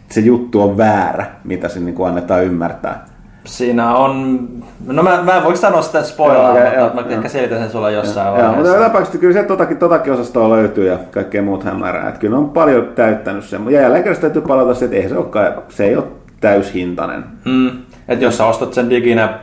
se 0.09 0.21
juttu 0.21 0.63
on 0.63 0.77
väärä, 0.77 1.27
mitä 1.45 1.69
siinä 1.69 1.91
niin 1.91 2.07
annetaan 2.07 2.45
ymmärtää. 2.45 3.07
Siinä 3.47 3.97
on... 3.97 4.49
No 4.87 5.03
mä, 5.03 5.23
mä 5.23 5.37
en 5.37 5.45
voi 5.45 5.57
sanoa 5.57 5.83
sitä 5.83 5.99
Joo, 5.99 6.05
spoilaa, 6.05 6.59
joo, 6.59 6.65
mutta 6.65 6.81
joo, 6.81 6.95
mä 6.95 7.01
joo. 7.01 7.11
ehkä 7.11 7.29
selitän 7.29 7.59
sen 7.59 7.71
sulle 7.71 7.93
jossain 7.93 8.27
Joo, 8.27 8.37
mutta 8.37 8.47
vaiheessa. 8.49 8.73
joka 8.77 8.85
tapauksessa 8.87 9.19
kyllä 9.19 9.33
se 9.33 9.43
totakin, 9.43 9.77
totakin 9.77 10.13
osastoa 10.13 10.51
löytyy 10.51 10.87
ja 10.87 10.99
kaikkea 11.11 11.43
muut 11.43 11.65
hämärää. 11.65 12.09
Että 12.09 12.21
kyllä 12.21 12.39
on 12.39 12.51
paljon 12.51 12.89
täyttänyt 12.95 13.45
sen. 13.45 13.71
Ja 13.71 13.81
jälleen 13.81 14.03
kerran 14.03 14.21
täytyy 14.21 14.43
palata 14.43 14.75
siihen, 14.75 14.85
että 14.87 14.97
eihän 14.97 15.11
se, 15.11 15.17
olekaan, 15.17 15.63
se 15.69 15.85
ei 15.85 15.97
ole 15.97 16.05
täyshintainen. 16.41 17.25
Mm. 17.45 17.71
Et 18.09 18.21
jos 18.23 18.37
sä 18.37 18.47
ostat 18.47 18.75
sen 18.75 18.91
diginä, 18.91 19.39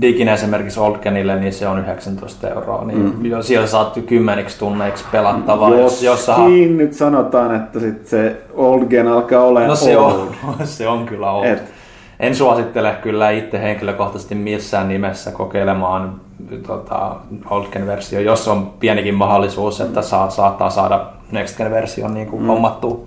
diginä 0.00 0.34
esimerkiksi 0.34 0.80
Oldgenille, 0.80 1.36
niin 1.36 1.52
se 1.52 1.68
on 1.68 1.78
19 1.78 2.48
euroa. 2.48 2.84
Niin 2.84 3.18
mm. 3.22 3.42
Siellä 3.42 3.66
saat 3.66 3.98
kymmeniksi 4.06 4.58
tunneiksi 4.58 5.04
pelattavaa. 5.12 5.70
Jos, 5.70 6.02
jos 6.02 6.26
sä... 6.26 6.34
Nyt 6.76 6.92
sanotaan, 6.92 7.56
että 7.56 7.80
sit 7.80 8.06
se 8.06 8.36
old 8.54 8.84
gen 8.84 9.08
alkaa 9.08 9.42
olemaan 9.42 9.68
No 9.68 9.76
se 9.76 9.96
old. 9.96 10.12
on, 10.48 10.56
se 10.66 10.88
on 10.88 11.06
kyllä 11.06 11.30
ollut. 11.30 11.46
Et. 11.46 11.75
En 12.20 12.34
suosittele 12.34 12.96
kyllä 13.02 13.30
itse 13.30 13.62
henkilökohtaisesti 13.62 14.34
missään 14.34 14.88
nimessä 14.88 15.30
kokeilemaan 15.30 16.20
tota, 16.66 17.16
Old 17.50 17.64
Gen-versio, 17.72 18.20
jos 18.20 18.48
on 18.48 18.66
pienikin 18.80 19.14
mahdollisuus, 19.14 19.80
että 19.80 20.02
saa, 20.02 20.30
saattaa 20.30 20.70
saada 20.70 21.06
Next 21.32 21.56
Gen-version 21.56 22.14
niin 22.14 22.26
kuin 22.26 22.42
mm. 22.42 22.46
hommattua 22.46 23.00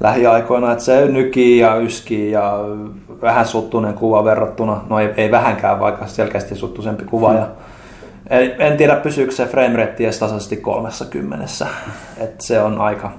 lähiaikoina. 0.00 0.72
Että 0.72 0.84
se 0.84 1.06
nykii 1.06 1.58
ja 1.58 1.76
yskii 1.76 2.30
ja 2.30 2.58
vähän 3.22 3.46
suttunen 3.46 3.94
kuva 3.94 4.24
verrattuna, 4.24 4.80
no 4.88 4.98
ei, 4.98 5.10
ei 5.16 5.30
vähänkään, 5.30 5.80
vaikka 5.80 6.06
selkeästi 6.06 6.54
suttuisempi 6.54 7.04
kuva. 7.04 7.28
Mm. 7.28 7.36
Ja 7.36 7.46
en, 8.30 8.54
en 8.58 8.76
tiedä, 8.76 8.96
pysyykö 8.96 9.32
se 9.32 9.46
frame 9.46 9.76
rate 9.76 10.04
edes 10.04 10.18
tasaisesti 10.18 10.56
30. 10.56 11.46
että 12.18 12.44
se 12.44 12.62
on 12.62 12.80
aika, 12.80 13.12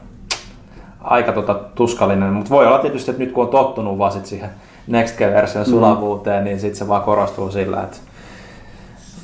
aika 1.01 1.31
tota, 1.31 1.53
tuskallinen, 1.53 2.33
mutta 2.33 2.49
voi 2.49 2.67
olla 2.67 2.79
tietysti, 2.79 3.11
että 3.11 3.23
nyt 3.23 3.31
kun 3.31 3.43
on 3.43 3.49
tottunut 3.49 3.97
vaan 3.97 4.11
sit 4.11 4.25
siihen 4.25 4.49
Next 4.87 5.17
Gen-version 5.17 5.65
sulavuuteen, 5.65 6.43
niin 6.43 6.59
sitten 6.59 6.77
se 6.77 6.87
vaan 6.87 7.01
korostuu 7.01 7.51
sillä, 7.51 7.81
että 7.83 7.97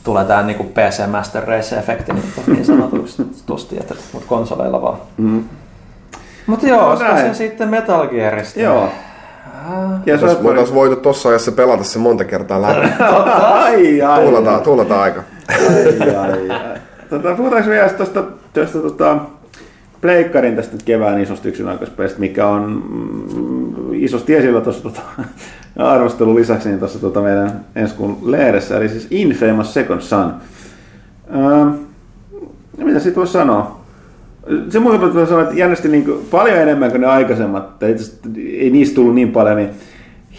tulee 0.03 0.25
tämä 0.25 0.43
niinku 0.43 0.63
PC 0.63 1.07
Master 1.11 1.43
Race-efekti 1.43 2.13
niin, 2.13 2.23
niin 2.47 2.65
sanotusti, 2.65 3.77
että 3.79 3.95
mut 4.13 4.25
konsoleilla 4.25 4.81
vaan. 4.81 4.97
Mm. 5.17 5.43
Mutta 6.47 6.67
joo, 6.67 6.81
No 6.81 6.87
olisiko 6.87 7.15
se 7.15 7.33
sitten 7.33 7.69
Metal 7.69 8.07
Gearista? 8.07 8.59
Joo. 8.59 8.89
Ja 10.05 10.17
se 10.17 10.25
Jos 10.25 10.37
on 10.37 10.43
voitaisiin 10.43 10.75
voitu 10.75 10.95
tuossa 10.95 11.29
ajassa 11.29 11.51
pelata 11.51 11.83
se 11.83 11.99
monta 11.99 12.23
kertaa 12.25 12.61
läpi. 12.61 12.87
ai, 13.41 14.01
ai, 14.01 14.21
Tuulataan, 14.21 14.61
tuulataan 14.61 15.01
aika. 15.01 15.23
ai, 15.49 16.15
ai, 16.15 16.49
ai. 16.49 16.77
Tota, 17.09 17.35
puhutaanko 17.35 17.69
vielä 17.69 17.89
tuosta, 17.89 18.23
tuosta 18.53 18.79
tota, 18.79 19.17
Pleikkarin 20.01 20.55
tästä 20.55 20.77
kevään 20.85 21.21
isosta 21.21 21.47
yksinäköispelistä, 21.47 22.19
mikä 22.19 22.47
on 22.47 22.83
mm, 22.89 23.93
isosti 23.93 24.35
esillä 24.35 24.61
tuossa 24.61 24.83
tota, 24.83 25.01
arvostelun 25.75 26.35
lisäksi 26.35 26.69
niin 26.69 26.79
tuossa 26.79 26.99
tota 26.99 27.21
meidän 27.21 27.65
ensi 27.75 27.95
kuun 27.95 28.17
lehdessä, 28.31 28.77
eli 28.77 28.89
siis 28.89 29.07
Infamous 29.11 29.73
Second 29.73 30.01
Son. 30.01 30.33
Öö, 31.35 31.65
no 32.77 32.85
mitä 32.85 32.99
siitä 32.99 33.17
voisi 33.17 33.33
sanoa? 33.33 33.79
Se 34.69 34.79
muuta 34.79 35.13
voi 35.13 35.27
sanoa, 35.27 35.43
että 35.43 35.55
jännästi 35.55 35.87
niin 35.87 36.05
kuin, 36.05 36.25
paljon 36.31 36.57
enemmän 36.57 36.91
kuin 36.91 37.01
ne 37.01 37.07
aikaisemmat, 37.07 37.79
tai 37.79 37.95
ei 38.35 38.69
niistä 38.69 38.95
tullut 38.95 39.15
niin 39.15 39.31
paljon, 39.31 39.57
niin 39.57 39.69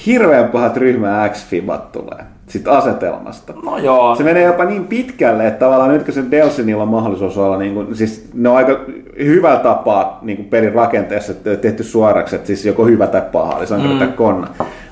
hirveän 0.07 0.49
pahat 0.49 0.77
ryhmä 0.77 1.29
X-fibat 1.29 1.93
tulee 1.93 2.25
siitä 2.51 2.71
asetelmasta. 2.73 3.53
No 3.65 3.79
joo. 3.79 4.15
Se 4.15 4.23
menee 4.23 4.43
jopa 4.43 4.65
niin 4.65 4.85
pitkälle, 4.85 5.47
että 5.47 5.59
tavallaan 5.59 5.91
nyt 5.91 6.03
kun 6.03 6.15
se 6.15 6.25
Delsinilla 6.31 6.83
on 6.83 6.89
mahdollisuus 6.89 7.39
olla, 7.39 7.57
niin 7.57 7.75
kuin, 7.75 7.97
siis 7.97 8.29
ne 8.35 8.49
on 8.49 8.57
aika 8.57 8.81
hyvä 9.19 9.57
tapaa 9.57 10.19
niin 10.23 10.37
kuin 10.37 10.49
pelin 10.49 10.75
rakenteessa 10.75 11.35
tehty 11.61 11.83
suoraksi, 11.83 12.37
että 12.37 12.47
siis 12.47 12.67
joko 12.67 12.85
hyvä 12.85 13.07
tai 13.07 13.23
paha, 13.33 13.59
eli 13.59 13.67
sankari 13.67 13.93
mm. 13.93 13.99
tai 13.99 14.09
konna. 14.09 14.49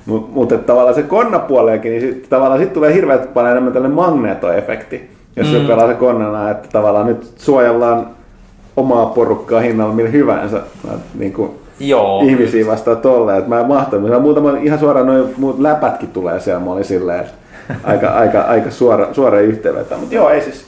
Mutta 0.06 0.32
mut, 0.34 0.66
tavallaan 0.66 0.94
se 0.94 1.02
konna 1.02 1.38
puolellekin, 1.38 1.92
niin 1.92 2.00
sit, 2.00 2.28
tavallaan 2.28 2.61
sitten 2.61 2.74
tulee 2.74 2.94
hirveän 2.94 3.20
paljon 3.34 3.52
enemmän 3.52 3.72
tällainen 3.72 3.96
magneetoefekti, 3.96 5.11
jos 5.36 5.46
mm. 5.46 5.52
se 5.52 5.61
pelaa 5.66 5.86
se 5.86 5.94
konnana, 5.94 6.50
että 6.50 6.68
tavallaan 6.72 7.06
nyt 7.06 7.32
suojellaan 7.36 8.06
omaa 8.76 9.06
porukkaa 9.06 9.61
hinnalla 9.61 9.94
millä 9.94 10.11
hyvänsä. 10.11 10.61
Niin 11.14 11.32
kuin, 11.32 11.50
Joo. 11.80 12.22
ihmisiä 12.22 12.66
vastaan 12.66 12.96
tolleen, 12.96 13.38
että 13.38 13.48
mä 13.48 13.61
en 13.61 13.66
mahtanut. 13.66 14.11
Mä 14.11 14.18
muutama, 14.18 14.50
ihan 14.62 14.78
suoraan 14.78 15.06
noin 15.06 15.34
muut 15.36 15.59
läpätkin 15.59 16.09
tulee 16.09 16.40
siellä, 16.40 16.64
mä 16.64 16.72
olin 16.72 16.84
silleen, 16.84 17.20
että 17.20 17.32
aika, 17.85 18.09
aika, 18.09 18.41
aika 18.41 18.71
suora, 18.71 19.14
suora 19.14 19.41
yhteenveto. 19.41 19.99
Mutta 19.99 20.14
joo, 20.14 20.31
ei 20.31 20.43
siis. 20.43 20.66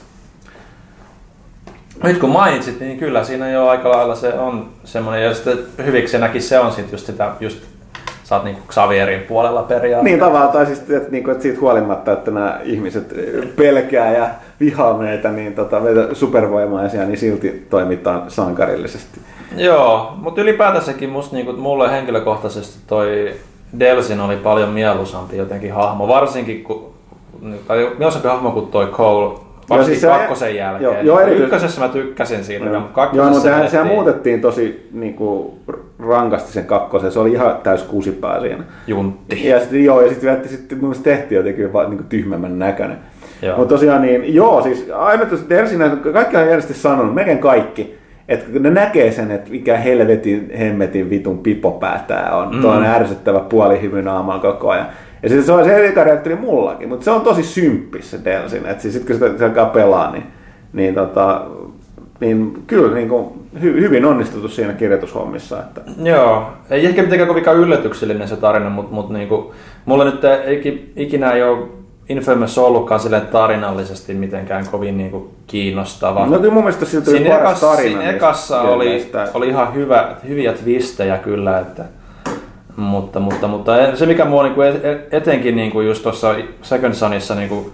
Nyt 2.03 2.19
kun 2.19 2.31
mainitsit, 2.31 2.81
niin 2.81 2.99
kyllä 2.99 3.25
siinä 3.25 3.51
jo 3.51 3.69
aika 3.69 3.91
lailla 3.91 4.15
se 4.15 4.35
on 4.35 4.69
semmoinen, 4.85 5.25
ja 5.25 5.35
sitten 5.35 5.59
hyviksenäkin 5.85 6.43
se 6.43 6.59
on 6.59 6.73
sitten 6.73 6.93
just 6.93 7.07
sitä, 7.07 7.31
just 7.41 7.59
sä 8.25 8.37
oot 8.37 8.45
niinku 8.45 8.61
Xavierin 8.69 9.21
puolella 9.21 9.63
periaatteessa. 9.63 10.05
Niin 10.05 10.19
tavallaan, 10.19 10.53
tai 10.53 10.67
siis, 10.67 10.91
että, 10.91 11.11
niinku, 11.11 11.31
että 11.31 11.43
siitä 11.43 11.61
huolimatta, 11.61 12.13
että 12.13 12.31
nämä 12.31 12.61
ihmiset 12.63 13.15
pelkää 13.57 14.17
ja 14.17 14.29
vihaa 14.61 14.99
meitä, 14.99 15.31
niin 15.31 15.55
tota, 15.55 15.81
meitä 15.81 16.15
supervoimaisia, 16.15 17.05
niin 17.05 17.19
silti 17.19 17.67
toimitaan 17.71 18.31
sankarillisesti. 18.31 19.21
Joo, 19.57 20.15
mutta 20.17 20.41
ylipäätänsäkin 20.41 21.11
musta 21.11 21.37
niinku, 21.37 21.53
mulle 21.53 21.91
henkilökohtaisesti 21.91 22.79
toi 22.87 23.35
Delsin 23.79 24.21
oli 24.21 24.37
paljon 24.37 24.69
mieluisampi 24.69 25.37
jotenkin 25.37 25.73
hahmo, 25.73 26.09
varsinkin 26.09 26.65
kun, 26.65 26.93
tai 27.67 27.91
mieluisampi 27.99 28.29
hahmo 28.29 28.51
kuin 28.51 28.67
toi 28.67 28.87
Cole, 28.87 29.39
varsinkin 29.71 30.01
siis 30.01 30.01
se, 30.01 30.19
kakkosen 30.19 30.57
jälkeen. 30.57 30.93
Joo, 30.93 31.03
joo, 31.03 31.21
erityisesti, 31.21 31.45
Ykkösessä 31.45 31.81
mä 31.81 31.89
tykkäsin 31.89 32.45
siitä, 32.45 32.65
joo. 32.65 32.81
mutta 32.81 33.09
Joo, 33.13 33.25
mutta 33.25 33.41
sehän, 33.43 33.71
sehän 33.71 33.87
muutettiin 33.87 34.41
tosi 34.41 34.89
niin 34.93 35.15
kuin, 35.15 35.53
rankasti 36.09 36.53
sen 36.53 36.67
kakkosen, 36.67 37.13
se 37.13 37.19
oli 37.19 37.33
ihan 37.33 37.59
täys 37.63 37.83
kuusipää 37.83 38.41
siinä. 38.41 38.65
Juntti. 38.87 39.49
Ja 39.49 39.61
sitten, 39.61 39.85
joo, 39.85 40.01
ja 40.01 40.09
sitten 40.09 40.49
sit, 40.49 40.71
mun 40.71 40.81
mielestä 40.81 41.05
tehtiin 41.05 41.37
jotenkin 41.37 41.73
vaan 41.73 41.91
niin 41.91 42.05
tyhmemmän 42.05 42.59
näköinen. 42.59 42.99
Mutta 43.57 43.75
tosiaan 43.75 44.03
niin, 44.03 44.35
joo, 44.35 44.63
siis 44.63 44.91
aina 44.95 45.27
tuossa 45.27 45.49
Delsinä, 45.49 45.97
kaikki 46.13 46.37
on 46.37 46.43
järjesti 46.47 46.75
sanonut, 46.75 47.15
melkein 47.15 47.39
kaikki, 47.39 48.00
että 48.31 48.53
kun 48.53 48.63
ne 48.63 48.71
näkee 48.71 49.13
sen, 49.13 49.31
että 49.31 49.51
mikä 49.51 49.77
helvetin, 49.77 50.51
hemmetin 50.59 51.11
vitun 51.11 51.39
pipopää 51.39 52.05
tää 52.09 52.37
on, 52.37 52.55
mm. 52.55 52.61
tuo 52.61 52.71
on 52.71 52.85
ärsyttävä 52.85 53.41
puolihymy 53.41 54.03
naamaan 54.03 54.41
koko 54.41 54.71
ajan. 54.71 54.87
Ja 55.23 55.29
sitten 55.29 55.47
se 55.47 55.53
on 55.53 55.65
se 55.65 55.87
eka 55.87 56.05
reaktio 56.05 56.37
mullakin, 56.37 56.89
mutta 56.89 57.05
se 57.05 57.11
on 57.11 57.21
tosi 57.21 57.43
symppis 57.43 58.11
se 58.11 58.21
Delsin, 58.25 58.67
että 58.67 58.83
siis 58.83 58.95
sit 58.95 59.07
kun 59.07 59.15
sitä, 59.15 59.39
se 59.39 59.45
alkaa 59.45 59.67
pelaa, 59.67 60.13
niin, 60.13 60.23
niin, 60.73 60.95
tota, 60.95 61.47
niin 62.21 62.63
kyllä 62.67 62.95
niin 62.95 63.09
kuin, 63.09 63.29
hy, 63.63 63.81
hyvin 63.81 64.05
onnistuttu 64.05 64.49
siinä 64.49 64.73
kirjoitushommissa. 64.73 65.59
Että. 65.61 65.81
Joo, 66.03 66.51
ei 66.71 66.87
ehkä 66.87 67.03
mitenkään 67.03 67.29
kovinkaan 67.29 67.57
yllätyksellinen 67.57 68.29
se 68.29 68.37
tarina, 68.37 68.71
mutta, 68.71 68.95
mutta 68.95 69.13
niin 69.13 69.29
kuin, 69.29 69.47
mulle 69.85 70.05
nyt 70.05 70.25
ei, 70.25 70.93
ikinä 70.97 71.33
ei 71.33 71.43
ole 71.43 71.80
Infamous 72.11 72.59
ollutkaan 72.59 73.01
sille 73.01 73.21
tarinallisesti 73.21 74.15
mitenkään 74.15 74.67
kovin 74.71 74.99
niin 74.99 75.11
kuin 75.11 75.31
kiinnostava. 75.47 76.27
No 76.27 76.39
kyllä 76.39 76.55
mun 76.55 76.63
mielestä 76.63 76.85
siltä 76.85 77.11
siinä 77.11 77.39
ekas, 77.39 77.61
tarina. 77.61 78.01
Siinä 78.01 78.11
ekassa 78.11 78.61
oli, 78.61 79.11
oli 79.35 79.49
ihan 79.49 79.75
hyvä, 79.75 80.17
hyviä 80.29 80.53
twistejä 80.53 81.19
kyllä, 81.19 81.59
että, 81.59 81.85
mutta, 82.77 83.21
mutta, 83.21 83.49
mutta 83.49 83.73
se 83.97 84.07
mikä 84.07 84.25
mua 84.25 84.43
niin 84.43 84.55
kuin 84.55 84.69
etenkin 85.13 85.57
niin 85.57 85.71
kuin 85.71 85.87
just 85.87 86.03
tuossa 86.03 86.35
Second 86.63 86.95
Sonissa 86.95 87.35
niin 87.35 87.49
kuin, 87.49 87.73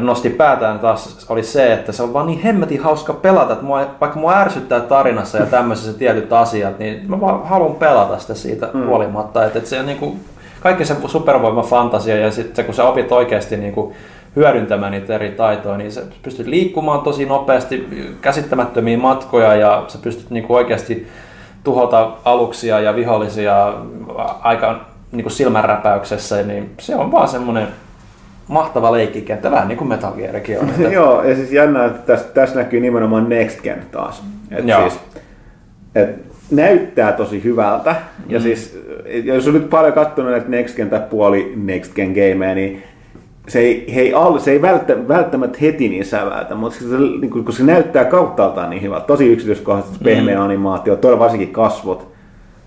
nosti 0.00 0.30
päätään 0.30 0.78
taas 0.78 1.26
oli 1.28 1.42
se, 1.42 1.72
että 1.72 1.92
se 1.92 2.02
on 2.02 2.12
vaan 2.12 2.26
niin 2.26 2.40
hemmetin 2.40 2.80
hauska 2.80 3.12
pelata, 3.12 3.52
että 3.52 3.64
mua, 3.64 3.86
vaikka 4.00 4.20
mua 4.20 4.36
ärsyttää 4.36 4.80
tarinassa 4.80 5.38
ja 5.38 5.46
tämmöisessä 5.46 5.98
tietyt 5.98 6.32
asiat, 6.32 6.78
niin 6.78 7.10
mä 7.10 7.20
vaan 7.20 7.48
haluan 7.48 7.74
pelata 7.74 8.18
sitä 8.18 8.34
siitä 8.34 8.68
mm. 8.74 8.86
huolimatta, 8.86 9.44
että, 9.44 9.58
että 9.58 9.70
se 9.70 9.80
on 9.80 9.86
niin 9.86 9.98
kuin, 9.98 10.20
kaikki 10.60 10.84
se 10.84 10.96
supervoimafantasia 11.06 12.16
ja 12.16 12.30
sitten 12.30 12.64
kun 12.64 12.74
sä 12.74 12.84
opit 12.84 13.12
oikeasti 13.12 13.56
niin 13.56 13.72
kuin 13.72 13.94
hyödyntämään 14.36 14.92
niitä 14.92 15.14
eri 15.14 15.30
taitoja, 15.30 15.76
niin 15.76 15.92
sä 15.92 16.02
pystyt 16.22 16.46
liikkumaan 16.46 17.00
tosi 17.00 17.26
nopeasti, 17.26 17.88
käsittämättömiä 18.20 18.98
matkoja 18.98 19.54
ja 19.54 19.84
sä 19.88 19.98
pystyt 20.02 20.30
niin 20.30 20.44
kuin 20.46 20.56
oikeasti 20.56 21.08
tuhota 21.64 22.10
aluksia 22.24 22.80
ja 22.80 22.96
vihollisia 22.96 23.74
aika 24.42 24.80
niin 25.12 25.22
kuin 25.22 25.32
silmänräpäyksessä, 25.32 26.42
niin 26.42 26.70
se 26.80 26.96
on 26.96 27.12
vaan 27.12 27.28
semmoinen 27.28 27.68
mahtava 28.48 28.92
leikkikenttä, 28.92 29.50
vähän 29.50 29.68
niin 29.68 29.78
kuin 29.78 29.88
Metal 29.88 30.12
Gearkin 30.12 30.60
on. 30.60 30.68
Että... 30.68 30.82
Joo, 30.98 31.22
ja 31.22 31.34
siis 31.34 31.52
jännä, 31.52 31.84
että 31.84 31.98
tässä, 32.06 32.26
tässä 32.34 32.56
näkyy 32.56 32.80
nimenomaan 32.80 33.28
Next 33.28 33.60
Gen 33.62 33.86
taas. 33.92 34.22
Et 34.50 34.68
Joo. 34.68 34.80
Siis, 34.80 35.00
et 35.94 36.29
näyttää 36.50 37.12
tosi 37.12 37.44
hyvältä, 37.44 37.96
ja 38.28 38.38
mm. 38.38 38.42
siis 38.42 38.82
jos 39.24 39.48
on 39.48 39.54
nyt 39.54 39.70
paljon 39.70 39.92
katsonut 39.92 40.30
näitä 40.30 40.48
Next 40.48 40.76
Gen 40.76 40.90
tai 40.90 41.00
puoli 41.10 41.52
Next 41.56 41.94
Gen 41.94 42.08
gameja, 42.08 42.54
niin 42.54 42.82
se 43.48 43.58
ei, 43.58 43.94
he 43.94 44.00
ei, 44.00 44.14
al, 44.14 44.38
se 44.38 44.50
ei 44.50 44.62
välttä, 44.62 45.08
välttämättä 45.08 45.58
heti 45.60 45.88
niin 45.88 46.04
sävältä, 46.04 46.54
mutta 46.54 46.78
se, 46.78 46.84
niin 47.20 47.30
kun 47.30 47.52
se 47.52 47.64
näyttää 47.64 48.04
kauttaaltaan 48.04 48.70
niin 48.70 48.82
hyvältä, 48.82 49.06
tosi 49.06 49.32
yksityiskohtaisesti, 49.32 49.98
mm. 49.98 50.04
pehmeä 50.04 50.42
animaatio, 50.42 50.96
todella 50.96 51.20
varsinkin 51.20 51.52
kasvot, 51.52 52.08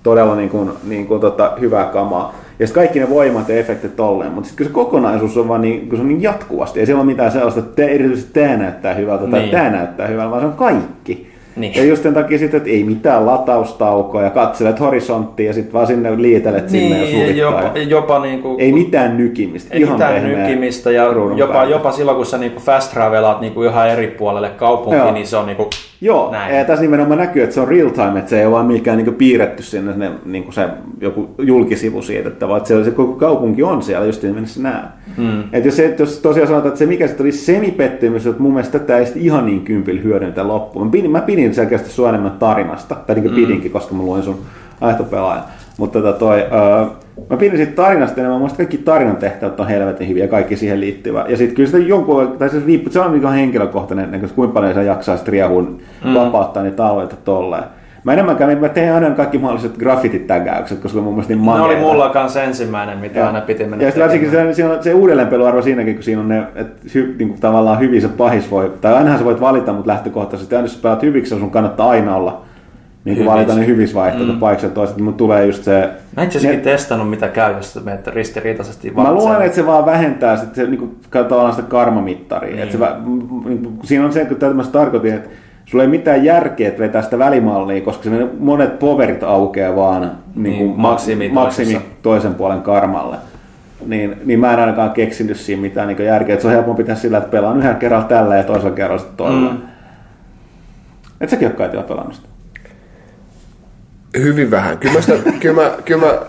todella 0.03 0.35
niin 0.35 0.49
kuin, 0.49 0.71
niin 0.83 1.07
kuin 1.07 1.21
tota, 1.21 1.51
hyvää 1.59 1.85
kamaa. 1.85 2.35
Ja 2.59 2.67
sitten 2.67 2.81
kaikki 2.81 2.99
ne 2.99 3.09
voimat 3.09 3.49
ja 3.49 3.55
efektit 3.55 3.95
tolleen, 3.95 4.31
mutta 4.31 4.47
sitten 4.47 4.67
se 4.67 4.73
kokonaisuus 4.73 5.37
on 5.37 5.47
vaan 5.47 5.61
niin, 5.61 5.89
kun 5.89 5.97
se 5.97 6.01
on 6.01 6.07
niin 6.07 6.21
jatkuvasti, 6.21 6.79
ei 6.79 6.85
siellä 6.85 7.01
ole 7.01 7.11
mitään 7.11 7.31
sellaista, 7.31 7.59
että 7.59 7.75
te, 7.75 7.85
erityisesti 7.85 8.33
tämä 8.33 8.57
näyttää 8.57 8.93
hyvältä 8.93 9.27
tai 9.27 9.39
niin. 9.39 9.51
tämä 9.51 9.69
näyttää 9.69 10.07
hyvältä, 10.07 10.31
vaan 10.31 10.41
se 10.41 10.47
on 10.47 10.53
kaikki. 10.53 11.32
Niin. 11.55 11.75
Ja 11.75 11.83
just 11.83 12.03
sen 12.03 12.13
takia 12.13 12.37
sitten, 12.37 12.57
että 12.57 12.69
ei 12.69 12.83
mitään 12.83 13.25
lataustaukoa 13.25 14.21
ja 14.21 14.29
katselet 14.29 14.79
horisonttia 14.79 15.47
ja 15.47 15.53
sitten 15.53 15.73
vaan 15.73 15.87
sinne 15.87 16.21
liitelet 16.21 16.71
niin, 16.71 16.89
sinne 16.89 17.05
ja 17.05 17.11
suvittaa. 17.11 17.35
Jopa, 17.35 17.77
jopa 17.77 18.19
niin 18.19 18.41
kuin, 18.41 18.59
ei 18.59 18.71
mitään 18.71 19.17
nykimistä. 19.17 19.73
Ei 19.73 19.81
ihan 19.81 19.93
mitään 19.93 20.23
nykimistä 20.23 20.91
ja 20.91 21.03
jopa, 21.35 21.65
jopa 21.65 21.91
silloin 21.91 22.17
kun 22.17 22.25
sä 22.25 22.37
niin 22.37 22.51
kuin 22.51 22.63
fast 22.63 22.91
travelaat 22.91 23.41
niin 23.41 23.53
kuin 23.53 23.69
ihan 23.69 23.89
eri 23.89 24.07
puolelle 24.07 24.49
kaupunkiin, 24.49 25.03
Joo. 25.03 25.11
niin 25.11 25.27
se 25.27 25.37
on 25.37 25.45
niin 25.45 25.57
kuin 25.57 25.69
Joo, 26.03 26.31
Näin. 26.31 26.55
ja 26.55 26.65
tässä 26.65 26.81
nimenomaan 26.81 27.17
näkyy, 27.17 27.43
että 27.43 27.53
se 27.53 27.61
on 27.61 27.67
real 27.67 27.89
time, 27.89 28.19
että 28.19 28.29
se 28.29 28.39
ei 28.39 28.45
ole 28.45 28.53
vaan 28.53 28.65
mikään 28.65 28.97
niin 28.97 29.15
piirretty 29.15 29.63
sinne 29.63 29.93
ne, 29.95 30.11
niin 30.25 30.43
kuin 30.43 30.53
se 30.53 30.69
joku 31.01 31.29
julkisivu 31.37 32.01
siitä, 32.01 32.29
että 32.29 32.47
vaan 32.47 32.65
se, 32.65 32.83
se 32.83 32.91
koko 32.91 33.13
kaupunki 33.13 33.63
on 33.63 33.83
siellä 33.83 34.05
just 34.05 34.23
niin 34.23 34.33
mennessä 34.33 34.61
näe. 34.61 34.83
Mm. 35.17 35.41
Että 35.41 35.67
jos, 35.67 35.75
se, 35.75 35.95
jos 35.99 36.19
tosiaan 36.19 36.47
sanotaan, 36.47 36.67
että 36.67 36.79
se 36.79 36.85
mikä 36.85 37.07
sitten 37.07 37.23
oli 37.23 37.31
semipettymys, 37.31 38.27
että 38.27 38.41
mun 38.41 38.53
mielestä 38.53 38.79
tätä 38.79 38.97
ei 38.97 39.05
ihan 39.15 39.45
niin 39.45 39.61
kympillä 39.61 40.01
hyödyntä 40.01 40.47
loppuun. 40.47 40.85
Mä 40.85 40.91
pidin, 40.91 41.11
mä 41.11 41.21
pidin 41.21 41.53
selkeästi 41.53 41.89
sua 41.89 42.09
enemmän 42.09 42.31
tarinasta, 42.31 42.95
tai 42.95 43.15
niin 43.15 43.23
kuin 43.23 43.35
mm. 43.35 43.41
pidinkin, 43.41 43.71
koska 43.71 43.95
mä 43.95 44.03
luin 44.03 44.23
sun 44.23 44.39
aihtopelaajan. 44.81 45.43
Mutta 45.77 46.01
tota 46.01 46.19
toi, 46.19 46.45
mä 47.29 47.37
pidin 47.37 47.57
siitä 47.57 47.75
tarinasta 47.75 48.21
enemmän, 48.21 48.39
mun 48.39 48.49
kaikki 48.57 48.77
tarinan 48.77 49.17
tehtävät 49.17 49.59
on 49.59 49.67
helvetin 49.67 50.07
hyviä 50.07 50.23
ja 50.23 50.27
kaikki 50.27 50.55
siihen 50.55 50.79
liittyvä. 50.79 51.25
Ja 51.27 51.37
sitten 51.37 51.55
kyllä 51.55 51.67
sitä 51.67 51.79
jonkun, 51.79 52.35
tai 52.37 52.49
se 52.49 52.61
riippuu, 52.65 52.93
se 52.93 52.99
on 52.99 53.11
mikä 53.11 53.29
henkilökohtainen, 53.29 54.11
niin 54.11 54.29
kuinka 54.35 54.53
paljon 54.53 54.73
sä 54.73 54.83
jaksaa 54.83 55.15
sitten 55.15 55.31
riehun 55.31 55.81
mm. 56.05 56.13
vapauttaa 56.13 56.63
niitä 56.63 56.85
alueita 56.85 57.15
tolleen. 57.15 57.63
Mä 58.03 58.13
enemmän 58.13 58.59
mä 58.59 58.69
tein 58.69 58.93
aina 58.93 59.09
kaikki 59.09 59.37
mahdolliset 59.37 59.77
graffititägäykset, 59.77 60.79
koska 60.79 61.01
mun 61.01 61.13
mielestä 61.13 61.33
niin 61.33 61.43
mageita. 61.43 61.67
Ne 61.67 61.73
oli 61.73 61.91
mulla 61.91 62.09
kanssa 62.09 62.43
ensimmäinen, 62.43 62.97
mitä 62.97 63.19
ja. 63.19 63.27
aina 63.27 63.41
piti 63.41 63.63
mennä 63.63 63.85
Ja 63.85 63.91
sitten 63.91 64.03
varsinkin 64.03 64.31
se, 64.31 64.53
se, 64.53 64.81
se 64.81 64.93
uudelleenpeluarvo 64.93 65.61
siinäkin, 65.61 65.95
kun 65.95 66.03
siinä 66.03 66.21
on 66.21 66.27
ne, 66.27 66.43
että 66.55 66.81
hy, 66.95 67.15
niin 67.19 67.29
kuin 67.29 67.41
tavallaan 67.41 67.79
hyvin 67.79 68.01
se 68.01 68.07
pahis 68.07 68.51
voi, 68.51 68.71
tai 68.81 68.93
ainahan 68.93 69.19
sä 69.19 69.25
voit 69.25 69.41
valita, 69.41 69.73
mutta 69.73 69.91
lähtökohtaisesti, 69.91 70.55
aina 70.55 70.65
jos 70.65 70.73
sä 70.73 70.79
pelaat 70.81 71.01
hyviksi, 71.01 71.39
sun 71.39 71.51
kannattaa 71.51 71.89
aina 71.89 72.15
olla 72.15 72.41
niin 73.05 73.17
kuin 73.17 73.27
valita 73.27 73.55
ne 73.55 73.67
hyvissä 73.67 73.95
vaihtoehtoja 73.95 74.33
mm. 74.33 74.39
paikassa 74.39 74.69
toiset, 74.69 74.97
mutta 74.97 75.17
tulee 75.17 75.45
just 75.45 75.63
se... 75.63 75.89
Mä 76.17 76.23
itse 76.23 76.37
asiassa 76.37 76.63
testannut, 76.63 77.09
mitä 77.09 77.27
käy, 77.27 77.53
jos 77.55 77.79
menet 77.83 78.07
ristiriitaisesti 78.07 78.91
Mä 78.91 79.13
luulen, 79.13 79.41
että 79.41 79.55
se 79.55 79.65
vaan 79.65 79.85
vähentää 79.85 80.37
sit 80.37 80.55
se, 80.55 80.63
niin 80.65 80.77
kuin, 80.77 80.97
tavallaan 81.11 81.53
sitä 81.53 81.67
karmamittaria. 81.67 82.51
Niin. 82.51 82.63
Että 82.63 82.77
se, 82.77 82.85
niin 83.45 83.63
kuin, 83.63 83.79
siinä 83.83 84.05
on 84.05 84.13
se, 84.13 84.21
että 84.21 84.53
mä 84.53 84.63
tarkoitin, 84.63 85.13
että 85.13 85.29
sulla 85.65 85.83
ei 85.83 85.89
mitään 85.89 86.25
järkeä 86.25 86.67
että 86.67 86.79
vetää 86.79 87.01
sitä 87.01 87.19
välimallia, 87.19 87.81
koska 87.81 88.03
se 88.03 88.27
monet 88.39 88.79
poverit 88.79 89.23
aukeaa 89.23 89.75
vaan 89.75 90.11
niin 90.35 90.57
kuin 90.57 90.67
niin, 90.67 90.79
maksimi, 90.79 91.29
maksimi 91.29 91.81
toisen 92.01 92.35
puolen 92.35 92.61
karmalle. 92.61 93.17
Niin, 93.85 94.15
niin 94.25 94.39
mä 94.39 94.53
en 94.53 94.59
ainakaan 94.59 94.91
keksinyt 94.91 95.37
siinä 95.37 95.61
mitään 95.61 95.87
niin 95.87 96.05
järkeä. 96.05 96.33
Että 96.33 96.41
se 96.41 96.47
on 96.47 96.53
helpompi 96.53 96.83
tehdä 96.83 96.99
sillä, 96.99 97.17
että 97.17 97.29
pelaan 97.29 97.57
yhden 97.57 97.75
kerran 97.75 98.05
tällä 98.05 98.35
ja 98.35 98.43
toisella 98.43 98.75
kerralla 98.75 98.99
sitten 98.99 99.17
toisella. 99.17 99.51
Mm. 99.51 99.57
Et 101.21 101.29
säkin 101.29 101.47
ole 101.47 101.55
kai 101.55 101.69
pelannut 101.69 102.13
sitä. 102.13 102.32
Hyvin 104.17 104.51
vähän. 104.51 104.77
Kyllä 104.77 104.93
mä, 104.93 105.01
sitä, 105.01 105.17
kyllä 105.41 105.61
mä, 105.61 105.77
kyllä 105.85 106.05
mä 106.05 106.21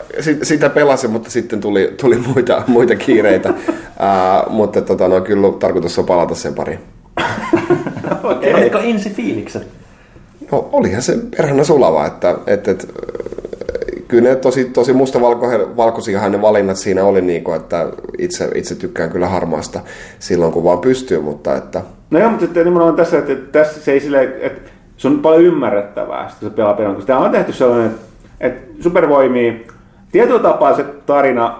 sitä 0.43 0.71
pelasin, 0.71 1.11
mutta 1.11 1.31
sitten 1.31 1.61
tuli, 1.61 1.95
tuli 2.01 2.19
muita, 2.19 2.63
muita 2.67 2.97
kiireitä. 2.97 3.51
Uh, 3.51 4.53
mutta 4.53 4.83
tota, 4.83 5.09
no, 5.09 5.21
kyllä 5.21 5.53
tarkoitus 5.59 5.99
on 5.99 6.07
palata 6.07 6.35
sen 6.35 6.55
pariin. 6.55 6.79
Okei, 8.23 8.51
okay. 8.51 8.63
Oliko 8.63 8.79
insi 8.79 9.11
fiilikset? 9.11 9.67
No 10.53 10.69
olihan 10.73 11.03
se 11.03 11.19
perhana 11.37 11.65
sulava, 11.65 12.07
että, 12.07 12.37
että, 12.47 12.71
että 12.71 12.87
kyllä 14.09 14.29
ne 14.29 14.37
tosi, 14.37 14.65
tosi 14.65 14.93
mustavalkoisiahan 14.93 16.33
ne 16.33 16.43
valinnat 16.43 16.77
siinä 16.77 17.05
oli, 17.05 17.21
niin 17.21 17.45
kuin, 17.45 17.57
että 17.57 17.89
itse, 18.19 18.51
itse 18.55 18.75
tykkään 18.75 19.11
kyllä 19.11 19.29
harmaasta 19.29 19.81
silloin, 20.19 20.53
kun 20.53 20.65
vaan 20.65 20.79
pystyy, 20.79 21.21
mutta 21.21 21.57
että... 21.57 21.83
No 22.11 22.19
joo, 22.19 22.31
mutta 22.31 22.47
sitten 22.47 22.65
nimenomaan 22.65 22.97
tässä, 22.97 23.19
että 23.19 23.35
tässä 23.35 23.81
se 23.81 23.93
ei 23.93 24.01
sille, 24.01 24.23
että 24.41 24.71
se 25.05 25.09
on 25.09 25.19
paljon 25.19 25.43
ymmärrettävää, 25.43 26.31
kun 26.41 26.49
se 26.49 26.55
pelaa 26.55 26.75
kun 26.75 27.01
sitä 27.01 27.19
on 27.19 27.31
tehty 27.31 27.53
sellainen, 27.53 27.91
että, 28.41 28.83
supervoimia, 28.83 29.53
tietyllä 30.13 30.41
tapaa 30.41 30.77
se 30.77 30.85
tarina, 31.07 31.59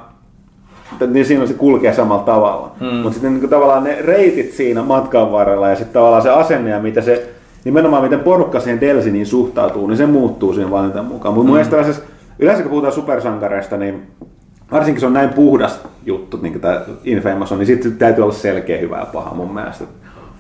niin 1.07 1.27
siinä 1.27 1.47
se 1.47 1.55
kulkee 1.55 1.93
samalla 1.95 2.23
tavalla. 2.23 2.73
Mm. 2.81 2.87
Mutta 2.87 3.13
sitten 3.13 3.41
niin 3.41 3.51
tavallaan 3.51 3.85
ne 3.85 3.99
reitit 4.01 4.53
siinä 4.53 4.83
matkan 4.83 5.33
varrella 5.33 5.69
ja 5.69 5.77
sitten 5.77 5.93
tavallaan 5.93 6.23
se 6.23 6.31
asenne 6.31 6.71
ja 6.71 6.81
mitä 6.81 7.01
se, 7.01 7.29
nimenomaan 7.65 8.03
miten 8.03 8.21
porukka 8.21 8.61
siihen 8.61 8.81
Delsiniin 8.81 9.27
suhtautuu, 9.27 9.87
niin 9.87 9.97
se 9.97 10.07
muuttuu 10.07 10.55
siinä 10.55 10.71
valintan 10.71 11.05
mukaan. 11.05 11.35
Mutta 11.35 11.45
mm. 11.45 11.57
mun 11.57 11.71
mielestä 11.73 12.03
yleensä 12.39 12.63
kun 12.63 12.71
puhutaan 12.71 12.93
supersankareista, 12.93 13.77
niin 13.77 14.03
varsinkin 14.73 15.01
se 15.01 15.07
on 15.07 15.13
näin 15.13 15.29
puhdas 15.29 15.81
juttu, 16.07 16.39
niin 16.43 16.53
kuin 16.53 16.63
tämä 16.63 16.81
Infamous 17.05 17.53
on, 17.53 17.59
niin 17.59 17.67
sitten 17.67 17.97
täytyy 17.97 18.25
olla 18.25 18.35
selkeä 18.35 18.79
hyvä 18.79 18.99
ja 18.99 19.07
paha 19.07 19.35
mun 19.35 19.55
mielestä. 19.55 19.85
Mm. 19.85 19.91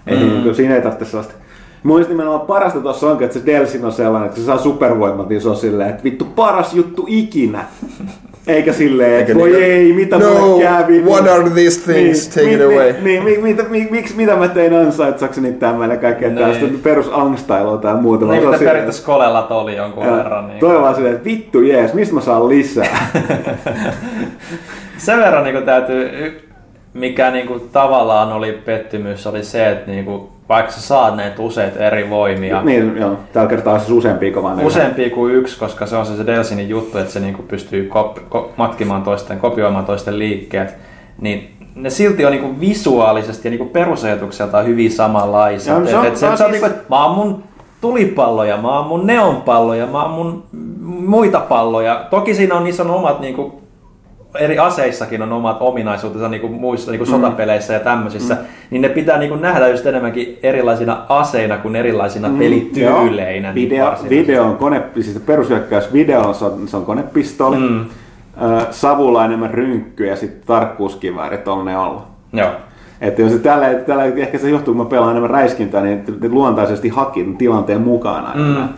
Ei, 0.07 0.19
niin, 0.19 0.55
siinä 0.55 0.75
ei 0.75 0.83
tarvitse 0.83 1.05
sellaista 1.05 1.35
Mun 1.85 1.97
mielestä 1.97 2.13
nimenomaan 2.13 2.41
parasta 2.41 2.81
tuossa 2.81 3.11
onkin, 3.11 3.25
että 3.25 3.39
se 3.39 3.47
Delsin 3.47 3.85
on 3.85 3.93
sellainen, 3.93 4.29
että 4.29 4.41
se 4.41 4.47
saa 4.47 4.59
supervoimat, 4.59 5.29
niin 5.29 5.41
se 5.41 5.49
on 5.49 5.57
silleen, 5.57 5.91
että 5.91 6.05
vittu 6.05 6.25
paras 6.25 6.75
juttu 6.75 7.05
ikinä. 7.09 7.65
Eikä 8.47 8.73
silleen, 8.73 9.21
että 9.21 9.35
voi 9.35 9.51
niin, 9.51 9.63
ei, 9.65 9.93
mitä 9.93 10.19
no, 10.19 10.35
mulle 10.35 10.65
kävi. 10.65 11.03
what 11.03 11.29
are 11.29 11.51
these 11.51 11.93
things, 11.93 12.37
niin, 12.37 12.47
take 12.47 12.47
mi, 12.47 12.55
it 12.55 12.61
away. 12.61 12.95
Niin, 13.03 13.25
mi, 13.25 13.39
mi, 13.39 13.57
mi, 13.69 13.89
miksi, 13.91 14.17
mitä 14.17 14.37
mä 14.37 14.49
tein 14.49 14.75
ansaitsakseni 14.75 15.53
tämmöinen 15.53 15.99
kaikkea 15.99 16.29
niin. 16.29 16.39
tällaista 16.39 16.67
perus 16.83 17.11
angstailua 17.13 17.77
tai 17.77 17.97
muuta. 17.97 18.27
Niin, 18.27 18.45
mitä 18.45 18.59
periaatteessa 18.59 19.07
kolella 19.07 19.47
oli 19.51 19.77
jonkun 19.77 20.07
ja, 20.07 20.13
verran. 20.13 20.49
Niin 20.49 20.61
toi 20.61 20.81
vaan 20.81 20.95
silleen, 20.95 21.15
että 21.15 21.25
vittu 21.25 21.61
jees, 21.61 21.95
mistä 21.95 22.15
mä 22.15 22.21
saan 22.21 22.49
lisää? 22.49 23.09
Sen 24.99 25.19
verran 25.19 25.45
niin 25.45 25.63
täytyy, 25.63 26.11
mikä 26.95 27.31
niin 27.31 27.47
kuin, 27.47 27.61
tavallaan 27.73 28.33
oli 28.33 28.53
pettymys, 28.53 29.27
oli 29.27 29.45
se, 29.45 29.71
että 29.71 29.91
niin 29.91 30.05
kuin, 30.05 30.34
vaikka 30.49 30.73
sä 30.73 30.81
saat 30.81 31.17
näitä 31.17 31.43
useita 31.43 31.79
eri 31.79 32.11
voimia. 32.11 32.63
Niin, 32.63 32.97
joo. 32.97 33.19
Tällä 33.33 33.49
kertaa 33.49 33.79
siis 33.79 33.91
useampia 33.91 34.33
kuin 34.33 34.61
Useampia 34.61 35.11
kuin 35.11 35.35
yksi, 35.35 35.59
koska 35.59 35.87
se 35.87 35.97
on 35.97 36.07
se, 36.07 36.17
se 36.17 36.27
Delsinin 36.27 36.69
juttu, 36.69 36.99
että 36.99 37.13
se 37.13 37.21
niinku 37.21 37.43
pystyy 37.43 37.85
kop, 37.85 38.17
ko, 38.29 38.53
matkimaan 38.57 39.03
toisten, 39.03 39.39
kopioimaan 39.39 39.87
toisten 39.87 40.19
liikkeet. 40.19 40.75
Niin 41.21 41.55
ne 41.75 41.91
silti 41.91 42.25
on 42.25 42.33
niinku 42.33 42.61
visuaalisesti 42.61 43.49
ja 43.49 43.51
niinku 43.51 43.67
perusajatukseltaan 43.67 44.67
hyvin 44.67 44.93
samanlaisia. 44.93 45.79
No, 45.79 45.87
se 45.87 45.97
on, 45.97 46.07
et, 46.07 46.13
et 46.13 46.19
se, 46.19 46.31
no, 46.31 46.37
se 46.37 46.45
on 46.45 46.51
siis... 46.51 46.63
niinku, 46.63 46.79
että 46.79 46.95
mä 46.95 47.05
oon 47.05 47.17
mun 47.17 47.43
tulipalloja, 47.81 48.57
mä 48.57 48.79
oon 48.79 48.87
mun 48.87 49.07
neonpalloja, 49.07 49.87
mä 49.87 50.03
oon 50.03 50.11
mun 50.11 50.45
muita 51.07 51.41
palloja. 51.41 52.07
Toki 52.11 52.35
siinä 52.35 52.55
on 52.55 52.65
niissä 52.65 52.83
on 52.83 52.91
omat 52.91 53.21
niinku 53.21 53.64
eri 54.39 54.59
aseissakin 54.59 55.23
on 55.23 55.33
omat 55.33 55.57
ominaisuutensa 55.61 56.29
niin 56.29 56.41
kuin 56.41 56.53
muissa 56.53 56.91
niin 56.91 56.99
kuin 56.99 57.09
mm. 57.09 57.15
sotapeleissä 57.15 57.73
ja 57.73 57.81
tämmöisissä, 57.81 58.35
mm. 58.35 58.41
niin 58.71 58.83
ne 58.83 58.89
pitää 58.89 59.19
niin 59.19 59.29
kuin 59.29 59.41
nähdä 59.41 59.69
just 59.69 59.87
enemmänkin 59.87 60.39
erilaisina 60.43 61.07
aseina 61.09 61.57
kuin 61.57 61.77
erilaisina 61.77 62.29
mm. 62.29 62.39
pelityyleinä. 62.39 63.53
Niin 63.53 63.71
video, 63.71 63.97
video 64.11 64.45
on 64.45 64.57
kone, 64.57 64.83
siis 65.01 65.19
perushyökkäys 65.27 65.93
video 65.93 66.21
on, 66.21 66.35
se 66.67 66.77
on 66.77 66.85
konepistoli, 66.85 67.57
mm. 67.57 67.87
savulla 68.71 69.19
on 69.19 69.25
enemmän 69.25 69.51
rynkky 69.51 70.07
ja 70.07 70.17
sitten 70.17 70.47
tarkkuuskiväärit 70.47 71.49
on 71.49 71.65
ne 71.65 71.79
ollut. 71.79 72.03
Joo. 72.33 72.51
Että 73.01 73.23
jos 73.23 73.33
tällä, 73.33 73.75
tällä, 73.75 74.05
ehkä 74.05 74.39
se 74.39 74.51
johtuu, 74.51 74.75
kun 74.75 74.85
mä 74.85 74.91
pelaan 74.91 75.11
enemmän 75.11 75.31
räiskintää, 75.31 75.83
niin 75.83 76.05
luontaisesti 76.29 76.89
hakin 76.89 77.37
tilanteen 77.37 77.81
mukana. 77.81 78.33
Mm. 78.35 78.69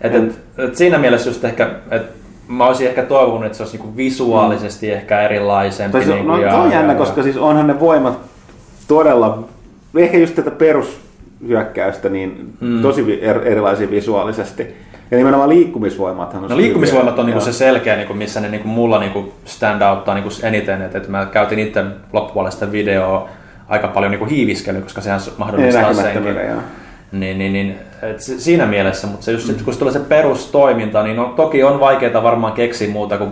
Et, 0.00 0.14
et, 0.14 0.38
et 0.58 0.76
siinä 0.76 0.98
mielessä 0.98 1.30
just 1.30 1.44
ehkä, 1.44 1.70
että 1.90 2.23
mä 2.54 2.66
olisin 2.66 2.86
ehkä 2.86 3.02
toivonut, 3.02 3.44
että 3.44 3.56
se 3.56 3.62
olisi 3.62 3.76
niinku 3.76 3.96
visuaalisesti 3.96 4.86
mm. 4.86 4.92
ehkä 4.92 5.20
erilaisempi. 5.20 5.92
Tai 5.92 6.04
se, 6.06 6.14
niinku, 6.14 6.32
no, 6.32 6.40
ja, 6.40 6.56
on 6.56 6.70
jännä, 6.70 6.92
ja, 6.92 6.98
koska 6.98 7.22
siis 7.22 7.36
onhan 7.36 7.66
ne 7.66 7.80
voimat 7.80 8.18
todella, 8.88 9.44
ehkä 9.96 10.18
just 10.18 10.34
tätä 10.34 10.50
perushyökkäystä, 10.50 12.08
niin 12.08 12.52
mm. 12.60 12.82
tosi 12.82 13.18
er, 13.22 13.40
erilaisia 13.44 13.90
visuaalisesti. 13.90 14.66
Ja 15.10 15.18
nimenomaan 15.18 15.48
liikkumisvoimat 15.48 16.34
on 16.34 16.48
No 16.48 16.56
liikkumisvoimat 16.56 17.18
on 17.18 17.26
niinku 17.26 17.40
se 17.40 17.52
selkeä, 17.52 17.96
niinku, 17.96 18.14
missä 18.14 18.40
ne 18.40 18.48
niinku, 18.48 18.68
mulla 18.68 18.98
niinku 18.98 19.32
stand 19.44 19.82
outtaa 19.82 20.14
niinku 20.14 20.30
eniten. 20.42 20.82
että 20.82 20.98
et 20.98 21.08
mä 21.08 21.26
käytin 21.26 21.58
itse 21.58 21.84
loppupuolesta 22.12 22.72
videoa 22.72 23.28
aika 23.68 23.88
paljon 23.88 24.10
niinku 24.10 24.26
hiiviskelyä, 24.26 24.80
koska 24.80 25.00
sehän 25.00 25.20
mahdollistaa 25.38 25.94
senkin. 25.94 26.36
Niin, 27.14 27.38
niin, 27.38 27.52
niin 27.52 27.78
et 28.02 28.20
siinä 28.20 28.66
mielessä, 28.66 29.06
mutta 29.06 29.24
se 29.24 29.32
just, 29.32 29.48
mm. 29.48 29.64
kun 29.64 29.72
se 29.72 29.78
tulee 29.78 29.92
se 29.92 29.98
perustoiminta, 29.98 31.02
niin 31.02 31.16
no, 31.16 31.32
toki 31.36 31.64
on 31.64 31.80
vaikeaa 31.80 32.22
varmaan 32.22 32.52
keksiä 32.52 32.90
muuta 32.90 33.18
kuin 33.18 33.30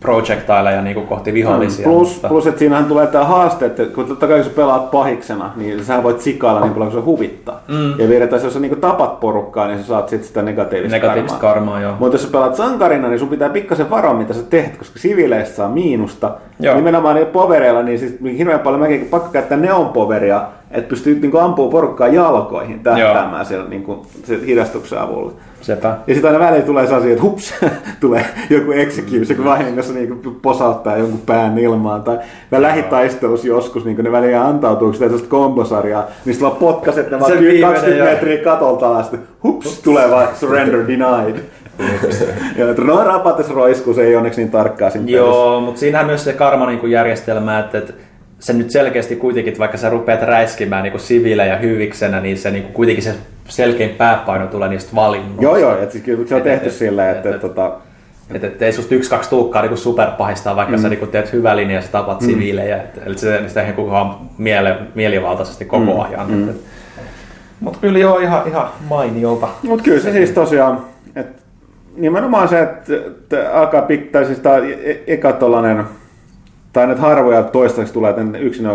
projectileja 0.00 0.82
niin 0.82 1.06
kohti 1.06 1.34
vihollisia. 1.34 1.86
Mm, 1.86 1.92
plus, 1.92 2.12
mutta... 2.12 2.28
plus, 2.28 2.46
että 2.46 2.58
siinähän 2.58 2.84
tulee 2.84 3.06
tämä 3.06 3.24
haaste, 3.24 3.66
että 3.66 3.84
kun 3.84 4.06
totta 4.06 4.26
kai 4.26 4.36
kun 4.36 4.44
sä 4.44 4.56
pelaat 4.56 4.90
pahiksena, 4.90 5.52
niin 5.56 5.84
sä 5.84 6.02
voit 6.02 6.20
sikailla 6.20 6.60
niin 6.60 6.72
paljon 6.72 6.90
kuin 6.90 7.02
se 7.02 7.04
huvittaa. 7.04 7.60
Mm. 7.68 8.00
Ja 8.00 8.08
vielä 8.08 8.24
jos 8.24 8.52
sä 8.54 8.60
niin 8.60 8.80
tapat 8.80 9.20
porukkaa, 9.20 9.66
niin 9.66 9.78
sä 9.78 9.86
saat 9.86 10.08
sit 10.08 10.24
sitä 10.24 10.42
negatiivista, 10.42 10.96
negatiivista 10.96 11.38
karmaa. 11.38 11.80
karmaa 11.80 11.96
Mutta 12.00 12.14
jos 12.14 12.22
sä 12.22 12.28
pelaat 12.32 12.56
sankarina, 12.56 13.08
niin 13.08 13.18
sun 13.18 13.28
pitää 13.28 13.48
pikkasen 13.48 13.90
varoa, 13.90 14.14
mitä 14.14 14.34
sä 14.34 14.42
teet, 14.42 14.76
koska 14.76 14.98
siviileistä 14.98 15.56
saa 15.56 15.68
miinusta. 15.68 16.30
Joo. 16.60 16.74
Nimenomaan 16.74 17.14
niillä 17.14 17.30
povereilla, 17.30 17.82
niin 17.82 17.98
siis 17.98 18.18
hirveän 18.38 18.60
paljon 18.60 18.80
mäkin 18.80 19.08
pakko 19.10 19.28
käyttää 19.32 19.58
neonpoveria, 19.58 20.42
että 20.70 20.88
pystyy 20.88 21.20
niin 21.20 21.40
ampua 21.40 21.70
porukkaa 21.70 22.08
jalkoihin 22.08 22.80
tähtäämään 22.80 23.46
siellä 23.46 23.68
niin 23.68 23.82
kuin, 23.82 24.00
hidastuksen 24.46 25.00
avulla. 25.00 25.32
Sepä. 25.60 25.96
Ja 26.06 26.14
sitten 26.14 26.32
aina 26.32 26.44
väliin 26.44 26.64
tulee 26.64 26.86
sellaisia, 26.86 27.10
että 27.10 27.22
hups, 27.22 27.54
tulee 28.00 28.24
joku 28.50 28.72
execute, 28.72 29.32
joku 29.32 29.44
vahingossa 29.44 29.92
niin 29.92 30.38
posauttaa 30.42 30.96
jonkun 30.96 31.20
pään 31.26 31.58
ilmaan. 31.58 32.02
Tai 32.02 32.18
lähitaistelussa 32.50 33.46
joskus 33.46 33.84
niin 33.84 33.96
ne 33.96 34.12
väliin 34.12 34.38
antautuu 34.38 34.92
sitä 34.92 35.04
tällaista 35.04 35.28
kombosarjaa, 35.28 36.06
niin 36.24 36.34
sitten 36.34 36.48
vaan 36.48 36.60
potkaset 36.60 37.10
ne 37.10 37.20
vaan 37.20 37.32
20 37.60 38.04
metriä 38.04 38.44
katolta 38.44 38.88
alas, 38.88 39.12
hups, 39.42 39.80
tulee 39.80 40.10
vaan 40.10 40.28
surrender 40.34 40.88
denied. 40.88 41.36
ja 42.58 42.66
no 42.84 43.04
rapates 43.04 43.50
roiskuu, 43.50 43.94
se 43.94 44.02
ei 44.02 44.16
onneksi 44.16 44.40
niin 44.40 44.50
tarkkaa 44.50 44.90
siinä 44.90 45.10
Joo, 45.10 45.60
mutta 45.60 45.80
siinähän 45.80 46.06
myös 46.06 46.24
se 46.24 46.32
karma-järjestelmä, 46.32 47.58
että, 47.58 47.78
että 47.78 47.92
se 48.40 48.52
nyt 48.52 48.70
selkeästi 48.70 49.16
kuitenkin, 49.16 49.58
vaikka 49.58 49.76
sä 49.76 49.90
rupeat 49.90 50.22
räiskimään 50.22 50.82
niin 50.82 51.00
siviilejä 51.00 51.56
hyviksenä, 51.56 52.20
niin 52.20 52.38
se 52.38 52.50
niin 52.50 52.62
kuin 52.62 52.74
kuitenkin 52.74 53.04
se 53.04 53.14
selkein 53.48 53.90
pääpaino 53.90 54.46
tulee 54.46 54.68
niistä 54.68 54.90
valinnoista. 54.94 55.42
Joo, 55.42 55.56
joo, 55.56 55.82
että 55.82 55.92
siis 55.92 56.28
se 56.28 56.34
on 56.34 56.42
tehty 56.42 56.66
et, 56.66 56.74
silleen, 56.74 57.16
että... 57.16 57.28
Et, 57.28 57.34
et, 57.34 57.40
tota... 57.40 57.72
että 58.34 58.46
et, 58.46 58.62
ei 58.62 58.72
susta 58.72 58.94
yksi, 58.94 59.10
kaksi 59.10 59.30
tuukkaa 59.30 59.62
niin 59.62 59.76
superpahistaa, 59.76 60.56
vaikka 60.56 60.76
mm. 60.76 60.82
sä 60.82 60.88
niin 60.88 61.08
teet 61.08 61.32
hyvä 61.32 61.56
linja 61.56 61.76
ja 61.76 61.82
sä 61.82 61.88
tapat 61.88 62.20
mm. 62.20 62.26
siviilejä. 62.26 62.76
Et, 62.76 63.06
eli 63.06 63.18
se 63.18 63.48
sitä 63.48 63.62
niin 63.62 63.74
kukaan 63.74 64.16
miele, 64.38 64.76
mielivaltaisesti 64.94 65.64
koko 65.64 65.94
mm. 65.94 66.00
ajan. 66.00 66.30
Mm. 66.30 66.48
Mutta 67.60 67.78
kyllä 67.80 67.98
joo, 67.98 68.18
ihan, 68.18 68.42
ihan 68.46 68.68
mainiolta. 68.88 69.48
Mutta 69.62 69.84
kyllä 69.84 70.00
se 70.00 70.12
siis 70.12 70.30
tosiaan, 70.30 70.84
että 71.16 71.42
nimenomaan 71.96 72.48
se, 72.48 72.62
että, 72.62 73.50
alkaa 73.52 73.82
pitää 73.82 74.24
siis 74.24 74.38
tämä 74.38 74.56
e- 74.56 75.02
eka 75.06 75.32
tollanen, 75.32 75.84
tai 76.72 76.86
näitä 76.86 77.02
harvoja 77.02 77.42
toistaiseksi 77.42 77.94
tulee 77.94 78.12
tämän 78.12 78.36
yksin 78.36 78.66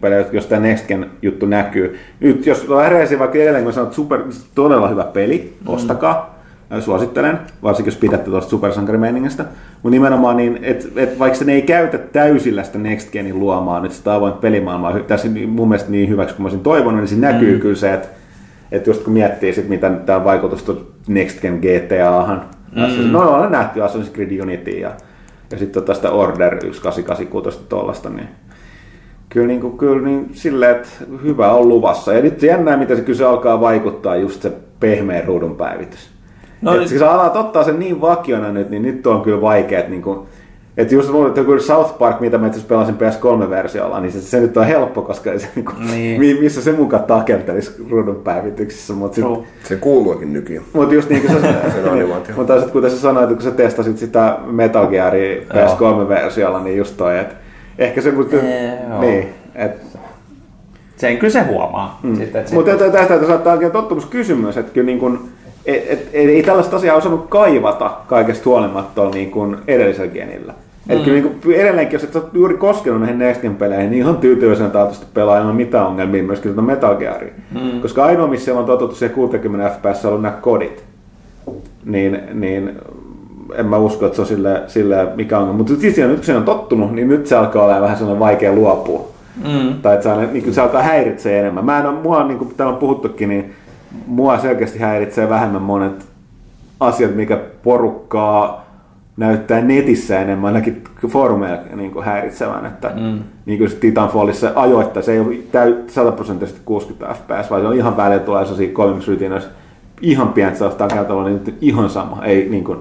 pelejä, 0.00 0.26
jos 0.32 0.46
tämä 0.46 0.60
Next 0.60 0.86
Gen 0.88 1.06
juttu 1.22 1.46
näkyy. 1.46 1.98
Nyt 2.20 2.46
jos 2.46 2.68
lähdetään 2.68 3.18
vaikka 3.18 3.38
edelleen, 3.38 3.64
kun 3.64 3.72
sanot, 3.72 3.94
super, 3.94 4.20
todella 4.54 4.88
hyvä 4.88 5.04
peli, 5.04 5.56
mm. 5.60 5.74
ostakaa. 5.74 6.34
Suosittelen, 6.80 7.38
varsinkin 7.62 7.92
jos 7.92 8.00
pidätte 8.00 8.30
tuosta 8.30 8.50
supersankarimeiningistä. 8.50 9.44
Mutta 9.72 9.90
nimenomaan, 9.90 10.36
niin, 10.36 10.58
että 10.62 10.88
et 10.96 11.18
vaikka 11.18 11.38
se 11.38 11.52
ei 11.52 11.62
käytä 11.62 11.98
täysillä 11.98 12.62
sitä 12.62 12.78
Next 12.78 13.12
Genin 13.12 13.38
luomaa 13.38 13.80
nyt 13.80 13.92
sitä 13.92 14.14
avointa 14.14 14.38
pelimaailmaa 14.38 15.00
tässä 15.00 15.28
mun 15.46 15.68
mielestä 15.68 15.90
niin 15.90 16.08
hyväksi 16.08 16.34
kuin 16.34 16.42
mä 16.42 16.46
olisin 16.46 16.60
toivonut, 16.60 17.00
niin 17.00 17.08
siinä 17.08 17.32
näkyy 17.32 17.54
mm. 17.54 17.60
kyllä 17.60 17.74
se, 17.74 17.92
että 17.92 18.08
että 18.72 18.90
just 18.90 19.02
kun 19.02 19.12
miettii 19.12 19.52
sit, 19.52 19.68
mitä 19.68 19.90
tämä 19.90 20.24
vaikutus 20.24 20.64
Next 21.08 21.40
Gen 21.40 21.60
GTAhan, 21.60 22.42
mm. 22.76 23.12
no 23.12 23.20
on 23.20 23.52
nähty 23.52 23.80
Assassin's 23.80 24.14
Creed 24.14 24.40
Unity 24.40 24.70
ja 24.70 24.90
ja 25.50 25.58
sitten 25.58 25.82
tota 25.82 25.94
sitä 25.94 26.10
Order 26.10 26.50
1886 26.50 27.60
tuollaista, 27.68 28.10
niin 28.10 28.28
kyllä, 29.28 29.46
niin 29.46 29.60
kuin, 29.60 29.78
kyllä 29.78 30.08
niin 30.08 30.30
silleen, 30.32 30.76
että 30.76 30.88
hyvä 31.22 31.52
on 31.52 31.68
luvassa. 31.68 32.12
Ja 32.12 32.22
nyt 32.22 32.42
jännää, 32.42 32.76
mitä 32.76 32.96
se 32.96 33.02
kyllä 33.02 33.18
se 33.18 33.24
alkaa 33.24 33.60
vaikuttaa 33.60 34.16
just 34.16 34.42
se 34.42 34.52
pehmeä 34.80 35.22
ruudun 35.26 35.56
päivitys. 35.56 36.10
No, 36.62 36.76
niin... 36.76 36.98
sä 36.98 37.10
alat 37.10 37.36
ottaa 37.36 37.64
sen 37.64 37.78
niin 37.78 38.00
vakiona 38.00 38.52
nyt, 38.52 38.70
niin 38.70 38.82
nyt 38.82 39.06
on 39.06 39.22
kyllä 39.22 39.40
vaikea, 39.40 39.78
että 39.78 39.90
niin 39.90 40.02
kuin, 40.02 40.18
että 40.76 40.94
just 40.94 41.10
että 41.28 41.40
joku 41.40 41.58
South 41.58 41.98
Park, 41.98 42.20
mitä 42.20 42.38
mä 42.38 42.46
itse 42.46 42.60
pelasin 42.68 42.94
PS3-versiolla, 42.94 44.00
niin 44.00 44.12
se, 44.12 44.20
se 44.20 44.40
nyt 44.40 44.56
on 44.56 44.66
helppo, 44.66 45.02
koska 45.02 45.38
se, 45.38 45.48
niin 45.54 45.64
kuin, 45.64 45.90
niin. 45.90 46.42
missä 46.42 46.62
se 46.62 46.72
mukaan 46.72 47.04
takeltelisi 47.04 47.72
ruudun 47.90 48.20
päivityksissä. 48.24 48.92
Mut 48.92 49.14
sit, 49.14 49.24
no. 49.24 49.44
Se 49.64 49.76
kuuluukin 49.76 50.32
nykyään. 50.32 50.64
Mutta 50.72 50.94
just 50.94 51.10
niin 51.10 51.22
kuin 51.22 51.40
sä, 51.40 51.46
niin, 51.94 52.08
mutta 52.36 52.54
kuten 52.72 52.90
sä 52.90 52.98
sanoit, 52.98 53.28
kun 53.28 53.42
sä 53.42 53.50
testasit 53.50 53.98
sitä 53.98 54.38
Metal 54.46 54.86
Gearia 54.86 55.40
PS3-versiolla, 55.40 56.60
niin 56.60 56.76
just 56.76 56.96
toi, 56.96 57.18
että 57.18 57.34
ehkä 57.78 58.00
se, 58.00 58.10
mutta, 58.12 58.36
ee, 58.36 58.78
niin, 59.00 59.28
että 59.54 59.98
sen 60.96 61.18
kyllä 61.18 61.32
se 61.32 61.42
huomaa. 61.42 62.00
Mm. 62.02 62.16
Sitten, 62.16 62.44
Mutta 62.52 62.76
tästä 62.76 63.06
tästä 63.08 63.26
saattaa 63.26 63.52
oikein 63.52 63.72
tottumuskysymys, 63.72 64.56
että 64.56 64.72
kyllä 64.72 64.86
niin 64.86 64.98
kuin, 64.98 65.18
et, 65.66 65.82
et, 65.88 66.00
et, 66.12 66.28
ei 66.28 66.42
tällaista 66.42 66.76
asiaa 66.76 66.96
osannut 66.96 67.26
kaivata 67.28 67.90
kaikesta 68.06 68.50
huolimatta 68.50 69.10
niin 69.10 69.30
kuin 69.30 69.56
edellisellä 69.66 70.12
genillä. 70.12 70.54
Mm. 70.88 71.04
Kyllä 71.04 71.20
niin 71.20 71.40
kuin, 71.40 71.54
edelleenkin, 71.56 71.94
jos 71.96 72.04
et 72.04 72.16
ole 72.16 72.24
juuri 72.32 72.56
koskenut 72.56 73.00
näihin 73.00 73.18
Next 73.18 73.42
Gen 73.42 73.56
peleihin, 73.56 73.90
niin 73.90 74.02
ihan 74.02 74.16
tyytyväisenä 74.16 74.70
taatusti 74.70 75.06
pelaa 75.14 75.38
ilman 75.38 75.56
mitään 75.56 75.86
ongelmia 75.86 76.22
myöskin 76.22 76.50
tuota 76.50 76.66
Metal 76.66 76.96
Gearia. 76.96 77.32
Mm. 77.50 77.80
Koska 77.80 78.04
ainoa, 78.04 78.26
missä 78.26 78.58
on 78.58 78.64
totuttu 78.64 78.96
se 78.96 79.08
60 79.08 79.78
fps, 79.78 80.04
on 80.04 80.08
ollut 80.08 80.22
nämä 80.22 80.36
kodit. 80.40 80.84
Niin, 81.84 82.20
niin 82.32 82.72
en 83.54 83.66
mä 83.66 83.76
usko, 83.76 84.06
että 84.06 84.16
se 84.16 84.22
on 84.22 84.28
sille, 84.28 84.62
sille 84.66 85.08
mikä 85.14 85.38
on. 85.38 85.54
Mutta 85.54 85.76
siis 85.76 85.96
nyt 85.96 86.16
kun 86.16 86.24
se 86.24 86.36
on 86.36 86.44
tottunut, 86.44 86.92
niin 86.92 87.08
nyt 87.08 87.26
se 87.26 87.36
alkaa 87.36 87.64
olla 87.64 87.80
vähän 87.80 87.96
sellainen 87.96 88.20
vaikea 88.20 88.52
luopua. 88.52 89.08
Mm. 89.44 89.74
Tai 89.82 89.94
että 89.94 90.14
se, 90.14 90.26
niin 90.32 90.54
se 90.54 90.60
alkaa 90.60 90.82
häiritsee 90.82 91.40
enemmän. 91.40 91.64
Mä 91.64 91.78
en 91.78 91.86
ole, 91.86 92.00
mua, 92.02 92.24
niin 92.24 92.38
kuin 92.38 92.54
täällä 92.56 92.72
on 92.72 92.80
puhuttukin, 92.80 93.28
niin 93.28 93.52
mua 94.06 94.38
selkeästi 94.38 94.78
häiritsee 94.78 95.28
vähemmän 95.28 95.62
monet 95.62 96.06
asiat, 96.80 97.14
mikä 97.14 97.38
porukkaa 97.62 98.64
näyttää 99.16 99.60
netissä 99.60 100.20
enemmän, 100.20 100.54
ainakin 100.54 100.84
foorumeilla 101.08 101.62
niin 101.76 101.90
kuin 101.90 102.04
häiritsevän, 102.04 102.66
että 102.66 102.92
mm. 102.96 103.18
niin 103.46 103.58
kuin 103.58 103.70
se 103.70 103.76
Titanfallissa 103.76 104.52
ajoittaa, 104.54 105.02
se 105.02 105.12
ei 105.12 105.20
ole 105.20 105.34
täy, 105.52 105.74
100 105.86 106.12
prosenttisesti 106.12 106.60
60 106.64 107.14
fps, 107.14 107.50
vaan 107.50 107.62
se 107.62 107.68
on 107.68 107.76
ihan 107.76 107.96
välillä 107.96 108.20
tulee 108.20 108.44
sellaisia 108.44 108.74
kolmiksrytinoissa 108.74 109.50
ihan 110.00 110.28
pientä 110.28 110.58
saattaa 110.58 110.88
käytävä, 110.88 111.24
niin 111.24 111.34
nyt 111.44 111.56
ihan 111.60 111.90
sama, 111.90 112.24
ei 112.24 112.48
niin 112.50 112.64
kuin, 112.64 112.78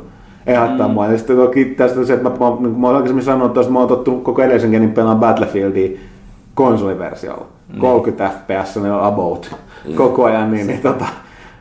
ei 0.47 0.55
haittaa 0.55 0.87
mm. 0.87 0.93
mua. 0.93 1.07
Ja 1.07 1.17
sitten 1.17 1.37
toki 1.37 1.65
tästä 1.65 2.05
se, 2.05 2.13
että 2.13 2.29
mä, 2.29 2.35
mä, 2.35 2.55
niin 2.59 2.79
mä 2.79 2.87
olen 2.87 2.95
aikaisemmin 2.95 3.23
sanonut, 3.23 3.57
että 3.57 3.71
mä 3.71 3.79
oon 3.79 3.87
tottunut 3.87 4.23
koko 4.23 4.41
edellisen 4.41 4.69
genin 4.71 4.91
pelaan 4.91 5.17
Battlefieldia 5.17 5.99
konsoliversiolla. 6.53 7.45
Mm. 7.73 7.79
30 7.79 8.29
fps 8.29 8.75
ne 8.75 8.91
on 8.91 9.03
about 9.03 9.55
mm. 9.87 9.95
koko 9.95 10.25
ajan, 10.25 10.51
niin, 10.51 10.67
niin 10.67 10.81
tota, 10.81 11.05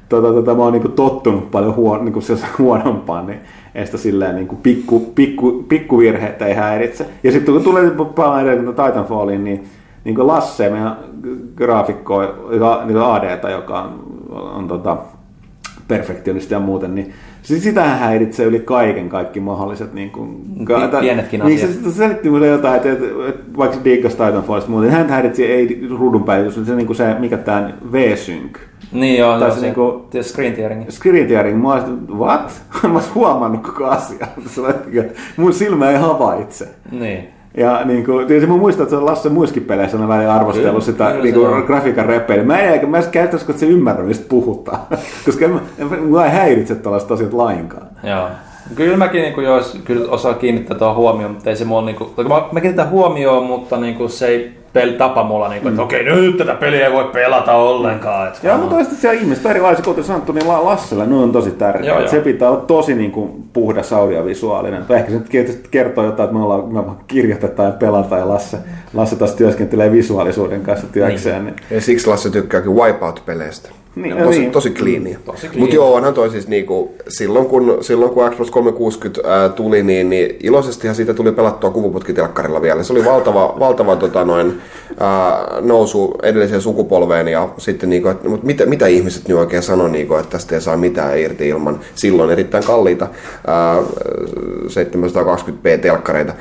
tota, 0.08 0.32
tota, 0.32 0.54
mä 0.54 0.62
oon 0.62 0.72
niin 0.72 0.92
tottunut 0.92 1.50
paljon 1.50 1.76
huon, 1.76 2.04
niin 2.04 2.14
huonompaan, 2.58 3.26
niin 3.26 3.40
ei 3.74 3.86
sitä 3.86 3.98
silleen 3.98 4.34
niin 4.34 4.48
pikku, 4.62 5.12
pikku, 5.14 5.64
pikkuvirheitä 5.68 6.46
ei 6.46 6.54
häiritse. 6.54 7.06
Ja 7.22 7.32
sitten 7.32 7.54
kun 7.54 7.64
tulee 7.64 7.90
paljon 8.14 8.40
edelleen 8.40 8.76
Titanfalliin, 8.76 9.44
niin, 9.44 9.64
niin 10.04 10.14
kuin 10.14 10.26
Lasse, 10.26 10.70
meidän 10.70 10.96
graafikko, 11.56 12.20
niin 12.86 12.98
AD, 12.98 13.50
joka 13.50 13.80
on, 13.80 14.04
on, 14.30 14.68
tota, 14.68 14.96
perfektionisti 15.88 16.54
ja 16.54 16.60
muuten, 16.60 16.94
niin 16.94 17.12
Siis 17.42 17.64
sitähän 17.64 17.98
häiritsee 17.98 18.46
yli 18.46 18.60
kaiken 18.60 19.08
kaikki 19.08 19.40
mahdolliset. 19.40 19.94
Niin 19.94 20.10
kuin, 20.10 20.42
P- 20.64 21.00
pienetkin 21.00 21.40
niin, 21.44 21.56
asiat. 21.56 21.70
Se, 21.70 21.90
se 21.90 21.96
selitti 21.96 22.30
mulle 22.30 22.46
jotain, 22.46 22.76
että, 22.76 22.92
että, 22.92 23.06
että 23.28 23.56
vaikka 23.56 23.78
diikkas 23.84 24.12
Titanfallista 24.12 24.70
muuten, 24.70 24.90
hän 24.90 25.08
häiritsee 25.08 25.46
ei 25.46 25.86
ruudun 25.98 26.24
päivitys, 26.24 26.66
se, 26.66 26.74
niin 26.74 26.86
kuin 26.86 26.96
se 26.96 27.14
mikä 27.18 27.36
tämä 27.36 27.72
V-sync. 27.92 28.58
Niin 28.92 29.18
joo, 29.18 29.38
Tai 29.38 29.50
se 29.50 29.54
se, 29.54 29.60
niinku- 29.66 30.08
screen 30.22 30.52
tearing. 30.52 30.88
Screen 30.90 31.26
tearing, 31.28 31.62
mä 31.62 31.72
olisin, 31.72 32.18
what? 32.18 32.52
mä 32.82 32.92
olisin 32.94 33.14
huomannut 33.14 33.62
koko 33.62 33.84
asian. 33.84 34.28
Että 34.98 35.20
Mun 35.36 35.52
silmä 35.52 35.90
ei 35.90 35.96
havaitse. 35.96 36.68
Niin. 36.90 37.28
Ja 37.56 37.84
niin 37.84 38.04
kuin, 38.04 38.26
tietysti 38.26 38.50
mä 38.50 38.56
muistan, 38.56 38.82
että 38.82 38.90
se 38.90 38.96
on 38.96 39.06
Lasse 39.06 39.28
muissakin 39.28 39.64
peleissä 39.64 39.96
on 39.96 40.08
välillä 40.08 40.34
arvostellut 40.34 40.70
Kyllä, 40.70 40.84
sitä 40.84 41.10
kyllä 41.10 41.22
niin 41.22 41.34
kuin, 41.34 41.64
grafiikan 41.64 42.06
repeilyä. 42.06 42.44
Mä 42.46 42.58
en, 42.58 42.90
mä 42.90 42.98
en 42.98 43.04
käyttäisi, 43.10 43.46
että 43.48 43.60
se 43.60 43.66
ymmärrä, 43.66 44.04
mistä 44.04 44.24
puhutaan. 44.28 44.78
Koska 45.26 45.44
en, 45.44 45.50
mä- 45.50 45.60
en, 45.78 46.02
mua 46.04 46.24
ei 46.24 46.30
häiritse 46.32 46.74
tällaiset 46.74 47.10
asiat 47.12 47.32
lainkaan. 47.32 47.86
Joo. 48.04 48.28
Kyllä 48.74 48.96
mäkin 48.96 49.22
niin 49.22 49.34
kuin, 49.34 49.46
jos, 49.46 49.78
kyllä 49.84 50.10
osaa 50.10 50.34
kiinnittää 50.34 50.78
tuohon 50.78 50.96
huomioon, 50.96 51.32
mutta 51.32 51.50
ei 51.50 51.56
se 51.56 51.64
mulla, 51.64 51.82
niin 51.86 51.96
kuin, 51.96 52.10
mä, 52.28 52.42
mä 52.52 52.60
kiinnitän 52.60 52.90
huomioon, 52.90 53.44
mutta 53.44 53.76
niin 53.76 53.94
kuin, 53.94 54.10
se 54.10 54.26
ei 54.26 54.52
peli 54.72 54.92
tapa 54.92 55.24
mulla, 55.24 55.48
niin 55.48 55.62
kuin, 55.62 55.72
että 55.72 55.82
okei, 55.82 56.04
nyt 56.04 56.36
tätä 56.36 56.54
peliä 56.54 56.86
ei 56.86 56.92
voi 56.92 57.04
pelata 57.04 57.52
ollenkaan. 57.54 58.28
Että, 58.28 58.38
Mm. 58.42 58.48
Joo, 58.48 58.58
mutta 58.58 58.74
toista 58.74 58.94
siellä 58.94 59.20
ihmiset 59.20 59.46
erilaisia, 59.46 59.84
kuten 59.84 60.04
sanottu, 60.04 60.32
niin 60.32 60.48
La- 60.48 60.64
Lassella 60.64 61.04
ne 61.06 61.14
on 61.14 61.32
tosi 61.32 61.50
tärkeää. 61.50 61.86
Joo, 61.86 61.98
joo. 62.00 62.08
Se 62.08 62.20
pitää 62.20 62.50
olla 62.50 62.60
tosi 62.60 62.94
niin 62.94 63.12
kuin, 63.12 63.30
puhdas 63.52 63.92
audiovisuaalinen. 63.92 64.84
Ehkä 64.90 65.10
se 65.10 65.16
nyt 65.18 65.28
tietysti 65.28 65.68
kertoo 65.70 66.04
jotain, 66.04 66.24
että 66.28 66.38
me, 66.38 66.44
ollaan, 66.44 66.64
me 66.74 66.86
vaan 66.86 66.96
kirjoitetaan 67.06 67.68
ja 67.68 67.74
pelataan 67.78 68.20
ja 68.20 68.28
Lasse, 68.28 68.56
Lasse 68.94 69.16
taas 69.16 69.34
työskentelee 69.34 69.92
visuaalisuuden 69.92 70.60
kanssa 70.60 70.86
työkseen. 70.92 71.44
Niin. 71.44 71.56
Ja 71.70 71.80
siksi 71.80 72.06
Lasse 72.06 72.30
tykkääkin 72.30 72.72
Wipeout-peleistä. 72.72 73.70
Niin, 73.96 74.16
tosi, 74.16 74.38
niin. 74.38 74.50
tosi. 74.52 74.70
Tosi 74.70 75.46
clean. 75.48 75.60
Mutta 75.60 75.74
joo, 75.74 75.94
onhan 75.94 76.14
toi 76.14 76.30
siis 76.30 76.48
niinku, 76.48 76.94
silloin 77.08 77.46
kun, 77.46 77.78
silloin 77.80 78.10
kun 78.10 78.30
Xbox 78.30 78.50
360 78.50 79.28
ää, 79.28 79.48
tuli, 79.48 79.82
niin, 79.82 80.10
niin 80.10 80.36
iloisestihan 80.42 80.96
siitä 80.96 81.14
tuli 81.14 81.32
pelattua 81.32 81.70
kuvuputkitelkkarilla 81.70 82.62
vielä. 82.62 82.82
Se 82.82 82.92
oli 82.92 83.04
valtava, 83.04 83.54
valtava 83.58 83.96
tota 83.96 84.24
noin, 84.24 84.60
ää, 85.00 85.60
nousu 85.60 86.14
edelliseen 86.22 86.60
sukupolveen 86.60 87.28
ja 87.28 87.48
sitten 87.58 87.90
niinku, 87.90 88.08
että, 88.08 88.28
mutta 88.28 88.46
mitä, 88.46 88.66
mitä 88.66 88.86
ihmiset 88.86 89.28
nyt 89.28 89.38
oikein 89.38 89.62
sanoo, 89.62 89.88
niinku, 89.88 90.14
että 90.14 90.30
tästä 90.30 90.54
ei 90.54 90.60
saa 90.60 90.76
mitään 90.76 91.18
irti 91.18 91.48
ilman 91.48 91.80
silloin 91.94 92.30
erittäin 92.30 92.64
kalliita 92.64 93.08
ää, 93.46 93.82
720p 94.66 95.78
telkkareita. 95.82 96.32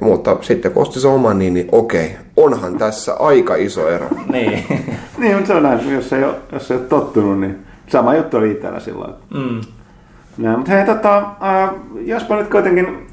Mutta 0.00 0.36
sitten 0.40 0.72
kun 0.72 0.82
osti 0.82 1.00
se 1.00 1.08
oman, 1.08 1.38
niin, 1.38 1.54
niin 1.54 1.68
okei, 1.72 2.16
onhan 2.36 2.78
tässä 2.78 3.14
aika 3.14 3.54
iso 3.54 3.88
ero. 3.88 4.06
Niin. 4.32 4.64
niin, 5.18 5.34
mutta 5.34 5.46
se 5.46 5.54
on 5.54 5.62
näin, 5.62 5.92
jos 5.92 6.12
ei 6.12 6.24
ole, 6.24 6.34
jos 6.52 6.70
ei 6.70 6.76
ole 6.76 6.86
tottunut, 6.86 7.40
niin 7.40 7.58
sama 7.86 8.14
juttu 8.14 8.36
oli 8.36 8.50
itsellä 8.50 8.80
silloin. 8.80 9.14
Mm. 9.34 9.60
Näin, 10.38 10.58
mutta 10.58 10.72
hei, 10.72 10.84
tota, 10.84 11.16
äh, 11.18 11.70
jospa 11.96 12.36
nyt 12.36 12.50
kuitenkin 12.50 13.06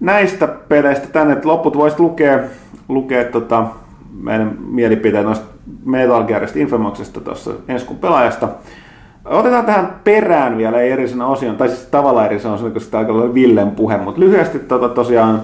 näistä 0.00 0.46
peleistä 0.46 1.06
tänne, 1.08 1.32
että 1.32 1.48
loput 1.48 1.76
voisit 1.76 2.00
lukea, 2.00 2.38
lukea 2.88 3.24
tota, 3.24 3.66
meidän 4.20 4.58
mielipiteet 4.60 5.26
noista 5.26 5.46
Metal 5.84 6.24
Gearista 6.24 6.58
Infomoxista 6.58 7.20
tuossa 7.20 7.50
ensi 7.68 7.86
kuun 7.86 7.98
pelaajasta. 7.98 8.48
Otetaan 9.24 9.64
tähän 9.64 10.00
perään 10.04 10.58
vielä 10.58 10.80
erisenä 10.80 11.26
osion, 11.26 11.56
tai 11.56 11.68
siis 11.68 11.80
tavallaan 11.80 12.26
erisenä 12.26 12.54
osion, 12.54 12.72
koska 12.72 12.90
tämä 12.90 13.08
on 13.08 13.22
aika 13.22 13.34
Villen 13.34 13.70
puhe, 13.70 13.96
mutta 13.96 14.20
lyhyesti 14.20 14.58
tota, 14.58 14.88
tosiaan 14.88 15.42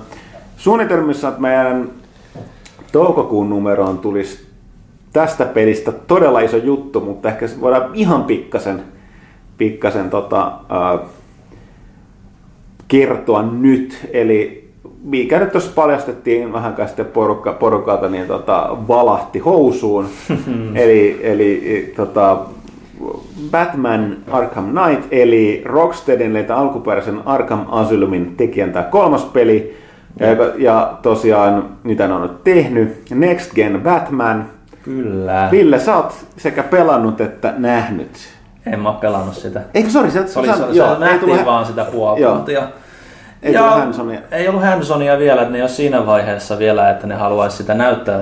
suunnitelmissa, 0.62 1.28
että 1.28 1.40
meidän 1.40 1.90
toukokuun 2.93 3.51
numeroon 3.51 3.98
tulisi 3.98 4.47
tästä 5.12 5.44
pelistä 5.44 5.93
todella 5.93 6.40
iso 6.40 6.56
juttu, 6.56 7.01
mutta 7.01 7.28
ehkä 7.28 7.47
se 7.47 7.60
voidaan 7.60 7.90
ihan 7.94 8.24
pikkasen, 8.24 8.82
pikkasen 9.59 10.10
tota, 10.10 10.52
ää, 10.68 10.98
kertoa 12.89 13.43
nyt. 13.43 14.09
Eli 14.12 14.70
mikä 15.05 15.39
nyt 15.39 15.52
tuossa 15.52 15.70
paljastettiin 15.74 16.52
vähän 16.52 16.74
sitten 16.86 17.06
porukka, 17.06 17.52
porukalta, 17.52 18.09
niin 18.09 18.26
tota, 18.26 18.76
valahti 18.89 19.39
housuun. 19.39 20.06
eli 20.74 21.20
eli 21.22 21.76
e, 21.76 21.82
tota, 21.97 22.39
Batman 23.51 24.16
Arkham 24.30 24.64
Knight, 24.64 25.09
eli 25.10 25.62
Rocksteadin, 25.64 26.51
alkuperäisen 26.55 27.20
Arkham 27.26 27.64
Asylumin 27.68 28.36
tekijän 28.36 28.72
tämä 28.72 28.84
kolmas 28.84 29.24
peli. 29.24 29.81
Ja, 30.20 30.28
ja 30.59 30.98
tosiaan, 31.02 31.68
mitä 31.82 32.09
ne 32.09 32.14
on 32.14 32.22
nyt 32.22 32.44
tehnyt, 32.44 33.02
Next 33.10 33.55
Gen 33.55 33.80
Batman. 33.80 34.47
Kyllä. 34.82 35.48
Ville, 35.51 35.78
sä 35.78 35.97
oot 35.97 36.14
sekä 36.36 36.62
pelannut 36.62 37.20
että 37.20 37.55
nähnyt. 37.56 38.10
En 38.66 38.80
mä 38.80 38.89
oo 38.89 38.94
pelannut 38.94 39.34
sitä. 39.34 39.60
Eikö, 39.74 39.90
sori, 39.90 40.10
sä, 40.10 40.26
Se, 40.26 40.39
oli, 40.39 40.48
sä, 40.48 40.56
se, 40.56 40.62
joo, 40.72 40.94
se 40.94 41.01
nähtiin 41.01 41.20
tullut, 41.20 41.44
vaan 41.44 41.66
sitä 41.66 41.84
puoli 41.84 42.20
Joo. 42.20 42.34
tuntia. 42.34 42.62
Ei 43.43 43.52
Ja 43.52 43.62
Hansonia. 43.70 44.20
Ei 44.30 44.48
ollut 44.48 44.62
Hansonia 44.62 45.18
vielä, 45.18 45.40
että 45.40 45.52
ne 45.52 45.59
ei 45.59 45.62
ole 45.62 45.68
siinä 45.68 46.06
vaiheessa 46.06 46.59
vielä, 46.59 46.90
että 46.90 47.06
ne 47.06 47.14
haluaisi 47.14 47.56
sitä 47.56 47.74
näyttää, 47.74 48.18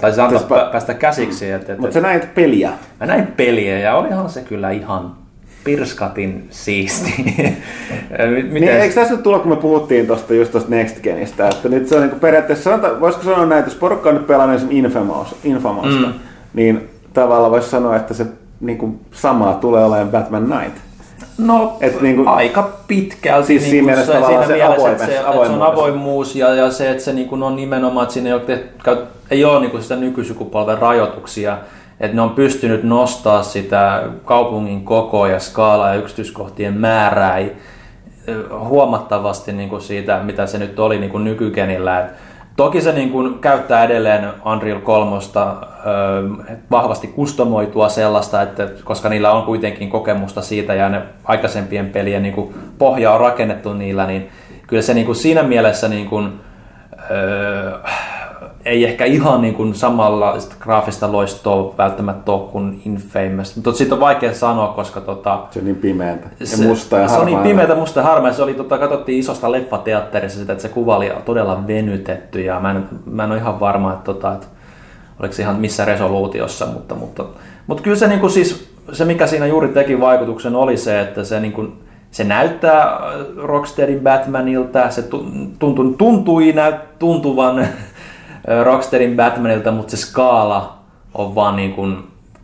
tai 0.00 0.10
siis 0.10 0.18
antaa 0.18 0.38
Täspä- 0.40 0.68
pä- 0.68 0.72
päästä 0.72 0.94
käsiksi. 0.94 1.50
Että, 1.50 1.72
että, 1.72 1.80
Mutta 1.80 1.94
sä 1.94 2.00
näit 2.00 2.34
peliä. 2.34 2.70
Mä 3.00 3.06
näin 3.06 3.26
peliä 3.26 3.78
ja 3.78 3.94
olihan 3.94 4.28
se 4.30 4.42
kyllä 4.42 4.70
ihan 4.70 5.12
pirskatin 5.64 6.46
siisti. 6.50 7.14
Miten? 7.26 8.52
Niin, 8.54 8.68
eikö 8.68 8.94
tässä 8.94 9.14
nyt 9.14 9.22
tulla, 9.22 9.38
kun 9.38 9.50
me 9.50 9.56
puhuttiin 9.56 10.06
tosta, 10.06 10.34
just 10.34 10.52
tuosta 10.52 10.70
Next 10.70 11.00
Genistä, 11.00 11.48
että 11.48 11.68
nyt 11.68 11.88
se 11.88 11.96
on 11.96 12.02
niin 12.08 12.20
periaatteessa, 12.20 12.64
sanota, 12.64 13.00
voisiko 13.00 13.24
sanoa 13.24 13.46
näin, 13.46 13.58
että 13.58 13.70
jos 13.70 13.78
porukka 13.78 14.08
on 14.08 14.14
nyt 14.14 14.26
pelannut 14.26 14.56
esimerkiksi 14.56 14.78
Infamous, 14.78 15.34
Infamousta, 15.44 16.06
Mm. 16.06 16.12
niin 16.54 16.88
tavallaan 17.14 17.50
voisi 17.52 17.70
sanoa, 17.70 17.96
että 17.96 18.14
se 18.14 18.26
niin 18.60 18.78
kuin, 18.78 19.00
samaa 19.12 19.54
tulee 19.54 19.84
olemaan 19.84 20.08
Batman 20.10 20.44
Knight. 20.46 20.76
No, 21.38 21.76
Et 21.80 22.00
niinku- 22.00 22.24
aika 22.26 22.70
pitkälti. 22.86 23.46
Siis 23.46 23.70
siinä 23.70 23.86
mielessä 23.86 24.12
tavallaan 24.12 24.46
se 24.46 24.54
että, 24.54 24.68
avoimes- 24.68 24.80
se, 24.80 24.90
että 24.92 25.06
se 25.46 25.52
on 25.52 25.62
avoimuus 25.62 26.36
ja, 26.36 26.54
ja 26.54 26.70
se, 26.70 26.90
että 26.90 27.02
se 27.02 27.12
niinku 27.12 27.44
on 27.44 27.56
nimenomaan, 27.56 28.04
että 28.04 28.12
siinä 28.12 28.28
ei 28.28 28.32
ole, 28.34 28.42
tehty- 28.42 29.06
ei 29.30 29.44
ole 29.44 29.60
niinku 29.60 29.82
sitä 29.82 29.96
nykysukupolven 29.96 30.78
rajoituksia, 30.78 31.58
että 32.00 32.16
ne 32.16 32.22
on 32.22 32.30
pystynyt 32.30 32.82
nostaa 32.82 33.42
sitä 33.42 34.02
kaupungin 34.24 34.84
kokoa 34.84 35.28
ja 35.28 35.38
skaalaa 35.40 35.88
ja 35.88 35.94
yksityiskohtien 35.94 36.74
määrää 36.74 37.36
ei- 37.38 37.56
huomattavasti 38.58 39.52
niinku 39.52 39.80
siitä, 39.80 40.20
mitä 40.22 40.46
se 40.46 40.58
nyt 40.58 40.78
oli 40.78 40.98
niinku 40.98 41.18
nykykenillä. 41.18 42.00
Et 42.00 42.06
Toki 42.56 42.80
se 42.80 42.92
niin 42.92 43.10
kuin 43.10 43.38
käyttää 43.38 43.84
edelleen 43.84 44.28
Unreal 44.52 44.80
3 44.80 45.16
ö, 45.16 45.20
vahvasti 46.70 47.06
kustomoitua 47.06 47.88
sellaista, 47.88 48.42
että 48.42 48.68
koska 48.84 49.08
niillä 49.08 49.32
on 49.32 49.42
kuitenkin 49.42 49.90
kokemusta 49.90 50.42
siitä 50.42 50.74
ja 50.74 50.88
ne 50.88 51.02
aikaisempien 51.24 51.90
pelien 51.90 52.22
niin 52.22 52.34
kuin 52.34 52.54
pohja 52.78 53.12
on 53.12 53.20
rakennettu 53.20 53.72
niillä, 53.72 54.06
niin 54.06 54.28
kyllä 54.66 54.82
se 54.82 54.94
niin 54.94 55.06
kuin 55.06 55.16
siinä 55.16 55.42
mielessä 55.42 55.88
niin 55.88 56.08
kuin, 56.08 56.40
ö, 57.10 57.78
ei 58.64 58.84
ehkä 58.84 59.04
ihan 59.04 59.42
niin 59.42 59.54
kuin 59.54 59.74
samalla 59.74 60.36
graafista 60.60 61.12
loistoa 61.12 61.74
välttämättä 61.78 62.32
ole 62.32 62.48
kuin 62.52 62.82
Infamous. 62.84 63.56
Mutta 63.56 63.72
siitä 63.72 63.94
on 63.94 64.00
vaikea 64.00 64.34
sanoa, 64.34 64.68
koska 64.68 65.00
tota, 65.00 65.42
Se 65.50 65.58
on 65.58 65.64
niin 65.64 65.76
pimeätä. 65.76 66.28
Ja 66.40 66.46
se, 66.46 66.66
musta 66.66 66.96
ja 66.98 67.08
se 67.08 67.18
on 67.18 67.26
niin 67.26 67.38
pimeätä, 67.38 67.74
musta 67.74 68.00
ja 68.00 68.06
harmaa. 68.06 68.32
Se 68.32 68.42
oli, 68.42 68.54
tota, 68.54 68.78
katsottiin 68.78 69.18
isosta 69.18 69.52
leffateatterissa 69.52 70.38
sitä, 70.38 70.52
että 70.52 70.62
se 70.62 70.68
kuva 70.68 70.96
oli 70.96 71.12
todella 71.24 71.66
venytetty 71.66 72.40
ja 72.40 72.60
mä 72.60 72.70
en, 72.70 72.88
mä 73.06 73.24
en 73.24 73.30
ole 73.30 73.38
ihan 73.38 73.60
varma, 73.60 73.92
että, 73.92 74.04
tota, 74.04 74.32
että 74.32 74.46
oliko 75.20 75.34
se 75.34 75.42
ihan 75.42 75.56
missä 75.56 75.84
resoluutiossa, 75.84 76.66
mutta, 76.66 76.94
mutta, 76.94 77.24
mutta 77.66 77.82
kyllä 77.82 77.96
se, 77.96 78.08
niin 78.08 78.20
kuin 78.20 78.30
siis, 78.30 78.70
se, 78.92 79.04
mikä 79.04 79.26
siinä 79.26 79.46
juuri 79.46 79.68
teki 79.68 80.00
vaikutuksen, 80.00 80.56
oli 80.56 80.76
se, 80.76 81.00
että 81.00 81.24
se, 81.24 81.40
niin 81.40 81.52
kuin, 81.52 81.72
se 82.10 82.24
näyttää 82.24 82.82
äh, 82.82 82.98
Rocksteadin 83.36 84.00
Batmanilta, 84.00 84.90
se 84.90 85.02
tu- 85.02 85.26
tuntui, 85.98 86.52
näyt, 86.52 86.98
tuntuvan 86.98 87.68
Rocksteadin 88.64 89.16
Batmanilta, 89.16 89.72
mutta 89.72 89.90
se 89.90 89.96
skaala 89.96 90.76
on 91.14 91.34
vaan 91.34 91.56
niin 91.56 91.72
kuin 91.72 91.96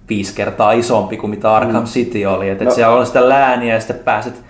viisi 0.08 0.34
kertaa 0.34 0.72
isompi 0.72 1.16
kuin 1.16 1.30
mitä 1.30 1.54
Arkham 1.54 1.84
City 1.84 2.24
oli. 2.24 2.48
Et, 2.48 2.62
et 2.62 2.68
No. 2.68 2.74
siellä 2.74 2.94
on 2.96 3.06
sitä 3.06 3.28
lääniä 3.28 3.74
ja 3.74 3.80
sitten 3.80 3.98
pääset 3.98 4.42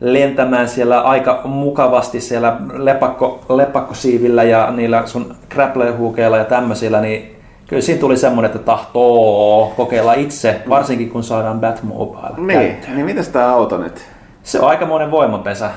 lentämään 0.00 0.68
siellä 0.68 1.00
aika 1.00 1.40
mukavasti 1.44 2.20
siellä 2.20 2.56
lepakko, 2.72 3.44
lepakkosiivillä 3.56 4.42
ja 4.42 4.70
niillä 4.70 5.02
sun 5.06 5.34
grapplehuukeilla 5.50 6.36
ja 6.36 6.44
tämmöisillä, 6.44 7.00
niin 7.00 7.36
kyllä 7.68 7.82
siinä 7.82 8.00
tuli 8.00 8.16
semmoinen, 8.16 8.50
että 8.50 8.64
tahtoo 8.64 9.72
kokeilla 9.76 10.14
itse, 10.14 10.62
varsinkin 10.68 11.10
kun 11.10 11.24
saadaan 11.24 11.60
Batmobile 11.60 12.30
Niin, 12.36 12.60
käyttöön. 12.60 12.94
niin 12.94 13.06
mitäs 13.06 13.28
tää 13.28 13.50
auto 13.50 13.78
nyt? 13.78 14.00
Se 14.42 14.60
on 14.60 14.68
aikamoinen 14.68 15.10
voimapesä. 15.10 15.70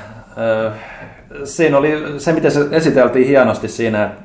Siinä 1.44 1.78
oli 1.78 2.04
se, 2.18 2.32
miten 2.32 2.52
se 2.52 2.60
esiteltiin 2.72 3.28
hienosti 3.28 3.68
siinä, 3.68 4.04
että, 4.04 4.22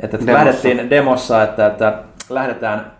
että 0.00 0.18
Demossa. 0.18 0.32
lähdettiin 0.32 0.90
demossa, 0.90 1.42
että, 1.42 1.66
että 1.66 1.98
lähdetään 2.30 2.92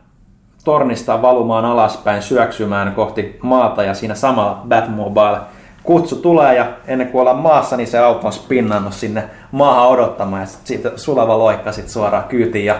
tornista 0.65 1.23
valumaan 1.23 1.65
alaspäin, 1.65 2.23
syöksymään 2.23 2.93
kohti 2.93 3.39
maata 3.43 3.83
ja 3.83 3.95
siinä 3.95 4.15
samalla 4.15 4.63
Batmobile 4.69 5.39
kutsu 5.83 6.17
tulee 6.17 6.55
ja 6.55 6.67
ennen 6.87 7.09
kuin 7.09 7.21
ollaan 7.21 7.39
maassa, 7.39 7.77
niin 7.77 7.87
se 7.87 7.99
auto 7.99 8.27
on 8.27 8.33
spinnannut 8.33 8.93
sinne 8.93 9.25
maahan 9.53 9.89
odottamaan 9.89 10.43
ja 10.43 10.49
siitä 10.65 10.91
sulava 10.97 11.39
loikka 11.39 11.73
sit 11.73 11.89
suoraan 11.89 12.25
kyytiin 12.25 12.65
ja 12.65 12.77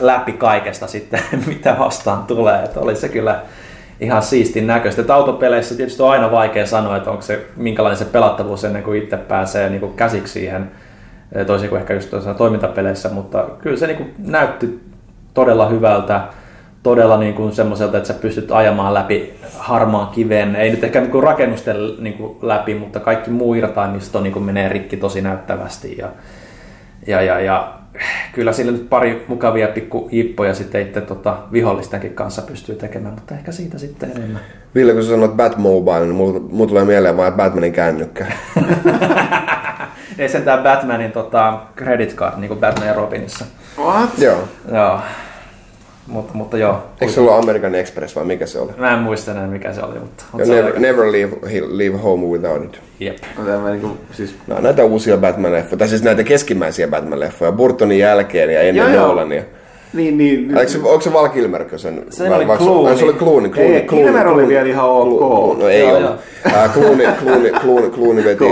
läpi 0.00 0.32
kaikesta 0.32 0.86
sitten, 0.86 1.20
mitä 1.46 1.76
vastaan 1.78 2.24
tulee. 2.24 2.64
Että 2.64 2.80
oli 2.80 2.96
se 2.96 3.08
kyllä 3.08 3.40
ihan 4.00 4.22
siistin 4.22 4.66
näköistä. 4.66 5.00
Että 5.00 5.14
autopeleissä 5.14 5.74
tietysti 5.74 6.02
on 6.02 6.10
aina 6.10 6.30
vaikea 6.30 6.66
sanoa, 6.66 6.96
että 6.96 7.10
onko 7.10 7.22
se 7.22 7.46
minkälainen 7.56 7.98
se 7.98 8.04
pelattavuus 8.04 8.64
ennen 8.64 8.82
kuin 8.82 9.02
itse 9.02 9.16
pääsee 9.16 9.70
niin 9.70 9.80
kuin 9.80 9.94
käsiksi 9.94 10.32
siihen, 10.32 10.70
toisin 11.46 11.68
kuin 11.68 11.80
ehkä 11.80 11.94
just 11.94 12.14
toimintapeleissä, 12.36 13.08
mutta 13.08 13.44
kyllä 13.58 13.76
se 13.76 13.86
niin 13.86 13.96
kuin 13.96 14.14
näytti 14.18 14.80
todella 15.34 15.68
hyvältä, 15.68 16.20
todella 16.82 17.18
niin 17.18 17.34
kuin 17.34 17.52
semmoiselta, 17.52 17.96
että 17.96 18.06
sä 18.06 18.14
pystyt 18.14 18.52
ajamaan 18.52 18.94
läpi 18.94 19.34
harmaan 19.58 20.06
kiven, 20.08 20.56
ei 20.56 20.70
nyt 20.70 20.84
ehkä 20.84 21.00
niin 21.00 21.10
kuin 21.10 21.24
rakennusten 21.24 21.76
niin 21.98 22.14
kuin 22.14 22.36
läpi, 22.42 22.74
mutta 22.74 23.00
kaikki 23.00 23.30
muu 23.30 23.54
irtaimisto 23.54 24.20
niin 24.20 24.32
kuin 24.32 24.44
menee 24.44 24.68
rikki 24.68 24.96
tosi 24.96 25.20
näyttävästi 25.20 25.96
ja, 25.98 26.08
ja, 27.06 27.22
ja, 27.22 27.40
ja 27.40 27.74
kyllä 28.32 28.52
sillä 28.52 28.72
nyt 28.72 28.90
pari 28.90 29.24
mukavia 29.28 29.68
pikku 29.68 30.08
hippoja 30.08 30.54
sitten 30.54 30.82
itse 30.82 31.00
tota, 31.00 31.38
vihollistenkin 31.52 32.14
kanssa 32.14 32.42
pystyy 32.42 32.74
tekemään, 32.74 33.14
mutta 33.14 33.34
ehkä 33.34 33.52
siitä 33.52 33.78
sitten 33.78 34.10
enemmän. 34.16 34.42
Ville, 34.74 34.92
kun 34.92 35.02
sä 35.02 35.08
sanoit 35.08 35.36
Batmobile, 35.36 36.00
niin 36.00 36.14
mulla, 36.14 36.40
mulla 36.40 36.68
tulee 36.68 36.84
mieleen 36.84 37.16
vain 37.16 37.32
Batmanin 37.32 37.72
kännykkä. 37.72 38.26
Ei 40.18 40.28
sentään 40.28 40.62
Batmanin 40.62 41.12
tota, 41.12 41.58
credit 41.76 42.14
card, 42.14 42.34
niin 42.38 42.48
kuin 42.48 42.60
Batman 42.60 42.88
ja 42.88 42.94
Robinissa. 42.94 43.44
What? 43.78 44.18
Joo. 44.18 44.38
Joo. 44.72 45.00
Mutta, 46.06 46.34
mutta 46.34 46.58
joo. 46.58 46.82
Eikö 47.00 47.12
se 47.12 47.20
ollut 47.20 47.34
American 47.34 47.74
Express 47.74 48.16
vai 48.16 48.24
mikä 48.24 48.46
se 48.46 48.58
oli? 48.58 48.72
Mä 48.76 48.92
en 48.92 48.98
muista 48.98 49.30
enää 49.30 49.46
mikä 49.46 49.72
se 49.72 49.82
oli, 49.82 49.98
mutta... 49.98 50.24
Se 50.44 50.52
never, 50.54 50.72
oli- 50.72 50.80
never 50.80 51.12
leave, 51.12 51.36
leave 51.68 51.96
home 51.98 52.26
without 52.26 52.64
it. 52.64 52.80
Jep. 53.00 53.16
Tämä 53.46 53.70
niinku, 53.70 53.96
siis, 54.12 54.34
No, 54.46 54.60
näitä 54.60 54.84
uusia 54.84 55.16
Batman-leffoja, 55.16 55.76
tai 55.78 55.88
siis 55.88 56.02
näitä 56.02 56.24
keskimmäisiä 56.24 56.86
Batman-leffoja, 56.86 57.52
Burtonin 57.52 57.98
jälkeen 57.98 58.50
ja 58.54 58.60
ennen 58.60 58.94
Joo, 58.94 59.14
joo. 59.16 59.26
Niin, 59.94 60.18
niin. 60.18 60.58
Eikö 60.58 60.72
se, 60.72 60.78
onko 60.78 61.00
se 61.00 61.12
Val 61.12 61.28
Kilmerkö 61.28 61.78
sen? 61.78 62.04
Se 62.10 62.34
oli 62.34 62.44
Clooney. 62.44 62.96
Se 62.96 63.04
oli 63.04 63.12
Clooney. 63.12 63.50
Clooney, 63.50 63.74
Ei, 63.74 63.82
Kilmer 63.82 64.28
oli 64.28 64.48
vielä 64.48 64.68
ihan 64.68 64.90
ok. 64.90 65.18
Clooney, 65.18 65.62
no 65.62 65.68
ei. 65.68 65.86
Äh, 66.46 66.74
Clooney, 66.74 67.06
Clooney, 67.22 67.52
Clooney, 67.52 67.90
Clooney 67.90 68.24
veti. 68.24 68.44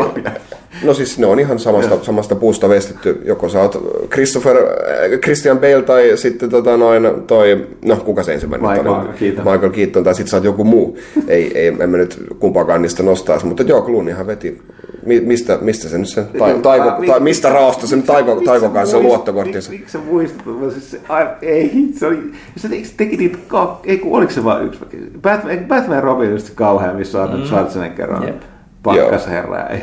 No 0.84 0.94
siis 0.94 1.18
ne 1.18 1.26
on 1.26 1.40
ihan 1.40 1.58
samasta, 1.58 1.98
samasta 2.02 2.34
puusta 2.34 2.68
vestetty. 2.68 3.20
Joko 3.24 3.48
sä 3.48 3.62
oot 3.62 4.06
Christopher, 4.10 4.56
äh, 4.56 5.20
Christian 5.20 5.58
Bale 5.58 5.82
tai 5.82 6.16
sitten 6.16 6.50
tota 6.50 6.76
noin 6.76 7.08
toi, 7.26 7.66
no 7.84 7.96
kuka 7.96 8.22
se 8.22 8.34
ensimmäinen 8.34 8.70
Michael 8.70 8.94
oli? 8.94 9.08
Keaton. 9.18 9.52
Michael 9.52 9.70
Keaton 9.72 10.04
tai 10.04 10.14
sitten 10.14 10.30
sä 10.30 10.36
oot 10.36 10.44
joku 10.44 10.64
muu. 10.64 10.98
ei, 11.28 11.58
ei, 11.58 11.66
en 11.80 11.90
mä 11.90 11.96
nyt 11.96 12.18
kumpaakaan 12.38 12.82
niistä 12.82 13.02
nostaisi, 13.02 13.46
mutta 13.46 13.62
joo, 13.62 13.82
Clooneyhan 13.82 14.26
veti. 14.26 14.62
Mi- 15.06 15.20
Mistä, 15.20 15.58
mistä 15.60 15.88
se 15.88 15.98
nyt 15.98 16.08
sen, 16.08 16.26
tai, 16.38 16.54
taiko, 16.54 16.90
tai 17.06 17.20
mistä 17.20 17.48
raosta 17.48 17.86
sen 17.86 18.02
taiko, 18.02 18.40
taiko 18.44 18.68
kanssa 18.68 18.98
luottokorttinsa? 19.00 19.70
Miksi 19.70 19.92
sä 19.92 19.98
muistat? 19.98 20.46
Mä 20.46 20.70
Siis, 20.70 20.90
se, 20.90 21.00
ai, 21.08 21.26
ei, 21.42 21.88
se 21.98 22.06
oli, 22.06 22.32
se 22.56 22.68
se 22.68 22.94
teki 22.96 23.16
niitä 23.16 23.38
kak, 23.48 23.70
ei 23.84 23.98
kun 23.98 24.18
oliko 24.18 24.32
se 24.32 24.44
vaan 24.44 24.64
yksi? 24.64 24.80
Batman, 25.22 25.58
Batman 25.68 26.02
Robin 26.02 26.30
just 26.30 26.50
kauhean, 26.54 26.96
missä 26.96 27.22
on 27.22 27.38
mm. 27.40 27.44
Schwarzenegger 27.46 28.12
on 28.12 28.26
Jep. 28.26 28.42
pakkasherra. 28.82 29.58
ja 29.58 29.66
Ei. 29.68 29.82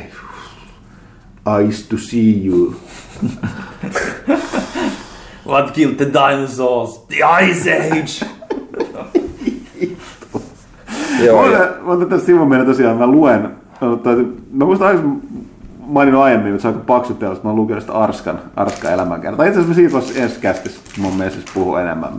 Eyes 1.59 1.83
to 1.87 1.97
see 1.97 2.45
you. 2.45 2.75
What 5.47 5.71
killed 5.71 5.95
the 5.95 6.05
dinosaurs? 6.13 6.97
The 7.07 7.17
Ice 7.49 7.77
Age! 7.77 8.25
Joo, 11.25 11.45
Mä 11.45 11.51
ja, 11.51 11.59
mä 11.81 11.91
otan 11.91 12.09
tästä 12.09 12.25
sivun 12.25 12.49
meidän 12.49 12.65
tosiaan, 12.67 12.97
mä 12.97 13.07
luen. 13.07 13.49
Mä, 13.81 13.87
mä 14.51 14.65
muistan 14.65 14.87
aikaisemmin 14.87 15.49
maininnut 15.89 16.23
aiemmin, 16.23 16.51
että 16.51 16.61
se 16.61 16.67
on 16.67 16.73
aika 16.73 16.85
paksu 16.85 17.13
teos, 17.13 17.43
mä 17.43 17.49
oon 17.49 17.55
lukenut 17.55 17.83
sitä 17.83 17.93
Arskan, 17.93 18.39
Arskan 18.55 18.93
elämänkertaa. 18.93 19.45
Itse 19.45 19.59
asiassa 19.59 19.75
siitä 19.75 19.93
voisi 19.93 20.21
ensi 20.21 20.39
kästissä 20.39 20.81
mun 21.01 21.13
mielestä 21.15 21.51
puhua 21.53 21.81
enemmän. 21.81 22.09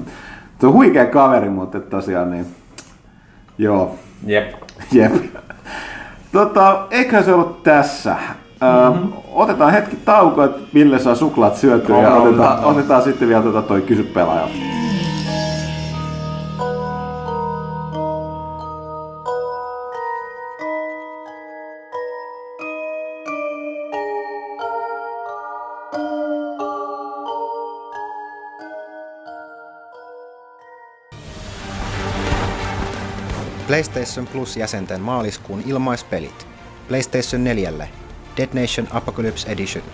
Se 0.60 0.66
on 0.66 0.72
huikea 0.72 1.06
kaveri, 1.06 1.48
mutta 1.48 1.80
tosiaan 1.80 2.30
niin, 2.30 2.46
joo, 3.58 3.94
Jep. 4.26 4.52
jep. 4.92 5.12
Tota, 6.32 6.86
eiköhän 6.90 7.24
se 7.24 7.34
ollut 7.34 7.62
tässä. 7.62 8.16
Mm-hmm. 8.60 9.12
otetaan 9.32 9.72
hetki 9.72 9.96
tauko, 9.96 10.44
että 10.44 10.60
Ville 10.74 10.98
saa 10.98 11.14
suklaat 11.14 11.56
syötyä 11.56 12.02
ja 12.02 12.14
otetaan, 12.14 12.62
no. 12.62 12.68
otetaan 12.68 13.02
sitten 13.02 13.28
vielä 13.28 13.42
tota 13.42 13.62
toi 13.62 13.82
kysy 13.82 14.02
pelaajalta. 14.02 14.54
PlayStation 33.80 34.26
Plus-jäsenten 34.26 35.00
maaliskuun 35.00 35.62
ilmaispelit. 35.66 36.46
PlayStation 36.88 37.44
4, 37.44 37.72
Dead 38.36 38.48
Nation 38.54 38.88
Apocalypse 38.90 39.52
Edition. 39.52 39.84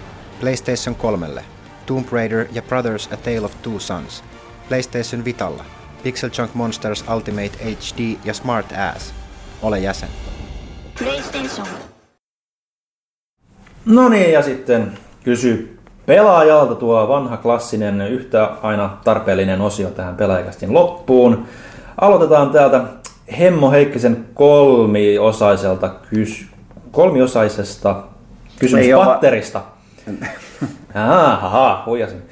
PlayStation 0.40 0.94
3, 0.94 1.44
Tomb 1.86 2.08
Raider 2.12 2.46
ja 2.52 2.62
Brothers 2.62 3.08
A 3.12 3.16
Tale 3.16 3.40
of 3.40 3.62
Two 3.62 3.78
Sons. 3.78 4.24
PlayStation 4.68 5.24
Vitalla, 5.24 5.64
Pixel 6.02 6.30
Junk 6.38 6.54
Monsters 6.54 7.04
Ultimate 7.14 7.50
HD 7.64 8.16
ja 8.24 8.34
Smart 8.34 8.66
Ass. 8.94 9.14
Ole 9.62 9.78
jäsen. 9.78 10.08
PlayStation. 10.98 11.66
No 13.84 14.08
niin, 14.08 14.32
ja 14.32 14.42
sitten 14.42 14.98
kysy 15.24 15.78
pelaajalta 16.06 16.74
tuo 16.74 17.08
vanha 17.08 17.36
klassinen 17.36 18.00
yhtä 18.00 18.44
aina 18.62 18.98
tarpeellinen 19.04 19.60
osio 19.60 19.90
tähän 19.90 20.16
pelaajakastin 20.16 20.74
loppuun. 20.74 21.46
Aloitetaan 22.00 22.50
täältä 22.50 22.84
Hemmo 23.38 23.70
Heikkisen 23.70 24.24
kolmiosaiselta 24.34 25.90
kys... 26.10 26.46
kolmiosaisesta 26.90 28.02
kysymyspatterista. 28.58 29.60
Ahaha, 30.94 31.82
huijasin. 31.86 32.22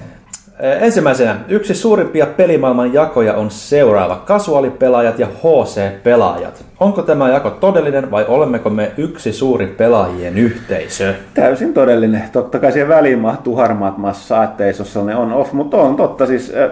Ensimmäisenä, 0.60 1.36
yksi 1.48 1.74
suurimpia 1.74 2.26
pelimaailman 2.26 2.92
jakoja 2.92 3.34
on 3.34 3.50
seuraava. 3.50 4.16
Kasuaalipelaajat 4.16 5.18
ja 5.18 5.26
HC-pelaajat. 5.26 6.64
Onko 6.80 7.02
tämä 7.02 7.28
jako 7.28 7.50
todellinen 7.50 8.10
vai 8.10 8.24
olemmeko 8.28 8.70
me 8.70 8.92
yksi 8.96 9.32
suuri 9.32 9.66
pelaajien 9.66 10.38
yhteisö? 10.38 11.14
Täysin 11.34 11.74
todellinen. 11.74 12.22
Totta 12.32 12.58
kai 12.58 12.72
siihen 12.72 12.88
väliin 12.88 13.18
mahtuu 13.18 13.56
harmaat 13.56 13.98
massa, 13.98 14.44
ettei 14.44 14.74
se 14.74 14.84
sellainen 14.84 15.16
on-off, 15.16 15.52
mutta 15.52 15.76
on 15.76 15.96
totta. 15.96 16.26
Siis, 16.26 16.52
äh, 16.56 16.70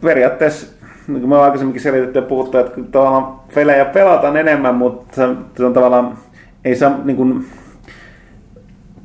periaatteessa, 0.00 0.66
niin 1.12 1.20
kuin 1.20 1.30
me 1.30 1.36
aikaisemminkin 1.36 1.82
selitetty 1.82 2.18
ja 2.18 2.22
puhuttu, 2.22 2.58
että 2.58 2.80
tavallaan 2.90 3.34
pelejä 3.54 3.84
pelataan 3.84 4.36
enemmän, 4.36 4.74
mutta 4.74 5.16
se, 5.16 5.22
se 5.56 5.64
on 5.64 5.72
tavallaan, 5.72 6.18
ei 6.64 6.76
saa 6.76 6.98
niin 7.04 7.16
kuin, 7.16 7.46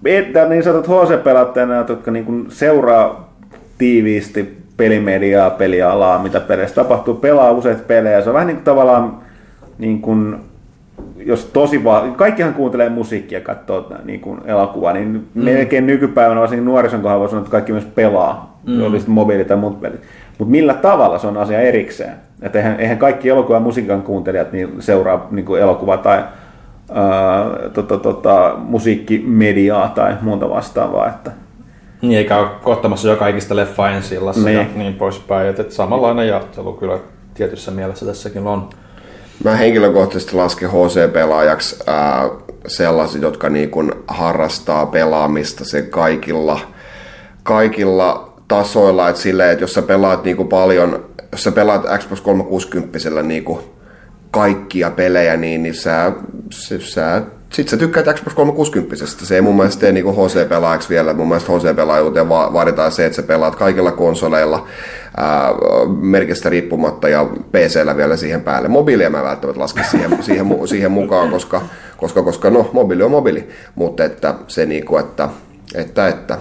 että 0.06 0.48
niin 0.48 0.64
sanotut 0.64 0.88
HC-pelaat 0.88 1.57
enää, 1.57 1.86
jotka 1.90 2.11
niin 2.11 2.26
kuin 2.26 2.45
seuraa 2.49 3.34
tiiviisti 3.77 4.57
pelimediaa, 4.77 5.49
pelialaa, 5.49 6.23
mitä 6.23 6.40
peleissä 6.40 6.76
tapahtuu, 6.76 7.14
pelaa 7.14 7.52
useita 7.52 7.84
pelejä. 7.88 8.22
Se 8.22 8.30
on 8.30 8.34
vähän 8.34 8.48
niin 8.48 8.57
kuin 8.57 8.65
tavallaan, 8.65 9.18
niin 9.77 10.02
kuin, 10.02 10.36
jos 11.18 11.45
tosi 11.45 11.84
vaan, 11.84 12.15
kaikkihan 12.15 12.53
kuuntelee 12.53 12.90
musiikkia 12.90 13.38
ja 13.38 13.44
katsoo 13.44 13.91
niin 14.03 14.19
kuin 14.19 14.41
elokuvaa, 14.45 14.94
niin 14.94 15.27
mm. 15.34 15.44
melkein 15.44 15.88
nykypäivänä, 15.88 16.41
varsinkin 16.41 16.65
nuorison 16.65 17.02
kohdalla 17.02 17.19
voi 17.19 17.30
sanoa, 17.30 17.41
että 17.41 17.52
kaikki 17.52 17.72
myös 17.72 17.88
pelaa, 17.95 18.60
mm. 18.68 18.84
oli 18.84 18.98
sitten 18.98 19.14
mobiili 19.15 19.45
tai 19.45 19.57
muut 19.57 19.82
pelit. 19.82 20.02
Mutta 20.38 20.52
millä 20.52 20.74
tavalla 20.74 21.20
se 21.20 21.28
on 21.28 21.38
asia 21.38 21.60
erikseen. 21.62 22.14
Että 22.41 22.57
eihän, 22.60 22.80
eihän 22.80 22.98
kaikki 22.98 23.30
elokuvan 23.30 23.62
musiikan 23.62 24.02
kuuntelijat 24.02 24.52
niin 24.52 24.76
seuraa 24.80 25.28
niin 25.32 25.45
kuin 25.45 25.62
elokuva 25.62 25.98
tai 25.98 26.18
ää, 26.94 27.45
tota, 27.74 27.98
tota, 27.98 28.56
musiikkimediaa 28.57 29.90
tai 29.90 30.16
muuta 30.22 30.49
vastaavaa. 30.49 31.07
Että 31.07 31.32
Niin, 32.02 32.18
eikä 32.18 32.38
ole 32.38 32.49
kohtamassa 32.64 33.07
joka 33.07 33.28
ikistä 33.28 33.56
leffa 33.56 33.90
ensi 33.90 34.18
Niin. 34.44 34.57
ja 34.57 34.66
niin 34.76 34.94
poispäin. 34.94 35.48
Että 35.48 35.64
samanlainen 35.70 36.28
jaottelu 36.28 36.74
kyllä 36.74 36.98
tietyssä 37.34 37.72
mielessä 37.72 38.06
tässäkin 38.06 38.48
on. 38.48 38.70
Mä 39.44 39.56
henkilökohtaisesti 39.56 40.36
lasken 40.36 40.70
HC-pelaajaksi 40.70 41.84
ää, 41.88 42.30
sellaiset, 42.68 43.22
jotka 43.22 43.49
niin 43.49 43.70
kun 43.70 43.91
harrastaa 44.07 44.86
pelaamista 44.86 45.66
sen 45.66 45.90
kaikilla, 45.90 46.60
kaikilla 47.44 48.24
tasoilla. 48.48 49.10
Et 49.10 49.16
silleen, 49.16 49.52
että 49.52 49.64
jos 49.64 49.74
sä 49.74 49.82
pelaat 49.82 50.24
niin 50.24 50.38
kuin 50.38 50.48
paljon, 50.48 51.06
jos 51.32 51.44
sä 51.44 51.52
pelaat 51.52 51.86
Xbox 52.00 52.22
360 52.22 53.24
niin 53.24 53.44
kuin 53.44 53.60
kaikkia 54.32 54.92
pelejä, 54.92 55.38
niin, 55.38 55.64
niin 55.64 55.76
sä, 55.76 56.12
sä, 56.52 56.80
sä 56.80 57.22
sit 57.56 57.70
sä 57.70 57.78
tykkäät 57.78 58.06
Xbox 58.06 58.34
360. 58.34 59.06
Se 59.06 59.36
ei 59.36 59.42
mun 59.42 59.56
mielestä 59.56 59.80
tee 59.80 59.92
niinku 59.92 60.12
HC-pelaajaksi 60.12 60.90
vielä. 60.90 61.14
Mun 61.14 61.28
mielestä 61.28 61.52
HC-pelaajuuteen 61.52 62.30
va- 62.30 62.54
vaaditaan 62.54 62.92
se, 62.92 63.06
että 63.06 63.16
sä 63.16 63.24
pelaat 63.24 63.56
kaikilla 63.56 63.92
konsoleilla 63.92 64.68
ää, 65.18 65.50
merkistä 66.02 66.50
riippumatta 66.50 67.10
ja 67.10 67.26
PCllä 67.26 67.98
vielä 67.98 68.18
siihen 68.18 68.42
päälle. 68.42 68.68
Mobiilia 68.68 69.10
mä 69.10 69.24
välttämättä 69.24 69.62
laske 69.62 69.84
siihen, 69.84 70.18
siihen, 70.24 70.46
mu- 70.46 70.68
siihen 70.68 70.92
mukaan, 70.92 71.30
koska, 71.30 71.62
koska, 71.98 72.24
koska 72.24 72.50
no, 72.50 72.70
mobiili 72.74 73.04
on 73.04 73.12
mobiili. 73.12 73.50
Mutta 73.76 74.04
että 74.04 74.36
se 74.48 74.66
niinku, 74.66 74.98
että, 74.98 75.30
että, 75.76 76.08
että 76.08 76.38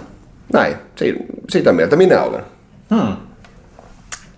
näin. 0.55 0.75
Si- 0.97 1.27
sitä 1.49 1.73
mieltä 1.73 1.97
minä 1.97 2.23
olen. 2.23 2.43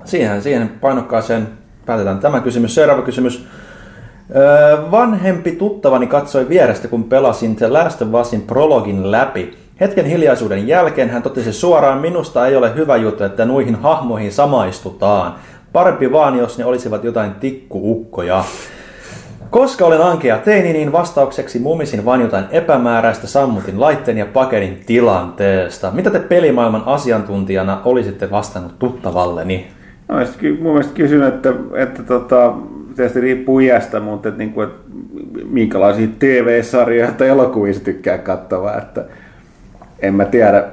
Siihen, 0.05 0.43
siihen 0.43 0.69
painokkaaseen 0.69 1.49
päätetään 1.87 2.19
tämä 2.19 2.41
kysymys. 2.41 2.75
Seuraava 2.75 3.03
kysymys. 3.03 3.47
Öö, 4.37 4.91
vanhempi 4.91 5.53
tuttavani 5.53 6.07
katsoi 6.07 6.49
vierestä, 6.49 6.89
kun 6.89 7.05
pelasin 7.05 7.57
The 7.57 7.69
Last 7.69 8.03
of 8.03 8.15
Usin 8.15 8.43
prologin 8.43 9.11
läpi. 9.11 9.57
Hetken 9.81 10.05
hiljaisuuden 10.05 10.69
jälkeen 10.69 11.11
hän 11.11 11.23
totesi 11.23 11.53
suoraan, 11.53 11.99
minusta 11.99 12.47
ei 12.47 12.57
ole 12.57 12.75
hyvä 12.75 12.97
juttu, 12.97 13.25
että 13.25 13.45
nuihin 13.45 13.75
hahmoihin 13.75 14.33
samaistutaan. 14.33 15.35
Parempi 15.73 16.13
vaan, 16.13 16.39
jos 16.39 16.59
ne 16.59 16.65
olisivat 16.65 17.05
jotain 17.05 17.35
tikkuukkoja. 17.35 18.45
Koska 19.51 19.86
olen 19.86 20.02
ankea 20.02 20.39
teini, 20.39 20.73
niin 20.73 20.93
vastaukseksi 20.93 21.59
mumisin 21.59 22.05
vain 22.05 22.20
jotain 22.20 22.44
epämääräistä, 22.51 23.27
sammutin 23.27 23.81
laitteen 23.81 24.18
ja 24.18 24.27
pakenin 24.27 24.81
tilanteesta. 24.86 25.90
Mitä 25.90 26.10
te 26.10 26.18
pelimaailman 26.18 26.82
asiantuntijana 26.86 27.81
olisitte 27.85 28.31
vastannut 28.31 28.78
tuttavalleni? 28.78 29.66
No, 30.09 30.14
mun 30.60 30.73
mielestä 30.73 30.94
kysyn, 30.94 31.23
että, 31.23 31.55
että 31.74 32.02
tota, 32.02 32.55
tietysti 32.97 33.20
riippuu 33.20 33.59
iästä, 33.59 34.01
mutta 34.01 34.28
että, 34.28 34.39
niin 34.39 34.52
kuin, 34.52 34.68
että 34.68 34.81
minkälaisia 35.51 36.09
TV-sarjoja 36.18 37.12
tai 37.12 37.28
elokuvia 37.28 37.74
tykkää 37.85 38.18
katsoa, 38.18 38.77
että 38.77 39.05
en 40.01 40.14
mä 40.14 40.24
tiedä. 40.24 40.64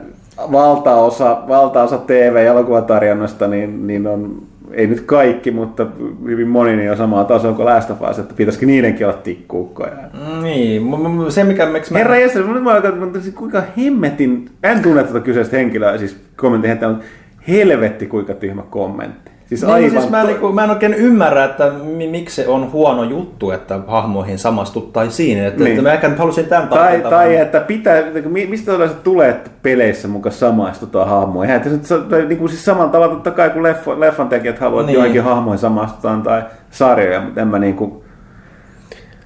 Valtaosa, 0.51 1.37
valtaosa 1.47 1.97
TV- 1.97 2.35
ja 2.35 2.51
elokuvatarjonnasta 2.51 3.47
niin, 3.47 3.87
niin 3.87 4.07
on, 4.07 4.43
ei 4.73 4.87
nyt 4.87 5.01
kaikki, 5.01 5.51
mutta 5.51 5.87
hyvin 6.25 6.47
moni 6.47 6.75
niin 6.75 6.91
on 6.91 6.97
samaa 6.97 7.23
tasoa 7.23 7.53
kuin 7.53 7.65
Last 7.65 7.89
of 7.89 8.01
Us, 8.11 8.19
että 8.19 8.33
pitäisikö 8.33 8.65
niidenkin 8.65 9.07
olla 9.07 9.17
tikkuukkoja. 9.17 9.93
Niin, 10.41 10.81
se 11.29 11.43
mikä, 11.43 11.65
miksi 11.65 11.93
mä... 11.93 11.97
Herra 11.97 12.17
jäsen, 12.17 12.53
nyt 12.53 12.63
mä 12.63 12.71
alkan, 12.71 13.11
kuinka 13.35 13.63
hemmetin, 13.77 14.49
en 14.63 14.81
tunne 14.81 15.03
tätä 15.03 15.19
kyseistä 15.19 15.57
henkilöä, 15.57 15.97
siis 15.97 16.17
kommentin 16.35 16.69
mutta 16.69 16.99
helvetti 17.47 18.05
kuinka 18.05 18.33
tyhmä 18.33 18.63
kommentti. 18.69 19.31
Siis 19.45 19.61
Niin, 19.61 19.67
no 19.67 19.73
aivan 19.73 19.91
siis 19.91 20.09
mä, 20.09 20.23
niinku, 20.23 20.51
mä 20.51 20.63
en 20.63 20.69
oikein 20.69 20.93
ymmärrä, 20.93 21.43
että 21.45 21.69
mi- 21.83 22.07
miksi 22.07 22.35
se 22.35 22.47
on 22.47 22.71
huono 22.71 23.03
juttu, 23.03 23.51
että 23.51 23.79
hahmoihin 23.87 24.39
samastuttaisiin. 24.39 25.39
Että, 25.43 25.49
Niin. 25.59 25.63
niin. 25.63 25.71
että 25.71 25.89
mä 25.89 25.93
ehkä 25.93 26.07
nyt 26.07 26.19
halusin 26.19 26.45
tämän 26.45 26.67
Tai, 26.67 27.01
tai 27.09 27.35
että 27.35 27.59
pitää, 27.59 28.03
mi- 28.29 28.45
mistä 28.45 28.71
tällaiset 28.71 29.03
tulee, 29.03 29.29
että 29.29 29.49
peleissä 29.63 30.07
mukaan 30.07 30.33
samaistutaan 30.33 31.07
hahmoihin. 31.09 31.55
Eihän 31.55 31.79
sa- 31.85 31.97
tai 31.97 32.25
niin 32.25 32.37
kuin 32.37 32.49
siis 32.49 32.65
samalla 32.65 32.89
tavalla 32.91 33.13
totta 33.13 33.31
kai 33.31 33.49
kuin 33.49 33.63
leffo, 33.63 33.99
leffan 33.99 34.29
tekijät 34.29 34.59
haluavat 34.59 34.85
niin. 34.85 34.87
Niin. 34.93 34.97
joihinkin 34.97 35.23
hahmoihin 35.23 35.59
samastutaan 35.59 36.21
tai 36.21 36.43
sarjoja, 36.71 37.21
mutta 37.21 37.41
en 37.41 37.47
mä 37.47 37.59
niin 37.59 37.75
kuin, 37.75 38.03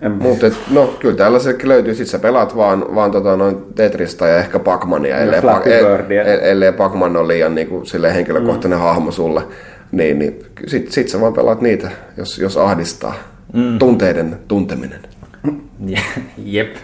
en, 0.02 0.12
Mutta 0.12 0.46
no, 0.72 0.88
kyllä 1.00 1.16
tällaisetkin 1.16 1.70
löytyy. 1.70 1.94
Sitten 1.94 2.12
sä 2.12 2.20
pelaat 2.20 2.56
vaan, 2.58 2.86
vaan 2.96 3.12
tota, 3.12 3.36
noin 3.38 3.58
Tetristä 3.76 4.28
ja 4.28 4.38
ehkä 4.38 4.60
Pacmania, 4.60 5.18
ellei, 5.18 5.40
Pac- 5.42 5.64
Birdia. 5.64 6.24
el- 6.24 6.40
ellei 6.42 6.72
Pacman 6.72 7.18
ole 7.18 7.28
liian 7.28 7.56
niin 7.56 7.68
kuin, 7.68 7.84
henkilökohtainen 8.14 8.80
mm. 8.80 8.84
hahmo 8.84 9.12
sulle. 9.12 9.42
Niin, 9.92 10.20
niin 10.20 10.40
sit, 10.68 10.92
sit 10.92 11.10
sä 11.10 11.22
vaan 11.22 11.34
pelaat 11.34 11.62
niitä, 11.62 11.92
jos, 12.18 12.40
jos 12.40 12.58
ahdistaa. 12.58 13.14
Mm. 13.54 13.80
Tunteiden 13.80 14.38
tunteminen. 14.48 15.00
Jep. 16.38 16.76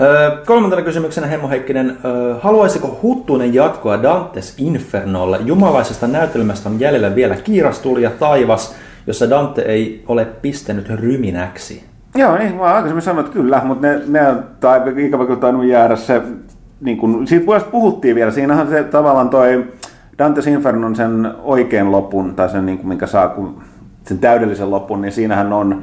Öö, 0.00 0.44
kolmantena 0.46 0.82
kysymyksenä 0.82 1.26
Hemmo 1.26 1.48
Heikkinen. 1.48 1.98
Öö, 2.04 2.34
haluaisiko 2.40 2.98
Huttunen 3.02 3.54
jatkoa 3.54 4.02
Dantes 4.02 4.54
Infernolle? 4.58 5.38
Jumalaisesta 5.44 6.06
näytelmästä 6.06 6.68
on 6.68 6.80
jäljellä 6.80 7.14
vielä 7.14 7.36
Kiirastuli 7.36 8.02
ja 8.02 8.10
taivas, 8.10 8.74
jossa 9.06 9.30
Dante 9.30 9.62
ei 9.62 10.04
ole 10.08 10.24
pistänyt 10.24 10.88
ryminäksi. 10.88 11.84
Joo, 12.14 12.38
niin, 12.38 12.54
mä 12.54 12.62
aikaisemmin 12.62 13.02
sanoin, 13.02 13.26
että 13.26 13.38
kyllä, 13.38 13.62
mutta 13.64 13.86
ne, 13.86 14.00
ne 14.06 14.28
on 14.28 14.44
tai 14.60 14.80
ikävä 14.96 15.26
kyllä 15.26 15.40
tainnut 15.40 15.64
jäädä 15.64 15.96
se, 15.96 16.22
niin 16.80 16.96
kun, 16.96 17.26
siitä 17.26 17.44
puolesta 17.44 17.70
puhuttiin 17.70 18.14
vielä, 18.14 18.30
siinähän 18.30 18.68
se 18.68 18.82
tavallaan 18.82 19.28
toi 19.28 19.64
Dante's 20.22 20.48
Infernon 20.48 20.96
sen 20.96 21.34
oikein 21.42 21.92
lopun, 21.92 22.34
tai 22.34 22.48
sen 22.48 22.66
niin 22.66 22.78
kuin, 22.78 22.88
minkä 22.88 23.06
saa, 23.06 23.28
kun, 23.28 23.62
sen 24.06 24.18
täydellisen 24.18 24.70
lopun, 24.70 25.00
niin 25.00 25.12
siinähän 25.12 25.52
on, 25.52 25.82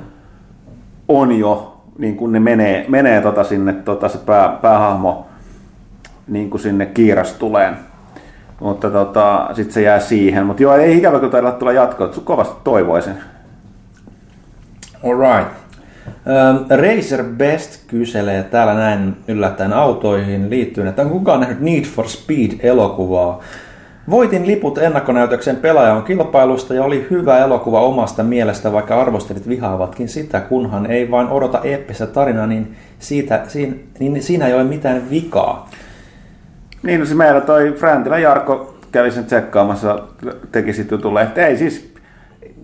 on 1.08 1.32
jo, 1.32 1.82
niin 1.98 2.16
kuin 2.16 2.32
ne 2.32 2.40
menee, 2.40 2.86
menee 2.88 3.22
tota 3.22 3.44
sinne, 3.44 3.74
tota 3.74 4.10
se 4.10 4.18
pää, 4.18 4.50
päähahmo 4.62 5.26
niin 6.28 6.50
kuin 6.50 6.62
sinne 6.62 6.86
kiirastuleen. 6.86 7.78
Mutta 8.60 8.90
tota, 8.90 9.50
sitten 9.54 9.74
se 9.74 9.82
jää 9.82 10.00
siihen. 10.00 10.46
Mutta 10.46 10.64
joo, 10.64 10.76
ei 10.76 10.98
ikävä 10.98 11.20
kyllä 11.20 11.32
taida 11.32 11.52
tulla 11.52 11.72
jatkoa, 11.72 12.08
kovasti 12.24 12.56
toivoisin. 12.64 13.14
Alright. 15.04 15.54
Razer 16.70 17.24
Best 17.24 17.88
kyselee 17.88 18.44
täällä 18.44 18.74
näin 18.74 19.18
yllättäen 19.28 19.74
autoihin 19.74 20.50
liittyen, 20.50 20.88
että 20.88 21.02
onko 21.02 21.18
kukaan 21.18 21.40
nähnyt 21.40 21.60
Need 21.60 21.84
for 21.84 22.06
Speed-elokuvaa? 22.08 23.44
Voitin 24.10 24.48
liput 24.48 24.78
ennakkonäytöksen 24.78 25.56
pelaajan 25.56 26.04
kilpailusta 26.04 26.74
ja 26.74 26.84
oli 26.84 27.08
hyvä 27.10 27.40
elokuva 27.40 27.82
omasta 27.82 28.24
mielestä, 28.24 28.72
vaikka 28.72 29.02
arvostelit 29.02 29.48
vihaavatkin 29.48 30.10
sitä, 30.10 30.40
kunhan 30.40 30.86
ei 30.86 31.12
vain 31.12 31.28
odota 31.28 31.62
eeppistä 31.64 32.08
tarinaa, 32.08 32.48
niin, 32.48 32.76
siitä, 33.00 33.42
siinä, 33.48 33.76
niin 34.00 34.24
siinä 34.24 34.48
ei 34.48 34.54
ole 34.54 34.64
mitään 34.64 35.10
vikaa. 35.10 35.70
Niin, 36.84 37.00
no 37.00 37.06
se 37.06 37.16
meillä 37.16 37.42
toi 37.42 37.72
Fräntilä 37.78 38.20
Jarkko 38.20 38.76
kävi 38.92 39.12
sen 39.12 39.26
tsekkaamassa, 39.26 40.00
teki 40.52 40.74
sitten 40.74 40.96
jutulle, 40.96 41.22
että 41.22 41.48
ei 41.48 41.58
siis 41.58 41.94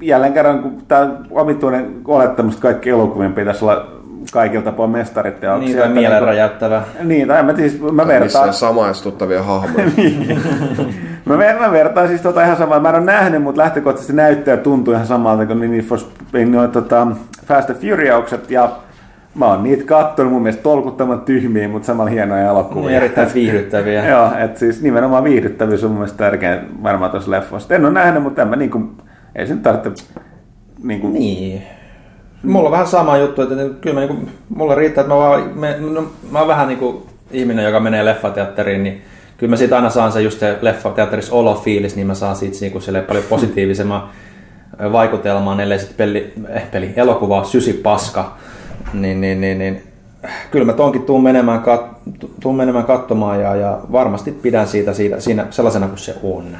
jälleen 0.01 0.33
kerran, 0.33 0.59
kun 0.59 0.81
tämä 0.87 1.11
omituinen 1.31 1.95
olettamus, 2.07 2.53
että 2.53 2.61
kaikki 2.61 2.89
elokuvien 2.89 3.33
pitäisi 3.33 3.65
olla 3.65 3.87
kaikilta 4.31 4.65
tapaa 4.65 4.87
mestarit. 4.87 5.41
Ja 5.41 5.57
Niin, 5.57 5.77
tai 5.77 5.89
mielenräjäyttävä. 5.89 6.83
Niin, 7.03 7.27
tai 7.27 7.43
mä, 7.43 7.55
siis, 7.55 7.81
mä 7.81 8.07
vertaan, 8.07 8.23
Missään 8.23 8.53
samaistuttavia 8.53 9.43
hahmoja. 9.43 9.85
mä, 11.25 11.37
ver, 11.37 11.59
mä 11.59 11.71
vertaan 11.71 12.07
siis 12.07 12.21
tota 12.21 12.43
ihan 12.43 12.57
samaa. 12.57 12.79
Mä 12.79 12.89
en 12.89 12.95
ole 12.95 13.05
nähnyt, 13.05 13.43
mutta 13.43 13.61
lähtökohtaisesti 13.61 14.13
näyttää 14.13 14.53
ja 14.53 14.57
tuntuu 14.57 14.93
ihan 14.93 15.07
samalta 15.07 15.45
kuin 15.45 15.71
Need 15.71 15.81
for 15.81 15.99
Speed, 15.99 16.45
noin, 16.45 16.71
tota, 16.71 17.07
Fast 17.45 17.69
and 17.69 17.79
Furiouset 17.79 18.51
ja 18.51 18.69
Mä 19.35 19.45
oon 19.45 19.63
niitä 19.63 19.83
kattonut 19.83 20.33
mun 20.33 20.41
mielestä 20.41 20.63
tolkuttoman 20.63 21.21
tyhmiä, 21.21 21.67
mutta 21.67 21.85
samalla 21.85 22.09
hienoja 22.11 22.49
elokuvia. 22.49 22.87
Niin, 22.87 22.97
erittäin 22.97 23.33
viihdyttäviä. 23.33 24.05
Joo, 24.09 24.31
että 24.39 24.59
siis 24.59 24.81
nimenomaan 24.81 25.23
viihdyttävyys 25.23 25.83
on 25.83 25.89
mun 25.89 25.99
mielestä 25.99 26.17
tärkein 26.17 26.83
varmaan 26.83 27.11
tuossa 27.11 27.31
leffossa. 27.31 27.75
En 27.75 27.85
ole 27.85 27.93
nähnyt, 27.93 28.23
mutta 28.23 28.41
en 28.41 28.47
mä 28.47 28.55
niinku, 28.55 28.91
ei 29.35 29.47
se 29.47 29.53
nyt 29.53 29.63
tarvitse 29.63 30.05
niinku, 30.83 31.09
Niin. 31.09 31.63
Mulla 32.43 32.67
on 32.67 32.71
vähän 32.71 32.87
sama 32.87 33.17
juttu, 33.17 33.41
että 33.41 33.55
kyllä 33.81 33.99
mä 33.99 34.05
niinku, 34.05 34.29
mulla 34.55 34.75
riittää, 34.75 35.01
että 35.01 35.13
mä, 35.13 35.19
vaan, 35.19 35.59
me, 35.59 35.77
no, 35.79 36.05
mä 36.31 36.39
oon 36.39 36.47
vähän 36.47 36.67
niinku 36.67 37.07
ihminen, 37.31 37.65
joka 37.65 37.79
menee 37.79 38.05
leffateatteriin, 38.05 38.83
niin 38.83 39.01
kyllä 39.41 39.51
mä 39.51 39.57
siitä 39.57 39.75
aina 39.75 39.89
saan 39.89 40.11
se 40.11 40.21
just 40.21 40.39
se 40.39 40.57
leffateatterissa 40.61 41.35
olofiilis, 41.35 41.95
niin 41.95 42.07
mä 42.07 42.13
saan 42.13 42.35
siitä 42.35 42.57
niinku 42.61 42.79
sille 42.79 43.01
paljon 43.01 43.25
positiivisemman 43.29 44.09
vaikutelman, 44.91 45.59
ellei 45.59 45.79
sitten 45.79 45.97
peli, 45.97 46.33
eh, 46.49 46.71
peli, 46.71 46.93
elokuva 46.95 47.43
sysi 47.43 47.73
paska. 47.73 48.37
Niin, 48.93 49.21
niin, 49.21 49.41
niin, 49.41 49.59
niin. 49.59 49.83
Kyllä 50.51 50.65
mä 50.65 50.73
tonkin 50.73 51.01
tuun 51.01 51.23
menemään, 51.23 51.61
kat, 51.61 51.85
tuun 52.39 52.55
menemään 52.55 52.85
katsomaan 52.85 53.41
ja, 53.41 53.55
ja 53.55 53.79
varmasti 53.91 54.31
pidän 54.31 54.67
siitä, 54.67 54.93
siitä 54.93 55.19
siinä, 55.19 55.47
sellaisena 55.49 55.87
kuin 55.87 55.99
se 55.99 56.15
on. 56.23 56.57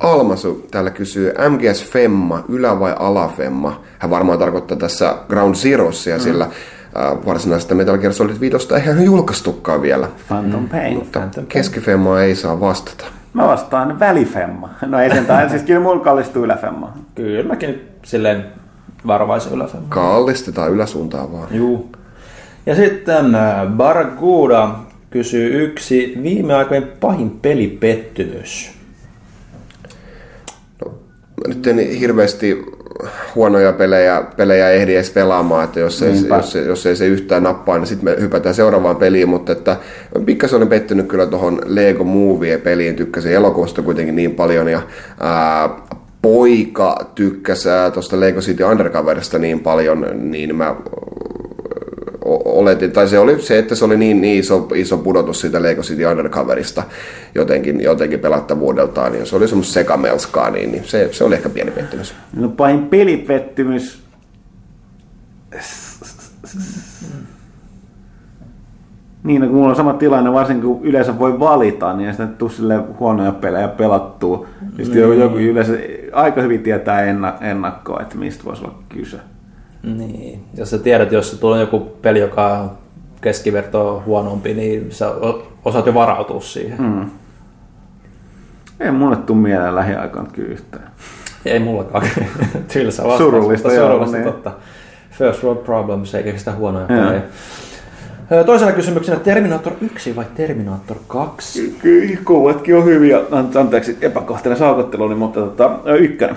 Almasu 0.00 0.66
täällä 0.70 0.90
kysyy, 0.90 1.32
MGS 1.48 1.84
Femma, 1.84 2.44
ylä- 2.48 2.80
vai 2.80 2.94
alafemma? 2.98 3.80
Hän 3.98 4.10
varmaan 4.10 4.38
tarkoittaa 4.38 4.76
tässä 4.76 5.16
Ground 5.28 5.54
Zeroesia, 5.54 6.16
mm. 6.16 6.22
sillä 6.22 6.48
äh, 6.96 7.26
varsinaista 7.26 7.74
Metal 7.74 7.98
Gear 7.98 8.12
Solid 8.12 8.40
5 8.40 8.74
ei 8.74 8.82
ihan 8.82 9.04
julkaistukaan 9.04 9.82
vielä. 9.82 10.08
Phantom 10.28 10.68
Pain. 10.68 10.94
Mutta 10.94 11.28
keskifemmaa 11.48 12.22
ei 12.22 12.34
saa 12.34 12.60
vastata. 12.60 13.04
Mä 13.32 13.46
vastaan 13.46 14.00
välifemma. 14.00 14.70
No 14.86 15.00
ei 15.00 15.10
sentään, 15.10 15.50
siis 15.50 15.62
kyllä 15.62 15.80
mulla 15.80 16.04
kallistuu 16.04 16.44
yläfemma. 16.44 16.92
Kyllä 17.14 17.48
mäkin 17.48 17.68
nyt 17.70 17.92
silleen 18.04 18.44
varovaisen 19.06 19.52
yläfemma. 19.52 19.86
Kallistetaan 19.88 20.72
yläsuuntaan 20.72 21.32
vaan. 21.32 21.48
Juu. 21.50 21.92
Ja 22.66 22.74
sitten 22.74 23.26
Barracuda 23.76 24.74
kysyy 25.10 25.64
yksi 25.64 26.14
viime 26.22 26.54
aikojen 26.54 26.92
pahin 27.00 27.30
pelipettymys. 27.30 28.72
Mä 30.84 31.48
nyt 31.48 31.66
en 31.66 31.78
hirveästi 31.78 32.64
huonoja 33.34 33.72
pelejä, 33.72 34.22
pelejä 34.36 34.70
ehdi 34.70 34.94
edes 34.94 35.10
pelaamaan, 35.10 35.64
että 35.64 35.80
jos 35.80 36.02
ei, 36.02 36.12
Niinpä. 36.12 36.36
jos, 36.36 36.54
jos 36.54 36.86
ei 36.86 36.96
se 36.96 37.06
yhtään 37.06 37.42
nappaa, 37.42 37.78
niin 37.78 37.86
sitten 37.86 38.04
me 38.04 38.20
hypätään 38.20 38.54
seuraavaan 38.54 38.96
peliin, 38.96 39.28
mutta 39.28 39.52
että 39.52 39.76
pikkasen 40.24 40.56
olen 40.56 40.68
pettynyt 40.68 41.06
kyllä 41.06 41.26
tuohon 41.26 41.58
Lego 41.64 42.04
Movie-peliin, 42.04 42.96
tykkäsin 42.96 43.32
elokuvasta 43.32 43.82
kuitenkin 43.82 44.16
niin 44.16 44.34
paljon 44.34 44.68
ja 44.68 44.82
ää, 45.20 45.68
poika 46.22 47.10
tykkäsi 47.14 47.68
tuosta 47.94 48.20
Lego 48.20 48.40
City 48.40 48.62
Undercoverista 48.64 49.38
niin 49.38 49.60
paljon, 49.60 50.06
niin 50.14 50.56
mä 50.56 50.76
oletin, 52.44 52.92
tai 52.92 53.08
se 53.08 53.18
oli 53.18 53.42
se, 53.42 53.58
että 53.58 53.74
se 53.74 53.84
oli 53.84 53.96
niin, 53.96 54.20
niin 54.20 54.38
iso, 54.38 54.68
iso 54.74 54.98
pudotus 54.98 55.40
siitä 55.40 55.62
Lego 55.62 55.82
City 55.82 56.04
Undercoverista 56.04 56.82
jotenkin, 57.34 57.80
jotenkin 57.80 58.20
pelattavuudeltaan, 58.20 59.12
niin 59.12 59.26
se 59.26 59.36
oli 59.36 59.48
semmoista 59.48 59.72
sekamelskaa, 59.72 60.50
niin, 60.50 60.72
niin 60.72 60.84
se, 60.84 61.08
se 61.12 61.24
oli 61.24 61.34
ehkä 61.34 61.48
pieni 61.48 61.70
pettymys. 61.70 62.14
No 62.36 62.48
pahin 62.48 62.86
pelipettymys. 62.86 64.02
Niin, 69.24 69.40
no, 69.40 69.46
kun 69.46 69.56
mulla 69.56 69.70
on 69.70 69.76
sama 69.76 69.92
tilanne, 69.92 70.32
varsinkin 70.32 70.68
kun 70.68 70.84
yleensä 70.84 71.18
voi 71.18 71.40
valita, 71.40 71.92
niin 71.92 72.06
ei 72.06 72.12
sitä 72.12 72.26
tuu 72.26 72.48
sille 72.48 72.80
huonoja 73.00 73.32
pelejä 73.32 73.68
pelattua. 73.68 74.46
Ja 74.78 74.84
sitten 74.84 75.18
joku, 75.18 75.38
yleensä 75.38 75.72
aika 76.12 76.42
hyvin 76.42 76.62
tietää 76.62 77.02
enna, 77.02 77.34
ennakkoa, 77.40 78.00
että 78.00 78.18
mistä 78.18 78.44
voisi 78.44 78.64
olla 78.64 78.78
kyse. 78.88 79.16
Niin. 79.84 80.44
Jos 80.54 80.70
sä 80.70 80.78
tiedät, 80.78 81.12
jos 81.12 81.30
se 81.30 81.40
tulee 81.40 81.60
joku 81.60 81.80
peli, 81.80 82.18
joka 82.18 82.58
on 82.58 82.70
keskivertoa 83.20 84.02
huonompi, 84.06 84.54
niin 84.54 84.92
sä 84.92 85.14
osaat 85.64 85.86
jo 85.86 85.94
varautua 85.94 86.40
siihen. 86.40 86.82
Mm. 86.82 87.10
Ei 88.80 88.90
mulle 88.90 89.16
tuu 89.16 89.36
mieleen 89.36 89.74
lähiaikoina 89.74 90.30
kyllä 90.32 90.48
yhtään. 90.48 90.90
Ei 91.44 91.58
mullakaan. 91.58 92.06
Tylsä 92.72 93.02
vastaus. 93.02 93.18
Surullista, 93.18 93.68
mutta 93.68 93.80
joo, 93.80 93.88
surullista 93.88 94.16
niin. 94.16 94.32
totta. 94.32 94.52
First 95.10 95.42
world 95.42 95.64
problems, 95.64 96.14
eikä 96.14 96.38
sitä 96.38 96.52
huonoja 96.52 96.86
Joo. 96.88 97.04
pelejä. 97.04 97.22
Ö, 98.32 98.44
Toisena 98.44 98.72
kysymyksenä 98.72 99.20
Terminator 99.20 99.72
1 99.80 100.16
vai 100.16 100.24
Terminator 100.34 100.96
2? 101.06 101.76
Kyllä, 101.82 102.16
kuvatkin 102.24 102.76
on 102.76 102.84
hyviä. 102.84 103.20
An- 103.30 103.50
Anteeksi 103.56 103.98
epäkohtainen 104.00 104.58
saakotteluni, 104.58 105.14
mutta 105.14 105.40
tota, 105.40 105.78
ykkönen. 105.98 106.36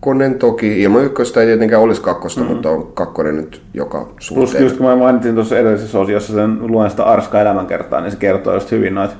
Kakkonen 0.00 0.34
toki, 0.34 0.82
ilman 0.82 1.04
ykköstä 1.04 1.40
ei 1.40 1.46
tietenkään 1.46 1.82
olisi 1.82 2.02
kakkosta, 2.02 2.40
mm-hmm. 2.40 2.54
mutta 2.54 2.70
on 2.70 2.92
kakkonen 2.94 3.36
nyt 3.36 3.62
joka 3.74 4.04
Plus 4.04 4.26
suhteen. 4.26 4.64
just 4.64 4.76
kun 4.76 4.86
mä 4.86 4.96
mainitsin 4.96 5.34
tuossa 5.34 5.58
edellisessä 5.58 5.98
osiossa 5.98 6.32
sen 6.32 6.58
luen 6.72 6.90
sitä 6.90 7.04
Arska 7.04 7.40
elämänkertaa, 7.40 8.00
niin 8.00 8.10
se 8.10 8.16
kertoo 8.16 8.54
just 8.54 8.70
hyvin 8.70 8.94
noita 8.94 9.14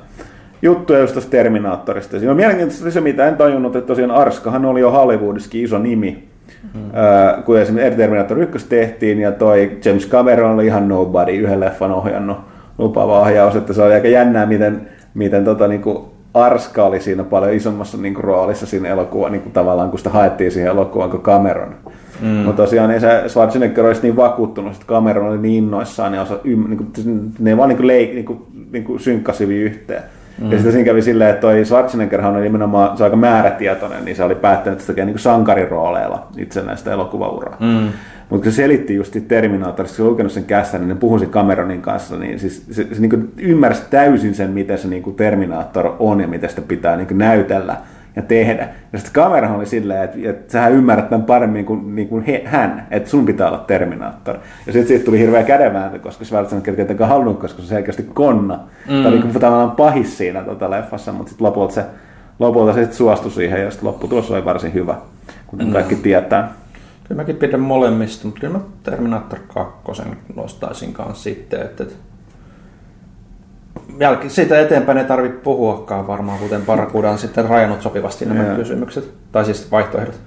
juttuja 0.61 0.99
just 0.99 1.13
tuosta 1.13 1.31
Terminaattorista. 1.31 2.17
Siinä 2.17 2.31
on 2.31 2.37
mielenkiintoista 2.37 2.91
se, 2.91 3.01
mitä 3.01 3.27
en 3.27 3.37
tajunnut, 3.37 3.75
että 3.75 3.87
tosiaan 3.87 4.11
Arskahan 4.11 4.65
oli 4.65 4.79
jo 4.79 4.91
Hollywoodissakin 4.91 5.63
iso 5.63 5.79
nimi. 5.79 6.27
Hmm. 6.73 6.85
Äh, 6.85 7.43
kun 7.45 7.59
esimerkiksi 7.59 7.97
Terminator 7.97 8.39
1 8.39 8.69
tehtiin 8.69 9.19
ja 9.19 9.31
toi 9.31 9.77
James 9.85 10.09
Cameron 10.09 10.51
oli 10.51 10.65
ihan 10.65 10.87
nobody, 10.87 11.31
yhden 11.31 11.59
leffan 11.59 11.91
ohjannut 11.91 12.37
lupaava 12.77 13.19
ohjaus, 13.19 13.55
että 13.55 13.73
se 13.73 13.83
oli 13.83 13.93
aika 13.93 14.07
jännää, 14.07 14.45
miten, 14.45 14.87
miten 15.13 15.45
tota, 15.45 15.67
niinku, 15.67 16.10
Arska 16.33 16.85
oli 16.85 17.01
siinä 17.01 17.23
paljon 17.23 17.53
isommassa 17.53 17.97
niinku, 17.97 18.21
roolissa 18.21 18.65
siinä 18.65 18.89
elokuvassa, 18.89 19.31
niinku, 19.31 19.49
tavallaan 19.49 19.89
kun 19.89 19.99
sitä 19.99 20.09
haettiin 20.09 20.51
siihen 20.51 20.71
elokuvaan 20.71 21.09
kuin 21.09 21.23
Cameron. 21.23 21.75
Mm. 22.21 22.27
Mutta 22.27 22.63
tosiaan 22.63 22.89
niin 22.89 23.01
se 23.01 23.23
Schwarzenegger 23.27 23.85
olisi 23.85 24.01
niin 24.01 24.15
vakuuttunut, 24.15 24.73
että 24.73 24.85
Cameron 24.85 25.29
oli 25.29 25.37
niin 25.37 25.63
innoissaan, 25.63 26.11
niin 26.11 26.21
osa, 26.21 26.39
niin 26.43 26.77
kuin, 26.77 26.91
ne 27.39 27.57
vaan 27.57 27.69
niin 27.69 27.77
kuin 27.77 27.87
leik, 27.87 28.13
niin 28.13 28.25
kuin, 28.25 28.39
niin 28.71 28.83
kuin 28.83 28.99
synkkasi 28.99 29.43
hyvin 29.43 29.57
yhteen. 29.57 30.03
Mm. 30.41 30.51
Ja 30.51 30.57
sitten 30.57 30.71
siinä 30.71 30.85
kävi 30.85 31.01
silleen, 31.01 31.29
että 31.29 31.41
toi 31.41 31.65
Schwarzeneggerhan 31.65 32.35
oli 32.35 32.43
nimenomaan 32.43 32.97
se 32.97 33.03
aika 33.03 33.15
määrätietoinen, 33.15 34.05
niin 34.05 34.15
se 34.15 34.23
oli 34.23 34.35
päättänyt, 34.35 34.73
että 34.73 34.87
se 34.87 34.93
tekee 34.93 35.05
niin 35.05 35.19
sankarirooleilla 35.19 36.27
itsenäistä 36.37 36.91
elokuvauraa. 36.91 37.57
Mm. 37.59 37.89
Mutta 38.29 38.43
kun 38.43 38.51
se 38.51 38.55
selitti 38.55 38.95
just 38.95 39.13
siitä 39.13 39.27
Terminatorista, 39.27 39.97
kun 39.97 40.05
lukenut 40.05 40.31
sen 40.31 40.45
kässä, 40.45 40.77
niin 40.77 40.87
ne 40.87 40.95
puhui 40.95 41.19
sen 41.19 41.29
Cameronin 41.29 41.81
kanssa, 41.81 42.15
niin 42.15 42.39
siis 42.39 42.65
se, 42.71 42.73
se, 42.73 42.95
se 42.95 43.01
niin 43.01 43.33
ymmärsi 43.37 43.83
täysin 43.89 44.35
sen, 44.35 44.49
miten 44.49 44.77
se 44.77 44.87
niin 44.87 45.15
Terminator 45.15 45.95
on 45.99 46.21
ja 46.21 46.27
miten 46.27 46.49
sitä 46.49 46.61
pitää 46.61 46.97
niin 46.97 47.17
näytellä 47.17 47.77
ja 48.15 48.21
tehdä. 48.21 48.69
Ja 48.93 48.99
sitten 48.99 49.23
Cameron 49.23 49.55
oli 49.55 49.65
silleen, 49.65 50.03
että, 50.03 50.17
että 50.29 50.51
sähän 50.51 50.71
ymmärrät 50.71 51.09
tämän 51.09 51.25
paremmin 51.25 51.65
kuin, 51.65 51.95
niin 51.95 52.07
kuin 52.07 52.23
he, 52.23 52.41
hän, 52.45 52.87
että 52.91 53.09
sun 53.09 53.25
pitää 53.25 53.47
olla 53.47 53.63
Terminaattor. 53.67 54.37
Ja 54.67 54.73
sitten 54.73 54.87
siitä 54.87 55.05
tuli 55.05 55.19
hirveä 55.19 55.43
kädenvääntö, 55.43 55.99
koska 55.99 56.25
Schwarzenegger 56.25 56.71
ei 56.71 56.75
tietenkään 56.75 57.09
halunnut, 57.09 57.39
koska 57.39 57.61
se 57.61 57.67
selkeästi 57.67 58.03
konna. 58.03 58.59
Mm. 58.89 59.03
Tai 59.03 59.11
niin 59.11 59.21
kuin 59.21 59.33
tavallaan 59.33 59.71
pahis 59.71 60.17
siinä 60.17 60.43
tota 60.43 60.69
leffassa, 60.69 61.11
mutta 61.11 61.29
sitten 61.29 61.47
lopulta 61.47 61.73
se, 61.73 61.85
lopulta 62.39 62.73
se 62.73 62.79
sitten 62.79 62.97
suostui 62.97 63.31
siihen 63.31 63.61
ja 63.61 63.71
sitten 63.71 63.87
lopputulos 63.87 64.31
oli 64.31 64.45
varsin 64.45 64.73
hyvä, 64.73 64.95
kuten 65.47 65.67
mm. 65.67 65.73
kaikki 65.73 65.95
tietää. 65.95 66.51
Kyllä 67.07 67.21
mäkin 67.21 67.35
pidän 67.35 67.59
molemmista, 67.59 68.27
mutta 68.27 68.39
kyllä 68.39 68.53
mä 68.53 68.63
Terminator 68.83 69.39
2 69.53 70.01
nostaisin 70.35 70.93
kanssa 70.93 71.23
sitten, 71.23 71.61
että 71.61 71.83
että 71.83 71.95
jälki, 73.99 74.29
siitä 74.29 74.59
eteenpäin 74.59 74.97
ei 74.97 75.05
tarvitse 75.05 75.37
puhuakaan 75.37 76.07
varmaan, 76.07 76.39
kuten 76.39 76.61
Parakuda 76.61 77.09
on 77.09 77.17
sitten 77.17 77.45
rajannut 77.45 77.81
sopivasti 77.81 78.25
nämä 78.25 78.43
Joo. 78.43 78.55
kysymykset, 78.55 79.09
tai 79.31 79.45
siis 79.45 79.71
vaihtoehdot. 79.71 80.19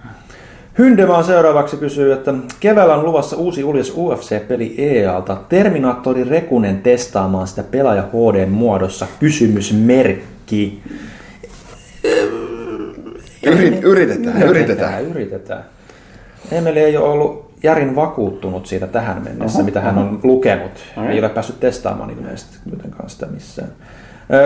Hyndevaan 0.79 1.25
seuraavaksi 1.25 1.77
kysyy, 1.77 2.13
että 2.13 2.35
keväällä 2.61 2.95
on 2.95 3.05
luvassa 3.05 3.37
uusi 3.37 3.65
uljas 3.65 3.93
UFC-peli 3.97 4.75
EALta. 4.79 5.37
Terminaattori 5.49 6.25
Rekunen 6.25 6.83
testaamaan 6.83 7.47
sitä 7.47 7.63
pelaaja 7.63 8.03
HD 8.03 8.47
muodossa. 8.47 9.07
Kysymysmerkki. 9.21 10.83
Yrit, 13.47 13.85
yritetään, 13.85 14.43
yritetään. 14.43 15.05
Yritetään. 15.05 15.65
Emeli 16.53 16.81
ei 16.81 16.97
ole 16.97 17.09
ollut 17.09 17.54
järin 17.65 17.97
vakuuttunut 17.97 18.67
siitä 18.67 18.87
tähän 18.87 19.23
mennessä, 19.23 19.63
mitä 19.63 19.81
hän 19.81 19.99
on 19.99 20.21
lukenut. 20.23 20.71
Ei 21.09 21.19
ole 21.19 21.29
päässyt 21.29 21.61
testaamaan 21.61 22.11
ilmeisesti 22.11 22.59
kuitenkaan 22.71 23.11
sitä 23.11 23.27
missään. 23.27 23.69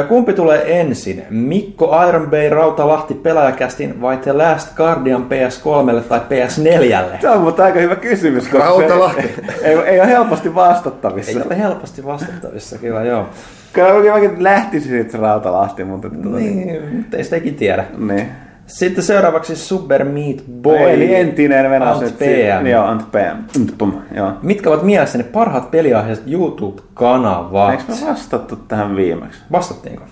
Kumpi 0.08 0.32
tulee 0.32 0.80
ensin? 0.80 1.24
Mikko 1.30 2.02
Iron 2.08 2.30
Bay 2.30 2.48
Rautalahti 2.48 3.14
pelaajakästin 3.14 4.00
vai 4.00 4.16
The 4.16 4.32
Last 4.32 4.76
Guardian 4.76 5.26
PS3 5.28 6.02
tai 6.02 6.20
PS4? 6.20 7.20
Se 7.20 7.28
on 7.28 7.40
mutta 7.40 7.64
aika 7.64 7.80
hyvä 7.80 7.96
kysymys, 7.96 8.42
koska 8.42 8.58
Rautalahti. 8.58 9.22
se, 9.22 9.42
ei, 9.68 9.78
ei 9.78 10.00
ole 10.00 10.08
helposti 10.08 10.54
vastattavissa. 10.54 11.38
Ei 11.38 11.46
ole 11.46 11.58
helposti 11.58 12.04
vastattavissa, 12.04 12.78
kyllä 12.78 13.04
joo. 13.04 13.28
Kyllä 13.72 14.12
mäkin, 14.12 14.44
lähtisin 14.44 14.90
siitä 14.90 15.18
Rautalahti, 15.18 15.84
mutta... 15.84 16.10
Tuota, 16.10 16.38
niin. 16.38 16.66
Niin, 16.66 16.96
mutta 16.96 17.16
ei 17.16 17.24
sitäkin 17.24 17.54
tiedä. 17.54 17.84
niin. 17.98 18.28
Sitten 18.68 19.04
seuraavaksi 19.04 19.56
Super 19.56 20.04
Meat 20.04 20.42
Boy. 20.62 20.90
Eli 20.90 21.14
entinen 21.14 21.64
PM. 22.18 22.66
Joo, 22.66 22.84
Ant 22.84 23.12
PM. 23.12 23.60
Joo. 24.16 24.32
Mitkä 24.42 24.70
ovat 24.70 24.82
mielessäni 24.82 25.24
parhaat 25.24 25.70
peliaiheiset 25.70 26.24
YouTube-kanavat? 26.26 27.70
Eikö 27.70 27.82
me 27.88 27.94
vastattu 28.10 28.56
tähän 28.56 28.96
viimeksi? 28.96 29.40
Vastattiinko? 29.52 30.04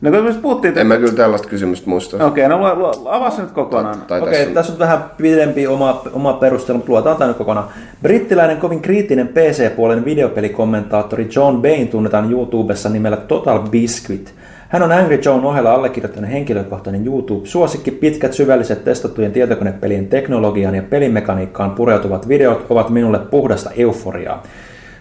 No 0.00 0.10
kun 0.10 0.34
puhuttiin... 0.42 0.78
En 0.78 0.86
mä 0.86 0.96
kyllä 0.96 1.12
tällaista 1.12 1.48
kysymystä 1.48 1.90
muista. 1.90 2.26
Okei, 2.26 2.48
no 2.48 2.58
lu- 2.58 2.78
lu- 2.78 3.08
avaa 3.08 3.30
se 3.30 3.42
nyt 3.42 3.50
kokonaan. 3.50 4.02
Tai 4.06 4.20
Okei, 4.20 4.32
tässä, 4.38 4.54
tässä 4.54 4.72
on 4.72 4.78
vähän 4.78 5.04
pidempi 5.16 5.66
oma, 5.66 6.02
oma 6.12 6.32
perustelu, 6.32 6.78
mutta 6.78 6.92
luotaan 6.92 7.16
tämä 7.16 7.28
nyt 7.28 7.36
kokonaan. 7.36 7.68
Brittiläinen 8.02 8.56
kovin 8.56 8.80
kriittinen 8.80 9.28
PC-puolen 9.28 10.04
videopelikommentaattori 10.04 11.28
John 11.36 11.62
Bain 11.62 11.88
tunnetaan 11.88 12.30
YouTubessa 12.32 12.88
nimellä 12.88 13.16
Total 13.16 13.58
Biscuit. 13.58 14.34
Hän 14.68 14.82
on 14.82 14.92
Angry 14.92 15.20
Joan 15.24 15.44
ohella 15.44 15.72
allekirjoittanut 15.72 16.30
henkilökohtainen 16.30 17.06
YouTube-suosikki. 17.06 17.90
Pitkät, 17.90 18.32
syvälliset 18.32 18.84
testattujen 18.84 19.32
tietokonepelien 19.32 20.06
teknologiaan 20.06 20.74
ja 20.74 20.82
pelimekaniikkaan 20.82 21.70
pureutuvat 21.70 22.28
videot 22.28 22.66
ovat 22.70 22.90
minulle 22.90 23.18
puhdasta 23.18 23.70
euforiaa. 23.76 24.42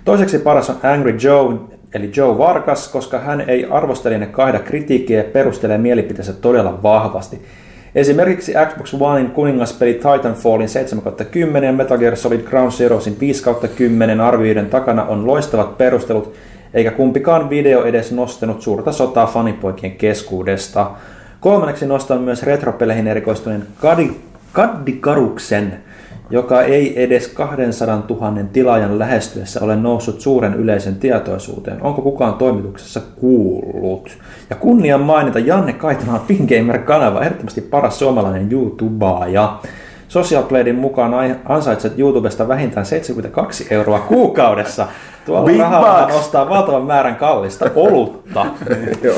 Toiseksi 0.03 0.39
paras 0.39 0.69
on 0.69 0.75
Angry 0.83 1.17
Joe, 1.23 1.55
eli 1.93 2.11
Joe 2.15 2.37
Varkas, 2.37 2.87
koska 2.87 3.19
hän 3.19 3.41
ei 3.41 3.65
arvostelijana 3.65 4.25
kaihda 4.25 4.59
kritiikkiä 4.59 5.17
ja 5.17 5.23
perustelee 5.23 5.77
mielipiteensä 5.77 6.33
todella 6.33 6.83
vahvasti. 6.83 7.41
Esimerkiksi 7.95 8.53
Xbox 8.69 8.93
Onein 8.99 9.31
kuningaspeli 9.31 9.93
Titanfallin 9.93 10.67
7-10 11.59 11.63
ja 11.63 11.73
Metal 11.73 11.97
Gear 11.97 12.15
Solid 12.15 12.41
Ground 12.41 12.71
Zeroesin 12.71 13.17
5-10 14.17 14.21
arvioiden 14.21 14.69
takana 14.69 15.03
on 15.03 15.27
loistavat 15.27 15.77
perustelut, 15.77 16.33
eikä 16.73 16.91
kumpikaan 16.91 17.49
video 17.49 17.83
edes 17.83 18.11
nostanut 18.11 18.61
suurta 18.61 18.91
sotaa 18.91 19.27
fanipoikien 19.27 19.91
keskuudesta. 19.95 20.91
Kolmanneksi 21.39 21.85
nostan 21.85 22.21
myös 22.21 22.43
retropeleihin 22.43 23.07
erikoistuneen 23.07 23.63
Kadi, 23.81 24.11
Kaddikaruksen, 24.53 25.73
joka 26.29 26.61
ei 26.61 27.03
edes 27.03 27.27
200 27.27 28.03
000 28.09 28.33
tilaajan 28.53 28.99
lähestyessä 28.99 29.59
ole 29.63 29.75
noussut 29.75 30.21
suuren 30.21 30.53
yleisen 30.53 30.95
tietoisuuteen. 30.95 31.81
Onko 31.81 32.01
kukaan 32.01 32.33
toimituksessa 32.33 33.01
kuullut? 33.15 34.17
Ja 34.49 34.55
kunnian 34.55 35.01
mainita 35.01 35.39
Janne 35.39 35.73
Kaitalan 35.73 36.21
Fingamer-kanava, 36.27 37.21
ehdottomasti 37.21 37.61
paras 37.61 37.99
suomalainen 37.99 38.51
YouTubaaja. 38.51 39.59
Social 40.07 40.43
Bladein 40.43 40.75
mukaan 40.75 41.13
ai- 41.13 41.35
ansaitset 41.45 41.99
YouTubesta 41.99 42.47
vähintään 42.47 42.85
72 42.85 43.67
euroa 43.71 43.99
kuukaudessa. 43.99 44.87
Tuolla 45.25 45.45
Big 45.45 45.59
rahalla 45.59 46.01
bucks. 46.07 46.19
ostaa 46.19 46.49
valtavan 46.49 46.83
määrän 46.83 47.15
kallista 47.15 47.65
olutta. 47.75 48.45
Joo. 49.03 49.15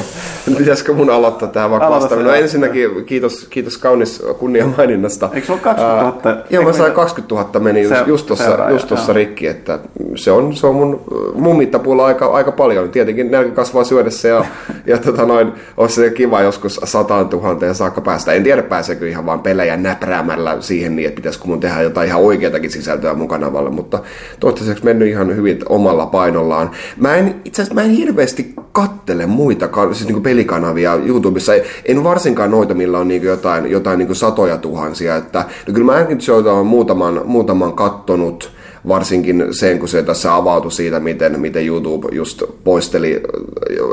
Pitäisikö 0.57 0.93
mun 0.93 1.09
aloittaa 1.09 1.47
tähän 1.47 1.71
vastaaminen? 1.71 2.25
No 2.25 2.33
ensinnäkin 2.33 3.05
kiitos, 3.05 3.47
kiitos 3.49 3.77
kaunis 3.77 4.23
kunnia 4.39 4.67
maininnasta. 4.77 5.29
Eikö 5.33 5.47
se 5.47 5.51
ole 5.53 5.61
20 5.61 6.03
000? 6.03 6.21
Ää, 6.25 6.43
Joo, 6.49 6.63
mä 6.63 6.73
sain 6.73 6.89
me- 6.91 6.95
20 6.95 7.35
000 7.35 7.59
meni 7.59 7.81
just, 7.83 7.95
Se- 7.95 8.03
just 8.07 8.25
tuossa 8.27 8.69
just 8.69 8.87
tossa 8.87 9.11
joo. 9.11 9.15
rikki, 9.15 9.47
että 9.47 9.79
se 10.15 10.31
on, 10.31 10.55
se 10.55 10.67
on 10.67 10.75
mun, 10.75 11.01
mun 11.35 11.57
mittapuulla 11.57 12.05
aika, 12.05 12.25
aika 12.25 12.51
paljon. 12.51 12.89
Tietenkin 12.89 13.31
nälkä 13.31 13.51
kasvaa 13.51 13.83
syödessä 13.83 14.27
ja, 14.27 14.45
ja 14.85 14.97
tota 14.97 15.25
noin, 15.25 15.51
olisi 15.77 15.95
se 15.95 16.09
kiva 16.09 16.41
joskus 16.41 16.79
sataan 16.83 17.29
tuhanteen 17.29 17.75
saakka 17.75 18.01
päästä. 18.01 18.31
En 18.33 18.43
tiedä 18.43 18.63
pääseekö 18.63 19.07
ihan 19.09 19.25
vaan 19.25 19.39
pelejä 19.39 19.77
näpräämällä 19.77 20.57
siihen 20.59 20.95
niin, 20.95 21.07
että 21.07 21.15
pitäisikö 21.15 21.45
mun 21.47 21.59
tehdä 21.59 21.81
jotain 21.81 22.07
ihan 22.07 22.21
oikeatakin 22.21 22.71
sisältöä 22.71 23.13
mun 23.13 23.27
kanavalle, 23.27 23.69
mutta 23.69 23.99
toistaiseksi 24.39 24.85
mennyt 24.85 25.07
ihan 25.07 25.35
hyvin 25.35 25.59
omalla 25.69 25.96
painollaan. 26.05 26.71
Mä 26.97 27.15
en, 27.15 27.41
itse 27.45 27.61
asiassa 27.61 27.75
mä 27.75 27.81
en 27.81 27.91
hirveästi 27.91 28.53
kattele 28.71 29.25
muita 29.25 29.69
siis 29.91 30.07
niin 30.09 30.23
pelikanavia 30.23 30.95
YouTubessa, 30.95 31.51
en 31.85 32.03
varsinkaan 32.03 32.51
noita, 32.51 32.73
millä 32.73 32.99
on 32.99 33.07
niin 33.07 33.23
jotain, 33.23 33.71
jotain 33.71 33.99
niin 33.99 34.15
satoja 34.15 34.57
tuhansia, 34.57 35.15
että 35.15 35.45
no 35.67 35.73
kyllä 35.73 35.85
mä 35.85 35.91
ainakin 35.91 36.21
Showta 36.21 36.53
on 36.53 36.65
muutaman, 36.65 37.21
muutaman 37.25 37.73
kattonut, 37.73 38.51
varsinkin 38.87 39.45
sen, 39.51 39.79
kun 39.79 39.87
se 39.87 40.03
tässä 40.03 40.35
avautui 40.35 40.71
siitä, 40.71 40.99
miten, 40.99 41.39
miten 41.39 41.65
YouTube 41.65 42.07
just 42.11 42.43
poisteli, 42.63 43.23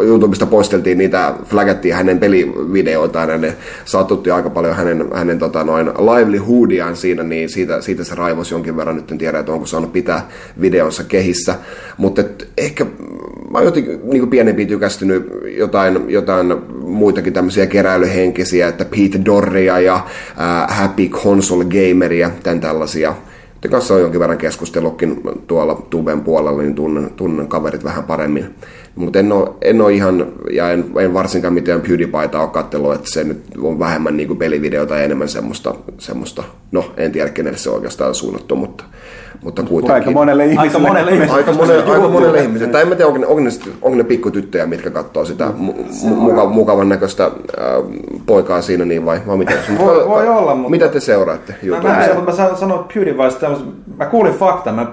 YouTubesta 0.02 0.46
poisteltiin 0.46 0.98
niitä, 0.98 1.34
flagattiin 1.44 1.94
hänen 1.94 2.18
pelivideoitaan 2.18 3.30
ja 3.30 3.38
ne 3.38 3.56
satutti 3.84 4.30
aika 4.30 4.50
paljon 4.50 4.74
hänen, 4.74 5.08
hänen 5.14 5.38
tota 5.38 5.64
noin 5.64 5.86
livelihoodiaan 5.86 6.96
siinä, 6.96 7.22
niin 7.22 7.48
siitä, 7.48 7.80
siitä 7.80 8.04
se 8.04 8.14
raivos 8.14 8.50
jonkin 8.50 8.76
verran, 8.76 8.96
nyt 8.96 9.10
en 9.10 9.18
tiedä, 9.18 9.38
että 9.38 9.52
onko 9.52 9.66
saanut 9.66 9.92
pitää 9.92 10.28
videonsa 10.60 11.04
kehissä, 11.04 11.54
mutta 11.96 12.22
ehkä 12.58 12.84
mä 13.50 13.58
oon 13.58 13.64
jotenkin 13.64 14.00
niin 14.04 14.30
pienempi 14.30 14.66
tykästynyt 14.66 15.28
jotain, 15.58 16.04
jotain 16.08 16.54
muitakin 16.80 17.32
tämmöisiä 17.32 17.66
keräilyhenkisiä, 17.66 18.68
että 18.68 18.84
Pete 18.84 19.24
Dorria 19.24 19.80
ja 19.80 20.00
ää, 20.36 20.66
Happy 20.70 21.08
Console 21.08 21.64
Gameria, 21.64 22.30
tämän 22.42 22.60
tällaisia 22.60 23.14
kanssa 23.68 23.94
on 23.94 24.00
jonkin 24.00 24.20
verran 24.20 24.38
keskustellutkin 24.38 25.22
tuolla 25.46 25.82
tuben 25.90 26.20
puolella, 26.20 26.62
niin 26.62 26.74
tunnen, 26.74 27.10
tunnen 27.10 27.48
kaverit 27.48 27.84
vähän 27.84 28.04
paremmin. 28.04 28.54
Mutta 28.96 29.18
en 29.18 29.32
ole, 29.32 29.48
en 29.62 29.80
ole 29.80 29.92
ihan, 29.92 30.26
ja 30.52 30.70
en, 30.70 30.84
en 31.00 31.14
varsinkaan 31.14 31.54
mitään 31.54 31.80
PewDiePieta 31.80 32.40
ole 32.40 32.48
katsellut, 32.48 32.94
että 32.94 33.10
se 33.10 33.24
nyt 33.24 33.40
on 33.62 33.78
vähemmän 33.78 34.16
niin 34.16 34.26
kuin 34.28 34.38
pelivideota 34.38 34.96
ja 34.96 35.02
enemmän 35.04 35.28
semmoista, 35.28 35.74
semmoista, 35.98 36.42
no 36.72 36.84
en 36.96 37.12
tiedä 37.12 37.30
kenelle 37.30 37.58
se 37.58 37.68
on 37.70 37.76
oikeastaan 37.76 38.14
suunnattu, 38.14 38.56
mutta, 38.56 38.84
mutta 39.42 39.62
kuitenkin. 39.62 39.94
Aika 39.94 40.10
monelle 40.10 40.44
ihmiselle. 40.44 40.68
Aika 40.68 40.78
monelle 40.78 41.10
ihmiselle. 41.12 41.36
Aika 41.38 41.52
monelle, 41.52 41.92
aika 41.92 42.08
monelle 42.08 42.42
ihmiselle. 42.42 42.72
Tai 42.72 42.82
en 42.82 42.88
mä 42.88 42.94
tiedä, 42.94 43.06
onko 43.06 43.18
ne, 43.18 43.26
onko 43.26 43.40
ne, 43.40 43.50
onko 43.82 43.96
ne 43.98 44.04
pikkutyttöjä, 44.04 44.66
mitkä 44.66 44.90
katsoo 44.90 45.24
sitä 45.24 45.48
mu, 45.56 45.72
mu, 46.04 46.14
muka, 46.14 46.46
mukavan 46.46 46.88
näköistä 46.88 47.24
äh, 47.24 47.32
poikaa 48.26 48.62
siinä, 48.62 48.84
niin 48.84 49.06
vai, 49.06 49.20
vai 49.26 49.36
mitä? 49.36 49.52
Voi- 49.78 50.08
voi 50.08 50.28
olla, 50.28 50.54
mutta- 50.54 50.70
Mitä 50.70 50.88
te 50.88 51.00
seuraatte 51.00 51.52
Mä, 51.52 51.58
YouTubessa? 51.68 52.14
mä, 52.14 52.20
mä, 52.50 52.56
sanon- 52.56 52.84
PewDiePiestä 52.94 53.50
mä 53.98 54.06
kuulin 54.06 54.32
faktan, 54.34 54.74
mä, 54.74 54.86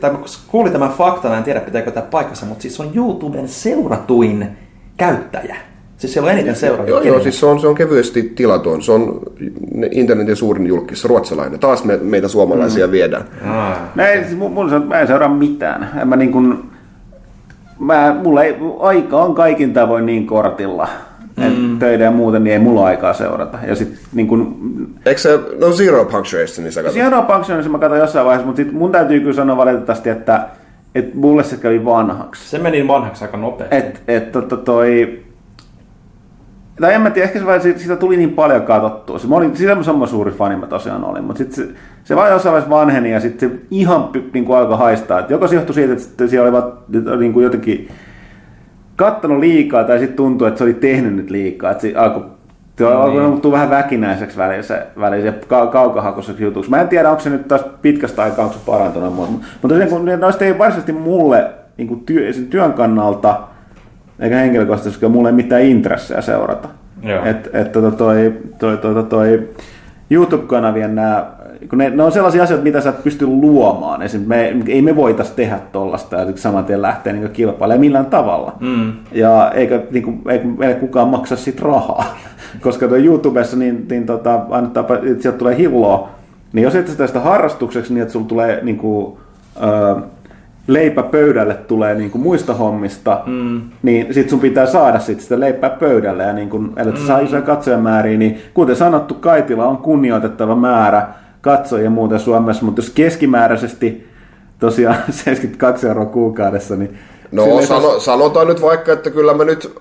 tai 0.00 0.10
mä 0.10 0.18
kuulin 0.48 0.72
tämän 0.72 0.90
faktan, 0.90 1.34
en 1.38 1.44
tiedä 1.44 1.60
pitääkö 1.60 1.90
tämä 1.90 2.06
paikkansa, 2.10 2.46
mutta 2.46 2.62
siis 2.62 2.76
se 2.76 2.82
on 2.82 2.90
YouTuben 2.94 3.47
seuratuin 3.48 4.46
käyttäjä. 4.96 5.56
Siis 5.96 6.12
siellä 6.12 6.26
on 6.26 6.32
eniten 6.32 6.56
seuraajia. 6.56 6.90
Joo, 6.90 7.02
joo, 7.02 7.20
siis 7.20 7.40
se 7.40 7.46
on, 7.46 7.60
se 7.60 7.66
on 7.66 7.74
kevyesti 7.74 8.22
tilaton. 8.22 8.82
Se 8.82 8.92
on 8.92 9.20
internetin 9.90 10.36
suurin 10.36 10.66
julkis, 10.66 11.04
ruotsalainen. 11.04 11.60
Taas 11.60 11.84
me, 11.84 11.96
meitä 11.96 12.28
suomalaisia 12.28 12.86
mm. 12.86 12.92
viedään. 12.92 13.24
No 13.94 14.04
ei, 14.04 14.24
siis 14.24 14.36
mun, 14.36 14.52
mun, 14.52 14.86
mä 14.88 15.00
en 15.00 15.06
seuraa 15.06 15.28
mitään. 15.28 15.90
En 16.00 16.08
mä 16.08 16.16
niin 16.16 16.32
kuin, 16.32 16.58
mä, 17.78 18.16
mulla 18.22 18.44
ei, 18.44 18.56
aika 18.80 19.16
on 19.16 19.34
kaikin 19.34 19.72
tavoin 19.72 20.06
niin 20.06 20.26
kortilla. 20.26 20.88
Mm. 21.36 21.78
Töiden 21.78 22.04
ja 22.04 22.10
muuten, 22.10 22.44
niin 22.44 22.52
ei 22.52 22.58
mulla 22.58 22.84
aikaa 22.84 23.12
seurata. 23.12 23.58
Ja 23.66 23.74
sit 23.74 23.98
niin 24.14 24.28
kuin, 24.28 24.56
Eikö 25.06 25.20
se, 25.20 25.38
no 25.60 25.72
Zero 25.72 26.04
Punctuation, 26.04 26.64
niin 26.64 26.72
sä 26.72 26.82
katsot? 26.82 27.02
Zero 27.02 27.22
Punctionissa 27.22 27.70
mä 27.70 27.78
katson 27.78 27.98
jossain 27.98 28.26
vaiheessa, 28.26 28.46
mutta 28.46 28.62
sit 28.62 28.72
mun 28.72 28.92
täytyy 28.92 29.20
kyllä 29.20 29.32
sanoa 29.32 29.56
valitettavasti, 29.56 30.10
että, 30.10 30.48
että 30.98 31.16
mulle 31.16 31.44
se 31.44 31.56
kävi 31.56 31.84
vanhaksi. 31.84 32.48
Se 32.48 32.58
meni 32.58 32.88
vanhaksi 32.88 33.24
aika 33.24 33.36
nopeasti. 33.36 33.76
Et, 33.76 34.02
et, 34.08 34.32
to, 34.32 34.42
to, 34.42 34.56
toi, 34.56 35.22
tai 36.80 36.94
en 36.94 37.00
mä 37.00 37.10
tiedä, 37.10 37.26
ehkä 37.26 37.38
se 37.38 37.46
vaan, 37.46 37.60
siitä, 37.60 37.78
siitä 37.78 37.96
tuli 37.96 38.16
niin 38.16 38.32
paljon 38.32 38.62
katsottua. 38.62 39.18
Se, 39.18 39.28
mä 39.28 39.36
olin, 39.36 39.56
sitä 39.56 39.82
sama 39.82 40.06
suuri 40.06 40.32
fani 40.32 40.56
mä 40.56 40.66
tosiaan 40.66 41.04
olin, 41.04 41.24
mutta 41.24 41.38
sitten 41.38 41.66
se, 41.66 41.72
se 42.04 42.16
vaan 42.16 42.30
jossain 42.30 42.52
vaiheessa 42.52 42.76
vanheni 42.76 43.12
ja 43.12 43.20
sitten 43.20 43.50
se 43.50 43.56
ihan 43.70 44.10
niin 44.32 44.44
kuin 44.44 44.58
alkoi 44.58 44.78
haistaa. 44.78 45.20
Et 45.20 45.30
joko 45.30 45.48
se 45.48 45.54
johtui 45.54 45.74
siitä, 45.74 45.92
että 45.92 46.26
siellä 46.26 46.44
olivat 46.44 46.84
niin 47.18 47.32
kuin 47.32 47.44
jotenkin 47.44 47.88
kattonut 48.96 49.38
liikaa 49.38 49.84
tai 49.84 49.98
sitten 49.98 50.16
tuntui, 50.16 50.48
että 50.48 50.58
se 50.58 50.64
oli 50.64 50.74
tehnyt 50.74 51.14
nyt 51.14 51.30
liikaa. 51.30 51.70
Että 51.70 51.82
se 51.82 51.94
alkoi 51.96 52.37
se 52.78 52.86
alkoi 52.86 53.22
muuttua 53.22 53.52
vähän 53.52 53.70
väkinäiseksi 53.70 54.36
välissä, 54.36 54.86
välissä 55.00 55.32
ka- 55.48 55.66
kaukahakoiseksi 55.66 56.42
jutuksi. 56.44 56.70
Mä 56.70 56.80
en 56.80 56.88
tiedä, 56.88 57.10
onko 57.10 57.20
se 57.20 57.30
nyt 57.30 57.48
taas 57.48 57.64
pitkästä 57.82 58.22
aikaa, 58.22 58.44
onko 58.44 58.56
se 58.58 58.64
parantunut, 58.66 59.14
mutta, 59.14 59.46
mutta 59.62 59.86
kun 59.86 60.04
ne- 60.04 60.16
noista 60.16 60.44
ei 60.44 60.58
varsinaisesti 60.58 60.92
mulle 60.92 61.50
niin 61.76 61.88
kuin 61.88 62.00
työ, 62.00 62.32
sen 62.32 62.46
työn 62.46 62.72
kannalta 62.72 63.40
eikä 64.20 64.36
henkilökohtaisesti, 64.36 64.90
koska 65.00 65.08
mulla 65.08 65.28
ei 65.28 65.34
mitään 65.34 65.62
intressejä 65.62 66.20
seurata. 66.20 66.68
Joo. 67.02 67.24
Et, 67.24 67.50
et 67.52 67.72
tota 67.72 67.90
toi, 67.90 68.32
toi, 68.58 68.76
toi, 68.76 68.94
toi, 68.94 69.04
toi 69.04 69.48
YouTube-kanavien 70.10 70.94
nämä, 70.94 71.26
kun 71.68 71.78
ne, 71.78 71.90
ne, 71.90 72.02
on 72.02 72.12
sellaisia 72.12 72.42
asioita, 72.42 72.64
mitä 72.64 72.80
sä 72.80 72.90
et 72.90 73.04
pysty 73.04 73.26
luomaan. 73.26 74.02
Esim. 74.02 74.22
Me, 74.26 74.56
ei 74.66 74.82
me 74.82 74.96
voitaisi 74.96 75.32
tehdä 75.36 75.58
tollasta 75.72 76.16
ja 76.16 76.26
saman 76.34 76.64
tien 76.64 76.82
lähteä 76.82 77.12
niin 77.12 77.30
kilpailemaan 77.30 77.80
millään 77.80 78.06
tavalla. 78.06 78.52
Mm. 78.60 78.92
Ja 79.12 79.50
eikä, 79.54 79.82
niin 79.90 80.04
kuin, 80.04 80.22
eikä 80.28 80.44
meille 80.44 80.74
kukaan 80.74 81.08
maksa 81.08 81.36
siitä 81.36 81.62
rahaa. 81.64 82.16
Koska 82.60 82.88
tuo 82.88 82.96
YouTubessa 82.96 83.56
niin, 83.56 83.86
niin 83.90 84.06
tota, 84.06 84.40
että 84.58 85.22
sieltä 85.22 85.38
tulee 85.38 85.56
hilloa, 85.56 86.08
niin 86.52 86.62
jos 86.62 86.74
et 86.74 86.96
tee 86.96 87.06
sitä 87.06 87.20
harrastukseksi 87.20 87.94
niin, 87.94 88.02
että 88.02 88.12
sulla 88.12 88.26
tulee 88.26 88.60
niin 88.62 88.76
kuin, 88.76 89.18
öö, 89.62 89.94
leipä 90.68 91.02
pöydälle 91.02 91.54
tulee 91.54 91.94
niin 91.94 92.10
kuin 92.10 92.22
muista 92.22 92.54
hommista, 92.54 93.22
mm. 93.26 93.60
niin 93.82 94.14
sit 94.14 94.28
sun 94.28 94.40
pitää 94.40 94.66
saada 94.66 94.98
sit 94.98 95.20
sitä 95.20 95.40
leipää 95.40 95.70
pöydälle. 95.70 96.22
Ja 96.22 96.32
niin 96.32 96.48
kun, 96.48 96.72
ellei 96.76 96.94
mm. 96.94 97.06
saa 97.06 97.20
isoja 97.20 97.42
katsojamääriä, 97.42 98.18
niin 98.18 98.38
kuten 98.54 98.76
sanottu, 98.76 99.14
Kaitila 99.14 99.66
on 99.66 99.76
kunnioitettava 99.76 100.56
määrä 100.56 101.06
katsojia 101.40 101.90
muuten 101.90 102.20
Suomessa, 102.20 102.64
mutta 102.64 102.80
jos 102.80 102.90
keskimääräisesti 102.90 104.08
tosiaan 104.58 104.96
72 105.10 105.86
euroa 105.86 106.06
kuukaudessa, 106.06 106.76
niin 106.76 106.98
No 107.32 107.62
sano, 107.62 108.00
sanotaan 108.00 108.46
nyt 108.46 108.62
vaikka, 108.62 108.92
että 108.92 109.10
kyllä 109.10 109.34
mä 109.34 109.44
nyt 109.44 109.72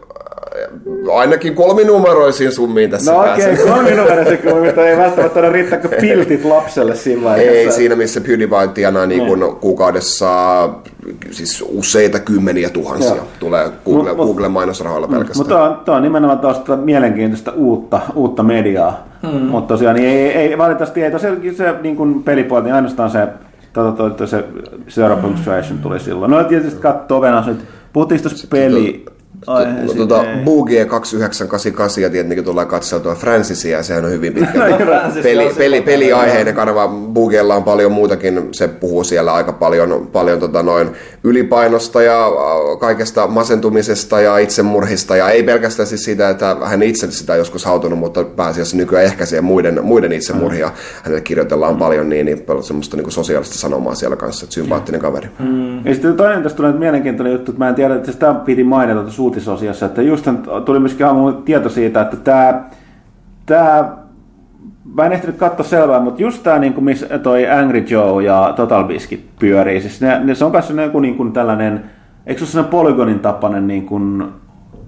ainakin 1.13 1.55
kolminumeroisiin 1.55 2.51
summiin 2.51 2.89
tässä 2.89 3.11
No 3.11 3.19
okei, 3.19 3.53
okay, 3.53 3.65
kolminumeroisen 3.67 4.39
mutta 4.65 4.87
ei 4.87 4.97
välttämättä 4.97 5.39
ole 5.39 5.49
riittääkö 5.49 5.89
piltit 6.01 6.45
lapselle 6.45 6.95
siinä 6.95 7.23
vaiheessa. 7.23 7.59
Ei 7.59 7.71
siinä, 7.71 7.95
missä 7.95 8.21
PewDiePie 8.21 8.67
tienaa 8.73 9.05
niin 9.05 9.25
kuin 9.25 9.55
kuukaudessa 9.55 10.29
siis 11.31 11.65
useita 11.67 12.19
kymmeniä 12.19 12.69
tuhansia 12.69 13.15
Joo. 13.15 13.27
tulee 13.39 13.69
Google, 13.85 14.11
Mut- 14.11 14.15
Google 14.15 14.47
mainosrahoilla 14.47 15.07
pelkästään. 15.07 15.37
Mutta 15.37 15.63
on, 15.63 15.85
tuo 15.85 15.95
on 15.95 16.01
nimenomaan 16.01 16.39
tuosta 16.39 16.75
mielenkiintoista 16.75 17.51
uutta, 17.51 17.99
uutta 18.15 18.43
mediaa. 18.43 19.07
Mm. 19.23 19.29
Mutta 19.29 19.73
tosiaan 19.73 19.95
niin 19.95 20.09
ei, 20.09 20.31
ei, 20.31 20.57
valitettavasti 20.57 21.03
ei 21.03 21.11
tosiaan 21.11 21.37
se 21.57 21.75
niin 21.81 21.95
kuin 21.95 22.23
pelipuoli, 22.23 22.63
niin 22.63 22.73
ainoastaan 22.75 23.09
se, 23.09 23.27
tota, 23.73 23.91
tota, 23.91 24.27
se 24.27 24.43
Zero 24.89 25.17
Punctuation 25.17 25.79
tuli 25.79 25.99
silloin. 25.99 26.31
No 26.31 26.43
tietysti 26.43 26.81
katsoo 26.81 27.21
Venäjä 27.21 27.43
nyt. 27.47 27.59
Puhuttiin 27.93 28.21
tuosta 28.21 28.47
peli... 28.49 29.05
No, 29.47 29.93
tota, 29.93 30.23
Boogie 30.45 30.85
2988 30.85 32.03
ja 32.03 32.09
tietenkin 32.09 32.45
tulee 32.45 32.65
katseltua 32.65 33.15
Francisia, 33.15 33.83
sehän 33.83 34.05
on 34.05 34.11
hyvin 34.11 34.33
pitkä 34.33 34.59
Francis 34.85 35.23
peli, 35.23 35.49
se- 35.49 35.57
peli, 35.57 35.81
peliaiheinen 35.81 36.55
kanava. 36.55 36.87
Boogella 36.87 37.55
on 37.55 37.63
paljon 37.63 37.91
muutakin, 37.91 38.47
se 38.51 38.67
puhuu 38.67 39.03
siellä 39.03 39.33
aika 39.33 39.53
paljon, 39.53 40.07
paljon 40.13 40.39
tota 40.39 40.63
noin 40.63 40.89
ylipainosta 41.29 42.01
ja 42.01 42.25
äh, 42.25 42.79
kaikesta 42.79 43.27
masentumisesta 43.27 44.21
ja 44.21 44.37
itsemurhista 44.37 45.15
ja 45.15 45.29
ei 45.29 45.43
pelkästään 45.43 45.87
siis 45.87 46.03
siitä, 46.03 46.29
että 46.29 46.57
hän 46.65 46.83
itse 46.83 47.11
sitä 47.11 47.35
joskus 47.35 47.65
hautunut, 47.65 47.99
mutta 47.99 48.23
pääasiassa 48.23 48.77
nykyään 48.77 49.05
ehkäisee 49.05 49.41
muiden, 49.41 49.79
muiden 49.83 50.11
itsemurhia. 50.11 50.71
Hänelle 51.03 51.21
kirjoitellaan 51.21 51.77
paljon 51.77 52.09
niin, 52.09 52.25
niin 52.25 52.39
paljon 52.39 52.63
semmoista 52.63 52.97
niin 52.97 53.11
sosiaalista 53.11 53.57
sanomaa 53.57 53.95
siellä 53.95 54.15
kanssa, 54.15 54.45
että 54.45 54.53
sympaattinen 54.53 55.01
kaveri. 55.01 55.29
Ja 55.85 55.93
sitten 55.93 56.13
toinen 56.13 56.43
tästä 56.43 56.57
tulee 56.57 56.73
mielenkiintoinen 56.73 57.33
juttu, 57.33 57.51
että 57.51 57.63
mä 57.63 57.69
en 57.69 57.75
tiedä, 57.75 57.95
että 57.95 58.11
sitä 58.11 58.33
piti 58.33 58.63
mainita 58.63 59.01
tuossa 59.01 59.21
uutisosiossa, 59.21 59.85
että 59.85 60.01
just 60.01 60.27
tuli 60.65 60.79
myöskin 60.79 61.05
aamulla 61.05 61.41
tieto 61.45 61.69
siitä, 61.69 62.01
että 62.01 62.17
tämä 62.17 62.63
Tää, 63.47 63.97
mä 64.95 65.05
en 65.05 65.11
ehtinyt 65.11 65.37
katsoa 65.37 65.65
selvää, 65.65 65.99
mutta 65.99 66.21
just 66.21 66.43
tää 66.43 66.59
niinku, 66.59 66.81
missä 66.81 67.19
toi 67.19 67.49
Angry 67.49 67.85
Joe 67.89 68.23
ja 68.23 68.53
Total 68.55 68.83
Biscuit 68.83 69.25
pyörii, 69.39 69.81
siis 69.81 70.01
ne, 70.01 70.19
ne, 70.23 70.35
se 70.35 70.45
on 70.45 70.51
kanssa 70.51 70.81
joku 70.81 70.99
niinku 70.99 71.25
tällainen, 71.25 71.83
eikö 72.25 72.39
se 72.39 72.43
ole 72.43 72.51
sellainen 72.51 72.71
Polygonin 72.71 73.19
tapainen 73.19 73.67
niinku 73.67 73.99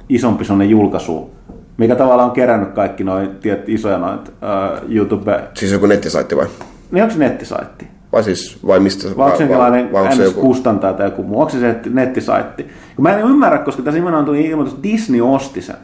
isompi 0.10 0.46
sellainen 0.46 0.70
julkaisu, 0.70 1.32
mikä 1.78 1.96
tavallaan 1.96 2.30
on 2.30 2.36
kerännyt 2.36 2.70
kaikki 2.70 3.04
noin 3.04 3.30
tiedät, 3.30 3.70
isoja 3.70 3.98
noita 3.98 4.32
uh, 4.32 4.92
YouTube, 4.96 5.44
Siis 5.54 5.72
joku 5.72 5.86
nettisaitti 5.86 6.38
vai? 6.38 6.48
niin 6.92 7.04
onko 7.04 7.14
se 7.14 7.20
nettisaitti? 7.20 7.88
Vai 8.12 8.24
siis, 8.24 8.60
vai 8.68 8.80
mistä? 8.80 9.08
Vai 9.18 9.26
onko 9.26 9.38
se 9.38 9.44
jonkinlainen 9.44 9.90
joku... 10.24 10.42
kustantaja 10.42 10.94
tai 10.94 11.08
joku 11.08 11.24
muu? 11.24 11.40
Onko 11.40 11.52
se 11.52 11.60
se 11.60 11.76
nettisaitti? 11.90 12.68
Kun 12.96 13.04
mä 13.04 13.18
en 13.18 13.26
ymmärrä, 13.26 13.58
koska 13.58 13.84
tässä 13.84 14.00
nimenomaan 14.00 14.26
tuli 14.26 14.46
ilmoitus, 14.46 14.74
että 14.74 14.84
Disney 14.84 15.22
osti 15.22 15.62
sen. 15.62 15.76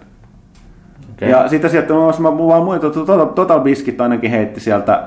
Okay. 1.17 1.29
Ja 1.29 1.47
sitten 1.47 1.69
sieltä 1.69 1.93
mä, 1.93 2.31
mä 2.31 2.47
vaan 2.47 2.63
muita, 2.63 2.89
Total, 2.89 3.25
Total 3.25 3.59
Biscuit 3.59 4.01
ainakin 4.01 4.31
heitti 4.31 4.59
sieltä, 4.59 5.03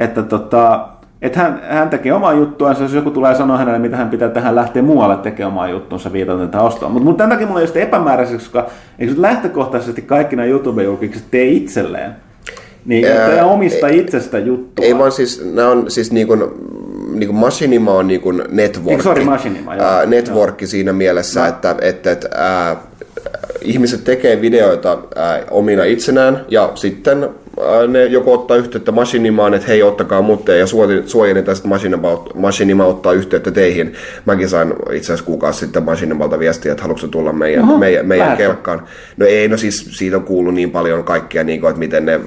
että, 0.00 0.22
tota, 0.22 0.88
että 1.22 1.40
hän, 1.40 1.62
hän 1.68 1.90
tekee 1.90 2.12
omaa 2.12 2.32
juttuansa, 2.32 2.82
jos 2.82 2.94
joku 2.94 3.10
tulee 3.10 3.34
sanoa 3.34 3.56
hänelle, 3.58 3.78
mitä 3.78 3.96
hän 3.96 4.10
pitää 4.10 4.28
tähän 4.28 4.54
lähteä 4.54 4.82
muualle 4.82 5.16
tekemään 5.16 5.52
omaa 5.52 5.68
juttuunsa 5.68 6.12
viitaten 6.12 6.48
tähän 6.48 6.66
ostoon. 6.66 6.92
Mutta 6.92 7.04
mut 7.04 7.16
tämän 7.16 7.30
takia 7.30 7.46
mulla 7.46 7.58
on 7.58 7.64
just 7.64 7.76
epämääräiseksi, 7.76 8.50
koska 8.50 8.66
eikö 8.98 9.14
lähtökohtaisesti 9.16 10.02
kaikki 10.02 10.36
nämä 10.36 10.48
YouTube-julkikset 10.48 11.24
tee 11.30 11.46
itselleen? 11.46 12.12
Niin, 12.86 13.06
Ää, 13.06 13.28
että 13.28 13.44
omista 13.44 13.88
itsestä 13.88 14.38
juttua. 14.38 14.84
Ei 14.84 14.98
vaan 14.98 15.12
siis, 15.12 15.44
nämä 15.54 15.68
on 15.68 15.90
siis 15.90 16.12
niin 16.12 16.26
kuin, 16.26 16.40
niin 17.12 17.28
kuin 17.28 17.36
Machinima 17.36 17.92
on 17.92 18.06
niin 18.06 18.20
kuin 18.20 18.42
network. 18.50 18.90
Eikö, 18.90 19.02
sorry, 19.02 19.24
Machinima, 19.24 19.74
joo. 19.76 19.86
Ää, 19.86 20.06
network 20.06 20.54
siinä 20.64 20.92
mielessä, 20.92 21.40
No. 21.40 21.46
että, 21.46 21.76
että, 21.80 22.12
että 22.12 22.28
ää, 22.34 22.76
ihmiset 23.62 24.04
tekee 24.04 24.40
videoita 24.40 24.98
ää, 25.16 25.42
omina 25.50 25.84
itsenään 25.84 26.44
ja 26.48 26.72
sitten 26.74 27.28
ne 27.88 28.04
joko 28.04 28.32
ottaa 28.32 28.56
yhteyttä 28.56 28.92
Machinimaan, 28.92 29.54
että 29.54 29.68
hei 29.68 29.82
ottakaa 29.82 30.22
mut 30.22 30.48
ja 30.48 30.66
sitten 30.66 31.68
Machinima, 31.68 32.24
Machinima 32.34 32.86
ottaa 32.86 33.12
yhteyttä 33.12 33.50
teihin. 33.50 33.94
Mäkin 34.24 34.48
sain 34.48 34.74
itse 34.92 35.06
asiassa 35.06 35.24
kuukausi 35.24 35.58
sitten 35.58 35.82
Machinimalta 35.82 36.38
viestiä, 36.38 36.72
että 36.72 36.82
haluatko 36.82 37.06
tulla 37.06 37.32
meidän, 37.32 37.64
Oho, 37.64 37.78
meidän, 37.78 38.06
meidän 38.06 38.36
kelkkaan. 38.36 38.82
No 39.16 39.26
ei, 39.26 39.48
no 39.48 39.56
siis 39.56 39.88
siitä 39.90 40.16
on 40.16 40.22
kuullut 40.22 40.54
niin 40.54 40.70
paljon 40.70 41.04
kaikkia, 41.04 41.44
niin 41.44 41.60
kuin, 41.60 41.68
että 41.68 41.78
miten 41.78 42.04
ne, 42.06 42.20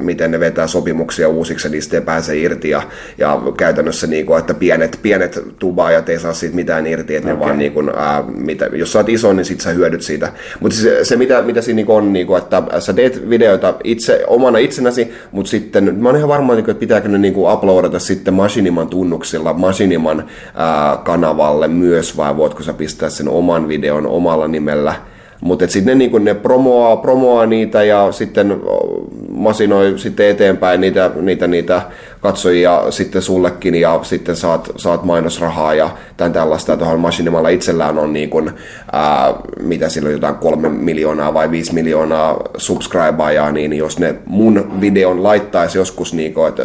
miten 0.00 0.30
ne 0.30 0.40
vetää 0.40 0.66
sopimuksia 0.66 1.28
uusiksi 1.28 1.68
ja 1.68 1.72
niistä 1.72 1.96
ei 1.96 2.02
pääse 2.02 2.38
irti 2.38 2.70
ja, 2.70 2.82
ja 3.18 3.42
käytännössä 3.56 4.06
niin 4.06 4.26
kuin, 4.26 4.38
että 4.38 4.54
pienet, 4.54 4.98
pienet 5.02 5.42
tubaajat 5.58 6.08
ei 6.08 6.18
saa 6.18 6.32
siitä 6.32 6.56
mitään 6.56 6.86
irti, 6.86 7.16
että 7.16 7.28
ne 7.28 7.34
Okei. 7.34 7.46
vaan 7.46 7.58
niin 7.58 7.72
kuin, 7.72 7.90
ää, 7.96 8.24
mitä, 8.34 8.66
jos 8.72 8.92
sä 8.92 8.98
oot 8.98 9.08
iso, 9.08 9.32
niin 9.32 9.44
sit 9.44 9.60
sä 9.60 9.70
hyödyt 9.70 10.02
siitä. 10.02 10.32
Mutta 10.60 10.76
se, 10.76 11.04
se, 11.04 11.16
mitä, 11.16 11.42
mitä 11.42 11.62
siinä 11.62 11.76
niin 11.76 11.90
on, 11.90 12.12
niin 12.12 12.26
kuin, 12.26 12.42
että 12.42 12.62
sä 12.78 12.92
teet 12.92 13.30
videoita 13.30 13.74
itse, 13.84 14.24
omana 14.26 14.58
itsenäsi, 14.66 15.12
mutta 15.32 15.50
sitten 15.50 15.94
mä 15.94 16.08
oon 16.08 16.16
ihan 16.16 16.28
varma, 16.28 16.54
niin 16.54 16.64
kuin, 16.64 16.72
että 16.72 16.80
pitääkö 16.80 17.08
ne 17.08 17.18
niin 17.18 17.34
kuin 17.34 17.52
uploadata 17.52 17.98
sitten 17.98 18.34
Machiniman 18.34 18.88
tunnuksilla 18.88 19.52
Machiniman 19.52 20.24
ää, 20.54 20.96
kanavalle 20.96 21.68
myös, 21.68 22.16
vai 22.16 22.36
voitko 22.36 22.62
sä 22.62 22.72
pistää 22.72 23.10
sen 23.10 23.28
oman 23.28 23.68
videon 23.68 24.06
omalla 24.06 24.48
nimellä. 24.48 24.94
Mutta 25.40 25.66
sitten 25.68 25.86
ne, 25.86 25.94
niinku, 25.94 26.18
ne 26.18 26.34
promoaa, 26.34 26.96
promoaa 26.96 27.46
niitä 27.46 27.82
ja 27.82 28.12
sitten 28.12 28.60
masinoi 29.30 29.98
sitten 29.98 30.28
eteenpäin 30.28 30.80
niitä, 30.80 31.10
niitä, 31.20 31.46
niitä 31.46 31.82
katsojia 32.26 32.90
sitten 32.90 33.22
sullekin 33.22 33.74
ja 33.74 34.00
sitten 34.02 34.36
saat, 34.36 34.72
saat 34.76 35.04
mainosrahaa 35.04 35.74
ja 35.74 35.90
tämän 36.16 36.32
tällaista. 36.32 36.76
Tuohon 36.76 37.00
Machinimalla 37.00 37.48
itsellään 37.48 37.98
on 37.98 38.12
niin 38.12 38.30
kuin, 38.30 38.50
ää, 38.92 39.34
mitä 39.60 39.88
sillä 39.88 40.06
on 40.06 40.12
jotain 40.12 40.34
kolme 40.34 40.68
miljoonaa 40.68 41.34
vai 41.34 41.50
viisi 41.50 41.74
miljoonaa 41.74 42.40
subscribaajaa, 42.56 43.52
niin 43.52 43.72
jos 43.72 43.98
ne 43.98 44.14
mun 44.26 44.80
videon 44.80 45.22
laittaisi 45.22 45.78
joskus 45.78 46.14
niin 46.14 46.34
kuin, 46.34 46.48
että 46.48 46.62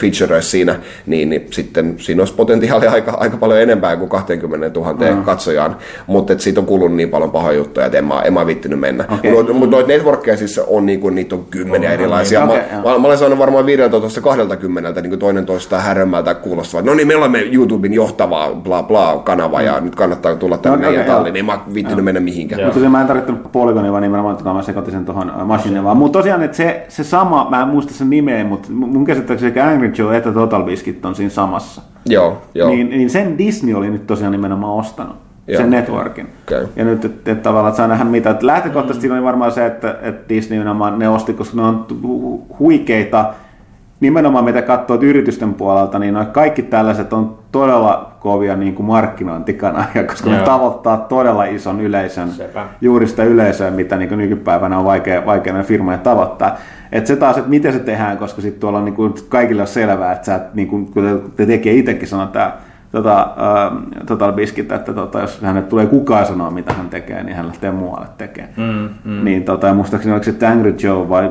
featureissa 0.00 0.50
siinä, 0.50 0.80
niin, 1.06 1.30
niin 1.30 1.46
sitten 1.50 1.94
siinä 1.98 2.20
olisi 2.22 2.34
potentiaalia 2.34 2.90
aika, 2.90 3.10
aika 3.10 3.36
paljon 3.36 3.60
enempää 3.60 3.96
kuin 3.96 4.08
20 4.08 4.80
000 4.80 4.92
mm. 4.92 5.24
katsojaan, 5.24 5.76
mutta 6.06 6.38
siitä 6.38 6.60
on 6.60 6.66
kulunut 6.66 6.96
niin 6.96 7.08
paljon 7.08 7.30
pahoja 7.30 7.56
juttuja, 7.56 7.86
että 7.86 7.98
en 7.98 8.04
mä, 8.04 8.22
en 8.22 8.32
mä 8.32 8.46
vittinyt 8.46 8.80
mennä. 8.80 9.04
Okei. 9.10 9.32
Mutta 9.32 9.76
noita 9.76 9.88
networkkeja 9.88 10.36
siis 10.36 10.58
on, 10.58 10.86
niin 10.86 11.00
kuin, 11.00 11.14
niitä 11.14 11.34
on 11.34 11.44
kymmeniä 11.50 11.92
erilaisia. 11.92 12.44
Okei, 12.44 12.56
mä, 12.56 12.64
joo. 12.72 12.82
mä, 12.82 12.98
mä, 12.98 13.06
olen 13.06 13.18
saanut 13.18 13.38
varmaan 13.38 13.66
15 13.66 14.20
20 14.20 14.75
niin 14.82 15.10
kuin 15.10 15.18
toinen 15.18 15.46
toistaan 15.46 15.82
härömmältä 15.82 16.34
kuulostavat. 16.34 16.86
No 16.86 16.94
niin, 16.94 17.08
me 17.08 17.16
olemme 17.16 17.38
YouTuben 17.52 17.92
johtava 17.92 18.48
bla 18.54 18.82
bla 18.82 19.20
kanava 19.24 19.62
ja 19.62 19.80
nyt 19.80 19.94
kannattaa 19.94 20.36
tulla 20.36 20.58
tänne 20.58 20.76
No, 20.76 20.80
meidän 20.80 21.00
okei, 21.00 21.06
joo. 21.08 21.16
talliin. 21.16 21.32
Niin 21.34 21.44
mä 21.44 21.58
vittinyt 21.74 22.04
mennä 22.04 22.20
mihinkään. 22.20 22.60
Mutta 22.60 22.74
tosiaan 22.74 22.92
mä 22.92 23.00
en 23.00 23.06
tarvittanut 23.06 23.52
Polygonia, 23.52 23.92
vaan 23.92 24.02
nimenomaan 24.02 24.36
tota, 24.36 24.54
mä 24.54 24.62
sekoitin 24.62 24.92
sen 24.92 25.04
tuohon 25.04 25.32
Machineen 25.44 25.84
vaan. 25.84 25.96
Mutta 25.96 26.18
tosiaan, 26.18 26.42
että 26.42 26.56
se, 26.56 26.86
se 26.88 27.04
sama, 27.04 27.46
mä 27.50 27.62
en 27.62 27.68
muista 27.68 27.94
sen 27.94 28.10
nimeä, 28.10 28.44
mutta 28.44 28.68
mun 28.72 29.04
käsittääkseni 29.04 29.50
sekä 29.50 29.68
Angry 29.68 29.92
Joe 29.98 30.16
että 30.16 30.32
Total 30.32 30.62
Biscuit 30.62 31.04
on 31.04 31.14
siinä 31.14 31.30
samassa. 31.30 31.82
Joo, 32.06 32.42
joo. 32.54 32.68
Niin, 32.68 32.90
niin 32.90 33.10
sen 33.10 33.38
Disney 33.38 33.74
oli 33.74 33.90
nyt 33.90 34.06
tosiaan 34.06 34.32
nimenomaan 34.32 34.72
ostanut. 34.74 35.16
Joo. 35.48 35.60
Sen 35.60 35.70
networkin. 35.70 36.28
Okei. 36.46 36.64
Ja 36.76 36.84
nyt, 36.84 37.04
että 37.04 37.32
et, 37.32 37.42
tavallaan, 37.42 37.68
että 37.70 37.76
saa 37.76 37.86
nähdä 37.86 38.04
mitä. 38.04 38.30
Et 38.30 38.42
lähtökohtaisesti 38.42 39.00
siinä 39.00 39.14
oli 39.14 39.24
varmaan 39.24 39.52
se, 39.52 39.66
että, 39.66 39.98
että 40.02 40.28
Disney 40.28 40.64
ne 40.96 41.08
osti, 41.08 41.32
koska 41.34 41.56
ne 41.56 41.62
on 41.62 41.86
hu- 42.02 42.56
huikeita, 42.58 43.24
nimenomaan 44.00 44.44
mitä 44.44 44.62
katsoo 44.62 44.94
että 44.94 45.06
yritysten 45.06 45.54
puolelta, 45.54 45.98
niin 45.98 46.14
noi 46.14 46.26
kaikki 46.26 46.62
tällaiset 46.62 47.12
on 47.12 47.38
todella 47.52 48.12
kovia 48.20 48.56
niin 48.56 48.74
kuin 48.74 48.86
markkinointikanavia, 48.86 50.04
koska 50.04 50.30
ne 50.30 50.36
Joo. 50.36 50.44
tavoittaa 50.44 50.96
todella 50.96 51.44
ison 51.44 51.80
yleisön, 51.80 52.30
Sepä. 52.30 52.66
juuri 52.80 53.06
sitä 53.06 53.24
yleisöä, 53.24 53.70
mitä 53.70 53.96
niin 53.96 54.08
kuin 54.08 54.18
nykypäivänä 54.18 54.78
on 54.78 54.84
vaikea, 54.84 55.26
vaikea 55.26 55.52
meidän 55.52 55.66
firmojen 55.66 56.00
tavoittaa. 56.00 56.56
Et 56.92 57.06
se 57.06 57.16
taas, 57.16 57.38
että 57.38 57.50
miten 57.50 57.72
se 57.72 57.78
tehdään, 57.78 58.18
koska 58.18 58.42
sitten 58.42 58.60
tuolla 58.60 58.78
on 58.78 58.84
niin 58.84 58.94
kuin 58.94 59.14
kaikille 59.28 59.62
on 59.62 59.68
selvää, 59.68 60.12
että 60.12 60.26
sä, 60.26 60.34
et, 60.34 60.54
niin 60.54 60.68
kuin, 60.68 60.86
kuten 60.86 61.22
te 61.36 61.46
tekee 61.46 61.72
itsekin 61.72 62.08
sanoo 62.08 62.26
tämä 62.26 62.52
tota, 62.92 63.20
äh, 63.20 64.06
Total 64.06 64.32
Biscuit, 64.32 64.72
että 64.72 64.92
tota, 64.92 65.20
jos 65.20 65.42
hänet 65.42 65.68
tulee 65.68 65.86
kukaan 65.86 66.26
sanoa, 66.26 66.50
mitä 66.50 66.72
hän 66.72 66.88
tekee, 66.88 67.22
niin 67.22 67.36
hän 67.36 67.46
lähtee 67.46 67.70
muualle 67.70 68.06
tekemään. 68.18 68.52
Mm, 68.56 68.88
mm. 69.04 69.24
Niin 69.24 69.44
tota, 69.44 69.74
muistaakseni 69.74 70.12
oliko 70.12 70.24
se 70.24 70.46
Angry 70.46 70.74
Joe 70.82 71.08
vai 71.08 71.30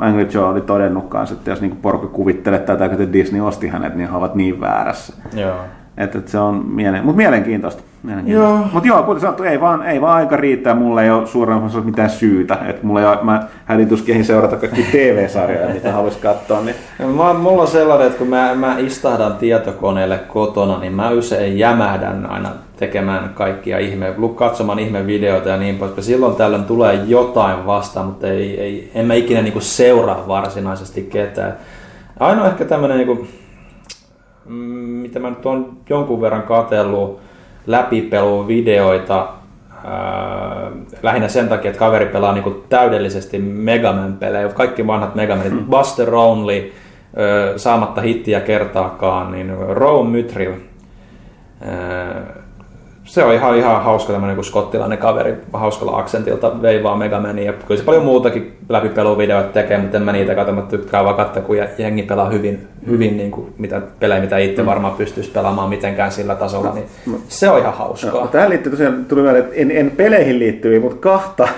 Angry 0.00 0.28
Joe 0.32 0.44
oli 0.48 0.60
todennut 0.60 1.08
kanssa, 1.08 1.34
että 1.34 1.50
jos 1.50 1.60
niinku 1.60 1.76
porukka 1.82 2.08
kuvittelee 2.08 2.58
tätä, 2.58 2.84
että 2.84 3.12
Disney 3.12 3.40
osti 3.40 3.68
hänet, 3.68 3.94
niin 3.94 4.10
he 4.10 4.16
ovat 4.16 4.34
niin 4.34 4.60
väärässä. 4.60 5.12
Joo. 5.34 5.56
Että 5.96 6.18
et 6.18 6.28
se 6.28 6.38
on 6.38 6.66
mielen... 6.66 7.04
Mut 7.04 7.16
mielenkiintoista. 7.16 7.82
mielenkiintoista. 8.02 8.68
Mutta 8.72 8.88
joo, 8.88 9.02
kuten 9.02 9.20
sanottu, 9.20 9.42
ei 9.42 9.60
vaan, 9.60 9.82
ei 9.82 10.00
vaan 10.00 10.16
aika 10.16 10.36
riittää. 10.36 10.74
Mulla 10.74 11.02
ei 11.02 11.10
ole 11.10 11.22
osassa 11.64 11.80
mitään 11.80 12.10
syytä. 12.10 12.58
Et 12.68 12.82
mulla 12.82 13.00
ei 13.00 13.06
ole, 13.06 13.18
mä 13.22 13.46
hädituskehin 13.64 14.24
seurata 14.24 14.56
kaikki 14.56 14.82
TV-sarjoja, 14.82 15.68
mitä 15.68 15.92
haluaisi 15.92 16.18
katsoa. 16.18 16.60
Niin... 16.60 16.76
Mä, 16.98 17.32
mulla 17.34 17.62
on 17.62 17.68
sellainen, 17.68 18.06
että 18.06 18.18
kun 18.18 18.28
mä, 18.28 18.54
mä 18.54 18.78
istahdan 18.78 19.36
tietokoneelle 19.36 20.18
kotona, 20.18 20.78
niin 20.78 20.92
mä 20.92 21.10
usein 21.10 21.58
jämähdän 21.58 22.26
aina 22.26 22.48
tekemään 22.76 23.30
kaikkia 23.34 23.78
ihme, 23.78 24.14
lu- 24.16 24.28
katsomaan 24.28 24.78
ihmevideoita 24.78 25.48
ja 25.48 25.56
niin 25.56 25.78
poispäin. 25.78 26.04
Silloin 26.04 26.36
tällöin 26.36 26.64
tulee 26.64 26.94
jotain 27.06 27.66
vastaan, 27.66 28.06
mutta 28.06 28.26
ei, 28.26 28.60
ei, 28.60 28.90
en 28.94 29.06
mä 29.06 29.14
ikinä 29.14 29.42
niinku 29.42 29.60
seuraa 29.60 30.24
varsinaisesti 30.28 31.02
ketään. 31.02 31.56
Ainoa 32.20 32.46
ehkä 32.46 32.64
tämmönen, 32.64 32.96
niinku, 32.96 33.26
mitä 34.48 35.18
mä 35.18 35.30
nyt 35.30 35.46
on 35.46 35.76
jonkun 35.90 36.20
verran 36.20 36.42
katsellut, 36.42 37.20
läpipeluvideoita, 37.66 39.28
ää, 39.84 40.70
lähinnä 41.02 41.28
sen 41.28 41.48
takia, 41.48 41.68
että 41.68 41.78
kaveri 41.78 42.06
pelaa 42.06 42.32
niinku 42.32 42.50
täydellisesti 42.68 43.38
Megaman-pelejä, 43.38 44.48
kaikki 44.48 44.86
vanhat 44.86 45.14
Megamanit, 45.14 45.52
Hmm. 45.52 45.64
Buster 45.64 46.14
Only, 46.14 46.72
ö, 47.18 47.52
saamatta 47.56 48.00
hittiä 48.00 48.40
kertaakaan, 48.40 49.32
niin 49.32 49.56
Rome 49.68 50.10
Mythril, 50.10 50.52
Ää, 51.60 52.45
se 53.06 53.24
on 53.24 53.34
ihan, 53.34 53.56
ihan 53.56 53.82
hauska 53.82 54.12
tämmöinen 54.12 54.36
kuin 54.36 54.44
skottilainen 54.44 54.98
kaveri 54.98 55.34
hauskalla 55.52 55.98
aksentilta 55.98 56.62
veivaa 56.62 56.96
Megamania. 56.96 57.44
Ja 57.44 57.52
kyllä 57.52 57.78
se 57.78 57.84
paljon 57.84 58.04
muutakin 58.04 58.56
läpipeluvideoita 58.68 59.52
tekee, 59.52 59.78
mutta 59.78 59.96
en 59.96 60.02
mä 60.02 60.12
niitä 60.12 60.34
katso. 60.34 60.52
Mä 60.52 60.62
tykkään 60.62 61.04
vaan 61.04 61.16
katsoa, 61.16 61.42
kun 61.42 61.56
jengi 61.78 62.02
pelaa 62.02 62.30
hyvin, 62.30 62.68
hyvin 62.86 63.16
niin 63.16 63.30
kuin 63.30 63.54
mitä 63.58 63.82
pelejä, 64.00 64.20
mitä 64.20 64.38
itse 64.38 64.66
varmaan 64.66 64.94
pystyisi 64.94 65.30
pelaamaan 65.30 65.68
mitenkään 65.68 66.12
sillä 66.12 66.34
tasolla. 66.34 66.74
Niin 66.74 66.86
se 67.28 67.50
on 67.50 67.58
ihan 67.58 67.74
hauskaa. 67.74 68.20
No, 68.20 68.26
tähän 68.26 68.50
liittyy 68.50 68.72
tosiaan, 68.72 69.04
tuli 69.04 69.22
vielä, 69.22 69.38
että 69.38 69.54
en, 69.54 69.70
en 69.70 69.90
peleihin 69.90 70.38
liittyviä, 70.38 70.80
mutta 70.80 70.96
kahta, 70.96 71.48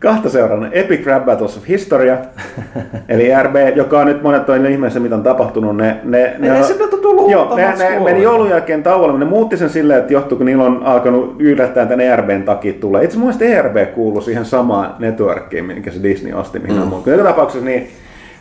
kahta 0.00 0.28
seurannut. 0.28 0.68
Epic 0.72 1.06
Rap 1.06 1.24
Battles 1.24 1.56
of 1.56 1.68
Historia, 1.68 2.18
eli 3.08 3.30
RB, 3.42 3.56
joka 3.76 3.98
on 3.98 4.06
nyt 4.06 4.22
monet 4.22 4.46
toinen 4.46 4.72
ihmeessä, 4.72 5.00
mitä 5.00 5.14
on 5.14 5.22
tapahtunut. 5.22 5.76
Ne, 5.76 5.96
ne, 6.04 6.36
ne, 6.38 6.60
nyt 6.78 6.92
ole 6.92 7.02
tullut 7.02 7.30
Joo, 7.30 7.56
ne, 7.56 7.74
ne 7.78 8.00
meni 8.04 8.22
joulun 8.22 8.50
jälkeen 8.50 8.82
tauolle, 8.82 9.12
mutta 9.12 9.24
ne 9.24 9.30
muutti 9.30 9.56
sen 9.56 9.70
silleen, 9.70 10.00
että 10.00 10.12
johtuu, 10.12 10.38
kun 10.38 10.46
niillä 10.46 10.64
on 10.64 10.82
alkanut 10.84 11.36
yllättäen 11.38 11.88
tämän 11.88 12.00
ERBn 12.00 12.42
takia 12.42 12.72
tulee. 12.72 13.04
Itse 13.04 13.18
asiassa 13.18 13.44
ERB 13.44 13.76
kuuluu 13.94 14.20
siihen 14.20 14.44
samaan 14.44 14.94
networkiin, 14.98 15.64
minkä 15.64 15.90
se 15.90 16.02
Disney 16.02 16.32
osti, 16.32 16.58
mihin 16.58 16.76
mm. 16.76 16.92
on. 16.92 17.02
Joka 17.06 17.24
tapauksessa 17.24 17.64
niin, 17.64 17.88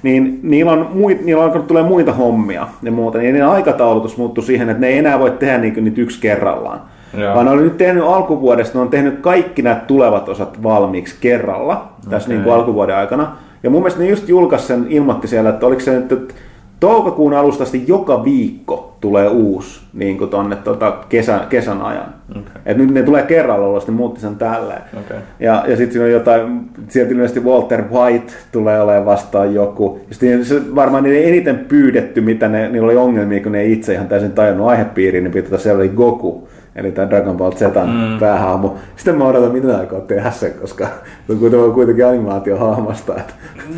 niin 0.04 0.40
niillä 0.44 0.72
on, 0.72 0.90
muit, 0.94 1.26
niillä 1.26 1.40
on 1.40 1.46
alkanut 1.46 1.68
tulee 1.68 1.84
muita 1.84 2.14
hommia 2.14 2.68
ja 2.84 2.92
muuta, 2.92 3.18
niin 3.18 3.34
niiden 3.34 3.50
aikataulutus 3.50 4.18
muuttui 4.18 4.44
siihen, 4.44 4.70
että 4.70 4.82
ne 4.82 4.88
ei 4.88 4.98
enää 4.98 5.20
voi 5.20 5.32
tehdä 5.32 5.58
niin 5.58 5.84
niitä 5.84 6.02
yksi 6.02 6.22
kerrallaan. 6.22 6.82
Joo. 7.14 7.36
vaan 7.36 7.46
ne 7.46 7.52
oli 7.52 7.62
nyt 7.62 7.78
tehnyt 7.78 8.04
alkuvuodesta, 8.04 8.78
ne 8.78 8.82
on 8.82 8.90
tehnyt 8.90 9.20
kaikki 9.20 9.62
nämä 9.62 9.76
tulevat 9.88 10.30
osat 10.30 10.64
valmiiksi 10.64 11.16
kerralla 11.22 11.92
tässä 12.10 12.30
niin 12.30 12.44
kuin 12.44 12.54
alkuvuoden 12.54 12.96
aikana. 12.96 13.36
Ja 13.64 13.70
mun 13.70 13.82
mielestä 13.82 14.00
ne 14.00 14.10
just 14.10 14.30
julkaisi 14.30 14.66
sen, 14.66 14.86
ilmoitti 14.90 15.28
siellä, 15.28 15.50
että 15.50 15.66
oliko 15.66 15.82
se 15.82 16.00
nyt, 16.00 16.12
että 16.12 16.34
toukokuun 16.80 17.34
alusta 17.34 17.64
asti 17.64 17.84
joka 17.88 18.24
viikko 18.24 18.98
tulee 19.02 19.28
uusi 19.28 19.82
niin 19.94 20.18
kuin 20.18 20.30
tonne 20.30 20.56
tota 20.56 20.98
kesän, 21.10 21.40
kesän 21.50 21.82
ajan. 21.82 22.14
Okei. 22.32 22.62
Et 22.66 22.78
nyt 22.78 22.92
ne 22.92 23.04
tulee 23.04 23.24
kerralla 23.24 23.68
ulos, 23.68 23.88
ne 23.88 23.94
muutti 23.94 24.22
sen 24.22 24.36
tälleen. 24.36 24.82
Okei. 25.00 25.18
Ja, 25.40 25.64
ja 25.68 25.78
sitten 25.78 25.92
siinä 25.92 26.06
on 26.06 26.12
jotain, 26.12 26.62
sieltä 26.88 27.12
ilmeisesti 27.12 27.40
Walter 27.40 27.84
White 27.92 28.34
tulee 28.52 28.82
olemaan 28.82 29.06
vastaan 29.06 29.54
joku. 29.54 30.00
Ja 30.10 30.16
sitten 30.16 30.46
se 30.46 30.76
varmaan 30.76 31.04
niiden 31.04 31.24
eniten 31.24 31.60
pyydetty, 31.60 32.22
mitä 32.22 32.48
ne, 32.48 32.70
niillä 32.70 32.86
oli 32.86 32.96
ongelmia, 32.96 33.44
kun 33.44 33.52
ne 33.52 33.62
ei 33.62 33.74
itse 33.74 33.94
ihan 33.94 34.08
täysin 34.08 34.32
tajunnut 34.32 34.68
aihepiiriin, 34.68 35.24
niin 35.24 35.32
pitää 35.32 35.60
siellä 35.60 35.80
oli 35.80 35.90
Goku. 35.90 36.48
Eli 36.78 36.92
tämä 36.92 37.10
Dragon 37.10 37.38
Ball 37.38 37.52
Zetan 37.52 37.90
mm. 37.90 38.20
päähahmo. 38.20 38.76
Sitten 38.96 39.16
mä 39.16 39.28
odotan, 39.28 39.52
mitä 39.52 39.68
ne 39.68 39.76
aikoo 39.76 40.00
tehdä 40.00 40.32
sen, 40.32 40.54
koska 40.62 40.86
se 41.28 41.34
on 41.34 41.40
kuitenkin- 41.40 41.74
kuitenkin 41.74 42.06
animaatiohahmosta, 42.06 43.16
että, 43.18 43.34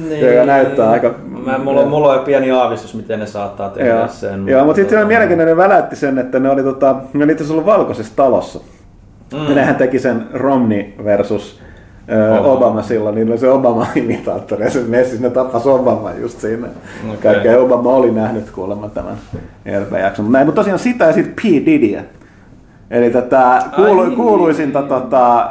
niin. 0.09 0.27
joka 0.33 0.45
näyttää 0.45 0.89
aika... 0.89 1.13
Mä, 1.45 1.57
mulla, 1.57 1.81
on- 1.81 1.87
mulla 1.87 2.13
on 2.13 2.19
pieni 2.19 2.51
aavistus, 2.51 2.95
miten 2.95 3.19
ne 3.19 3.25
saattaa 3.25 3.69
tehdä 3.69 3.89
Joo, 3.89 4.07
sen. 4.07 4.47
Joo 4.47 4.65
mutta 4.65 4.75
sitten 4.75 4.97
se 4.97 5.01
on 5.01 5.07
mielenkiintoinen, 5.07 5.57
ne 5.57 5.63
väläytti 5.63 5.95
sen, 5.95 6.19
että 6.19 6.39
ne 6.39 6.49
oli, 6.49 6.63
tota, 6.63 6.95
ne 7.13 7.23
oli 7.23 7.31
itse 7.31 7.43
asiassa 7.43 7.53
ollut 7.53 7.65
valkoisessa 7.65 8.15
talossa. 8.15 8.59
Mm. 9.33 9.49
Ja 9.49 9.55
nehän 9.55 9.75
teki 9.75 9.99
sen 9.99 10.25
Romney 10.33 10.83
versus 11.05 11.59
Obama. 12.39 12.47
Obama. 12.47 12.81
silloin, 12.81 13.15
niin 13.15 13.29
oli 13.29 13.37
se 13.37 13.49
Obama-imitaattori, 13.49 14.63
ja 14.63 14.69
se 14.69 14.79
Messi, 14.87 15.21
ne 15.21 15.29
tappasi 15.29 15.69
Obama 15.69 16.11
just 16.11 16.39
siinä. 16.39 16.67
Okay. 17.07 17.17
Kaikkea 17.33 17.59
Obama 17.59 17.89
oli 17.89 18.11
nähnyt 18.11 18.49
kuulemma 18.51 18.89
tämän 18.89 19.17
ERP-jakson. 19.65 20.25
Mutta 20.25 20.45
mutta 20.45 20.55
tosiaan 20.61 20.79
sitä 20.79 21.05
ja 21.05 21.13
sitten 21.13 21.33
P. 21.35 21.65
Diddyä. 21.65 22.03
Eli 22.91 23.09
tätä 23.09 23.63
kuulu, 23.75 24.01
Ai. 24.01 24.11
kuuluisinta 24.11 24.81
tota, 24.81 25.49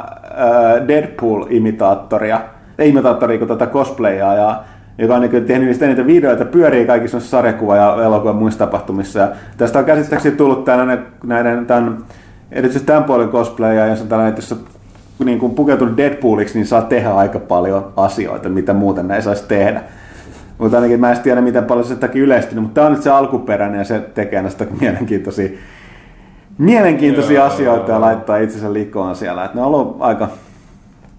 Deadpool-imitaattoria, 0.87 2.39
ei 2.79 2.89
imitaattoria 2.89 3.37
kuin 3.37 3.47
tätä 3.47 3.67
cosplayaa, 3.67 4.35
ja, 4.35 4.63
joka 4.97 5.15
on 5.15 5.21
niin 5.21 5.45
tehnyt 5.45 5.67
niistä 5.67 5.85
eniten 5.85 6.07
videoita, 6.07 6.45
pyörii 6.45 6.85
kaikissa 6.85 7.19
sarjakuva- 7.19 7.75
ja 7.75 8.03
elokuva 8.03 8.33
muissa 8.33 8.59
tapahtumissa. 8.59 9.19
Ja 9.19 9.29
tästä 9.57 9.79
on 9.79 9.85
käsittääkseni 9.85 10.35
tullut 10.35 10.65
tällainen, 10.65 11.05
näiden, 11.23 11.65
tämän, 11.65 11.97
erityisesti 12.51 12.87
tämän 12.87 13.03
puolen 13.03 13.29
cosplaya, 13.29 13.87
jos 13.87 14.01
on 14.01 14.07
tällainen, 14.07 14.29
että 14.29 14.41
jos 14.41 14.65
niin 15.25 15.39
kuin 15.39 15.55
pukeutunut 15.55 15.97
Deadpooliksi, 15.97 16.57
niin 16.57 16.67
saa 16.67 16.81
tehdä 16.81 17.11
aika 17.11 17.39
paljon 17.39 17.93
asioita, 17.95 18.49
mitä 18.49 18.73
muuten 18.73 19.11
ei 19.11 19.21
saisi 19.21 19.47
tehdä. 19.47 19.81
Mutta 20.57 20.77
ainakin 20.77 20.99
mä 20.99 21.11
en 21.11 21.19
tiedä, 21.19 21.41
miten 21.41 21.63
paljon 21.63 21.85
se 21.85 21.93
sitäkin 21.93 22.21
yleistynyt, 22.21 22.63
mutta 22.63 22.75
tämä 22.75 22.87
on 22.87 22.93
nyt 22.93 23.03
se 23.03 23.09
alkuperäinen 23.09 23.77
ja 23.77 23.83
se 23.83 23.99
tekee 23.99 24.41
näistä 24.41 24.65
mielenkiintoisia, 24.81 25.49
mielenkiintoisia 26.59 27.39
Joo. 27.39 27.47
asioita 27.47 27.91
ja 27.91 28.01
laittaa 28.01 28.37
itsensä 28.37 28.73
likoon 28.73 29.15
siellä. 29.15 29.45
Et 29.45 29.53
ne 29.53 29.61
on 29.61 29.67
ollut 29.67 29.97
aika, 29.99 30.27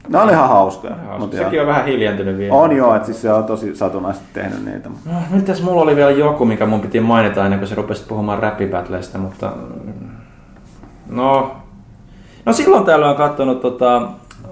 ne 0.09 0.19
on 0.19 0.31
ihan 0.31 0.49
hauskoja. 0.49 0.95
Joo, 1.19 1.29
Sekin 1.31 1.53
joo. 1.53 1.63
on 1.63 1.69
vähän 1.69 1.85
hiljentynyt 1.85 2.39
vielä. 2.39 2.55
on 2.55 2.77
joo, 2.77 2.95
että 2.95 3.07
siis 3.07 3.23
se 3.23 3.33
on 3.33 3.45
tosi 3.45 3.77
satunnaisesti 3.77 4.29
tehnyt 4.33 4.65
niitä. 4.65 4.89
No, 4.89 5.13
mitäs 5.31 5.63
mulla 5.63 5.83
oli 5.83 5.97
vielä 5.97 6.11
joku, 6.11 6.45
mikä 6.45 6.67
mun 6.67 6.81
piti 6.81 7.01
mainita 7.01 7.45
ennen 7.45 7.59
kuin 7.59 7.69
sä 7.69 7.75
rupesit 7.75 8.09
puhumaan 8.09 8.39
räppibattleista, 8.39 9.19
mutta... 9.19 9.53
No... 11.11 11.57
No 12.47 12.53
silloin 12.53 12.85
täällä 12.85 13.11
on 13.11 13.17
katsonut 13.17 13.61
tota 13.61 14.03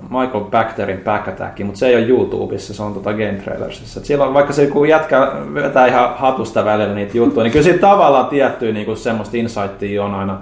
Michael 0.02 0.44
Bacterin 0.44 1.00
Back 1.04 1.28
Attackin, 1.28 1.66
mutta 1.66 1.78
se 1.78 1.86
ei 1.86 1.96
ole 1.96 2.06
YouTubessa, 2.06 2.74
se 2.74 2.82
on 2.82 2.94
tota 2.94 3.12
Game 3.12 3.38
Trailersissa. 3.44 4.00
Et 4.00 4.06
siellä 4.06 4.24
on, 4.24 4.34
vaikka 4.34 4.52
se 4.52 4.64
joku 4.64 4.84
jätkä 4.84 5.32
vetää 5.54 5.86
ihan 5.86 6.14
hatusta 6.16 6.64
välillä 6.64 6.94
niitä 6.94 7.16
juttuja, 7.16 7.44
niin 7.44 7.52
kyllä 7.52 7.64
siinä 7.64 7.78
tavallaan 7.78 8.26
tiettyä 8.26 8.72
niinku 8.72 8.96
semmoista 8.96 9.36
insightia 9.36 10.04
on 10.04 10.14
aina 10.14 10.38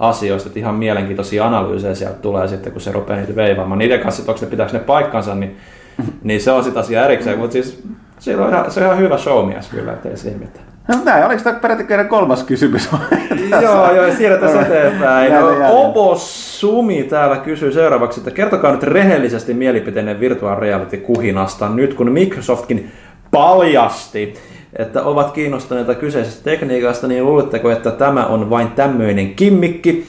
asioista, 0.00 0.48
että 0.48 0.58
ihan 0.58 0.74
mielenkiintoisia 0.74 1.46
analyysejä 1.46 1.94
sieltä 1.94 2.18
tulee 2.18 2.48
sitten, 2.48 2.72
kun 2.72 2.80
se 2.80 2.92
rupeaa 2.92 3.18
niitä 3.18 3.36
veivaamaan. 3.36 3.78
Niiden 3.78 4.00
kanssa, 4.00 4.22
että 4.22 4.32
onko 4.32 4.44
ne 4.44 4.50
pitääkö 4.50 4.72
ne 4.72 4.78
paikkansa, 4.78 5.34
niin, 5.34 5.56
niin 6.22 6.40
se 6.40 6.50
on 6.50 6.64
sitten 6.64 6.80
asia 6.80 7.04
erikseen, 7.04 7.38
mutta 7.38 7.52
siis 7.52 7.82
Siinä 8.20 8.44
on 8.44 8.48
ihan, 8.48 8.70
se 8.70 8.80
on 8.80 8.86
ihan 8.86 8.98
hyvä 8.98 9.18
showmies 9.18 9.68
kyllä, 9.68 9.92
ettei 9.92 10.16
siinä 10.16 10.38
mitään. 10.38 10.66
No 10.88 10.94
näin, 11.04 11.26
oliko 11.26 11.42
tämä 11.42 11.58
peräti 11.58 11.84
kolmas 12.08 12.44
kysymys? 12.44 12.88
joo, 13.62 13.94
joo, 13.94 14.12
siirretään 14.16 14.66
eteenpäin. 14.66 15.32
No. 15.32 15.48
Obo 15.70 16.14
Sumi 16.18 17.02
täällä 17.02 17.36
kysyy 17.36 17.72
seuraavaksi, 17.72 18.20
että 18.20 18.30
kertokaa 18.30 18.72
nyt 18.72 18.82
rehellisesti 18.82 19.54
mielipiteinen 19.54 20.20
virtual 20.20 20.58
reality 20.58 20.96
kuhinasta 20.96 21.68
nyt, 21.68 21.94
kun 21.94 22.12
Microsoftkin 22.12 22.90
paljasti, 23.30 24.34
että 24.76 25.02
ovat 25.02 25.30
kiinnostuneita 25.30 25.94
kyseisestä 25.94 26.44
tekniikasta, 26.44 27.06
niin 27.06 27.26
luuletteko, 27.26 27.70
että 27.70 27.90
tämä 27.90 28.26
on 28.26 28.50
vain 28.50 28.70
tämmöinen 28.70 29.34
kimmikki, 29.34 30.08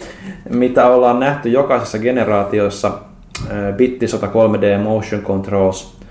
mitä 0.49 0.87
ollaan 0.87 1.19
nähty 1.19 1.49
jokaisessa 1.49 1.99
generaatiossa, 1.99 2.87
äh, 3.51 3.73
bitti 3.75 4.05
103D 4.05 4.77
Motion 4.83 5.21
Controls, 5.21 6.01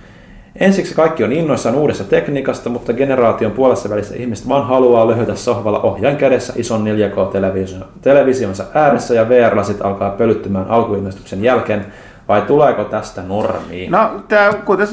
Ensiksi 0.57 0.95
kaikki 0.95 1.25
on 1.25 1.33
innoissaan 1.33 1.75
uudesta 1.75 2.05
tekniikasta, 2.05 2.71
mutta 2.71 2.93
generaation 2.93 3.53
puolessa 3.53 3.91
välissä 3.91 4.15
ihmiset 4.15 4.49
vaan 4.49 4.67
haluaa 4.67 5.09
löhötä 5.09 5.35
sohvalla 5.35 5.81
ohjaan 5.81 6.17
kädessä 6.17 6.53
ison 6.57 6.85
4K-televisionsa 6.85 8.65
ääressä 8.75 9.15
ja 9.15 9.29
VR-lasit 9.29 9.83
alkaa 9.83 10.11
pölyttymään 10.11 10.69
alkuilmestyksen 10.69 11.45
jälkeen. 11.45 11.87
Vai 12.31 12.43
tuleeko 12.43 12.85
tästä 12.85 13.23
normiin? 13.23 13.93
No, 13.93 14.11
tämä, 14.29 14.53
kuten 14.65 14.87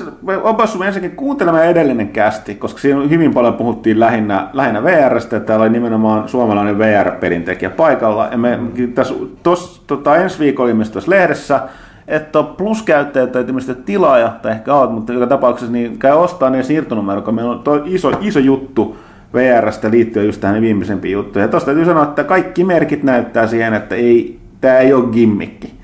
opassu 0.44 0.84
ensinnäkin 0.84 1.18
kuuntelemaan 1.18 1.66
edellinen 1.66 2.10
kästi, 2.10 2.56
koska 2.56 2.80
siinä 2.80 3.02
hyvin 3.10 3.34
paljon 3.34 3.54
puhuttiin 3.54 4.00
lähinnä, 4.00 4.48
lähinnä 4.54 4.84
VRstä, 4.84 5.38
että 5.38 5.48
täällä 5.48 5.64
oli 5.64 5.72
nimenomaan 5.72 6.30
suomalainen 6.30 6.78
VR-pelintekijä 6.78 7.70
paikalla. 7.70 8.28
Ja 8.32 8.38
me 8.38 8.60
tässä 8.96 9.14
tos, 9.44 9.84
tota, 9.88 10.16
ensi 10.16 10.40
viikolla 10.40 10.70
ilmestyisi 10.70 11.10
lehdessä, 11.10 11.60
että 12.08 12.44
pluskäyttäjät 12.44 13.32
tai 13.32 13.44
tämmöistä 13.44 13.74
tilaaja, 13.74 14.30
tai 14.42 14.52
ehkä 14.52 14.74
oot, 14.74 14.94
mutta 14.94 15.14
joka 15.14 15.28
tapauksessa 15.28 15.74
niin 15.74 16.00
käy 16.00 16.14
ostaa 16.14 16.50
ne 16.50 16.64
siirtonumero, 16.64 17.18
joka 17.20 17.32
meillä 17.32 17.52
on 17.52 17.60
toi 17.60 17.82
iso, 17.86 18.12
iso 18.22 18.40
juttu 18.40 18.98
VRstä 19.34 19.92
liittyen 19.92 20.26
just 20.26 20.42
tähän 20.42 20.62
viimeisempiin 20.62 21.14
juttuihin. 21.14 21.48
Ja 21.48 21.52
tuosta 21.52 21.66
täytyy 21.66 21.86
sanoa, 21.86 22.04
että 22.04 22.24
kaikki 22.24 22.64
merkit 22.64 23.04
näyttää 23.04 23.48
siihen, 23.48 23.74
että 23.74 23.96
ei, 23.96 24.40
tämä 24.62 24.78
ei 24.78 24.94
ole 24.94 25.12
gimmikki. 25.12 25.77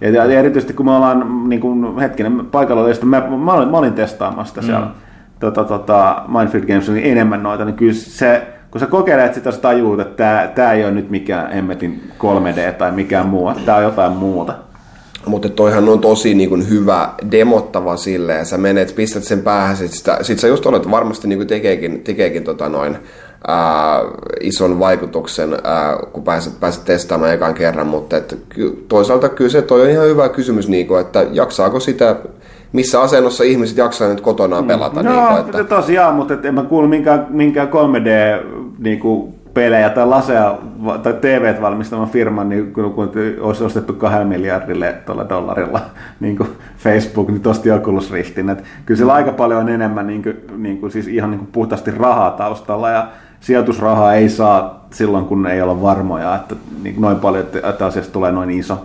Ja, 0.00 0.08
ja 0.08 0.24
erityisesti 0.24 0.72
kun 0.72 0.86
me 0.86 0.92
ollaan 0.92 1.48
niin 1.48 1.60
kuin, 1.60 1.98
hetkinen 1.98 2.46
paikalla, 2.46 2.88
josta 2.88 3.06
mä, 3.06 3.20
mä, 3.20 3.52
olin, 3.52 3.68
mä 3.68 3.78
olin 3.78 3.92
testaamassa 3.92 4.54
sitä 4.54 4.62
siellä 4.66 4.90
tota, 5.40 5.64
tota, 5.64 6.22
Mindfield 6.28 6.66
Games 6.66 6.88
niin 6.88 7.12
enemmän 7.12 7.42
noita, 7.42 7.64
niin 7.64 7.76
kyllä 7.76 7.92
se, 7.92 8.42
kun 8.70 8.80
sä 8.80 8.86
kokeilet 8.86 9.34
sitä, 9.34 9.52
sä 9.52 9.60
tajuut, 9.60 10.00
että 10.00 10.16
tämä, 10.16 10.50
tämä 10.54 10.72
ei 10.72 10.84
ole 10.84 10.92
nyt 10.92 11.10
mikään 11.10 11.52
hemmetin 11.52 12.12
3D 12.18 12.72
tai 12.78 12.92
mikään 12.92 13.26
muu, 13.26 13.48
että 13.48 13.62
tämä 13.66 13.78
on 13.78 13.84
jotain 13.84 14.12
muuta. 14.12 14.54
Mutta 15.26 15.48
toihan 15.48 15.88
on 15.88 16.00
tosi 16.00 16.34
niin 16.34 16.48
kuin 16.48 16.68
hyvä 16.68 17.10
demottava 17.30 17.96
silleen, 17.96 18.46
sä 18.46 18.58
menet, 18.58 18.94
pistät 18.96 19.24
sen 19.24 19.42
päähän, 19.42 19.76
sit, 19.76 19.92
sitä, 19.92 20.18
sit 20.22 20.38
sä 20.38 20.48
just 20.48 20.66
olet 20.66 20.90
varmasti 20.90 21.28
niin 21.28 21.38
kuin 21.38 21.48
tekeekin, 21.48 22.00
tekeekin 22.04 22.44
tota 22.44 22.68
noin, 22.68 22.96
ää, 23.48 24.00
ison 24.40 24.78
vaikutuksen, 24.78 25.56
ää, 25.64 25.96
kun 26.12 26.22
pääset, 26.22 26.60
pääset 26.60 26.84
testaamaan 26.84 27.32
ekan 27.34 27.54
kerran, 27.54 27.86
mutta 27.86 28.16
et, 28.16 28.38
ky, 28.48 28.84
toisaalta 28.88 29.28
kyllä 29.28 29.50
se 29.50 29.62
toi 29.62 29.82
on 29.82 29.90
ihan 29.90 30.06
hyvä 30.06 30.28
kysymys, 30.28 30.68
kuin, 30.88 31.00
että 31.00 31.26
jaksaako 31.32 31.80
sitä, 31.80 32.16
missä 32.72 33.00
asennossa 33.00 33.44
ihmiset 33.44 33.76
jaksaa 33.76 34.08
nyt 34.08 34.20
kotona 34.20 34.62
pelata. 34.62 35.02
No, 35.02 35.12
niin 35.12 35.26
kuin, 35.28 35.40
että, 35.40 35.64
tosiaan, 35.64 36.14
mutta 36.14 36.34
et 36.34 36.44
en 36.44 36.54
mä 36.54 36.62
kuulu 36.62 36.88
minkään, 36.88 37.26
minkään 37.30 37.68
3D 37.68 38.44
niinku, 38.78 39.34
pelejä 39.54 39.90
tai 39.90 40.06
laseja 40.06 40.58
tai 41.02 41.12
TVt 41.12 41.60
valmistavan 41.60 42.08
firman, 42.08 42.48
niin 42.48 42.72
kun, 42.72 42.92
kun 42.92 43.12
olisi 43.40 43.64
ostettu 43.64 43.92
kahdella 43.92 44.24
miljardille 44.24 44.94
tuolla 45.06 45.28
dollarilla 45.28 45.80
niin 46.20 46.36
kuin 46.36 46.48
Facebook, 46.78 47.28
niin 47.28 47.40
tosti 47.40 47.70
Oculus 47.70 48.12
Riftin. 48.12 48.50
Et 48.50 48.64
kyllä 48.86 48.98
sillä 48.98 49.12
aika 49.12 49.32
paljon 49.32 49.60
on 49.60 49.68
enemmän 49.68 50.06
niin 50.06 50.22
kuin, 50.22 50.36
niin 50.56 50.78
kuin, 50.78 50.92
siis 50.92 51.08
ihan 51.08 51.30
niin 51.30 51.38
kuin 51.38 51.50
puhtaasti 51.52 51.90
rahaa 51.90 52.30
taustalla 52.30 52.90
ja 52.90 53.08
sijoitusrahaa 53.40 54.14
ei 54.14 54.28
saa 54.28 54.86
silloin, 54.92 55.24
kun 55.24 55.46
ei 55.46 55.62
olla 55.62 55.82
varmoja, 55.82 56.36
että 56.36 56.54
niin 56.82 57.00
noin 57.00 57.16
paljon, 57.16 57.44
että, 57.44 57.68
että 57.68 57.86
asiasta 57.86 58.12
tulee 58.12 58.32
noin 58.32 58.50
iso. 58.50 58.78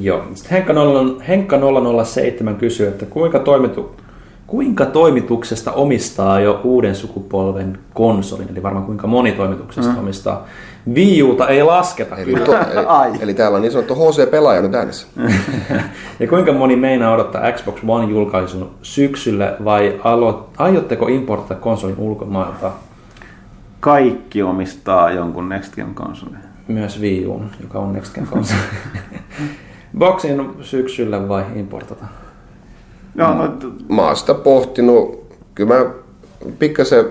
Joo. 0.00 0.22
Sitten 0.34 0.50
Henkka, 0.50 0.72
0, 0.72 1.20
Henkka 1.28 1.58
007 2.04 2.56
kysyy, 2.56 2.88
että 2.88 3.06
kuinka, 3.06 3.38
toimitu, 3.38 3.96
kuinka 4.46 4.86
toimituksesta 4.86 5.72
omistaa 5.72 6.40
jo 6.40 6.60
uuden 6.64 6.94
sukupolven 6.94 7.78
konsolin, 7.94 8.48
eli 8.50 8.62
varmaan 8.62 8.86
kuinka 8.86 9.06
moni 9.06 9.32
toimituksesta 9.32 9.92
mm. 9.92 9.98
omistaa. 9.98 10.46
Wii 10.94 11.22
Uta 11.22 11.48
ei 11.48 11.62
lasketa 11.62 12.16
eli, 12.16 12.34
kyllä. 12.34 12.46
to, 12.46 12.54
eli, 13.08 13.18
eli 13.20 13.34
täällä 13.34 13.56
on 13.56 13.62
niin 13.62 13.72
sanottu 13.72 13.94
HC-pelaaja 13.94 14.62
nyt 14.62 14.74
äänessä. 14.74 15.06
ja 16.20 16.28
kuinka 16.28 16.52
moni 16.52 16.76
meinaa 16.76 17.14
odottaa 17.14 17.52
Xbox 17.52 17.76
One 17.88 18.12
julkaisun 18.12 18.70
syksyllä 18.82 19.56
vai 19.64 20.00
alo, 20.04 20.48
aiotteko 20.58 21.08
importata 21.08 21.60
konsolin 21.60 21.98
ulkomailta? 21.98 22.70
Kaikki 23.86 24.42
omistaa 24.42 25.10
jonkun 25.10 25.48
Next 25.48 25.74
Gen 25.74 25.94
konsolin. 25.94 26.38
Myös 26.68 27.00
Wii 27.00 27.26
U, 27.26 27.42
joka 27.60 27.78
on 27.78 27.92
Next 27.92 28.14
Gen 28.14 28.26
konsoli. 28.26 28.60
Boxin 29.98 30.50
syksyllä 30.60 31.28
vai 31.28 31.44
importata? 31.54 32.04
Joo, 33.14 33.34
no, 33.34 33.52
mä 33.88 34.02
oon 34.02 34.16
sitä 34.16 34.34
pohtinut, 34.34 35.26
kyllä 35.54 35.74
mä 35.74 35.90
pikkasen 36.58 37.04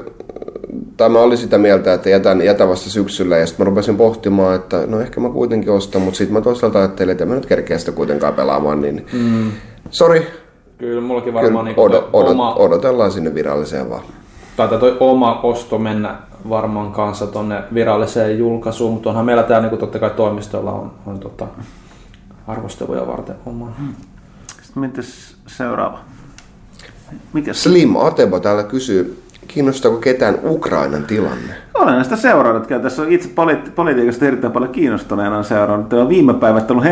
tai 0.97 1.09
mä 1.09 1.19
olin 1.19 1.37
sitä 1.37 1.57
mieltä, 1.57 1.93
että 1.93 2.09
jätän, 2.09 2.41
jätän 2.41 2.69
vasta 2.69 2.89
syksyllä 2.89 3.37
ja 3.37 3.45
sitten 3.45 3.65
mä 3.65 3.69
rupesin 3.69 3.97
pohtimaan, 3.97 4.55
että 4.55 4.83
no 4.87 4.99
ehkä 4.99 5.21
mä 5.21 5.29
kuitenkin 5.29 5.71
ostan, 5.71 6.01
mutta 6.01 6.17
sitten 6.17 6.33
mä 6.33 6.41
toisaalta 6.41 6.79
ajattelin, 6.79 7.11
että 7.11 7.25
mä 7.25 7.35
nyt 7.35 7.45
kerkeä 7.45 7.77
sitä 7.77 7.91
kuitenkaan 7.91 8.33
pelaamaan, 8.33 8.81
niin 8.81 9.05
mm. 9.13 9.51
sori, 9.89 10.27
Kyllä 10.77 11.01
mullakin 11.01 11.33
kyllä 11.33 11.43
varmaan 11.43 11.65
niin 11.65 11.79
odot, 11.79 12.09
odot, 12.13 12.31
oma, 12.31 12.55
odotellaan 12.55 13.11
sinne 13.11 13.33
viralliseen 13.33 13.89
vaan. 13.89 14.03
Taitaa 14.55 14.79
toi 14.79 14.97
oma 14.99 15.39
osto 15.43 15.77
mennä 15.77 16.15
varmaan 16.49 16.91
kanssa 16.91 17.27
tonne 17.27 17.63
viralliseen 17.73 18.37
julkaisuun, 18.37 18.93
mutta 18.93 19.09
onhan 19.09 19.25
meillä 19.25 19.43
täällä 19.43 19.69
niin 19.69 19.79
totta 19.79 19.99
kai 19.99 20.09
toimistolla 20.09 20.71
on, 20.71 20.91
on 21.05 21.19
tota, 21.19 21.47
arvosteluja 22.47 23.07
varten 23.07 23.35
oma. 23.45 23.71
Sitten 24.61 24.81
mitäs 24.81 25.35
seuraava? 25.47 25.99
Mikä 27.33 27.53
Slim 27.53 27.95
Atebo 27.95 28.39
täällä 28.39 28.63
kysyy, 28.63 29.23
kiinnostaako 29.47 29.97
ketään 29.97 30.39
Ukrainan 30.43 31.03
tilanne? 31.03 31.53
Olen 31.73 31.95
näistä 31.95 32.15
seurannut. 32.15 32.67
Tässä 32.67 33.01
on 33.01 33.11
itse 33.11 33.29
politi- 33.29 33.71
politiikasta 33.71 34.25
erittäin 34.25 34.53
paljon 34.53 34.71
kiinnostuneena 34.71 35.37
on 35.37 35.43
seurannut. 35.43 35.89
Tämä 35.89 36.01
on 36.01 36.09
viime 36.09 36.33
päivät 36.33 36.71
ollut 36.71 36.83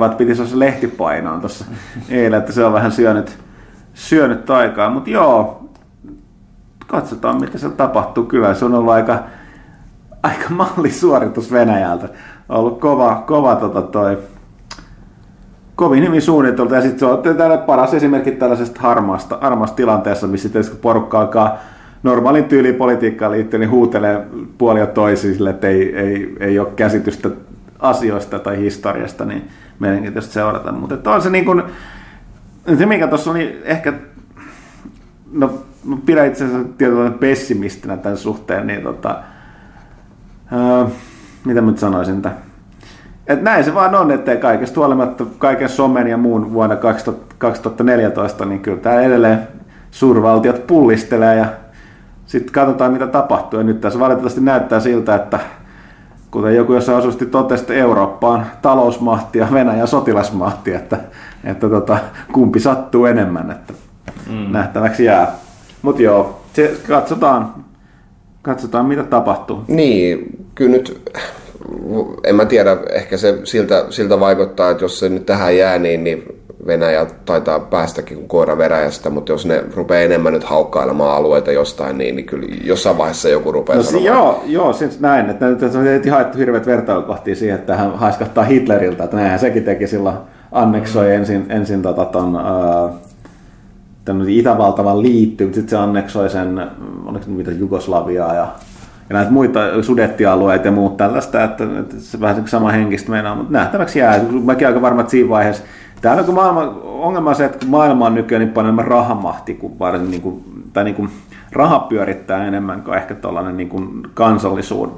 vaan, 0.00 0.10
että 0.10 0.18
piti 0.18 0.34
se 0.34 0.42
lehtipainoon 0.54 1.40
tuossa 1.40 1.64
eilen, 2.08 2.38
että 2.38 2.52
se 2.52 2.64
on 2.64 2.72
vähän 2.72 2.92
syönyt, 2.92 3.38
syönyt 3.94 4.50
aikaa. 4.50 4.90
Mutta 4.90 5.10
joo, 5.10 5.62
katsotaan 6.92 7.40
mitä 7.40 7.58
se 7.58 7.70
tapahtuu. 7.70 8.24
Kyllä 8.24 8.54
se 8.54 8.64
on 8.64 8.74
ollut 8.74 8.92
aika, 8.92 9.18
aika 10.22 10.50
mallisuoritus 10.50 11.52
Venäjältä. 11.52 12.08
On 12.48 12.58
ollut 12.58 12.80
kova, 12.80 13.24
kova 13.26 13.56
tota 13.56 13.82
toi, 13.82 14.18
kovin 15.74 16.06
hyvin 16.06 16.22
suunniteltu. 16.22 16.74
Ja 16.74 16.80
sitten 16.80 16.98
se 16.98 17.06
on 17.06 17.36
täällä 17.36 17.58
paras 17.58 17.94
esimerkki 17.94 18.30
tällaisesta 18.30 18.80
harmaasta, 18.80 19.38
harmaasta 19.40 19.76
tilanteessa, 19.76 20.26
missä 20.26 20.48
sitten 20.48 20.70
kun 20.70 20.80
porukka 20.80 21.20
alkaa 21.20 21.58
normaalin 22.02 22.44
tyyliin 22.44 22.74
politiikkaan 22.74 23.32
liittyen, 23.32 23.60
niin 23.60 23.70
huutelee 23.70 24.26
puolia 24.58 24.86
toisiin 24.86 25.34
sille, 25.34 25.50
että 25.50 25.68
ei, 25.68 25.96
ei, 25.96 26.36
ei 26.40 26.58
ole 26.58 26.68
käsitystä 26.76 27.30
asioista 27.78 28.38
tai 28.38 28.58
historiasta, 28.58 29.24
niin 29.24 29.48
mielenkiintoista 29.78 30.32
seurata. 30.32 30.72
Mutta 30.72 31.14
on 31.14 31.22
se 31.22 31.30
niin 31.30 31.44
kuin, 31.44 31.62
se 32.78 32.86
mikä 32.86 33.06
tuossa 33.06 33.30
oli 33.30 33.62
ehkä, 33.64 33.92
no 35.32 35.50
mä 35.84 35.96
pidän 36.06 36.26
itse 36.26 36.44
asiassa 36.44 36.68
tietyllä 36.78 37.10
pessimistinä 37.10 37.96
tämän 37.96 38.18
suhteen, 38.18 38.66
niin 38.66 38.82
tota, 38.82 39.18
ää, 40.52 40.86
mitä 41.44 41.60
mä 41.60 41.70
nyt 41.70 41.78
sanoisin 41.78 42.22
tämän? 42.22 42.38
Et 43.26 43.42
näin 43.42 43.64
se 43.64 43.74
vaan 43.74 43.94
on, 43.94 44.10
että 44.10 44.36
kaikesta 44.36 44.80
huolimatta 44.80 45.24
kaiken 45.38 45.68
somen 45.68 46.06
ja 46.06 46.16
muun 46.16 46.52
vuonna 46.52 46.76
2000 46.76 47.32
2014, 47.42 48.44
niin 48.44 48.60
kyllä 48.60 48.78
tämä 48.78 49.00
edelleen 49.00 49.48
suurvaltiot 49.90 50.66
pullistelee 50.66 51.36
ja 51.36 51.46
sitten 52.26 52.52
katsotaan 52.52 52.92
mitä 52.92 53.06
tapahtuu. 53.06 53.60
Ja 53.60 53.64
nyt 53.64 53.80
tässä 53.80 53.98
valitettavasti 53.98 54.40
näyttää 54.40 54.80
siltä, 54.80 55.14
että 55.14 55.40
kuten 56.30 56.56
joku 56.56 56.74
jossain 56.74 56.98
asusti 56.98 57.26
totesi, 57.26 57.62
että 57.62 57.74
Eurooppa 57.74 58.28
on 58.28 58.46
talousmahti 58.62 59.38
ja 59.38 59.48
Venäjä 59.52 59.86
sotilasmahti, 59.86 60.74
että, 60.74 60.96
että 61.44 61.68
tota, 61.68 61.98
kumpi 62.32 62.60
sattuu 62.60 63.06
enemmän, 63.06 63.50
että 63.50 63.72
mm. 64.30 64.52
nähtäväksi 64.52 65.04
jää. 65.04 65.32
Mutta 65.82 66.02
joo, 66.02 66.40
se, 66.52 66.76
katsotaan, 66.88 67.54
katsotaan 68.42 68.86
mitä 68.86 69.02
tapahtuu. 69.02 69.58
Niin, 69.68 70.26
kyllä 70.54 70.70
nyt, 70.70 71.10
en 72.24 72.34
mä 72.34 72.44
tiedä, 72.44 72.76
ehkä 72.92 73.16
se 73.16 73.38
siltä, 73.44 73.84
siltä 73.90 74.20
vaikuttaa, 74.20 74.70
että 74.70 74.84
jos 74.84 74.98
se 74.98 75.08
nyt 75.08 75.26
tähän 75.26 75.56
jää, 75.56 75.78
niin, 75.78 76.04
niin 76.04 76.38
Venäjä 76.66 77.06
taitaa 77.24 77.60
päästäkin 77.60 78.16
kuin 78.16 78.28
koira 78.28 78.58
veräjästä, 78.58 79.10
mutta 79.10 79.32
jos 79.32 79.46
ne 79.46 79.64
rupeaa 79.76 80.00
enemmän 80.02 80.32
nyt 80.32 80.44
haukkailemaan 80.44 81.16
alueita 81.16 81.52
jostain, 81.52 81.98
niin, 81.98 82.16
niin 82.16 82.26
kyllä 82.26 82.46
jossain 82.64 82.98
vaiheessa 82.98 83.28
joku 83.28 83.52
rupeaa 83.52 83.76
No, 83.76 83.82
sanomaan. 83.82 84.06
joo, 84.16 84.42
joo, 84.46 84.72
siis 84.72 85.00
näin, 85.00 85.30
että 85.30 85.46
nyt 85.46 85.62
on 85.62 85.84
heti 85.84 86.08
haettu 86.08 86.38
hirveät 86.38 86.66
vertailukohtia 86.66 87.34
siihen, 87.36 87.58
että 87.58 87.76
hän 87.76 87.98
haiskahtaa 87.98 88.44
Hitleriltä, 88.44 89.04
että 89.04 89.16
näinhän 89.16 89.38
sekin 89.38 89.64
teki 89.64 89.86
silloin, 89.86 90.16
anneksoi 90.52 91.06
Mm. 91.06 91.12
ensin, 91.12 91.46
ensin 91.48 91.82
tota 91.82 92.04
ton, 92.04 92.36
äh, 92.36 92.92
tämän 94.04 94.28
Itävaltavan 94.28 95.02
liitty, 95.02 95.44
mutta 95.44 95.54
sitten 95.54 95.70
se 95.70 95.82
anneksoi 95.82 96.30
sen, 96.30 96.70
oliko 97.04 97.24
mitä 97.26 97.50
Jugoslaviaa 97.50 98.34
ja, 98.34 98.46
ja 99.08 99.14
näitä 99.14 99.30
muita 99.30 99.82
sudettialueita 99.82 100.68
ja 100.68 100.72
muut 100.72 100.96
tällaista, 100.96 101.44
että, 101.44 101.64
että 101.80 101.96
se 101.98 102.20
vähän 102.20 102.48
sama 102.48 102.70
henkistä 102.70 103.10
meinaa, 103.10 103.34
mutta 103.34 103.52
nähtäväksi 103.52 103.98
jää. 103.98 104.20
Mäkin 104.44 104.66
aika 104.66 104.82
varma, 104.82 105.00
että 105.00 105.10
siinä 105.10 105.28
vaiheessa, 105.28 105.64
Täällä 106.02 106.22
kun 106.22 106.34
maailma, 106.34 106.60
ongelma 106.84 107.30
on 107.30 107.36
se, 107.36 107.44
että 107.44 107.58
kun 107.58 107.68
maailma 107.68 108.06
on 108.06 108.14
nykyään 108.14 108.40
niin 108.40 108.52
paljon 108.52 108.68
enemmän 108.68 108.86
rahamahti, 108.86 109.54
kuin 109.54 109.78
varsin, 109.78 110.10
niin 110.10 110.22
kuin, 110.22 110.44
tai 110.72 110.84
niin 110.84 110.94
kuin, 110.94 111.10
raha 111.52 111.78
pyörittää 111.78 112.46
enemmän 112.46 112.82
kuin 112.82 112.96
ehkä 112.96 113.14
tuollainen 113.14 113.56
niin 113.56 113.68
kuin 113.68 114.02
kansallisuud, 114.14 114.88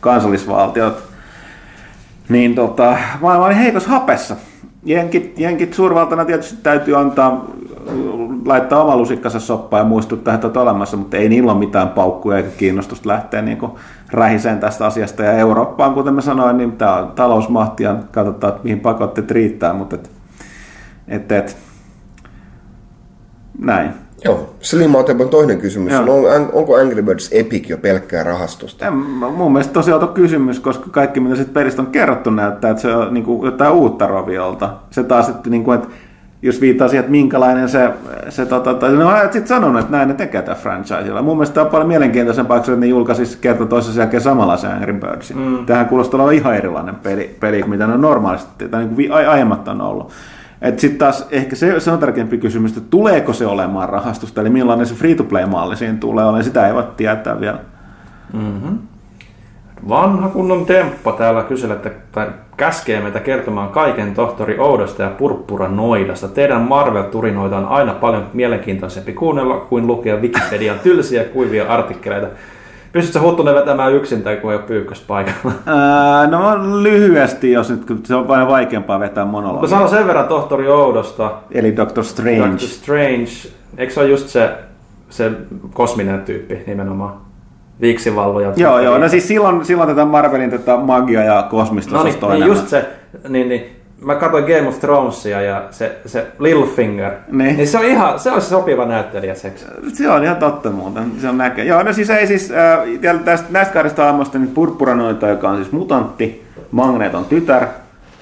kansallisvaltiot, 0.00 1.02
niin 2.28 2.54
tota, 2.54 2.96
maailma 3.20 3.46
oli 3.46 3.56
heikossa 3.56 3.90
hapessa. 3.90 4.36
Jenkit, 4.84 5.38
jenkit 5.38 5.74
suurvaltana 5.74 6.24
tietysti 6.24 6.58
täytyy 6.62 6.98
antaa, 6.98 7.46
laittaa 8.44 8.82
oma 8.82 8.96
lusikkansa 8.96 9.40
soppaan 9.40 9.80
ja 9.80 9.88
muistuttaa, 9.88 10.34
että 10.34 10.46
olet 10.46 10.56
olemassa, 10.56 10.96
mutta 10.96 11.16
ei 11.16 11.28
niillä 11.28 11.52
ole 11.52 11.60
mitään 11.60 11.88
paukkuja 11.88 12.36
eikä 12.36 12.50
kiinnostusta 12.56 13.08
lähteä 13.08 13.42
niin 13.42 13.58
kuin 13.58 13.72
rähiseen 14.12 14.60
tästä 14.60 14.86
asiasta. 14.86 15.22
Ja 15.22 15.32
Eurooppaan, 15.32 15.94
kuten 15.94 16.14
mä 16.14 16.20
sanoin, 16.20 16.56
niin 16.56 16.72
tämä 16.72 16.94
on 16.94 17.12
talousmahti 17.12 17.82
ja 17.82 17.96
katsotaan, 18.12 18.52
että 18.52 18.64
mihin 18.64 18.80
pakotteet 18.80 19.30
riittää, 19.30 19.72
mutta 19.72 19.96
et, 19.96 20.10
et, 21.08 21.32
et, 21.32 21.56
näin. 23.58 23.90
Joo, 24.24 24.54
Slim 24.60 24.92
toinen 25.30 25.60
kysymys 25.60 25.92
Joo. 25.92 26.02
on, 26.02 26.36
on, 26.36 26.50
onko 26.52 26.76
Angry 26.76 27.02
Birds 27.02 27.28
Epic 27.32 27.68
jo 27.68 27.78
pelkkää 27.78 28.22
rahastusta? 28.22 28.86
En, 28.86 28.92
mun 29.36 29.52
mielestä 29.52 29.72
tosi 29.72 29.92
outo 29.92 30.06
kysymys, 30.06 30.60
koska 30.60 30.86
kaikki 30.90 31.20
mitä 31.20 31.36
sitten 31.36 31.54
pelistä 31.54 31.82
on 31.82 31.88
kerrottu 31.88 32.30
näyttää, 32.30 32.70
että 32.70 32.82
se 32.82 32.96
on 32.96 33.14
niin 33.14 33.24
kuin, 33.24 33.46
jotain 33.46 33.72
uutta 33.72 34.06
roviolta. 34.06 34.76
Se 34.90 35.04
taas, 35.04 35.28
että, 35.28 35.50
niin 35.50 35.64
kuin, 35.64 35.74
että 35.74 35.88
jos 36.44 36.60
viittaa 36.60 36.88
siihen, 36.88 37.00
että 37.00 37.10
minkälainen 37.10 37.68
se, 37.68 37.90
se 38.28 38.46
tota, 38.46 38.74
tai 38.74 38.92
ne 38.92 39.04
on 39.04 39.14
sitten 39.22 39.46
sanonut, 39.46 39.80
että 39.80 39.92
näin 39.92 40.08
ne 40.08 40.14
tekee 40.14 40.42
tällä 40.42 40.60
franchisella. 40.60 41.22
Mun 41.22 41.36
mielestä 41.36 41.54
tämä 41.54 41.64
on 41.64 41.70
paljon 41.70 41.88
mielenkiintoisempaa, 41.88 42.60
kun 42.60 42.80
ne 42.80 42.86
julkaisisi 42.86 43.38
kerta 43.40 43.66
toisessa 43.66 44.00
jälkeen 44.00 44.22
samanlaisen 44.22 44.72
Angry 44.72 44.92
Birdsin. 44.92 45.38
Mm. 45.38 45.66
Tähän 45.66 45.86
kuulostaa 45.86 46.18
olevan 46.18 46.34
ihan 46.34 46.54
erilainen 46.54 46.94
peli, 46.94 47.36
peli 47.40 47.62
mitä 47.62 47.86
ne 47.86 47.92
on 47.92 48.00
normaalisti, 48.00 48.68
tai 48.68 48.84
niin 48.84 48.94
kuin 48.94 49.12
aiemmat 49.12 49.68
on 49.68 49.80
ollut. 49.80 50.12
Sitten 50.76 50.98
taas 50.98 51.26
ehkä 51.30 51.56
se, 51.56 51.80
se 51.80 51.90
on 51.90 51.98
tärkeämpi 51.98 52.38
kysymys, 52.38 52.76
että 52.76 52.90
tuleeko 52.90 53.32
se 53.32 53.46
olemaan 53.46 53.88
rahastusta, 53.88 54.40
eli 54.40 54.50
millainen 54.50 54.86
se 54.86 54.94
free-to-play-malli 54.94 55.76
siinä 55.76 55.98
tulee 55.98 56.24
olemaan, 56.24 56.44
sitä 56.44 56.66
ei 56.66 56.74
voi 56.74 56.84
tietää 56.96 57.40
vielä. 57.40 57.58
Vanha 59.88 60.28
kunnon 60.28 60.66
temppa 60.66 61.12
täällä 61.12 61.42
kyselee, 61.42 61.76
että, 61.76 61.90
tai 62.12 62.26
käskee 62.56 63.00
meitä 63.00 63.20
kertomaan 63.20 63.68
kaiken 63.68 64.14
tohtori 64.14 64.58
Oudosta 64.58 65.02
ja 65.02 65.10
Purppura 65.10 65.68
Noidasta. 65.68 66.28
Teidän 66.28 66.60
Marvel-turinoita 66.60 67.56
on 67.56 67.66
aina 67.66 67.92
paljon 67.92 68.26
mielenkiintoisempi 68.32 69.12
kuunnella 69.12 69.56
kuin 69.56 69.86
lukea 69.86 70.16
Wikipedian 70.16 70.78
tylsiä 70.78 71.24
kuivia 71.24 71.66
artikkeleita. 71.68 72.26
Pystytkö 72.92 73.20
Huttunen 73.20 73.54
vetämään 73.54 73.92
yksin 73.94 74.22
tai 74.22 74.36
kun 74.36 74.50
ei 74.50 74.56
ole 74.56 74.66
pyykkös 74.66 75.00
paikalla? 75.00 75.52
No 76.30 76.56
lyhyesti, 76.82 77.52
jos 77.52 77.70
nyt, 77.70 77.84
kun 77.84 78.00
se 78.04 78.14
on 78.14 78.28
vain 78.28 78.48
vaikeampaa 78.48 79.00
vetää 79.00 79.24
monologia. 79.24 79.68
sanon 79.68 79.88
sen 79.88 80.06
verran 80.06 80.28
tohtori 80.28 80.68
Oudosta. 80.68 81.32
Eli 81.50 81.76
Doctor 81.76 82.04
Strange. 82.04 82.38
Doctor 82.38 82.68
Strange. 82.68 83.30
Eikö 83.78 83.92
se 83.92 84.00
ole 84.00 84.08
just 84.08 84.28
se, 84.28 84.50
se 85.10 85.32
kosminen 85.72 86.22
tyyppi 86.22 86.62
nimenomaan? 86.66 87.23
Viiksivalloja. 87.80 88.52
Joo, 88.56 88.78
joo, 88.80 88.98
no 88.98 89.08
siis 89.08 89.28
silloin, 89.28 89.64
silloin 89.64 89.88
tätä 89.88 90.04
Marvelin 90.04 90.50
tätä 90.50 90.76
magia 90.76 91.24
ja 91.24 91.46
kosmista 91.50 91.96
No 91.96 92.04
niin, 92.04 92.16
niin 92.30 92.46
just 92.46 92.68
se, 92.68 92.88
niin, 93.28 93.48
niin, 93.48 93.76
mä 94.04 94.14
katsoin 94.14 94.44
Game 94.44 94.68
of 94.68 94.80
Thronesia 94.80 95.40
ja 95.40 95.64
se, 95.70 95.98
se 96.06 96.26
Littlefinger, 96.38 97.12
Niin. 97.30 97.56
niin. 97.56 97.68
se 97.68 97.78
on 97.78 97.84
ihan, 97.84 98.20
se 98.20 98.32
olisi 98.32 98.48
sopiva 98.48 98.86
näyttelijä 98.86 99.34
seksi. 99.34 99.64
Se 99.92 100.10
on 100.10 100.24
ihan 100.24 100.36
totta 100.36 100.70
muuten, 100.70 101.12
se 101.20 101.28
on 101.28 101.38
näkö. 101.38 101.62
Joo, 101.62 101.82
no 101.82 101.92
siis 101.92 102.10
ei 102.10 102.26
siis, 102.26 102.50
äh, 102.50 103.20
tästä, 103.24 103.46
näistä 103.50 103.74
kahdesta 103.74 104.06
aamusta 104.06 104.38
niin 104.38 104.54
Purppuranoita, 104.54 105.28
joka 105.28 105.48
on 105.48 105.56
siis 105.56 105.72
mutantti, 105.72 106.44
Magneton 106.70 107.24
tytär, 107.24 107.66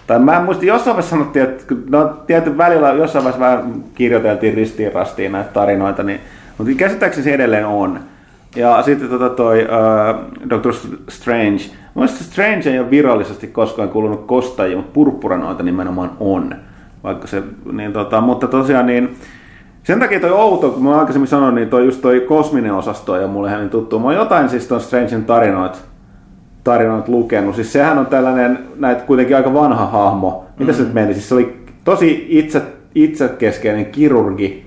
tai 0.06 0.18
mä 0.18 0.36
en 0.36 0.42
muista, 0.42 0.64
jossain 0.64 0.96
vaiheessa 0.96 1.16
sanottiin, 1.16 1.44
että 1.44 1.74
no 1.90 2.04
tietyn 2.26 2.58
välillä 2.58 2.92
jossain 2.92 3.24
vaiheessa 3.24 3.46
vähän 3.46 3.84
kirjoiteltiin 3.94 4.54
ristiin 4.54 4.92
rastiin 4.92 5.32
näitä 5.32 5.50
tarinoita, 5.52 6.02
niin, 6.02 6.20
mutta 6.58 6.72
käsittääkseni 6.76 7.24
se 7.24 7.34
edelleen 7.34 7.66
on. 7.66 8.00
Ja 8.56 8.82
sitten 8.82 9.08
tota 9.08 9.28
toi 9.28 9.60
äh, 9.60 10.48
Doctor 10.50 10.74
Strange. 11.08 11.62
Mielestäni 11.94 12.24
Strange 12.24 12.70
ei 12.70 12.78
ole 12.78 12.90
virallisesti 12.90 13.46
koskaan 13.46 13.88
kuulunut 13.88 14.26
kostajia, 14.26 14.76
mutta 14.76 14.92
purppuranoita 14.92 15.62
nimenomaan 15.62 16.10
on. 16.20 16.54
Vaikka 17.04 17.26
se, 17.26 17.42
niin 17.72 17.92
tota, 17.92 18.20
mutta 18.20 18.46
tosiaan 18.46 18.86
niin, 18.86 19.14
sen 19.82 20.00
takia 20.00 20.20
toi 20.20 20.30
outo, 20.30 20.70
kun 20.70 20.84
mä 20.84 20.98
aikaisemmin 20.98 21.28
sanoin, 21.28 21.54
niin 21.54 21.68
toi 21.68 21.84
just 21.84 22.00
toi 22.00 22.20
kosminen 22.20 22.74
osasto 22.74 23.16
ja 23.16 23.26
mulle 23.26 23.50
hänen 23.50 23.70
tuttu. 23.70 23.98
Mä 23.98 24.04
oon 24.04 24.14
jotain 24.14 24.48
siis 24.48 24.66
ton 24.66 24.80
Strangen 24.80 25.24
tarinoita 25.24 25.78
tarinoita 26.64 27.12
lukenut. 27.12 27.54
Siis 27.54 27.72
sehän 27.72 27.98
on 27.98 28.06
tällainen, 28.06 28.58
näitä 28.76 29.02
kuitenkin 29.02 29.36
aika 29.36 29.54
vanha 29.54 29.86
hahmo. 29.86 30.44
Mitä 30.58 30.72
se 30.72 30.82
nyt 30.82 30.94
meni? 30.94 31.14
Siis 31.14 31.28
se 31.28 31.34
oli 31.34 31.64
tosi 31.84 32.26
itse, 32.28 32.62
itsekeskeinen 32.94 33.86
kirurgi, 33.86 34.66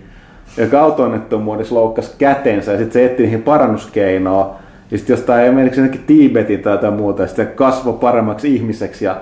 joka 0.58 0.82
auto-onnettomuudessa 0.82 1.76
loukkasi 1.76 2.12
kätensä 2.18 2.72
ja 2.72 2.78
sitten 2.78 2.94
se 2.94 3.06
etsi 3.06 3.24
niihin 3.24 3.44
parannuskeinoa. 3.44 4.56
Ja 4.92 4.98
sitten 4.98 5.14
jostain 5.14 5.46
esimerkiksi 5.46 5.80
jonnekin 5.80 6.04
Tiibetin 6.08 6.62
tai 6.62 6.74
jotain 6.74 6.94
muuta, 6.94 7.22
ja 7.22 7.28
sitten 7.28 7.48
kasvoi 7.48 7.94
paremmaksi 7.94 8.56
ihmiseksi 8.56 9.06
ja 9.06 9.16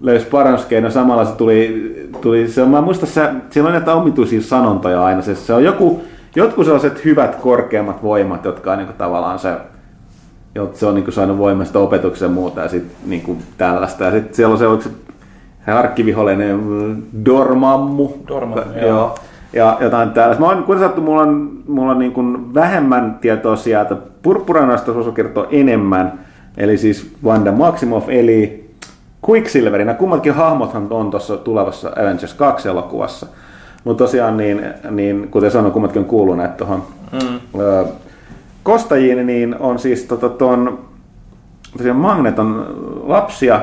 löysi 0.00 0.26
parannuskeino. 0.26 0.90
Samalla 0.90 1.24
se 1.24 1.34
tuli, 1.34 2.08
tuli 2.20 2.48
se, 2.48 2.64
mä 2.64 2.80
muistan, 2.80 3.08
se, 3.08 3.28
siellä 3.50 3.68
on 3.68 3.74
näitä 3.74 3.94
omituisia 3.94 4.42
sanontoja 4.42 5.04
aina. 5.04 5.22
Se, 5.22 5.34
se 5.34 5.54
on 5.54 5.64
joku, 5.64 6.02
jotkut 6.36 6.64
sellaiset 6.64 7.04
hyvät 7.04 7.36
korkeammat 7.36 8.02
voimat, 8.02 8.44
jotka 8.44 8.72
on 8.72 8.78
niin 8.78 8.86
kuin, 8.86 8.96
tavallaan 8.96 9.38
se, 9.38 9.52
se 10.72 10.86
on 10.86 10.94
niin 10.94 11.04
kuin, 11.04 11.14
saanut 11.14 11.38
voimasta 11.38 11.78
opetuksen 11.78 12.26
ja 12.26 12.32
muuta 12.32 12.60
ja 12.60 12.68
sitten 12.68 12.96
niin 13.06 13.22
kuin, 13.22 13.38
tällaista. 13.58 14.04
Ja 14.04 14.10
sitten 14.10 14.34
siellä 14.34 14.52
on 14.52 14.58
se, 14.58 14.66
oliko 14.66 14.82
se, 14.82 14.90
se 15.64 15.72
arkkivihollinen 15.72 16.60
mm, 16.60 17.02
Dormammu. 17.24 18.08
Dormammu, 18.28 18.78
joo. 18.80 18.88
joo. 18.88 19.14
Ja 19.54 19.78
jotain 19.80 20.10
tällaista. 20.10 20.44
Mä 20.44 20.48
oon, 20.50 20.64
kun 20.64 20.78
sattu, 20.78 21.00
mulla 21.00 21.22
on, 21.22 21.62
mulla 21.68 21.92
on 21.92 21.98
niin 21.98 22.12
kuin 22.12 22.54
vähemmän 22.54 23.18
tietoa 23.20 23.56
sieltä. 23.56 23.96
Purppuranoista 24.22 24.92
osa 24.92 25.12
kertoo 25.12 25.46
enemmän. 25.50 26.12
Eli 26.56 26.78
siis 26.78 27.12
Wanda 27.24 27.52
Maximoff, 27.52 28.08
eli 28.08 28.70
Quicksilver. 29.28 29.84
Nämä 29.84 29.94
kummatkin 29.94 30.34
hahmothan 30.34 30.86
on 30.90 31.10
tuossa 31.10 31.36
tulevassa 31.36 31.92
Avengers 31.96 32.34
2 32.34 32.68
elokuvassa. 32.68 33.26
Mutta 33.84 34.04
tosiaan, 34.04 34.36
niin, 34.36 34.64
niin, 34.90 35.28
kuten 35.30 35.50
sanoin, 35.50 35.72
kummatkin 35.72 36.00
on 36.00 36.08
kuuluneet 36.08 36.56
tuohon 36.56 36.82
mm. 37.12 37.40
kostajiin, 38.62 39.26
niin 39.26 39.56
on 39.60 39.78
siis 39.78 40.04
tota, 40.04 40.28
ton, 40.28 40.78
tosiaan 41.76 41.98
Magneton 41.98 42.66
lapsia, 43.06 43.60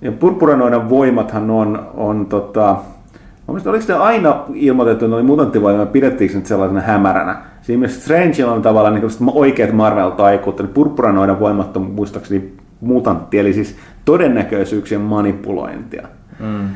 ja 0.00 0.12
purppuranoiden 0.12 0.90
voimathan 0.90 1.50
on, 1.50 1.86
on 1.94 2.26
tota, 2.26 2.76
Mielestäni 3.46 3.70
oliko 3.70 3.86
se 3.86 3.94
aina 3.94 4.44
ilmoitettu, 4.54 5.04
että 5.04 5.10
ne 5.10 5.14
oli 5.14 5.22
mutanttivoima, 5.22 5.86
pidettiinkö 5.86 6.32
se 6.32 6.38
nyt 6.38 6.46
sellaisena 6.46 6.80
hämäränä? 6.80 7.36
Siinä 7.62 7.80
mielessä 7.80 8.00
Strange 8.00 8.44
on 8.44 8.62
tavallaan 8.62 8.94
niin 8.94 9.30
oikeat 9.32 9.72
Marvel-taikuutta, 9.72 10.62
niin 10.62 10.74
purppuranoiden 10.74 11.40
voimat 11.40 11.76
on 11.76 11.82
muistaakseni 11.82 12.52
mutantti, 12.80 13.38
eli 13.38 13.52
siis 13.52 13.76
todennäköisyyksien 14.04 15.00
manipulointia, 15.00 16.08
mm. 16.40 16.68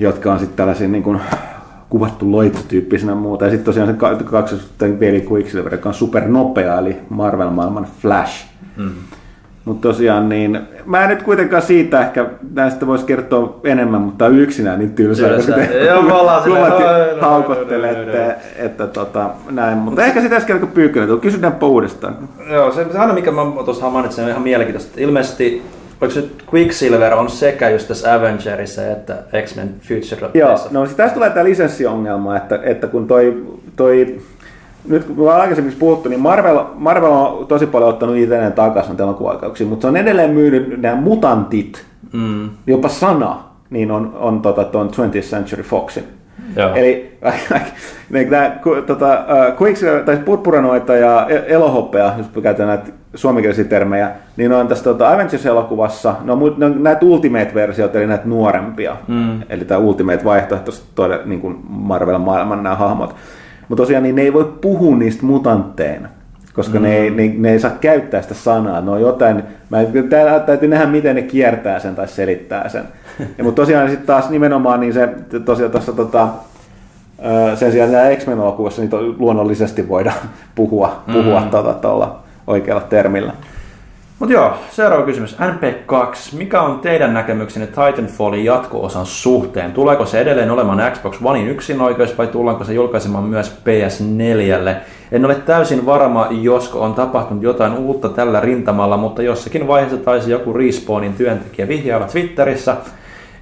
jotka 0.00 0.32
on 0.32 0.38
sitten 0.38 0.56
tällaisia 0.56 0.88
niin 0.88 1.02
kuin, 1.02 1.20
kuvattu 1.88 2.32
loitsutyyppisenä 2.32 3.14
muuta. 3.14 3.44
Ja 3.44 3.50
sitten 3.50 3.64
tosiaan 3.64 3.88
se 3.88 4.24
kaksosuhteen 4.24 5.00
veli 5.00 5.26
Quicksilver, 5.30 5.74
joka 5.74 5.88
on 5.88 5.94
supernopea, 5.94 6.78
eli 6.78 6.96
Marvel-maailman 7.08 7.86
Flash. 8.00 8.46
Mm. 8.76 8.90
Mutta 9.70 9.88
tosiaan 9.88 10.28
niin, 10.28 10.60
mä 10.86 11.02
en 11.02 11.08
nyt 11.08 11.22
kuitenkaan 11.22 11.62
siitä 11.62 12.00
ehkä, 12.00 12.26
näistä 12.54 12.86
voisi 12.86 13.04
kertoa 13.04 13.60
enemmän, 13.64 14.00
mutta 14.00 14.28
yksinään 14.28 14.78
niin 14.78 14.92
tylsää, 14.92 15.28
Tylsää. 15.28 15.54
koska 15.56 15.72
te 15.72 15.84
Joo, 15.84 16.02
me 16.02 16.12
ollaan 16.12 16.42
silleen, 16.42 16.64
kummatkin 16.64 16.86
"Oi, 16.88 17.06
no, 17.10 17.16
no, 17.16 17.28
haukottelette, 17.28 18.26
no, 18.26 18.32
että 18.56 18.86
tota, 18.86 19.30
näin. 19.50 19.78
Mutta 19.78 20.04
ehkä 20.04 20.20
sitä 20.20 20.36
äsken 20.36 20.60
kun 20.60 20.68
pyykkönen, 20.68 21.20
kysytäänpä 21.20 21.66
uudestaan. 21.66 22.16
Joo, 22.50 22.72
se, 22.72 22.86
aina 22.98 23.12
mikä 23.12 23.30
mä 23.30 23.42
tuossa 23.64 23.90
mainitsin 23.90 24.24
on 24.24 24.30
ihan 24.30 24.42
mielenkiintoista. 24.42 25.00
Ilmeisesti, 25.00 25.62
oliko 26.00 26.14
se 26.14 26.24
Quicksilver 26.54 27.14
on 27.14 27.30
sekä 27.30 27.70
just 27.70 27.88
tässä 27.88 28.14
Avengerissa 28.14 28.86
että 28.86 29.16
X-Men 29.44 29.68
Future 29.80 30.30
Joo, 30.34 30.58
no 30.70 30.84
siis 30.86 30.96
tästä 30.96 31.14
tulee 31.14 31.30
tämä 31.30 31.44
lisenssiongelma, 31.44 32.36
että, 32.36 32.58
että 32.62 32.86
kun 32.86 33.06
toi, 33.06 33.44
toi 33.76 34.20
nyt 34.88 35.04
kun 35.04 35.16
me 35.16 35.22
ollaan 35.22 35.40
aikaisemmin 35.40 35.76
puhuttu, 35.78 36.08
niin 36.08 36.20
Marvel, 36.20 36.60
Marvel 36.74 37.10
on 37.10 37.46
tosi 37.46 37.66
paljon 37.66 37.90
ottanut 37.90 38.16
itselleen 38.16 38.52
takaisin 38.52 39.00
elokuvaikauksiin, 39.00 39.68
mutta 39.68 39.82
se 39.82 39.88
on 39.88 39.96
edelleen 39.96 40.30
myynyt 40.30 40.80
nämä 40.80 41.00
mutantit, 41.00 41.84
mm. 42.12 42.50
jopa 42.66 42.88
sana, 42.88 43.42
niin 43.70 43.90
on, 43.90 44.16
on 44.20 44.42
tota, 44.42 44.64
tuon 44.64 44.88
20th 44.88 45.20
Century 45.20 45.62
Foxin. 45.62 46.04
Joo. 46.56 46.74
Eli 46.74 47.18
niin, 48.10 48.30
nämä, 48.30 48.50
ku- 48.62 48.82
tota, 48.86 49.12
äh, 49.12 49.60
Quicksilver, 49.62 50.04
tai 50.04 50.16
purppuranoita 50.16 50.94
ja 50.94 51.26
e- 51.28 51.44
elohoppea, 51.46 52.12
jos 52.18 52.26
käytetään 52.42 52.68
näitä 52.68 52.92
suomenkielisiä 53.14 53.64
termejä, 53.64 54.10
niin 54.36 54.50
ne 54.50 54.56
on 54.56 54.68
tässä 54.68 54.84
tota, 54.84 55.12
Avengers-elokuvassa, 55.12 56.14
ne 56.24 56.32
on, 56.32 56.38
mu- 56.38 56.54
ne 56.58 56.66
on 56.66 56.82
näitä 56.82 57.06
Ultimate-versioita, 57.06 57.98
eli 57.98 58.06
näitä 58.06 58.28
nuorempia. 58.28 58.96
Mm. 59.08 59.42
Eli 59.48 59.64
tämä 59.64 59.78
Ultimate-vaihtoehto, 59.78 60.72
niin 61.24 61.40
kuin 61.40 61.58
Marvel-maailman 61.68 62.62
nämä 62.62 62.76
hahmot. 62.76 63.14
Mutta 63.70 63.82
tosiaan 63.82 64.02
niin 64.02 64.14
ne 64.14 64.22
ei 64.22 64.32
voi 64.32 64.52
puhua 64.60 64.96
niistä 64.96 65.26
mutantteina, 65.26 66.08
koska 66.54 66.78
mm. 66.78 66.82
ne, 66.82 66.96
ei, 66.96 67.10
ne, 67.10 67.34
ne 67.38 67.52
ei 67.52 67.60
saa 67.60 67.70
käyttää 67.80 68.22
sitä 68.22 68.34
sanaa. 68.34 68.80
Ne 68.80 68.90
on 68.90 69.00
jotain, 69.00 69.42
mä, 69.70 69.78
täällä 70.08 70.40
täytyy 70.40 70.68
nähdä, 70.68 70.86
miten 70.86 71.16
ne 71.16 71.22
kiertää 71.22 71.78
sen 71.78 71.94
tai 71.94 72.08
selittää 72.08 72.68
sen. 72.68 72.84
Ja, 73.38 73.44
mutta 73.44 73.62
tosiaan 73.62 73.88
sitten 73.88 74.06
taas 74.06 74.30
nimenomaan 74.30 74.80
niin 74.80 74.92
se 74.92 75.08
tosiaan 75.44 75.72
tuossa 75.72 75.92
tota, 75.92 76.28
sen 77.54 77.72
sijaan 77.72 77.92
nämä 77.92 78.16
X-Men 78.16 78.38
elokuvassa 78.38 78.82
niitä 78.82 78.96
luonnollisesti 79.18 79.88
voidaan 79.88 80.18
puhua, 80.54 81.02
puhua 81.12 81.40
mm. 81.40 81.50
tota, 81.50 81.74
tuolla 81.74 82.22
oikealla 82.46 82.82
termillä. 82.82 83.32
Mutta 84.20 84.32
joo, 84.32 84.52
seuraava 84.70 85.04
kysymys. 85.04 85.36
NP2. 85.38 86.36
Mikä 86.36 86.62
on 86.62 86.80
teidän 86.80 87.14
näkemyksenne 87.14 87.66
Titanfallin 87.66 88.44
jatko-osan 88.44 89.06
suhteen? 89.06 89.72
Tuleeko 89.72 90.06
se 90.06 90.20
edelleen 90.20 90.50
olemaan 90.50 90.92
Xbox 90.92 91.18
Onein 91.24 91.48
yksinoikeus 91.48 92.18
vai 92.18 92.26
tullaanko 92.26 92.64
se 92.64 92.72
julkaisemaan 92.72 93.24
myös 93.24 93.56
PS4? 93.64 94.74
En 95.12 95.24
ole 95.24 95.34
täysin 95.34 95.86
varma, 95.86 96.26
josko 96.30 96.80
on 96.80 96.94
tapahtunut 96.94 97.42
jotain 97.42 97.72
uutta 97.72 98.08
tällä 98.08 98.40
rintamalla, 98.40 98.96
mutta 98.96 99.22
jossakin 99.22 99.68
vaiheessa 99.68 99.98
taisi 99.98 100.30
joku 100.30 100.52
Respawnin 100.52 101.14
työntekijä 101.14 101.68
vihjailla 101.68 102.06
Twitterissä, 102.06 102.76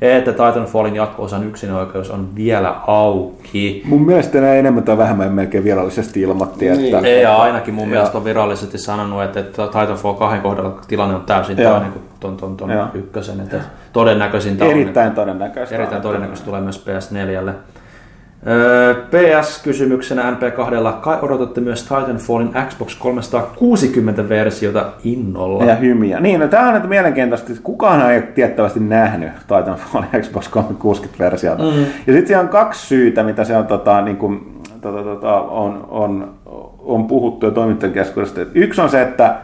että 0.01 0.33
Titanfallin 0.33 0.97
jatko-osan 0.97 1.45
yksinoikeus 1.49 2.11
on 2.11 2.29
vielä 2.35 2.75
auki. 2.87 3.83
Mun 3.87 4.07
mielestä 4.07 4.41
ne 4.41 4.59
enemmän 4.59 4.83
tai 4.85 4.99
vähemmän 4.99 5.33
melkein 5.33 5.65
virallisesti 5.65 6.21
ilmoitti, 6.21 6.71
Niin. 6.71 6.95
että... 6.95 7.09
Ei, 7.09 7.23
ja 7.23 7.37
ainakin 7.37 7.75
mun 7.75 7.85
Ja- 7.85 7.91
mielestä 7.91 8.19
on 8.19 8.25
virallisesti 8.25 8.79
sanonut, 8.79 9.23
että, 9.23 9.41
että 9.41 9.67
Titanfall 9.67 10.15
2 10.15 10.41
kohdalla 10.41 10.81
tilanne 10.89 11.15
on 11.15 11.23
täysin 11.23 11.57
toinen 11.57 11.93
kuin 11.93 12.03
ton, 12.21 12.37
ton, 12.37 12.57
ton 12.57 12.71
Joo. 12.71 12.87
ykkösen. 12.95 13.41
Että 13.41 13.61
todennäköisintä 13.93 14.65
on, 14.65 14.71
Erittäin 14.71 15.13
todennäköistä. 15.13 15.75
erittäin 15.75 16.03
todennäköisesti 16.03 16.47
tulee 16.47 16.61
myös 16.61 16.87
PS4. 16.87 17.53
PS-kysymyksenä 19.11 20.31
NP2. 20.31 20.93
Kai 21.01 21.19
odotatte 21.23 21.61
myös 21.61 21.83
Titanfallin 21.83 22.51
Xbox 22.69 22.99
360-versiota 22.99 24.85
innolla. 25.05 25.65
Ja 25.65 25.75
hymiä. 25.75 26.21
Niin, 26.21 26.41
no 26.41 26.49
tämä 26.49 26.69
on 26.69 26.75
nyt 26.75 26.89
mielenkiintoista, 26.89 27.53
että 27.53 27.63
kukaan 27.63 28.11
ei 28.11 28.17
ole 28.17 28.27
tiettävästi 28.27 28.81
nähnyt 28.81 29.33
Titanfallin 29.41 30.11
Xbox 30.23 30.51
360-versiota. 30.51 31.63
Mm. 31.63 31.81
Ja 32.07 32.13
sitten 32.13 32.27
siellä 32.27 32.43
on 32.43 32.49
kaksi 32.49 32.87
syytä, 32.87 33.23
mitä 33.23 33.45
se 33.45 33.57
on, 33.57 33.67
tota, 33.67 34.01
niin 34.01 34.17
kuin, 34.17 34.61
tota, 34.81 35.03
tota, 35.03 35.41
on, 35.41 35.87
on, 35.91 36.35
on 36.79 37.07
puhuttu 37.07 37.47
jo 37.47 37.53
toimittajien 37.53 37.95
keskuudesta. 37.95 38.41
Yksi 38.55 38.81
on 38.81 38.91
se, 38.91 39.03
että 39.03 39.37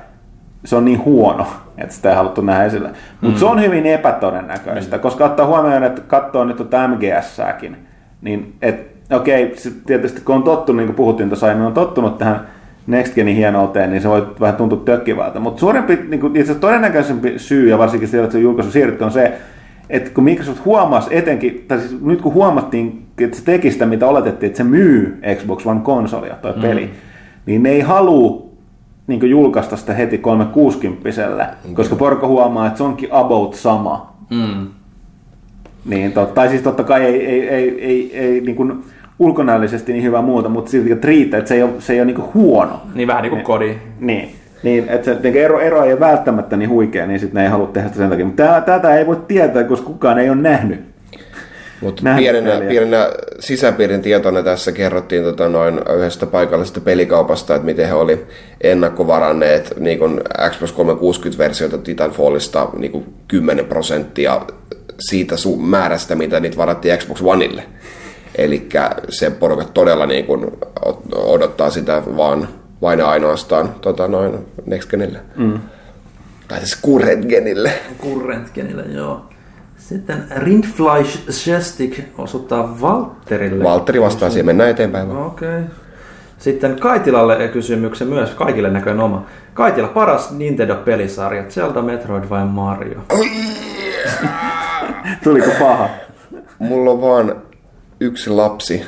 se 0.65 0.77
on 0.77 0.85
niin 0.85 1.05
huono, 1.05 1.47
että 1.79 1.95
sitä 1.95 2.11
ei 2.11 2.17
haluttu 2.17 2.41
nähdä 2.41 2.65
esillä. 2.65 2.91
Mutta 3.21 3.37
mm. 3.37 3.41
se 3.41 3.47
on 3.47 3.63
hyvin 3.63 3.87
epätodennäköistä, 3.87 4.99
koska 4.99 5.25
ottaa 5.25 5.47
huomioon, 5.47 5.85
että 5.85 6.01
katsoo 6.01 6.45
nyt 6.45 6.57
tuota 6.57 6.89
MGS-sääkin, 6.89 7.77
niin 8.25 8.55
et, 8.63 8.87
okei, 9.13 9.53
se 9.57 9.71
tietysti 9.87 10.21
kun 10.21 10.35
on 10.35 10.43
tottunut, 10.43 10.77
niin 10.77 10.87
kuin 10.87 10.97
puhuttiin 10.97 11.29
tuossa 11.29 11.47
aiemmin, 11.47 11.67
on 11.67 11.75
tottunut 11.75 12.19
tähän 12.19 12.47
Next 12.87 13.15
Genin 13.15 13.37
hienouteen, 13.37 13.91
niin 13.91 14.03
se 14.03 14.09
voi 14.09 14.27
vähän 14.41 14.57
tuntua 14.57 14.83
tökkivältä. 14.85 15.41
Mutta 15.41 15.61
suurempi, 15.61 15.99
niin 16.09 16.21
kuin, 16.21 16.37
itse 16.37 16.55
todennäköisempi 16.55 17.39
syy, 17.39 17.69
ja 17.69 17.79
varsinkin 17.79 18.09
siellä, 18.09 18.25
että 18.25 18.33
se 18.33 18.43
julkaisu 18.43 18.71
siirrytty, 18.71 19.05
on 19.05 19.11
se, 19.11 19.39
että 19.91 20.11
kun 20.11 20.25
Microsoft 20.25 20.65
huomasi 20.65 21.17
etenkin, 21.17 21.65
tai 21.69 21.79
siis 21.79 22.01
nyt 22.03 22.23
kun 22.23 22.35
huomattiin, 22.35 23.07
että 23.21 23.37
se 23.37 23.45
teki 23.45 23.71
sitä, 23.71 23.87
mitä 23.87 24.07
oletettiin, 24.07 24.49
että 24.49 24.57
se 24.57 24.65
myy 24.65 25.19
Xbox 25.37 25.67
One-konsolia, 25.67 26.35
toi 26.43 26.53
mm. 26.53 26.63
peli, 26.63 26.91
niin 27.47 27.63
ne 27.63 27.71
ei 27.71 27.81
halua 27.81 28.45
niin 29.07 29.31
julkaista 29.31 29.77
sitä 29.77 29.95
heti 29.95 30.19
360 30.19 31.57
koska 31.75 31.97
porukka 31.97 32.27
huomaa, 32.27 32.67
että 32.67 32.79
se 32.79 32.85
onkin 32.85 33.09
about 33.13 33.55
sama. 33.55 34.15
Mm. 34.31 34.67
Niin, 35.85 36.13
tot, 36.13 36.35
tai 36.35 36.49
siis 36.49 36.63
totta 36.63 36.85
kai 36.85 37.05
ei, 37.05 37.27
ei, 37.27 37.49
ei, 37.49 37.85
ei, 37.85 38.19
ei 38.19 38.41
niin 38.41 38.57
kuin 38.57 38.85
ulkonäöllisesti 39.19 39.93
niin 39.93 40.05
hyvä 40.05 40.23
muuta, 40.23 40.49
mutta 40.49 40.71
silti 40.71 41.07
riittää, 41.07 41.39
että 41.39 41.49
se 41.49 41.55
ei 41.55 41.63
ole, 41.63 41.73
se 41.79 41.93
ei 41.93 41.99
ole 42.01 42.07
niin 42.07 42.17
kuin 42.17 42.35
huono. 42.35 42.81
Niin 42.95 43.09
vähän 43.09 43.23
niin 43.23 43.31
kuin 43.31 43.43
kodi. 43.43 43.77
Niin, 44.01 44.35
niin 44.63 44.89
että 44.89 45.05
se 45.05 45.21
niin 45.23 45.37
ero, 45.37 45.61
ero 45.61 45.85
ei 45.85 45.93
ole 45.93 46.01
välttämättä 46.01 46.57
niin 46.57 46.71
huikea, 46.71 47.07
niin 47.07 47.21
sitten 47.21 47.35
ne 47.39 47.45
ei 47.45 47.51
halua 47.51 47.67
tehdä 47.67 47.89
sitä 47.89 47.99
sen 47.99 48.11
takia. 48.11 48.25
Mutta 48.25 48.43
tää- 48.43 48.61
tätä 48.61 48.97
ei 48.99 49.07
voi 49.07 49.17
tietää, 49.29 49.65
koska 49.65 49.87
kukaan 49.87 50.19
ei 50.19 50.31
ole 50.31 50.37
nähnyt. 50.37 50.95
Mutta 51.81 52.03
pienenä, 52.17 52.51
peliä. 52.51 52.69
pienenä 52.69 53.11
sisäpiirin 53.41 54.03
tietona 54.03 54.43
tässä 54.43 54.73
kerrottiin 54.73 55.25
tota 55.25 55.49
noin 55.49 55.81
yhdestä 55.97 56.27
paikallisesta 56.27 56.81
pelikaupasta, 56.81 57.55
että 57.55 57.67
miten 57.67 57.89
he 57.89 57.95
oli 57.95 58.27
ennakkovaranneet 58.61 59.75
niin 59.81 59.99
Xbox 60.51 60.73
360-versiota 60.73 61.79
Titanfallista 61.79 62.69
niin 62.77 62.93
kun 62.93 63.05
10 63.29 63.65
prosenttia 63.65 64.41
siitä 65.01 65.35
su- 65.35 65.61
määrästä, 65.61 66.15
mitä 66.15 66.41
niitä 66.41 66.57
varattiin 66.57 66.99
Xbox 66.99 67.23
Oneille. 67.23 67.65
Eli 68.39 68.69
se 69.09 69.31
porukat 69.31 69.75
todella 69.75 70.07
niin 70.07 70.25
kun 70.25 70.59
odottaa 71.15 71.71
sitä 71.71 72.03
vaan 72.17 72.49
vain 72.83 73.05
ainoastaan 73.05 73.75
tota 73.81 74.09
noin 74.09 74.39
Next 74.67 74.91
Genille. 74.91 75.19
Mm. 75.37 75.59
Tai 76.49 76.59
siis 76.59 76.79
Current 76.83 77.27
Genille. 77.27 77.73
Kurrentgenillä, 77.99 78.83
joo. 78.83 79.25
Sitten 79.77 80.25
Rindfleisch 80.37 81.31
Sjestik 81.31 82.01
osoittaa 82.19 82.81
Valtterille. 82.81 83.65
Valtteri 83.65 84.01
vastaa 84.01 84.31
siihen, 84.31 84.47
mennään 84.47 84.71
eteenpäin. 84.71 85.11
Okei. 85.11 85.49
Okay. 85.49 85.63
Sitten 86.39 86.81
Kaitilalle 86.81 87.49
kysymyksen 87.49 88.09
myös, 88.09 88.31
kaikille 88.31 88.71
näköinen 88.71 89.01
oma. 89.01 89.27
Kaitila, 89.55 89.89
paras 89.89 90.31
Nintendo-pelisarja, 90.31 91.43
Zelda, 91.49 91.83
Metroid 91.83 92.25
vai 92.31 92.45
Mario? 92.45 93.01
Tuliko 95.25 95.51
paha? 95.59 95.89
Mulla 96.59 96.91
on 96.91 97.01
vaan 97.01 97.43
yksi 98.01 98.31
lapsi. 98.31 98.83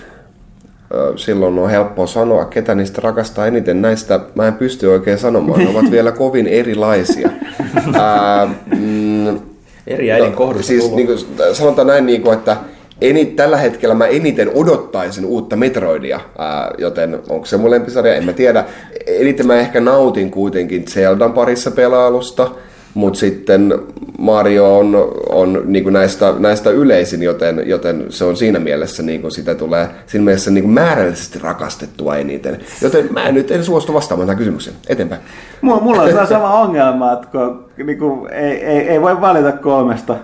Silloin 1.16 1.58
on 1.58 1.70
helppoa 1.70 2.06
sanoa, 2.06 2.44
ketä 2.44 2.74
niistä 2.74 3.00
rakastaa 3.04 3.46
eniten. 3.46 3.82
Näistä 3.82 4.20
mä 4.34 4.46
en 4.46 4.54
pysty 4.54 4.86
oikein 4.86 5.18
sanomaan. 5.18 5.60
Ne 5.60 5.68
ovat 5.68 5.90
vielä 5.90 6.12
kovin 6.12 6.46
erilaisia. 6.46 7.30
Ää, 7.94 8.48
mm, 8.78 9.40
Eri 9.86 10.12
äidin 10.12 10.32
kohdusta 10.32 10.66
siis 10.66 10.82
tullut. 10.82 10.96
niin 10.96 11.06
kuin, 11.06 11.18
sanotaan 11.52 11.86
näin, 11.86 12.06
niin 12.06 12.22
kuin, 12.22 12.38
että 12.38 12.56
eni, 13.00 13.26
tällä 13.26 13.56
hetkellä 13.56 13.94
mä 13.94 14.06
eniten 14.06 14.50
odottaisin 14.54 15.24
uutta 15.24 15.56
Metroidia, 15.56 16.20
ää, 16.38 16.70
joten 16.78 17.20
onko 17.28 17.46
se 17.46 17.56
mun 17.56 17.70
lempisarja, 17.70 18.14
en 18.14 18.24
mä 18.24 18.32
tiedä. 18.32 18.64
Eniten 19.06 19.46
mä 19.46 19.54
ehkä 19.54 19.80
nautin 19.80 20.30
kuitenkin 20.30 20.84
Zeldan 20.88 21.32
parissa 21.32 21.70
pelailusta, 21.70 22.50
mutta 22.96 23.18
sitten 23.18 23.74
Mario 24.18 24.78
on, 24.78 25.12
on 25.28 25.62
niin 25.64 25.84
kuin 25.84 25.92
näistä, 25.92 26.34
näistä 26.38 26.70
yleisin, 26.70 27.22
joten, 27.22 27.62
joten 27.66 28.06
se 28.08 28.24
on 28.24 28.36
siinä 28.36 28.58
mielessä, 28.58 29.02
niin 29.02 29.20
kuin 29.20 29.32
sitä 29.32 29.54
tulee 29.54 29.88
siinä 30.06 30.24
mielessä 30.24 30.50
niin 30.50 30.64
kuin 30.64 30.74
määrällisesti 30.74 31.38
rakastettua 31.38 32.16
eniten. 32.16 32.58
Joten 32.82 33.08
mä 33.12 33.32
nyt 33.32 33.50
en 33.50 33.64
suostu 33.64 33.94
vastaamaan 33.94 34.26
tähän 34.26 34.38
kysymykseen. 34.38 34.76
Eteenpäin. 34.88 35.20
Mulla, 35.60 35.80
mulla 35.80 36.02
on 36.02 36.26
sama 36.26 36.60
ongelma, 36.60 37.12
että 37.12 37.26
kun, 37.26 37.70
niin 37.86 37.98
kuin, 37.98 38.32
ei, 38.32 38.64
ei, 38.64 38.88
ei, 38.88 39.00
voi 39.00 39.20
valita 39.20 39.52
kolmesta, 39.52 40.16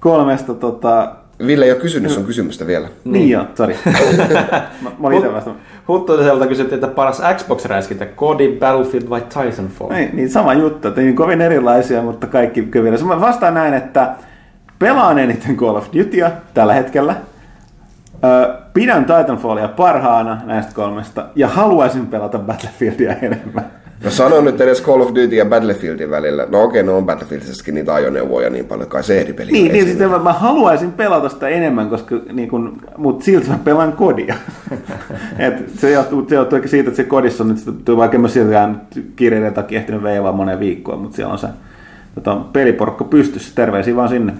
kolmesta 0.00 0.54
tota... 0.54 1.21
Ville 1.46 1.64
ei 1.64 1.72
ole 1.72 1.80
kysynyt 1.80 2.12
sun 2.12 2.24
kysymystä 2.24 2.66
vielä. 2.66 2.88
Niin, 3.04 3.12
niin 3.12 3.30
joo, 3.30 3.44
sori. 3.54 3.78
mä, 4.82 4.90
mä 4.98 5.06
olin 5.06 5.18
itse 5.18 5.32
vasta. 5.32 5.50
Huttuselta 5.88 6.46
kysyttiin, 6.46 6.74
että 6.74 6.94
paras 6.94 7.22
Xbox-räiskintä, 7.36 8.06
Kodi, 8.06 8.48
Battlefield 8.58 9.10
vai 9.10 9.20
Titanfall? 9.20 9.90
Niin, 9.90 10.16
niin 10.16 10.30
sama 10.30 10.54
juttu, 10.54 10.88
että 10.88 11.00
niin 11.00 11.16
kovin 11.16 11.40
erilaisia, 11.40 12.02
mutta 12.02 12.26
kaikki 12.26 12.62
kyllä. 12.62 13.04
Mä 13.04 13.20
vastaan 13.20 13.54
näin, 13.54 13.74
että 13.74 14.14
pelaan 14.78 15.18
eniten 15.18 15.56
Call 15.56 15.76
of 15.76 15.86
Dutyä 15.98 16.32
tällä 16.54 16.74
hetkellä. 16.74 17.14
Pidän 18.74 19.04
Titanfallia 19.04 19.68
parhaana 19.68 20.40
näistä 20.44 20.74
kolmesta 20.74 21.26
ja 21.34 21.48
haluaisin 21.48 22.06
pelata 22.06 22.38
Battlefieldia 22.38 23.14
enemmän. 23.22 23.81
No 24.04 24.10
sano 24.10 24.40
nyt 24.40 24.60
edes 24.60 24.82
Call 24.82 25.00
of 25.00 25.08
Duty 25.08 25.36
ja 25.36 25.44
Battlefieldin 25.44 26.10
välillä. 26.10 26.46
No 26.50 26.62
okei, 26.62 26.82
no 26.82 26.96
on 26.96 27.06
Battlefieldissäkin 27.06 27.74
niitä 27.74 27.94
ajoneuvoja 27.94 28.50
niin 28.50 28.64
paljon, 28.64 28.88
kai 28.88 29.04
se 29.04 29.20
eri 29.20 29.32
peli. 29.32 29.52
Niin, 29.52 29.72
niin 29.72 29.86
sitten 29.86 30.10
mä, 30.10 30.18
mä 30.18 30.32
haluaisin 30.32 30.92
pelata 30.92 31.28
sitä 31.28 31.48
enemmän, 31.48 31.88
koska 31.88 32.16
niin 32.32 32.48
kun, 32.48 32.80
mutta 32.96 33.24
silti 33.24 33.48
mä 33.48 33.58
pelaan 33.64 33.92
kodia. 33.92 34.34
Et 35.38 35.70
se 35.76 35.90
johtuu, 35.90 36.26
se 36.28 36.34
johtuu 36.34 36.56
ehkä 36.56 36.68
siitä, 36.68 36.88
että 36.88 36.96
se 36.96 37.04
kodissa 37.04 37.44
on 37.44 37.48
nyt, 37.48 37.96
vaikka 37.96 38.18
mä 38.18 38.28
siltikään 38.28 38.82
kiireiden 39.16 39.54
takia 39.54 39.78
ehtinyt 39.78 40.02
veivaa 40.02 40.32
moneen 40.32 40.60
viikkoon, 40.60 40.98
mutta 40.98 41.16
siellä 41.16 41.32
on 41.32 41.38
se 41.38 41.48
tota, 42.14 42.36
peliporukka 42.36 43.04
pystyssä. 43.04 43.54
Terveisiä 43.54 43.96
vaan 43.96 44.08
sinne. 44.08 44.32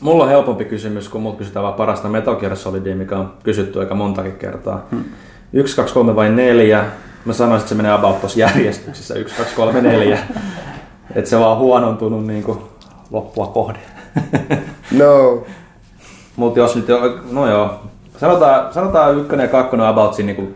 Mulla 0.00 0.24
on 0.24 0.30
helpompi 0.30 0.64
kysymys, 0.64 1.08
kun 1.08 1.22
mut 1.22 1.38
kysytään 1.38 1.62
vaan 1.62 1.74
parasta 1.74 2.08
Metal 2.08 2.36
Gear 2.36 2.56
Solidia, 2.56 2.96
mikä 2.96 3.16
on 3.16 3.32
kysytty 3.44 3.80
aika 3.80 3.94
montakin 3.94 4.32
kertaa. 4.32 4.86
Hmm. 4.90 5.04
1, 5.52 5.76
2, 5.76 5.94
3 5.94 6.16
vai 6.16 6.30
4? 6.30 6.84
Mä 7.26 7.32
sanoisin, 7.32 7.62
että 7.62 7.68
se 7.68 7.74
menee 7.74 7.92
about 7.92 8.20
tuossa 8.20 8.38
järjestyksessä. 8.38 9.14
1, 9.14 9.36
2, 9.36 9.56
3, 9.56 9.80
4. 9.80 10.18
että 11.14 11.30
se 11.30 11.38
vaan 11.38 11.52
on 11.52 11.58
huonontunut 11.58 12.26
niin 12.26 12.42
kuin 12.42 12.58
loppua 13.10 13.46
kohde. 13.46 13.78
No, 14.98 15.42
Mutta 16.36 16.58
jos 16.58 16.76
nyt, 16.76 16.86
no 17.30 17.50
joo, 17.50 17.80
sanotaan, 18.16 18.72
sanotaan 18.74 19.18
ykkönen 19.18 19.44
ja 19.44 19.48
kakkonen 19.48 19.86
about 19.86 20.14
siinä 20.14 20.26
niin 20.26 20.36
kuin 20.36 20.54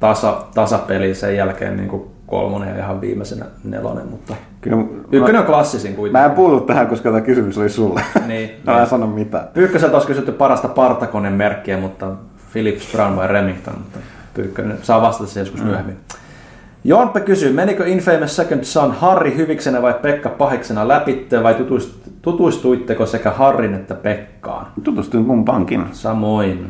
tasa, 0.00 0.44
tasapeli, 0.54 1.14
sen 1.14 1.36
jälkeen 1.36 1.76
niin 1.76 1.88
kuin 1.88 2.02
kolmonen 2.26 2.68
ja 2.68 2.78
ihan 2.78 3.00
viimeisenä 3.00 3.44
nelonen, 3.64 4.06
mutta 4.06 4.34
Kyllä, 4.60 4.84
ykkönen 5.12 5.40
on 5.40 5.46
klassisin 5.46 5.94
kuitenkin. 5.94 6.20
Mä 6.20 6.24
en 6.24 6.36
puutu 6.36 6.60
tähän, 6.60 6.86
koska 6.86 7.08
tämä 7.08 7.20
kysymys 7.20 7.58
oli 7.58 7.68
sulle. 7.68 8.02
Niin, 8.26 8.50
Mä 8.66 8.72
en 8.72 8.78
niin. 8.78 8.88
sano 8.88 9.06
mitään. 9.06 9.48
Pyykköseltä 9.54 9.94
olisi 9.94 10.06
kysytty 10.06 10.32
parasta 10.32 10.68
partakoneen 10.68 11.34
merkkiä, 11.34 11.78
mutta 11.78 12.10
Philips 12.52 12.92
Brown 12.92 13.16
vai 13.16 13.28
Remington, 13.28 13.74
mutta 13.78 13.98
Pyykkönen 14.34 14.78
saa 14.82 15.02
vastata 15.02 15.30
se 15.30 15.40
joskus 15.40 15.60
mm. 15.60 15.66
myöhemmin. 15.66 15.96
Jonpe 16.84 17.20
kysyy, 17.20 17.52
menikö 17.52 17.86
Infamous 17.86 18.36
Second 18.36 18.64
Son 18.64 18.92
Harri 18.92 19.36
hyviksenä 19.36 19.82
vai 19.82 19.94
Pekka 20.02 20.28
pahiksena 20.28 20.88
läpitte 20.88 21.42
vai 21.42 21.54
tutust- 21.54 22.10
tutustuitteko 22.22 23.06
sekä 23.06 23.30
Harrin 23.30 23.74
että 23.74 23.94
Pekkaan? 23.94 24.66
Tutustuin 24.84 25.24
kumpaankin. 25.24 25.84
Samoin. 25.92 26.66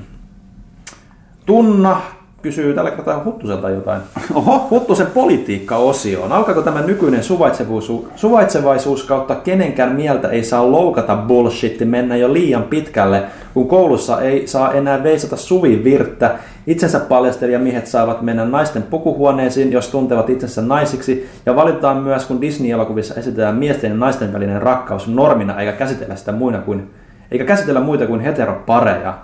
Tunna 1.47 2.01
kysyy 2.43 2.75
tällä 2.75 2.91
kertaa 2.91 3.25
Huttuselta 3.25 3.71
jotain. 3.71 4.01
Oho, 4.35 4.67
Huttusen 4.71 5.07
politiikka-osioon. 5.07 6.33
Alkaako 6.33 6.63
tämä 6.63 6.81
nykyinen 6.81 7.23
suvaitsevuus- 7.23 8.07
suvaitsevaisuus 8.17 9.05
kautta 9.05 9.35
kenenkään 9.35 9.93
mieltä 9.93 10.29
ei 10.29 10.45
saa 10.45 10.73
loukata 10.73 11.17
bullshit 11.17 11.79
mennä 11.85 12.17
jo 12.17 12.33
liian 12.33 12.63
pitkälle, 12.63 13.23
kun 13.55 13.69
koulussa 13.69 14.21
ei 14.21 14.47
saa 14.47 14.73
enää 14.73 15.03
veisata 15.03 15.37
suvivirttä. 15.37 16.39
Itsensä 16.67 17.01
paljastelijamiehet 17.01 17.87
saavat 17.87 18.23
mennä 18.23 18.45
naisten 18.45 18.83
pukuhuoneisiin, 18.83 19.73
jos 19.73 19.89
tuntevat 19.89 20.31
itsensä 20.31 20.63
naisiksi, 20.63 21.31
ja 21.47 21.57
valitaan 21.57 21.97
myös, 21.97 22.25
kun 22.25 22.41
Disney-elokuvissa 22.41 23.15
esitetään 23.15 23.55
miesten 23.55 23.91
ja 23.91 23.97
naisten 23.97 24.33
välinen 24.33 24.63
rakkaus 24.63 25.09
normina, 25.09 25.61
eikä 25.61 25.73
käsitellä 25.73 26.17
sitä 26.17 26.33
muina 26.33 26.59
kuin, 26.59 26.91
eikä 27.31 27.45
käsitellä 27.45 27.81
muita 27.81 28.07
kuin 28.07 28.21
heteropareja. 28.21 29.15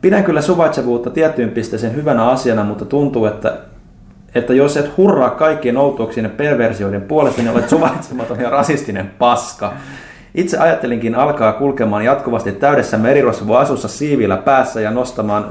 Pidän 0.00 0.24
kyllä 0.24 0.40
suvaitsevuutta 0.42 1.10
tiettyyn 1.10 1.50
pisteeseen 1.50 1.94
hyvänä 1.94 2.28
asiana, 2.28 2.64
mutta 2.64 2.84
tuntuu, 2.84 3.26
että, 3.26 3.56
että 4.34 4.54
jos 4.54 4.76
et 4.76 4.96
hurraa 4.96 5.30
kaikkien 5.30 5.76
outouksien 5.76 6.24
ja 6.24 6.30
perversioiden 6.30 7.02
puolesta, 7.02 7.42
niin 7.42 7.52
olet 7.52 7.68
suvaitsematon 7.68 8.40
ja 8.40 8.50
rasistinen 8.50 9.10
paska. 9.18 9.72
Itse 10.34 10.58
ajattelinkin 10.58 11.14
alkaa 11.14 11.52
kulkemaan 11.52 12.04
jatkuvasti 12.04 12.52
täydessä 12.52 12.98
merirosvoasussa 12.98 13.88
siivillä 13.88 14.36
päässä 14.36 14.80
ja 14.80 14.90
nostamaan, 14.90 15.46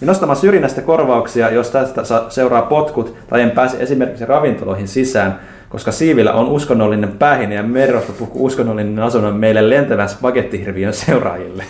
ja 0.00 0.06
nostamaan 0.06 0.36
syrjinnästä 0.36 0.82
korvauksia, 0.82 1.50
jos 1.50 1.70
tästä 1.70 2.02
seuraa 2.28 2.62
potkut 2.62 3.14
tai 3.28 3.42
en 3.42 3.50
pääse 3.50 3.76
esimerkiksi 3.80 4.26
ravintoloihin 4.26 4.88
sisään, 4.88 5.40
koska 5.68 5.92
siivillä 5.92 6.32
on 6.32 6.48
uskonnollinen 6.48 7.12
päähine 7.18 7.54
ja 7.54 7.62
merirosvopuku 7.62 8.44
uskonnollinen 8.44 8.98
asunnon 8.98 9.36
meille 9.36 9.70
lentävän 9.70 10.08
spagettihirviön 10.08 10.92
seuraajille. 10.94 11.64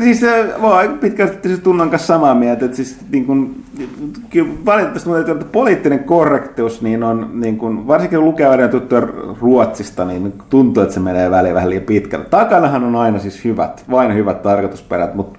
Siis 0.00 0.24
äh, 0.24 0.46
mä 0.60 0.66
oon 0.66 0.76
aika 0.76 0.94
pitkälti 0.94 1.48
siis 1.48 1.60
Tunnan 1.60 1.90
kanssa 1.90 2.06
samaa 2.06 2.34
mieltä, 2.34 2.64
että 2.64 2.76
siis 2.76 2.96
niin 3.10 3.26
kun, 3.26 3.54
valitettavasti 4.66 5.10
täytyy, 5.10 5.32
että 5.32 5.46
poliittinen 5.52 6.04
korrektius, 6.04 6.82
niin 6.82 7.02
on 7.02 7.30
niin 7.32 7.58
kun, 7.58 7.86
varsinkin 7.86 8.18
kun 8.18 8.26
lukee 8.26 8.46
aina 8.46 8.68
tuttuja 8.68 9.02
Ruotsista, 9.40 10.04
niin 10.04 10.32
tuntuu, 10.48 10.82
että 10.82 10.94
se 10.94 11.00
menee 11.00 11.30
väliin 11.30 11.54
vähän 11.54 11.70
liian 11.70 11.84
pitkälle. 11.84 12.24
Takanahan 12.24 12.84
on 12.84 12.96
aina 12.96 13.18
siis 13.18 13.44
hyvät, 13.44 13.84
vain 13.90 14.14
hyvät 14.14 14.42
tarkoitusperät, 14.42 15.14
mutta 15.14 15.38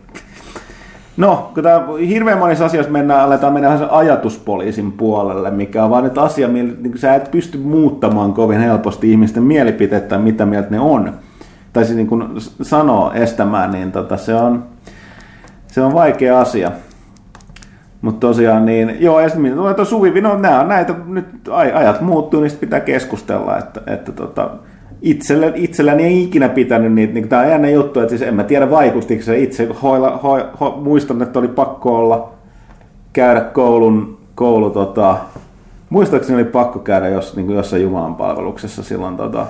No, 1.21 1.51
kun 1.53 1.63
tämä 1.63 1.85
hirveän 2.07 2.37
monissa 2.37 2.65
asioissa 2.65 2.91
mennään, 2.91 3.21
aletaan 3.21 3.53
mennä 3.53 3.77
sen 3.77 3.91
ajatuspoliisin 3.91 4.91
puolelle, 4.91 5.51
mikä 5.51 5.83
on 5.83 5.89
vaan 5.89 6.03
nyt 6.03 6.17
asia, 6.17 6.47
millä 6.47 6.73
niin 6.81 6.97
sä 6.97 7.15
et 7.15 7.31
pysty 7.31 7.57
muuttamaan 7.57 8.33
kovin 8.33 8.59
helposti 8.59 9.11
ihmisten 9.11 9.43
mielipiteitä, 9.43 10.17
mitä 10.17 10.45
mieltä 10.45 10.69
ne 10.69 10.79
on. 10.79 11.13
Tai 11.73 11.85
siis 11.85 11.95
niin 11.95 12.07
kuin 12.07 12.23
sanoo 12.61 13.11
estämään, 13.13 13.71
niin 13.71 13.91
tota, 13.91 14.17
se, 14.17 14.35
on, 14.35 14.63
se 15.67 15.81
on 15.81 15.93
vaikea 15.93 16.39
asia. 16.39 16.71
Mutta 18.01 18.27
tosiaan 18.27 18.65
niin, 18.65 18.97
joo, 18.99 19.19
ja 19.19 19.29
sitten 19.29 19.55
tulee 19.55 19.73
tuo 19.73 19.85
Suvi, 19.85 20.21
no 20.21 20.37
nämä 20.37 20.59
on 20.59 20.67
näitä, 20.67 20.95
nyt 21.05 21.47
aj- 21.47 21.75
ajat 21.75 22.01
muuttuu, 22.01 22.41
niistä 22.41 22.59
pitää 22.59 22.79
keskustella, 22.79 23.57
että, 23.57 23.81
että 23.87 24.11
tota, 24.11 24.49
itsellä, 25.01 25.51
itselläni 25.55 26.03
ei 26.03 26.23
ikinä 26.23 26.49
pitänyt 26.49 26.93
niitä, 26.93 27.13
niin 27.13 27.29
tämä 27.29 27.41
on 27.41 27.49
jännä 27.49 27.69
juttu, 27.69 27.99
että 27.99 28.09
siis 28.09 28.21
en 28.21 28.35
mä 28.35 28.43
tiedä 28.43 28.69
vaikuttiko 28.69 29.23
se 29.23 29.39
itse, 29.39 29.67
hoila, 29.83 30.19
ho, 30.23 30.39
ho, 30.59 30.79
muistan, 30.83 31.21
että 31.21 31.39
oli 31.39 31.47
pakko 31.47 31.97
olla, 31.97 32.29
käydä 33.13 33.41
koulun, 33.41 34.17
koulu, 34.35 34.69
tota, 34.69 35.17
muistaakseni 35.89 36.35
oli 36.35 36.49
pakko 36.51 36.79
käydä 36.79 37.07
jos, 37.09 37.35
niin 37.35 37.45
kuin 37.45 37.55
jossain 37.57 37.83
Jumalan 37.83 38.15
palveluksessa 38.15 38.83
silloin, 38.83 39.17
tota, 39.17 39.45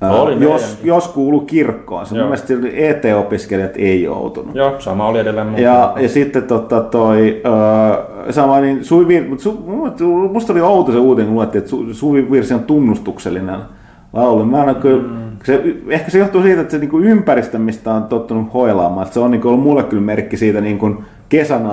ää, 0.00 0.12
Oli 0.12 0.32
jos, 0.32 0.62
meidänkin. 0.62 0.86
jos 0.86 1.08
kuulu 1.08 1.40
kirkkoon. 1.40 2.06
Se 2.06 2.12
mun 2.12 2.18
Joo. 2.18 2.26
mielestä 2.26 2.46
silloin 2.46 2.72
ET-opiskelijat 2.76 3.72
ei 3.76 4.02
joutunut. 4.02 4.54
Joo, 4.54 4.80
sama 4.80 5.08
oli 5.08 5.18
edelleen 5.18 5.46
mun. 5.46 5.60
Ja, 5.60 5.92
ja 5.96 6.08
sitten 6.08 6.42
tota, 6.42 6.80
toi, 6.80 7.42
öö, 7.46 8.32
sama 8.32 8.60
niin 8.60 8.84
Suvi 8.84 9.08
Vir, 9.08 9.28
mutta 9.28 9.42
su, 9.42 9.62
musta 10.32 10.52
oli 10.52 10.60
outo 10.60 10.92
se 10.92 10.98
uutinen, 10.98 11.26
kun 11.26 11.34
luettiin, 11.36 11.58
että 11.58 11.70
Su, 11.70 11.94
Suvi 11.94 12.30
Virsi 12.30 12.54
on 12.54 12.64
tunnustuksellinen 12.64 13.60
laulu. 14.12 14.44
Mä 14.44 14.62
en 14.62 14.68
ole 14.68 14.74
kyllä, 14.74 15.02
Mm. 15.02 15.14
se, 15.44 15.62
ehkä 15.88 16.10
se 16.10 16.18
johtuu 16.18 16.42
siitä, 16.42 16.60
että 16.60 16.70
se 16.70 16.78
niinku 16.78 16.98
ympäristö, 16.98 17.58
mistä 17.58 17.92
on 17.94 18.04
tottunut 18.04 18.54
hoilaamaan, 18.54 19.02
että 19.02 19.14
se 19.14 19.20
on 19.20 19.30
niinku 19.30 19.48
ollut 19.48 19.62
mulle 19.62 19.82
kyllä 19.82 20.02
merkki 20.02 20.36
siitä 20.36 20.60
niinku 20.60 21.02
kesän 21.28 21.66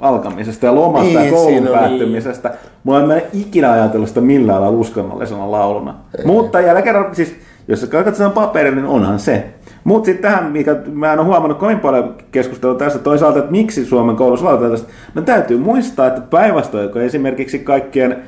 alkamisesta 0.00 0.66
ja 0.66 0.74
lomasta 0.74 1.18
Niin, 1.18 1.24
ja 1.24 1.30
koulun 1.30 1.48
siinä 1.52 1.70
päättymisestä. 1.70 2.54
Mulla 2.84 3.00
en 3.00 3.06
mä 3.08 3.16
ikinä 3.32 3.72
ajatellut 3.72 4.08
sitä 4.08 4.20
millään 4.20 4.60
lailla 4.60 4.78
uskonnollisena 4.78 5.50
lauluna. 5.50 5.94
Mutta 6.24 6.60
jälleen 6.60 6.84
kerran, 6.84 7.14
siis 7.14 7.36
jos 7.68 7.80
sä 7.80 7.86
katsot 7.86 8.14
sen 8.14 8.30
paperin, 8.30 8.74
niin 8.74 8.86
onhan 8.86 9.18
se. 9.18 9.46
Mutta 9.84 10.06
sitten 10.06 10.30
tähän, 10.30 10.52
mikä 10.52 10.76
mä 10.92 11.12
en 11.12 11.18
ole 11.18 11.26
huomannut 11.26 11.58
kovin 11.58 11.80
paljon 11.80 12.14
keskustelua 12.32 12.74
tästä 12.74 12.98
toisaalta, 12.98 13.38
että 13.38 13.50
miksi 13.50 13.84
Suomen 13.84 14.16
koulussa 14.16 14.46
aloitetaan 14.46 14.70
tästä. 14.72 14.88
No 15.14 15.22
täytyy 15.22 15.58
muistaa, 15.58 16.06
että 16.06 16.20
päinvastoin, 16.20 16.98
esimerkiksi 16.98 17.58
kaikkien 17.58 18.10
ka- 18.10 18.18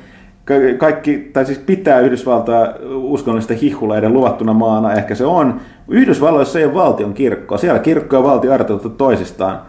kaikki, 0.77 1.29
tai 1.33 1.45
siis 1.45 1.59
pitää 1.59 1.99
Yhdysvaltaa 1.99 2.67
uskonnollisten 2.93 3.57
hihuleiden 3.57 4.13
luvattuna 4.13 4.53
maana, 4.53 4.93
ehkä 4.93 5.15
se 5.15 5.25
on. 5.25 5.61
Yhdysvalloissa 5.87 6.59
ei 6.59 6.65
ole 6.65 6.73
valtion 6.73 7.13
kirkkoa, 7.13 7.57
siellä 7.57 7.79
kirkko 7.79 8.15
ja 8.15 8.23
valtio 8.23 8.53
erotettu 8.53 8.89
toisistaan. 8.89 9.61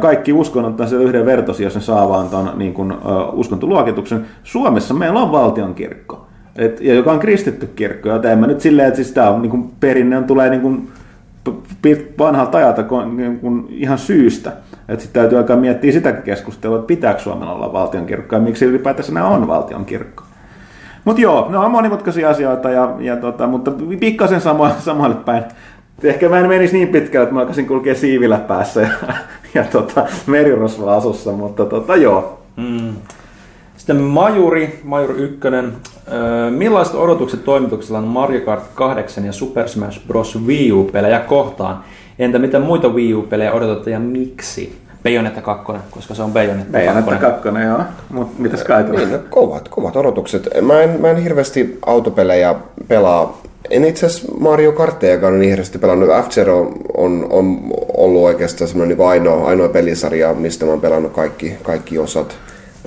Kaikki 0.00 0.32
uskonnot 0.32 0.80
on 0.80 0.88
siellä 0.88 1.06
yhdenvertoisia, 1.06 1.66
jos 1.66 1.74
ne 1.74 1.80
saa 1.80 2.08
vaan 2.08 2.28
ton 2.28 2.50
niin 2.56 2.74
kuin, 2.74 2.92
ö, 2.92 2.96
uskontoluokituksen. 3.32 4.26
Suomessa 4.42 4.94
meillä 4.94 5.20
on 5.20 5.32
valtion 5.32 5.74
kirkko, 5.74 6.26
et, 6.56 6.80
ja 6.80 6.94
joka 6.94 7.12
on 7.12 7.18
kristitty 7.18 7.66
kirkko, 7.66 8.08
joten 8.08 8.32
en 8.32 8.38
mä 8.38 8.46
nyt 8.46 8.60
silleen, 8.60 8.88
että 8.88 8.96
siis 8.96 9.12
tämä 9.12 9.30
on 9.30 9.42
niin 9.42 9.50
kuin, 9.50 9.70
perinne 9.80 10.16
on, 10.16 10.24
tulee 10.24 10.50
niin 10.50 10.60
kuin, 10.60 10.88
vanhalta 12.18 12.58
ajalta 12.58 12.82
kun, 12.82 13.16
niin 13.16 13.38
kuin 13.38 13.66
ihan 13.70 13.98
syystä. 13.98 14.52
Että 14.88 15.02
sitten 15.02 15.20
täytyy 15.22 15.38
alkaa 15.38 15.56
miettiä 15.56 15.92
sitäkin 15.92 16.22
keskustelua, 16.22 16.76
että 16.76 16.86
pitääkö 16.86 17.20
Suomella 17.20 17.52
olla 17.52 17.72
valtionkirkko 17.72 18.36
ja 18.36 18.42
miksi 18.42 18.64
ylipäätänsä 18.64 19.12
nämä 19.12 19.28
on 19.28 19.48
valtionkirkko. 19.48 20.22
Mutta 21.04 21.22
joo, 21.22 21.46
ne 21.50 21.58
on 21.58 21.70
monimutkaisia 21.70 22.30
asioita, 22.30 22.70
ja, 22.70 22.96
ja 22.98 23.16
tota, 23.16 23.46
mutta 23.46 23.72
pikkasen 24.00 24.40
samo, 24.40 24.68
samalle 24.78 25.16
päin. 25.16 25.44
Ehkä 26.02 26.28
mä 26.28 26.38
en 26.38 26.48
menisi 26.48 26.76
niin 26.76 26.88
pitkälle, 26.88 27.22
että 27.22 27.34
mä 27.34 27.40
alkaisin 27.40 27.66
kulkea 27.66 27.94
siivillä 27.94 28.38
päässä 28.38 28.80
ja, 28.80 28.88
ja 29.54 29.64
tota, 29.64 30.06
merirosva 30.26 30.96
asussa, 30.96 31.32
mutta 31.32 31.64
tota, 31.64 31.96
joo. 31.96 32.42
Mm. 32.56 32.94
Sitten 33.76 33.96
Majuri, 33.96 34.80
Majuri 34.84 35.14
1. 35.22 35.38
Millaiset 36.50 36.94
odotukset 36.94 37.44
toimituksella 37.44 37.98
on 37.98 38.04
Mario 38.04 38.40
Kart 38.40 38.62
8 38.74 39.24
ja 39.24 39.32
Super 39.32 39.68
Smash 39.68 40.06
Bros. 40.06 40.38
Wii 40.46 40.72
U-pelejä 40.72 41.18
kohtaan? 41.18 41.84
Entä 42.18 42.38
mitä 42.38 42.58
muita 42.58 42.88
Wii 42.88 43.14
U-pelejä 43.14 43.52
odotatte 43.52 43.90
ja 43.90 44.00
miksi? 44.00 44.78
Bayonetta 45.02 45.42
2, 45.42 45.72
koska 45.90 46.14
se 46.14 46.22
on 46.22 46.32
Bayonetta 46.32 46.72
2. 46.72 46.86
Bayonetta 46.86 47.30
kakkonen, 47.30 47.68
joo. 47.68 47.80
Mutta 48.10 48.42
mitäs 48.42 48.64
kai 48.64 48.84
Niin, 48.84 49.12
no, 49.12 49.18
kovat, 49.30 49.68
kovat 49.68 49.96
odotukset. 49.96 50.48
Mä 50.62 50.82
en, 50.82 51.00
mä 51.00 51.10
en 51.10 51.16
hirveästi 51.16 51.78
autopelejä 51.86 52.54
pelaa. 52.88 53.42
En 53.70 53.84
itse 53.84 54.06
asiassa 54.06 54.32
Mario 54.40 54.72
Karttejakaan 54.72 55.38
niin 55.38 55.50
hirveästi 55.50 55.78
pelannut. 55.78 56.08
f 56.08 56.48
on, 56.96 57.26
on 57.30 57.60
ollut 57.96 58.22
oikeastaan 58.22 58.68
semmoinen 58.68 58.98
niin 58.98 59.08
ainoa, 59.08 59.48
ainoa 59.48 59.68
pelisarja, 59.68 60.34
mistä 60.34 60.64
mä 60.64 60.70
oon 60.70 60.80
pelannut 60.80 61.12
kaikki, 61.12 61.54
kaikki 61.62 61.98
osat 61.98 62.36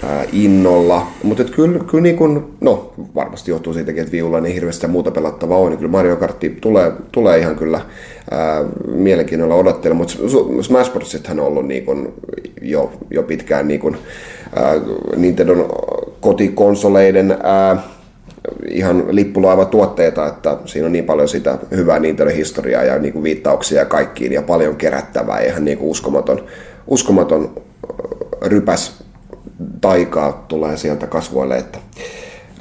ää, 0.04 0.24
innolla. 0.34 1.08
Mutta 1.24 1.44
kyllä, 1.44 1.80
kyllä 1.80 2.02
niin 2.02 2.18
kun, 2.18 2.54
no 2.62 2.94
varmasti 3.16 3.52
johtuu 3.52 3.74
siitäkin, 3.74 4.02
että 4.02 4.12
viulla 4.12 4.42
niin 4.42 4.54
hirveästi 4.54 4.88
muuta 4.88 5.12
pelattavaa 5.12 5.58
on, 5.58 5.70
niin 5.70 5.78
kyllä 5.78 5.92
Mario 5.92 6.16
Kartti 6.16 6.58
tulee, 6.62 6.92
tulee 7.12 7.40
ihan 7.40 7.56
kyllä 7.56 7.82
ää, 8.32 8.66
mielenkiinnolla 8.88 9.56
odottelemaan, 9.56 10.08
mutta 10.22 10.64
Smash 10.64 10.92
Brosithan 10.92 11.40
on 11.40 11.46
ollut 11.46 11.68
niin 11.68 11.86
kun 11.86 12.14
jo, 12.62 12.92
jo 13.12 13.24
pitkään 13.24 13.68
niin 13.68 13.80
kun, 13.80 13.98
ää, 14.56 14.74
Nintendon 15.16 15.70
kotikonsoleiden 16.22 17.38
ää, 17.44 17.84
ihan 18.70 19.04
lippulaiva 19.10 19.66
tuotteita, 19.66 20.28
että 20.28 20.58
siinä 20.66 20.86
on 20.86 20.92
niin 20.92 21.06
paljon 21.06 21.30
sitä 21.30 21.58
hyvää 21.72 22.00
Nintendo 22.00 22.32
historiaa 22.36 22.84
ja 22.84 23.00
niin 23.00 23.24
viittauksia 23.24 23.86
kaikkiin 23.86 24.32
ja 24.34 24.42
paljon 24.42 24.76
kerättävää 24.76 25.40
ihan 25.40 25.66
niin 25.66 25.78
uskomaton, 25.82 26.46
uskomaton 26.88 27.56
rypäs 28.46 29.04
taikaa 29.82 30.46
tulee 30.48 30.78
sieltä 30.78 31.08
kasvoille, 31.08 31.58
että 31.58 31.80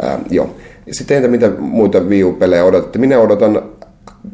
ää, 0.02 0.18
joo. 0.30 0.50
Sitten 0.92 1.16
entä 1.16 1.28
mitä 1.28 1.50
muita 1.58 2.00
Wii 2.00 2.24
U-pelejä 2.24 2.64
odotatte? 2.64 2.98
Minä 2.98 3.18
odotan 3.18 3.62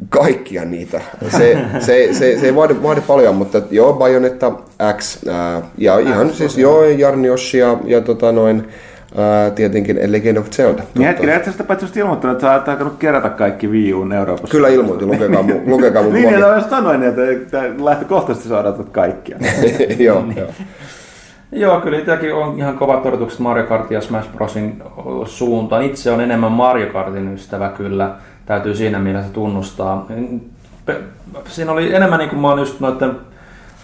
kaikkia 0.09 0.65
niitä. 0.65 1.01
Se, 1.29 1.57
se, 1.79 2.09
se, 2.11 2.39
se 2.39 2.45
ei 2.45 2.55
vaadi, 2.55 2.75
vaadi 2.83 3.01
paljon, 3.01 3.35
mutta 3.35 3.61
joo, 3.71 3.93
Bayonetta 3.93 4.51
X 4.97 5.27
ää, 5.27 5.61
ja 5.77 5.99
ihan 5.99 6.33
siis 6.33 6.57
joo, 6.57 6.83
Jarni 6.83 7.27
Yoshi 7.27 7.57
ja, 7.57 7.77
ja 7.85 8.01
tota 8.01 8.31
noin, 8.31 8.67
ää, 9.17 9.51
tietenkin 9.51 9.97
A 9.97 10.11
Legend 10.11 10.37
of 10.37 10.49
Zelda. 10.49 10.83
Niin 10.95 11.07
hetkinen, 11.07 11.35
et 11.35 11.45
sä 11.45 11.51
sitä 11.51 11.63
paitsi 11.63 11.85
just 11.85 11.97
ilmoittanut, 11.97 12.35
että 12.35 12.47
sä 12.47 12.53
oot 12.53 12.69
alkanut 12.69 12.95
kerätä 12.99 13.29
kaikki 13.29 13.67
Wii 13.67 13.93
Uun 13.93 14.13
Euroopassa. 14.13 14.51
Kyllä 14.51 14.67
ilmoitin, 14.67 15.07
lukekaa 15.07 15.43
mun, 15.43 15.61
lukekaa 15.73 16.03
mun 16.03 16.13
niin, 16.13 16.29
blogi. 16.29 16.41
ja 16.41 16.47
mä 16.47 16.69
sanoin, 16.69 17.03
että, 17.03 17.31
että 17.31 17.63
lähtökohtaisesti 17.85 18.49
sä 18.49 18.59
odotat 18.59 18.89
kaikkia. 18.89 19.37
joo, 19.99 20.23
joo. 20.37 20.47
Joo, 21.51 21.81
kyllä 21.81 21.97
itselläkin 21.97 22.33
on 22.33 22.57
ihan 22.57 22.77
kovat 22.77 23.05
odotukset 23.05 23.39
Mario 23.39 23.63
Kart 23.63 23.91
ja 23.91 24.01
Smash 24.01 24.29
Brosin 24.35 24.83
suuntaan. 25.25 25.83
Itse 25.83 26.11
on 26.11 26.21
enemmän 26.21 26.51
Mario 26.51 26.93
Kartin 26.93 27.33
ystävä 27.33 27.69
kyllä, 27.69 28.15
täytyy 28.45 28.75
siinä 28.75 28.99
mielessä 28.99 29.33
tunnustaa. 29.33 30.05
Siinä 31.47 31.71
oli 31.71 31.95
enemmän 31.95 32.19
niin 32.19 32.29
kuin 32.29 32.39
mä 32.39 32.47
oon 32.47 32.59
just 32.59 32.79
noiden 32.79 33.17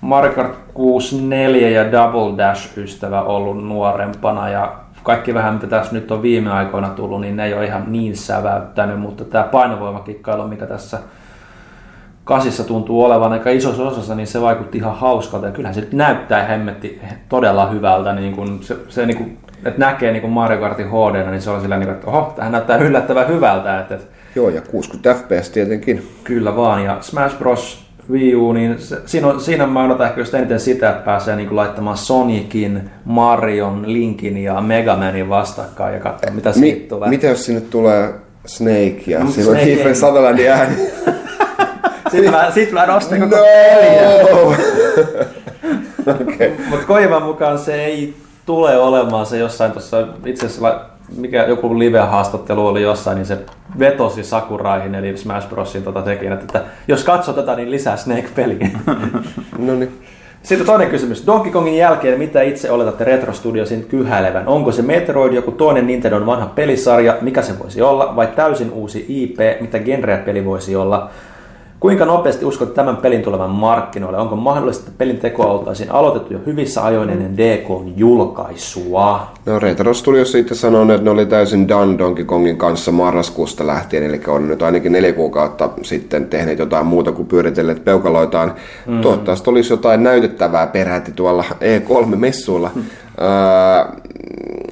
Mario 0.02 0.34
Kart 0.34 0.56
64 0.74 1.70
ja 1.70 1.92
Double 1.92 2.38
Dash 2.38 2.78
ystävä 2.78 3.22
ollut 3.22 3.68
nuorempana 3.68 4.50
ja 4.50 4.74
kaikki 5.04 5.34
vähän 5.34 5.54
mitä 5.54 5.68
tässä 5.68 5.94
nyt 5.94 6.12
on 6.12 6.22
viime 6.22 6.52
aikoina 6.52 6.90
tullut, 6.90 7.22
niin 7.22 7.36
ne 7.36 7.46
ei 7.46 7.54
ole 7.54 7.66
ihan 7.66 7.84
niin 7.88 8.18
säväyttänyt, 8.18 9.00
mutta 9.00 9.26
tämä 9.26 9.44
painovoimakikkailu, 9.44 10.48
mikä 10.48 10.66
tässä 10.66 11.00
kasissa 12.24 12.64
tuntuu 12.64 13.04
olevan 13.04 13.32
aika 13.32 13.50
isossa 13.50 13.84
osassa, 13.84 14.16
niin 14.16 14.28
se 14.28 14.42
vaikutti 14.42 14.78
ihan 14.78 14.96
hauskalta. 14.96 15.46
Ja 15.46 15.52
kyllähän 15.52 15.76
se 15.76 15.88
näyttää 15.92 16.46
hemmetti 16.46 17.02
todella 17.30 17.68
hyvältä. 17.68 18.14
Niin 18.14 18.36
kun 18.36 18.60
se, 18.62 18.78
se 18.88 19.06
niin 19.06 19.18
kun, 19.18 19.38
että 19.66 19.80
näkee 19.80 20.12
niin 20.12 20.22
kun 20.22 20.32
Mario 20.32 20.60
Kartin 20.60 20.88
HD, 20.88 21.30
niin 21.30 21.42
se 21.42 21.50
on 21.50 21.62
sillä 21.62 21.78
niin 21.78 21.88
kun, 21.88 21.96
että 21.96 22.08
oho, 22.08 22.34
tähän 22.36 22.52
näyttää 22.52 22.78
yllättävän 22.78 23.28
hyvältä. 23.28 23.80
Että, 23.80 23.96
että 23.96 24.08
Joo, 24.36 24.50
ja 24.50 24.62
60 24.62 25.14
fps 25.14 25.50
tietenkin. 25.50 26.08
Kyllä 26.24 26.56
vaan, 26.56 26.84
ja 26.84 26.98
Smash 27.02 27.38
Bros. 27.38 27.82
Wii 28.12 28.36
U, 28.36 28.54
niin 28.54 28.80
se, 28.80 28.98
siinä, 29.06 29.28
on, 29.28 29.42
siinä 29.42 29.68
mä 29.68 29.84
odotan 29.86 30.08
ehkä 30.08 30.22
just 30.22 30.34
eniten 30.34 30.60
sitä, 30.60 30.90
että 30.90 31.02
pääsee 31.06 31.36
niin 31.36 31.56
laittamaan 31.56 31.98
Sonicin, 31.98 32.90
Marion, 33.06 33.94
Linkin 33.94 34.38
ja 34.38 34.62
Mega 34.62 34.96
Manin 34.96 35.30
vastakkain 35.30 35.94
ja 35.94 36.00
katsoa, 36.00 36.32
mitä 36.32 36.52
siitä 36.52 36.80
Mi- 36.82 36.88
tulee. 36.90 37.10
mitä 37.10 37.28
jos 37.28 37.46
sinne 37.46 37.62
tulee 37.62 38.14
Snake 38.46 39.02
ja 39.08 39.20
Mm, 39.20 39.26
on 39.26 39.32
Snake 39.34 39.64
Kiefer 39.64 39.96
Sutherlandin 39.96 40.52
ääni? 40.52 40.76
Sitten 42.12 42.32
mä, 42.32 42.52
sit 42.52 42.72
mä 42.72 42.86
nostin 42.86 43.20
koko 43.22 43.36
No! 43.36 43.42
peliä. 43.44 44.12
Okei. 46.22 46.54
Mutta 46.70 46.86
Koivan 46.86 47.24
mukaan 47.24 47.60
se 47.60 47.86
ei 47.86 48.14
tule 48.46 48.78
olemaan 48.78 49.26
se 49.26 49.38
jossain 49.38 49.72
tuossa, 49.72 50.08
itse 50.26 50.46
asiassa 50.46 50.62
mikä 51.18 51.46
joku 51.46 51.80
live-haastattelu 51.80 52.68
oli 52.68 52.82
jossain, 52.82 53.16
niin 53.16 53.26
se 53.26 53.38
vetosi 53.80 54.24
Sakuraihin, 54.24 54.96
eli 54.96 55.18
Smash 55.18 55.50
Brosin 55.50 55.84
tota 55.84 56.02
tekijät, 56.02 56.42
että 56.42 56.64
jos 56.88 57.04
katsoo 57.04 57.34
tätä, 57.34 57.56
niin 57.56 57.72
lisää 57.72 57.98
Snake-peliä. 57.98 58.70
No 59.58 59.76
niin. 59.76 60.02
Sitten 60.44 60.68
toinen 60.68 60.90
kysymys. 60.90 61.28
Donkey 61.28 61.52
Kongin 61.52 61.78
jälkeen, 61.78 62.20
mitä 62.20 62.42
itse 62.42 62.72
oletatte 62.72 63.04
Retro 63.04 63.34
Studiosin 63.34 63.86
kyhäilevän? 63.86 64.48
Onko 64.48 64.72
se 64.72 64.82
Metroid 64.82 65.34
joku 65.34 65.52
toinen 65.52 65.88
Nintendon 65.88 66.26
vanha 66.26 66.46
pelisarja, 66.46 67.18
mikä 67.22 67.42
se 67.42 67.60
voisi 67.60 67.82
olla, 67.82 68.16
vai 68.16 68.28
täysin 68.28 68.72
uusi 68.72 69.06
IP, 69.10 69.40
mitä 69.62 69.80
genreä-peli 69.80 70.46
voisi 70.46 70.76
olla? 70.76 71.10
Kuinka 71.82 72.06
nopeasti 72.06 72.46
uskot 72.46 72.74
tämän 72.74 72.98
pelin 72.98 73.22
tulevan 73.22 73.50
markkinoille? 73.50 74.18
Onko 74.18 74.36
mahdollista, 74.36 74.84
että 74.84 74.98
pelin 74.98 75.18
tekoa 75.18 75.46
oltaisiin 75.46 75.92
aloitettu 75.92 76.34
jo 76.34 76.40
hyvissä 76.46 76.86
ajoin 76.86 77.10
ennen 77.10 77.38
DKn 77.38 77.94
julkaisua? 77.96 79.28
No 79.46 79.60
Retro 79.60 79.94
Studios 79.94 80.36
itse 80.36 80.56
sanoo, 80.56 80.82
että 80.82 81.04
ne 81.04 81.10
oli 81.10 81.26
täysin 81.26 81.68
done 81.68 81.98
Donkey 81.98 82.26
Kongin 82.26 82.58
kanssa 82.58 82.92
marraskuusta 82.92 83.68
lähtien, 83.68 84.04
eli 84.04 84.22
on 84.28 84.48
nyt 84.48 84.62
ainakin 84.62 84.92
neljä 84.92 85.14
kuukautta 85.14 85.70
sitten 85.82 86.26
tehneet 86.26 86.60
jotain 86.60 86.86
muuta 86.86 87.12
kuin 87.12 87.28
pyöritelleet 87.28 87.86
peukaloitaan. 87.86 88.54
Mm. 88.88 89.02
Toivottavasti 89.02 89.50
olisi 89.50 89.74
jotain 89.74 90.04
näytettävää 90.04 90.68
peräti 90.68 91.12
tuolla 91.12 91.44
E3-messuilla. 91.44 92.70
Öö, 93.22 94.02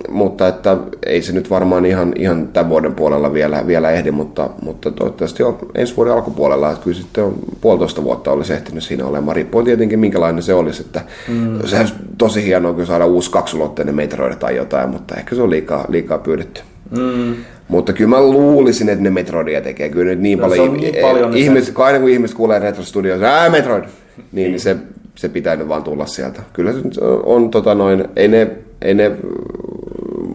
mutta 0.09 0.47
että 0.47 0.77
ei 1.05 1.21
se 1.21 1.31
nyt 1.31 1.49
varmaan 1.49 1.85
ihan, 1.85 2.13
ihan 2.15 2.47
tämän 2.47 2.69
vuoden 2.69 2.95
puolella 2.95 3.33
vielä, 3.33 3.67
vielä 3.67 3.91
ehdi, 3.91 4.11
mutta, 4.11 4.49
mutta 4.61 4.91
toivottavasti 4.91 5.43
jo 5.43 5.59
ensi 5.75 5.97
vuoden 5.97 6.13
alkupuolella, 6.13 6.71
että 6.71 6.83
kyllä 6.83 6.97
sitten 6.97 7.23
on 7.23 7.35
puolitoista 7.61 8.03
vuotta 8.03 8.31
olisi 8.31 8.53
ehtinyt 8.53 8.83
siinä 8.83 9.05
olemaan. 9.05 9.35
Riippuen 9.35 9.65
tietenkin 9.65 9.99
minkälainen 9.99 10.43
se 10.43 10.53
olisi, 10.53 10.81
että 10.81 11.01
mm. 11.27 11.59
se 11.65 11.79
olisi 11.79 11.93
tosi 12.17 12.45
hienoa 12.45 12.73
kyllä 12.73 12.85
saada 12.85 13.05
uusi 13.05 13.31
kaksulotteinen 13.31 13.95
Metroid 13.95 14.35
tai 14.35 14.55
jotain, 14.55 14.89
mutta 14.89 15.15
ehkä 15.15 15.35
se 15.35 15.41
on 15.41 15.49
liikaa, 15.49 15.85
liikaa 15.89 16.17
pyydetty. 16.17 16.61
Mm. 16.97 17.35
Mutta 17.67 17.93
kyllä 17.93 18.09
mä 18.09 18.21
luulisin, 18.21 18.89
että 18.89 19.03
ne 19.03 19.09
Metroidia 19.09 19.61
tekee. 19.61 19.89
Kyllä 19.89 20.09
nyt 20.09 20.19
niin 20.19 20.39
No, 20.39 20.47
paljon, 20.47 20.69
on 20.69 20.77
niin 20.77 20.95
paljon, 21.01 21.31
niin 21.31 21.43
ihmiset, 21.43 21.73
kun 21.73 21.85
aina 21.85 21.99
kun 21.99 22.09
ihmiset 22.09 22.37
kuulee 22.37 22.59
Retro 22.59 22.83
Studios, 22.83 23.21
ää 23.21 23.49
Metroid, 23.49 23.83
niin, 24.31 24.51
niin 24.51 24.59
se, 24.59 24.75
se 25.19 25.29
pitää 25.29 25.55
nyt 25.55 25.67
vaan 25.67 25.83
tulla 25.83 26.05
sieltä. 26.05 26.41
Kyllä 26.53 26.73
se 26.73 26.79
on, 27.23 27.51
tota 27.51 27.75
noin, 27.75 28.05
ei 28.15 28.27
ne, 28.27 28.51
ei 28.81 28.93
ne 28.93 29.11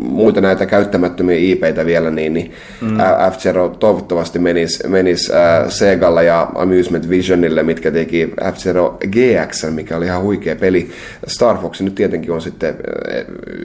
muita 0.04 0.40
näitä 0.40 0.66
käyttämättömiä 0.66 1.36
IPitä 1.38 1.86
vielä, 1.86 2.10
niin, 2.10 2.34
niin 2.34 2.52
mm. 2.80 2.96
F-Zero 3.32 3.68
toivottavasti 3.68 4.38
menisi 4.38 4.88
menis, 4.88 5.30
äh, 5.30 5.68
Segalla 5.68 6.22
ja 6.22 6.48
Amusement 6.54 7.08
Visionille, 7.08 7.62
mitkä 7.62 7.90
teki 7.90 8.34
F-Zero 8.52 8.98
GX, 9.06 9.70
mikä 9.70 9.96
oli 9.96 10.06
ihan 10.06 10.22
huikea 10.22 10.56
peli. 10.56 10.90
Star 11.26 11.58
Fox 11.58 11.80
nyt 11.80 11.94
tietenkin 11.94 12.32
on 12.32 12.42
sitten 12.42 12.74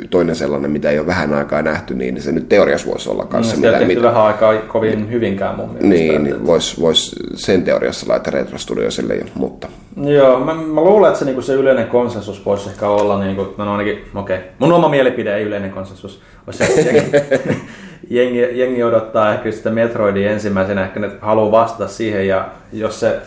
toinen 0.09 0.35
sellainen, 0.35 0.71
mitä 0.71 0.89
ei 0.89 0.99
ole 0.99 1.07
vähän 1.07 1.33
aikaa 1.33 1.61
nähty, 1.61 1.93
niin 1.93 2.21
se 2.21 2.31
nyt 2.31 2.49
teoriassa 2.49 2.87
voisi 2.87 3.09
olla 3.09 3.25
kanssa. 3.25 3.55
No, 3.55 3.61
mitä, 3.61 3.85
mitä, 3.85 4.01
vähän 4.01 4.23
aikaa 4.23 4.57
kovin 4.57 5.11
hyvinkään 5.11 5.55
mun 5.55 5.65
mielestä. 5.65 5.87
niin, 5.87 6.23
niin 6.23 6.45
voisi 6.45 6.81
vois 6.81 7.15
sen 7.35 7.63
teoriassa 7.63 8.05
laittaa 8.09 8.31
Retro 8.31 8.57
Studiosille, 8.57 9.25
mutta 9.35 9.67
Joo, 10.03 10.39
mä, 10.39 10.53
mä 10.53 10.81
luulen, 10.81 11.07
että 11.07 11.19
se, 11.19 11.25
niinku, 11.25 11.41
se 11.41 11.53
yleinen 11.53 11.87
konsensus 11.87 12.45
voisi 12.45 12.69
ehkä 12.69 12.87
olla, 12.87 13.19
niinku, 13.19 13.53
no 13.57 13.71
ainakin, 13.71 14.05
okei, 14.15 14.37
okay. 14.37 14.49
mun 14.59 14.73
oma 14.73 14.89
mielipide 14.89 15.35
ei 15.35 15.43
yleinen 15.43 15.71
konsensus, 15.71 16.21
olisi 16.47 16.65
se, 16.65 16.81
jengi, 16.81 17.11
jengi, 18.19 18.60
jengi, 18.60 18.84
odottaa 18.84 19.34
ehkä 19.34 19.51
sitä 19.51 19.69
Metroidia 19.69 20.31
ensimmäisenä, 20.31 20.84
ehkä 20.84 20.99
ne 20.99 21.11
haluaa 21.22 21.51
vastata 21.51 21.88
siihen, 21.88 22.27
ja 22.27 22.49
jos 22.73 22.99
se, 22.99 23.19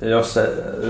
jos 0.00 0.34
se, 0.34 0.48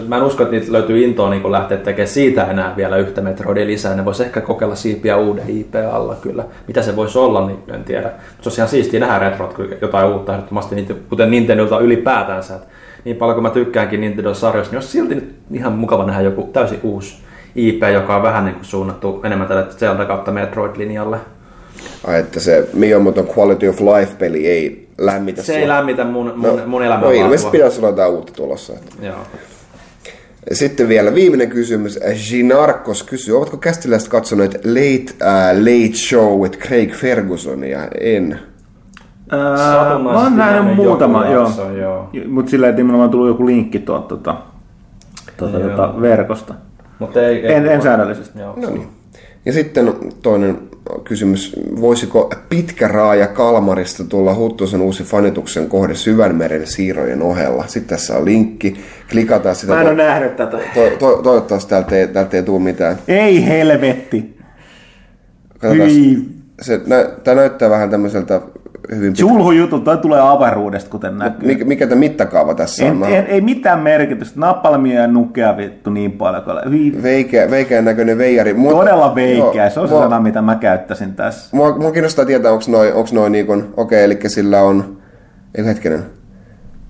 mä 0.09 0.17
en 0.17 0.23
usko, 0.23 0.43
että 0.43 0.57
niitä 0.57 0.73
löytyy 0.73 1.05
intoa 1.05 1.31
niin 1.31 1.53
lähteä 1.53 1.79
tekemään 1.79 2.09
siitä 2.09 2.45
enää 2.45 2.75
vielä 2.77 2.97
yhtä 2.97 3.21
Metroidia 3.21 3.67
lisää, 3.67 3.95
ne 3.95 4.05
voisi 4.05 4.23
ehkä 4.23 4.41
kokeilla 4.41 4.75
siipiä 4.75 5.17
uuden 5.17 5.51
IP 5.51 5.75
alla 5.93 6.15
kyllä. 6.15 6.45
Mitä 6.67 6.83
se 6.83 6.97
voisi 6.97 7.19
olla, 7.19 7.47
niin 7.47 7.59
en 7.69 7.85
tiedä. 7.85 8.09
Mutta 8.09 8.43
se 8.43 8.49
olisi 8.49 8.61
ihan 8.61 8.69
siistiä 8.69 9.01
nähdä 9.01 9.19
retrot, 9.19 9.55
kyllä 9.55 9.77
jotain 9.81 10.09
uutta, 10.09 10.33
ehdottomasti, 10.33 10.87
kuten 11.09 11.31
Nintendolta 11.31 11.79
ylipäätänsä, 11.79 12.55
että 12.55 12.67
niin 13.05 13.17
paljon 13.17 13.35
kuin 13.35 13.43
mä 13.43 13.51
tykkäänkin 13.51 14.01
Nintendo-sarjoista, 14.01 14.73
niin 14.73 14.77
olisi 14.77 14.89
silti 14.89 15.15
nyt 15.15 15.35
ihan 15.53 15.73
mukava 15.73 16.07
nähdä 16.07 16.23
joku 16.23 16.51
täysin 16.53 16.81
uusi 16.83 17.17
IP, 17.55 17.83
joka 17.93 18.17
on 18.17 18.23
vähän 18.23 18.45
niin 18.45 18.55
kuin 18.55 18.65
suunnattu 18.65 19.21
enemmän 19.25 19.49
tälle 19.49 19.67
Zelda 19.71 20.05
kautta 20.05 20.31
Metroid-linjalle. 20.31 21.17
Ai, 22.07 22.21
että 22.21 22.41
se 22.41 22.69
Miyamoton 22.73 23.29
Quality 23.39 23.69
of 23.69 23.81
Life-peli 23.81 24.47
ei 24.47 24.89
lämmitä 24.99 25.43
Se 25.43 25.57
ei 25.57 25.69
lämmitä 25.69 26.05
mun, 26.05 26.33
mun, 26.37 26.63
mun 26.67 26.83
elämää. 26.83 27.05
No 27.05 27.11
ilmeisesti 27.11 27.51
pitäisi 27.51 27.79
olla 27.79 27.89
jotain 27.89 28.13
uutta 28.13 28.33
tulossa. 28.33 28.73
Että. 28.73 29.07
Joo. 29.07 29.17
Sitten 30.53 30.89
vielä 30.89 31.15
viimeinen 31.15 31.49
kysymys. 31.49 31.99
Ginarkos 32.31 33.03
kysyy, 33.03 33.37
ovatko 33.37 33.57
kästiläiset 33.57 34.09
katsoneet 34.09 34.55
Late, 34.55 35.03
uh, 35.03 35.59
Late 35.61 35.97
Show 35.97 36.41
with 36.41 36.59
Craig 36.59 36.95
Fergusonia? 36.95 37.81
En. 38.01 38.41
Ää, 39.31 39.99
mä 39.99 40.23
oon 40.23 40.37
nähnyt 40.37 40.77
muutama, 40.77 41.27
joo. 41.27 41.45
jakso, 41.45 41.71
joo. 41.71 42.11
Mutta 42.29 42.51
sillä 42.51 42.67
ei 42.67 42.73
nimenomaan 42.75 43.11
tullut 43.11 43.29
joku 43.29 43.47
linkki 43.47 43.79
tuolta 43.79 44.09
tota, 44.09 44.37
tota, 45.37 45.59
Joo. 45.59 45.69
tota, 45.69 46.01
verkosta. 46.01 46.55
Mutta 46.99 47.23
ei, 47.23 47.47
ei, 47.47 47.55
En, 47.55 47.67
en 47.67 47.83
säännöllisesti. 47.83 48.39
Joo. 48.39 48.55
No 48.57 48.71
niin. 48.71 48.89
Ja 49.47 49.53
sitten 49.53 49.95
toinen 50.23 50.59
kysymys. 51.05 51.57
Voisiko 51.81 52.31
pitkä 52.49 52.89
raaja 52.89 53.27
Kalmarista 53.27 54.05
tulla 54.05 54.35
Huttusen 54.35 54.81
uusi 54.81 55.05
fanituksen 55.05 55.69
kohde 55.69 55.95
Syvänmeren 55.95 56.67
siirojen 56.67 57.23
ohella? 57.23 57.65
Sitten 57.67 57.97
tässä 57.97 58.17
on 58.17 58.25
linkki. 58.25 58.77
Klikataan 59.11 59.57
sitä. 59.57 59.73
Mä 59.73 59.81
en 59.81 59.87
ole 59.87 59.97
nähnyt 59.97 60.37
tätä. 60.37 60.59
to, 60.75 60.91
to, 60.99 61.23
toivottavasti 61.23 61.71
täältä 61.71 61.97
ei, 61.97 62.09
täältä 62.09 62.37
ei 62.37 62.43
tule 62.43 62.63
mitään. 62.63 62.99
Ei 63.09 63.47
helvetti. 63.47 64.37
Katsotaan. 65.59 65.91
Hyi. 65.91 66.29
Se, 66.63 66.81
nä, 66.87 67.05
tämä 67.25 67.35
näyttää 67.35 67.71
vähän 67.71 67.91
tämmöiseltä 67.91 68.41
hyvin 68.95 69.13
pitkä. 69.13 69.21
Julhu 69.23 69.51
juttu, 69.51 69.81
toi 69.81 69.97
tulee 69.99 70.21
avaruudesta, 70.21 70.91
kuten 70.91 71.19
näkyy. 71.19 71.49
Mikä, 71.49 71.65
mikä 71.65 71.87
tämä 71.87 71.99
mittakaava 71.99 72.55
tässä 72.55 72.85
on? 72.87 73.05
En, 73.05 73.15
en, 73.15 73.27
ei 73.27 73.41
mitään 73.41 73.79
merkitystä. 73.81 74.41
Napalmia 74.41 75.01
ja 75.01 75.07
nukea 75.07 75.57
vittu 75.57 75.91
niin 75.91 76.13
paljon. 76.13 76.43
Kuin... 76.45 76.71
Hyi. 76.71 77.03
Veikeä, 77.03 77.51
veikeän 77.51 77.85
näköinen 77.85 78.19
veijari. 78.19 78.55
Mua, 78.55 78.73
Todella 78.73 79.15
veikeä. 79.15 79.63
Joo, 79.65 79.71
Se 79.71 79.81
on 79.81 79.89
se 79.89 79.95
mua- 79.95 80.03
sana, 80.03 80.21
mitä 80.21 80.43
mä 80.43 80.55
käyttäisin 80.57 81.15
tässä. 81.15 81.57
Mua, 81.57 81.79
mua 81.79 81.93
kiinnostaa 81.93 82.25
tietää, 82.25 82.53
onko 82.53 82.65
noin, 82.69 82.95
onks 82.95 83.13
noin 83.13 83.33
niin 83.33 83.47
kuin, 83.47 83.65
okei, 83.77 84.05
eli 84.05 84.19
sillä 84.27 84.61
on, 84.63 84.97
ei 85.55 85.65
hetkinen, 85.65 86.03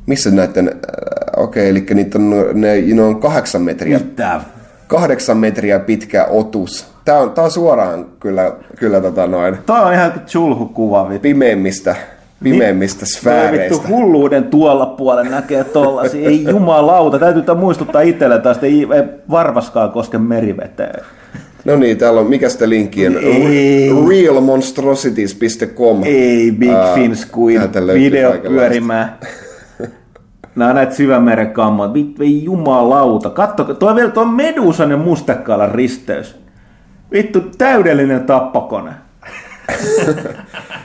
missä 0.06 0.30
näiden, 0.30 0.68
äh, 0.68 1.42
okei, 1.44 1.68
eli 1.68 1.86
niitä 1.94 2.18
on, 2.18 2.30
ne, 2.54 2.80
ne 2.94 3.02
on 3.02 3.20
kahdeksan 3.20 3.62
metriä, 3.62 3.98
Mitä? 3.98 4.40
kahdeksan 4.86 5.36
metriä 5.36 5.78
pitkä 5.78 6.24
otus. 6.24 6.95
Tää 7.06 7.18
on, 7.18 7.30
tää 7.30 7.44
on 7.44 7.50
suoraan 7.50 8.06
kyllä, 8.20 8.52
kyllä 8.78 9.00
tota 9.00 9.26
noin, 9.26 9.58
Toi 9.66 9.80
on 9.80 9.92
ihan 9.92 10.12
chulhu 10.26 10.66
kuva 10.66 11.08
vittu. 11.08 11.22
pimeimmistä, 11.22 11.96
pimeimmistä 12.42 13.00
Toi 13.00 13.08
sfääreistä. 13.08 13.74
vittu 13.74 13.88
hulluuden 13.88 14.44
tuolla 14.44 14.86
puolella 14.86 15.30
näkee 15.30 15.64
tollasia. 15.64 16.28
Ei 16.28 16.44
jumalauta. 16.44 17.18
Täytyy 17.18 17.54
muistuttaa 17.54 18.00
itselle 18.00 18.38
taas, 18.38 18.56
että 18.56 18.66
ei, 18.66 18.86
ei 18.94 19.02
varvaskaan 19.30 19.90
koske 19.90 20.18
meriveteen. 20.18 21.04
No 21.64 21.76
niin, 21.76 21.98
täällä 21.98 22.20
on, 22.20 22.26
mikä 22.26 22.48
sitä 22.48 22.68
linkki 22.68 23.06
on? 23.06 23.16
Ei. 23.22 23.90
Realmonstrosities.com. 24.08 26.02
Ei 26.04 26.52
Big 26.58 26.70
Ää, 26.70 26.94
Fin 26.94 27.16
Squid, 27.16 27.58
täältä 27.58 27.86
löytyy 27.86 28.04
video 28.04 28.32
pyörimään. 28.48 29.18
Nämä 30.56 30.68
on 30.68 30.74
näitä 30.76 30.94
syvämeren 30.94 31.50
kammoja. 31.50 31.94
Vittu 31.94 32.22
ei 32.22 32.44
jumalauta. 32.44 33.30
Katso, 33.30 33.64
toi 33.64 33.94
vielä 33.94 34.10
tuo 34.10 34.24
Medusan 34.24 34.90
ja 34.90 34.96
mustekaalan 34.96 35.70
risteys. 35.70 36.45
Vittu 37.12 37.40
täydellinen 37.58 38.24
tappakone. 38.24 38.90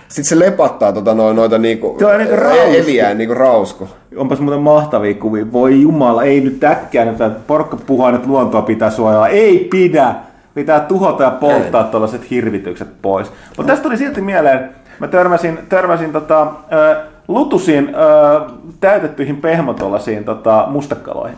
Sitten 0.07 0.25
se 0.25 0.39
lepattaa 0.39 0.93
tota 0.93 1.13
noin, 1.13 1.35
noita 1.35 1.57
niinku, 1.57 1.95
Tuo 1.99 2.09
on 2.09 2.17
niinku 2.17 2.35
rausku. 2.35 2.73
eliään 2.73 3.17
niinku 3.17 3.33
rausku. 3.33 3.89
Onpas 4.17 4.39
muuten 4.39 4.61
mahtavia 4.61 5.13
kuvia. 5.13 5.51
Voi 5.51 5.81
jumala, 5.81 6.23
ei 6.23 6.41
nyt 6.41 6.63
äkkiä 6.63 7.05
nyt, 7.05 7.21
että 7.21 7.39
porukka 7.47 7.77
puhuu, 7.77 8.07
että 8.07 8.27
luontoa 8.27 8.61
pitää 8.61 8.89
suojella. 8.89 9.27
Ei 9.27 9.67
pidä! 9.71 10.15
Pitää 10.53 10.79
tuhota 10.79 11.23
ja 11.23 11.31
polttaa 11.31 11.83
tuollaiset 11.83 12.29
hirvitykset 12.29 12.87
pois. 13.01 13.31
Mutta 13.57 13.71
tästä 13.71 13.83
tuli 13.83 13.97
silti 13.97 14.21
mieleen, 14.21 14.69
mä 14.99 15.07
törmäsin, 15.07 15.59
törmäsin 15.69 16.11
tota, 16.11 16.41
äh, 16.41 17.03
lutusiin 17.27 17.95
äh, 17.95 18.51
täytettyihin 18.79 19.37
pehmotolasiin 19.41 20.23
tota, 20.23 20.65
mustekaloihin. 20.69 21.37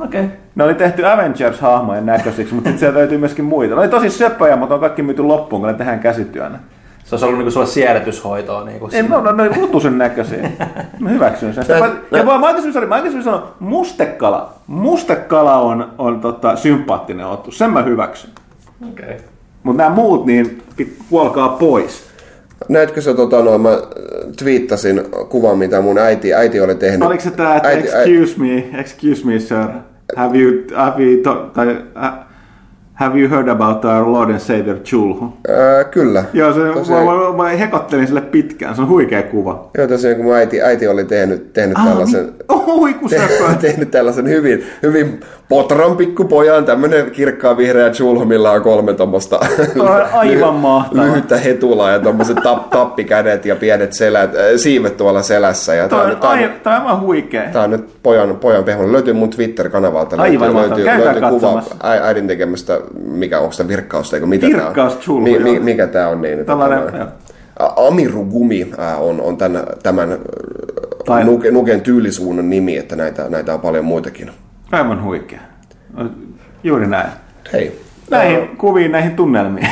Okei. 0.00 0.24
Okay. 0.24 0.36
Ne 0.54 0.64
oli 0.64 0.74
tehty 0.74 1.02
Avengers-hahmojen 1.02 2.06
näköisiksi, 2.06 2.54
mutta 2.54 2.68
sitten 2.68 2.78
sieltä 2.78 2.98
löytyy 2.98 3.18
myöskin 3.18 3.44
muita. 3.44 3.74
Ne 3.74 3.80
oli 3.80 3.88
tosi 3.88 4.10
söpöjä, 4.10 4.56
mutta 4.56 4.74
on 4.74 4.80
kaikki 4.80 5.02
myyty 5.02 5.22
loppuun, 5.22 5.62
kun 5.62 5.68
ne 5.68 5.74
tehdään 5.74 6.00
käsityönä. 6.00 6.58
Se 7.04 7.14
olisi 7.14 7.26
ollut 7.26 7.38
niinku 7.38 7.50
sulle 7.50 7.66
siedätyshoitoa. 7.66 8.64
Niinku 8.64 8.88
Ei, 8.92 9.02
no, 9.02 9.20
no, 9.20 9.32
ne 9.32 9.42
oli 9.42 9.56
lutusen 9.56 9.98
näköisiä. 9.98 10.50
Mä 11.00 11.08
hyväksyn 11.08 11.54
sen. 11.54 11.64
Sitä, 11.64 11.78
mä, 11.78 12.18
ja 12.18 12.24
mä, 12.24 12.38
mä 12.38 12.46
aikaisemmin 12.46 12.72
sanoin, 12.72 12.88
mä 12.88 12.94
aikaisemmin 12.94 13.24
sanoin, 13.24 13.42
mustekala. 13.60 14.52
Mustekala 14.66 15.58
on, 15.58 15.92
on 15.98 16.20
tota, 16.20 16.56
sympaattinen 16.56 17.26
otus. 17.26 17.58
Sen 17.58 17.70
mä 17.70 17.82
hyväksyn. 17.82 18.30
Okei. 18.90 19.04
Okay. 19.04 19.18
Mutta 19.62 19.82
nämä 19.82 19.94
muut, 19.94 20.26
niin 20.26 20.62
pit, 20.76 20.98
puolkaa 21.10 21.48
pois. 21.48 22.10
Näetkö 22.68 23.00
sä 23.00 23.14
tota 23.14 23.42
noin, 23.42 23.60
mä 23.60 23.78
twiittasin 24.38 25.02
kuvan, 25.28 25.58
mitä 25.58 25.80
mun 25.80 25.98
äiti, 25.98 26.34
äiti 26.34 26.60
oli 26.60 26.74
tehnyt. 26.74 27.02
Oliko 27.02 27.22
se 27.22 27.30
tää, 27.30 27.56
että 27.56 27.68
äiti, 27.68 27.88
excuse 27.88 28.40
me, 28.40 28.80
excuse 28.80 29.26
me 29.26 29.38
sir, 29.38 29.68
have 30.16 30.38
you, 30.38 30.52
have 30.76 31.02
you, 31.02 31.22
to, 31.22 31.50
tai, 31.54 31.66
have 32.94 33.18
you 33.20 33.28
heard 33.28 33.48
about 33.48 33.84
our 33.84 34.12
Lord 34.12 34.30
and 34.30 34.38
Savior 34.40 34.78
Chulhu? 34.78 35.32
Ää, 35.48 35.84
kyllä. 35.84 36.24
Joo, 36.32 36.52
se, 36.52 36.60
Tosiaan- 36.60 37.04
mä, 37.04 37.12
mä, 37.12 37.36
mä, 37.36 37.48
hekottelin 37.48 38.06
sille 38.06 38.19
pitkään, 38.30 38.74
se 38.76 38.82
on 38.82 38.88
huikea 38.88 39.22
kuva. 39.22 39.70
Joo, 39.78 39.86
tosiaan 39.86 40.16
kun 40.16 40.24
mun 40.24 40.34
äiti, 40.34 40.62
äiti 40.62 40.88
oli 40.88 41.04
tehnyt, 41.04 41.52
tehnyt 41.52 41.78
Ah, 41.78 41.86
tällaisen... 41.88 42.24
niin, 42.24 42.34
oi 42.66 42.94
kun 42.94 43.10
söpö. 43.10 43.44
tehnyt 43.60 43.90
tällaisen 43.90 44.28
hyvin, 44.28 44.64
hyvin 44.82 45.20
potran 45.48 45.96
pikkupojan, 45.96 46.64
tämmönen 46.64 47.10
kirkkaa 47.10 47.56
vihreä 47.56 47.90
chulho, 47.90 48.24
millä 48.24 48.50
on 48.50 48.62
kolme 48.62 48.94
tuommoista 48.94 49.40
aivan 50.12 50.54
mahtava. 50.54 51.02
lyhyttä 51.02 51.36
hetulaa 51.36 51.90
ja 51.90 51.98
tuommoiset 51.98 52.36
tap, 52.42 52.70
tappikädet 52.70 53.46
ja 53.46 53.56
pienet 53.56 53.92
selät, 53.92 54.34
äh, 54.34 54.40
siivet 54.56 54.96
tuolla 54.96 55.22
selässä. 55.22 55.74
Ja 55.74 55.88
Toi 55.88 56.10
on, 56.10 56.16
tää, 56.16 56.30
aivan 56.76 57.00
huikea. 57.00 57.42
tää 57.52 57.62
on 57.62 57.70
nyt 57.70 57.84
pojan, 58.02 58.36
pojan 58.36 58.64
pehmonen. 58.64 58.92
Löytyy 58.92 59.12
mun 59.14 59.30
Twitter-kanavalta. 59.30 60.16
Aivan 60.22 60.54
löytyy, 60.54 60.84
mahtavaa. 60.84 61.04
löytyy, 61.04 61.20
löytyy 61.22 61.28
kuva 61.38 61.62
äidin 61.80 62.26
tekemästä, 62.26 62.80
mikä 63.04 63.38
onko 63.40 63.52
sitä 63.52 63.68
virkkausta, 63.68 64.16
eikö 64.16 64.26
mitä 64.26 64.46
Virkkaus 64.46 64.94
tää 64.94 65.14
on? 65.14 65.22
mi, 65.22 65.38
mi, 65.38 65.60
mikä 65.60 65.86
tää 65.86 66.08
on? 66.08 66.22
Niin, 66.22 66.46
Tällainen, 66.46 66.82
Amirugumi 67.88 68.70
on, 68.98 69.20
on 69.20 69.36
tämän, 69.36 69.64
tämän 69.82 70.18
Tai- 71.04 71.24
Nuke, 71.24 71.50
Nuken 71.50 71.80
tyylisuunnan 71.80 72.50
nimi, 72.50 72.76
että 72.76 72.96
näitä, 72.96 73.28
näitä 73.28 73.54
on 73.54 73.60
paljon 73.60 73.84
muitakin. 73.84 74.30
Aivan 74.72 75.04
huikea. 75.04 75.40
Juuri 76.64 76.86
näin. 76.86 77.08
Hei, 77.52 77.80
Näihin 78.10 78.56
kuviin, 78.56 78.92
näihin 78.92 79.16
tunnelmiin. 79.16 79.68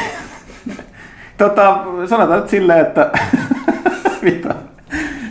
tota, 1.39 1.79
sanotaan 2.07 2.41
nyt 2.41 2.49
silleen, 2.49 2.81
että... 2.81 3.11
Mitä? 4.23 4.55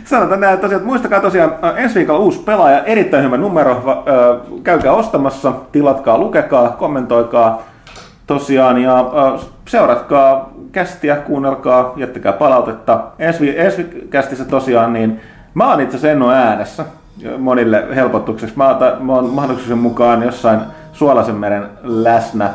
Sanotaan 0.04 0.40
näin, 0.40 0.54
että 0.54 0.62
tosiaan, 0.62 0.80
että 0.80 0.88
muistakaa 0.88 1.20
tosiaan 1.20 1.54
ensi 1.76 1.94
viikolla 1.94 2.20
uusi 2.20 2.38
pelaaja, 2.38 2.84
erittäin 2.84 3.24
hyvä 3.24 3.36
numero, 3.36 3.82
käykää 4.62 4.92
ostamassa, 4.92 5.52
tilatkaa, 5.72 6.18
lukekaa, 6.18 6.68
kommentoikaa 6.70 7.62
tosiaan 8.26 8.82
ja 8.82 9.10
seuratkaa 9.68 10.50
kästiä, 10.72 11.16
kuunnelkaa, 11.16 11.92
jättäkää 11.96 12.32
palautetta. 12.32 13.04
Ensi, 13.18 13.60
ensi 13.60 14.08
kästissä 14.10 14.44
tosiaan, 14.44 14.92
niin 14.92 15.20
mä 15.54 15.70
oon 15.70 15.80
itse 15.80 15.96
asiassa 15.96 16.12
Enno 16.12 16.30
äänessä 16.30 16.84
monille 17.38 17.86
helpotukseksi. 17.94 18.56
Mä, 18.56 18.78
oon 19.08 19.30
mahdollisuuden 19.30 19.78
mukaan 19.78 20.22
jossain 20.22 20.60
Suolaisen 20.92 21.34
meren 21.34 21.68
läsnä 21.82 22.50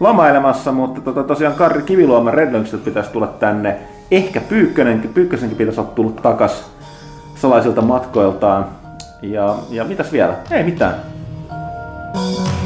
lomailemassa, 0.00 0.72
mutta 0.72 1.00
tota, 1.00 1.22
tosiaan 1.22 1.54
Karri 1.54 1.82
Kiviluoman 1.82 2.34
Red 2.34 2.64
pitäisi 2.84 3.10
tulla 3.10 3.26
tänne. 3.26 3.76
Ehkä 4.10 4.40
Pyykkönenkin, 4.40 5.14
Pyykkösenkin 5.14 5.58
pitäisi 5.58 5.80
olla 5.80 5.90
tullut 5.90 6.22
takas 6.22 6.70
salaisilta 7.34 7.82
matkoiltaan. 7.82 8.66
Ja, 9.22 9.54
ja 9.70 9.84
mitäs 9.84 10.12
vielä? 10.12 10.34
Ei 10.50 10.64
mitään. 10.64 10.94
Thank 12.12 12.38
you 12.38 12.59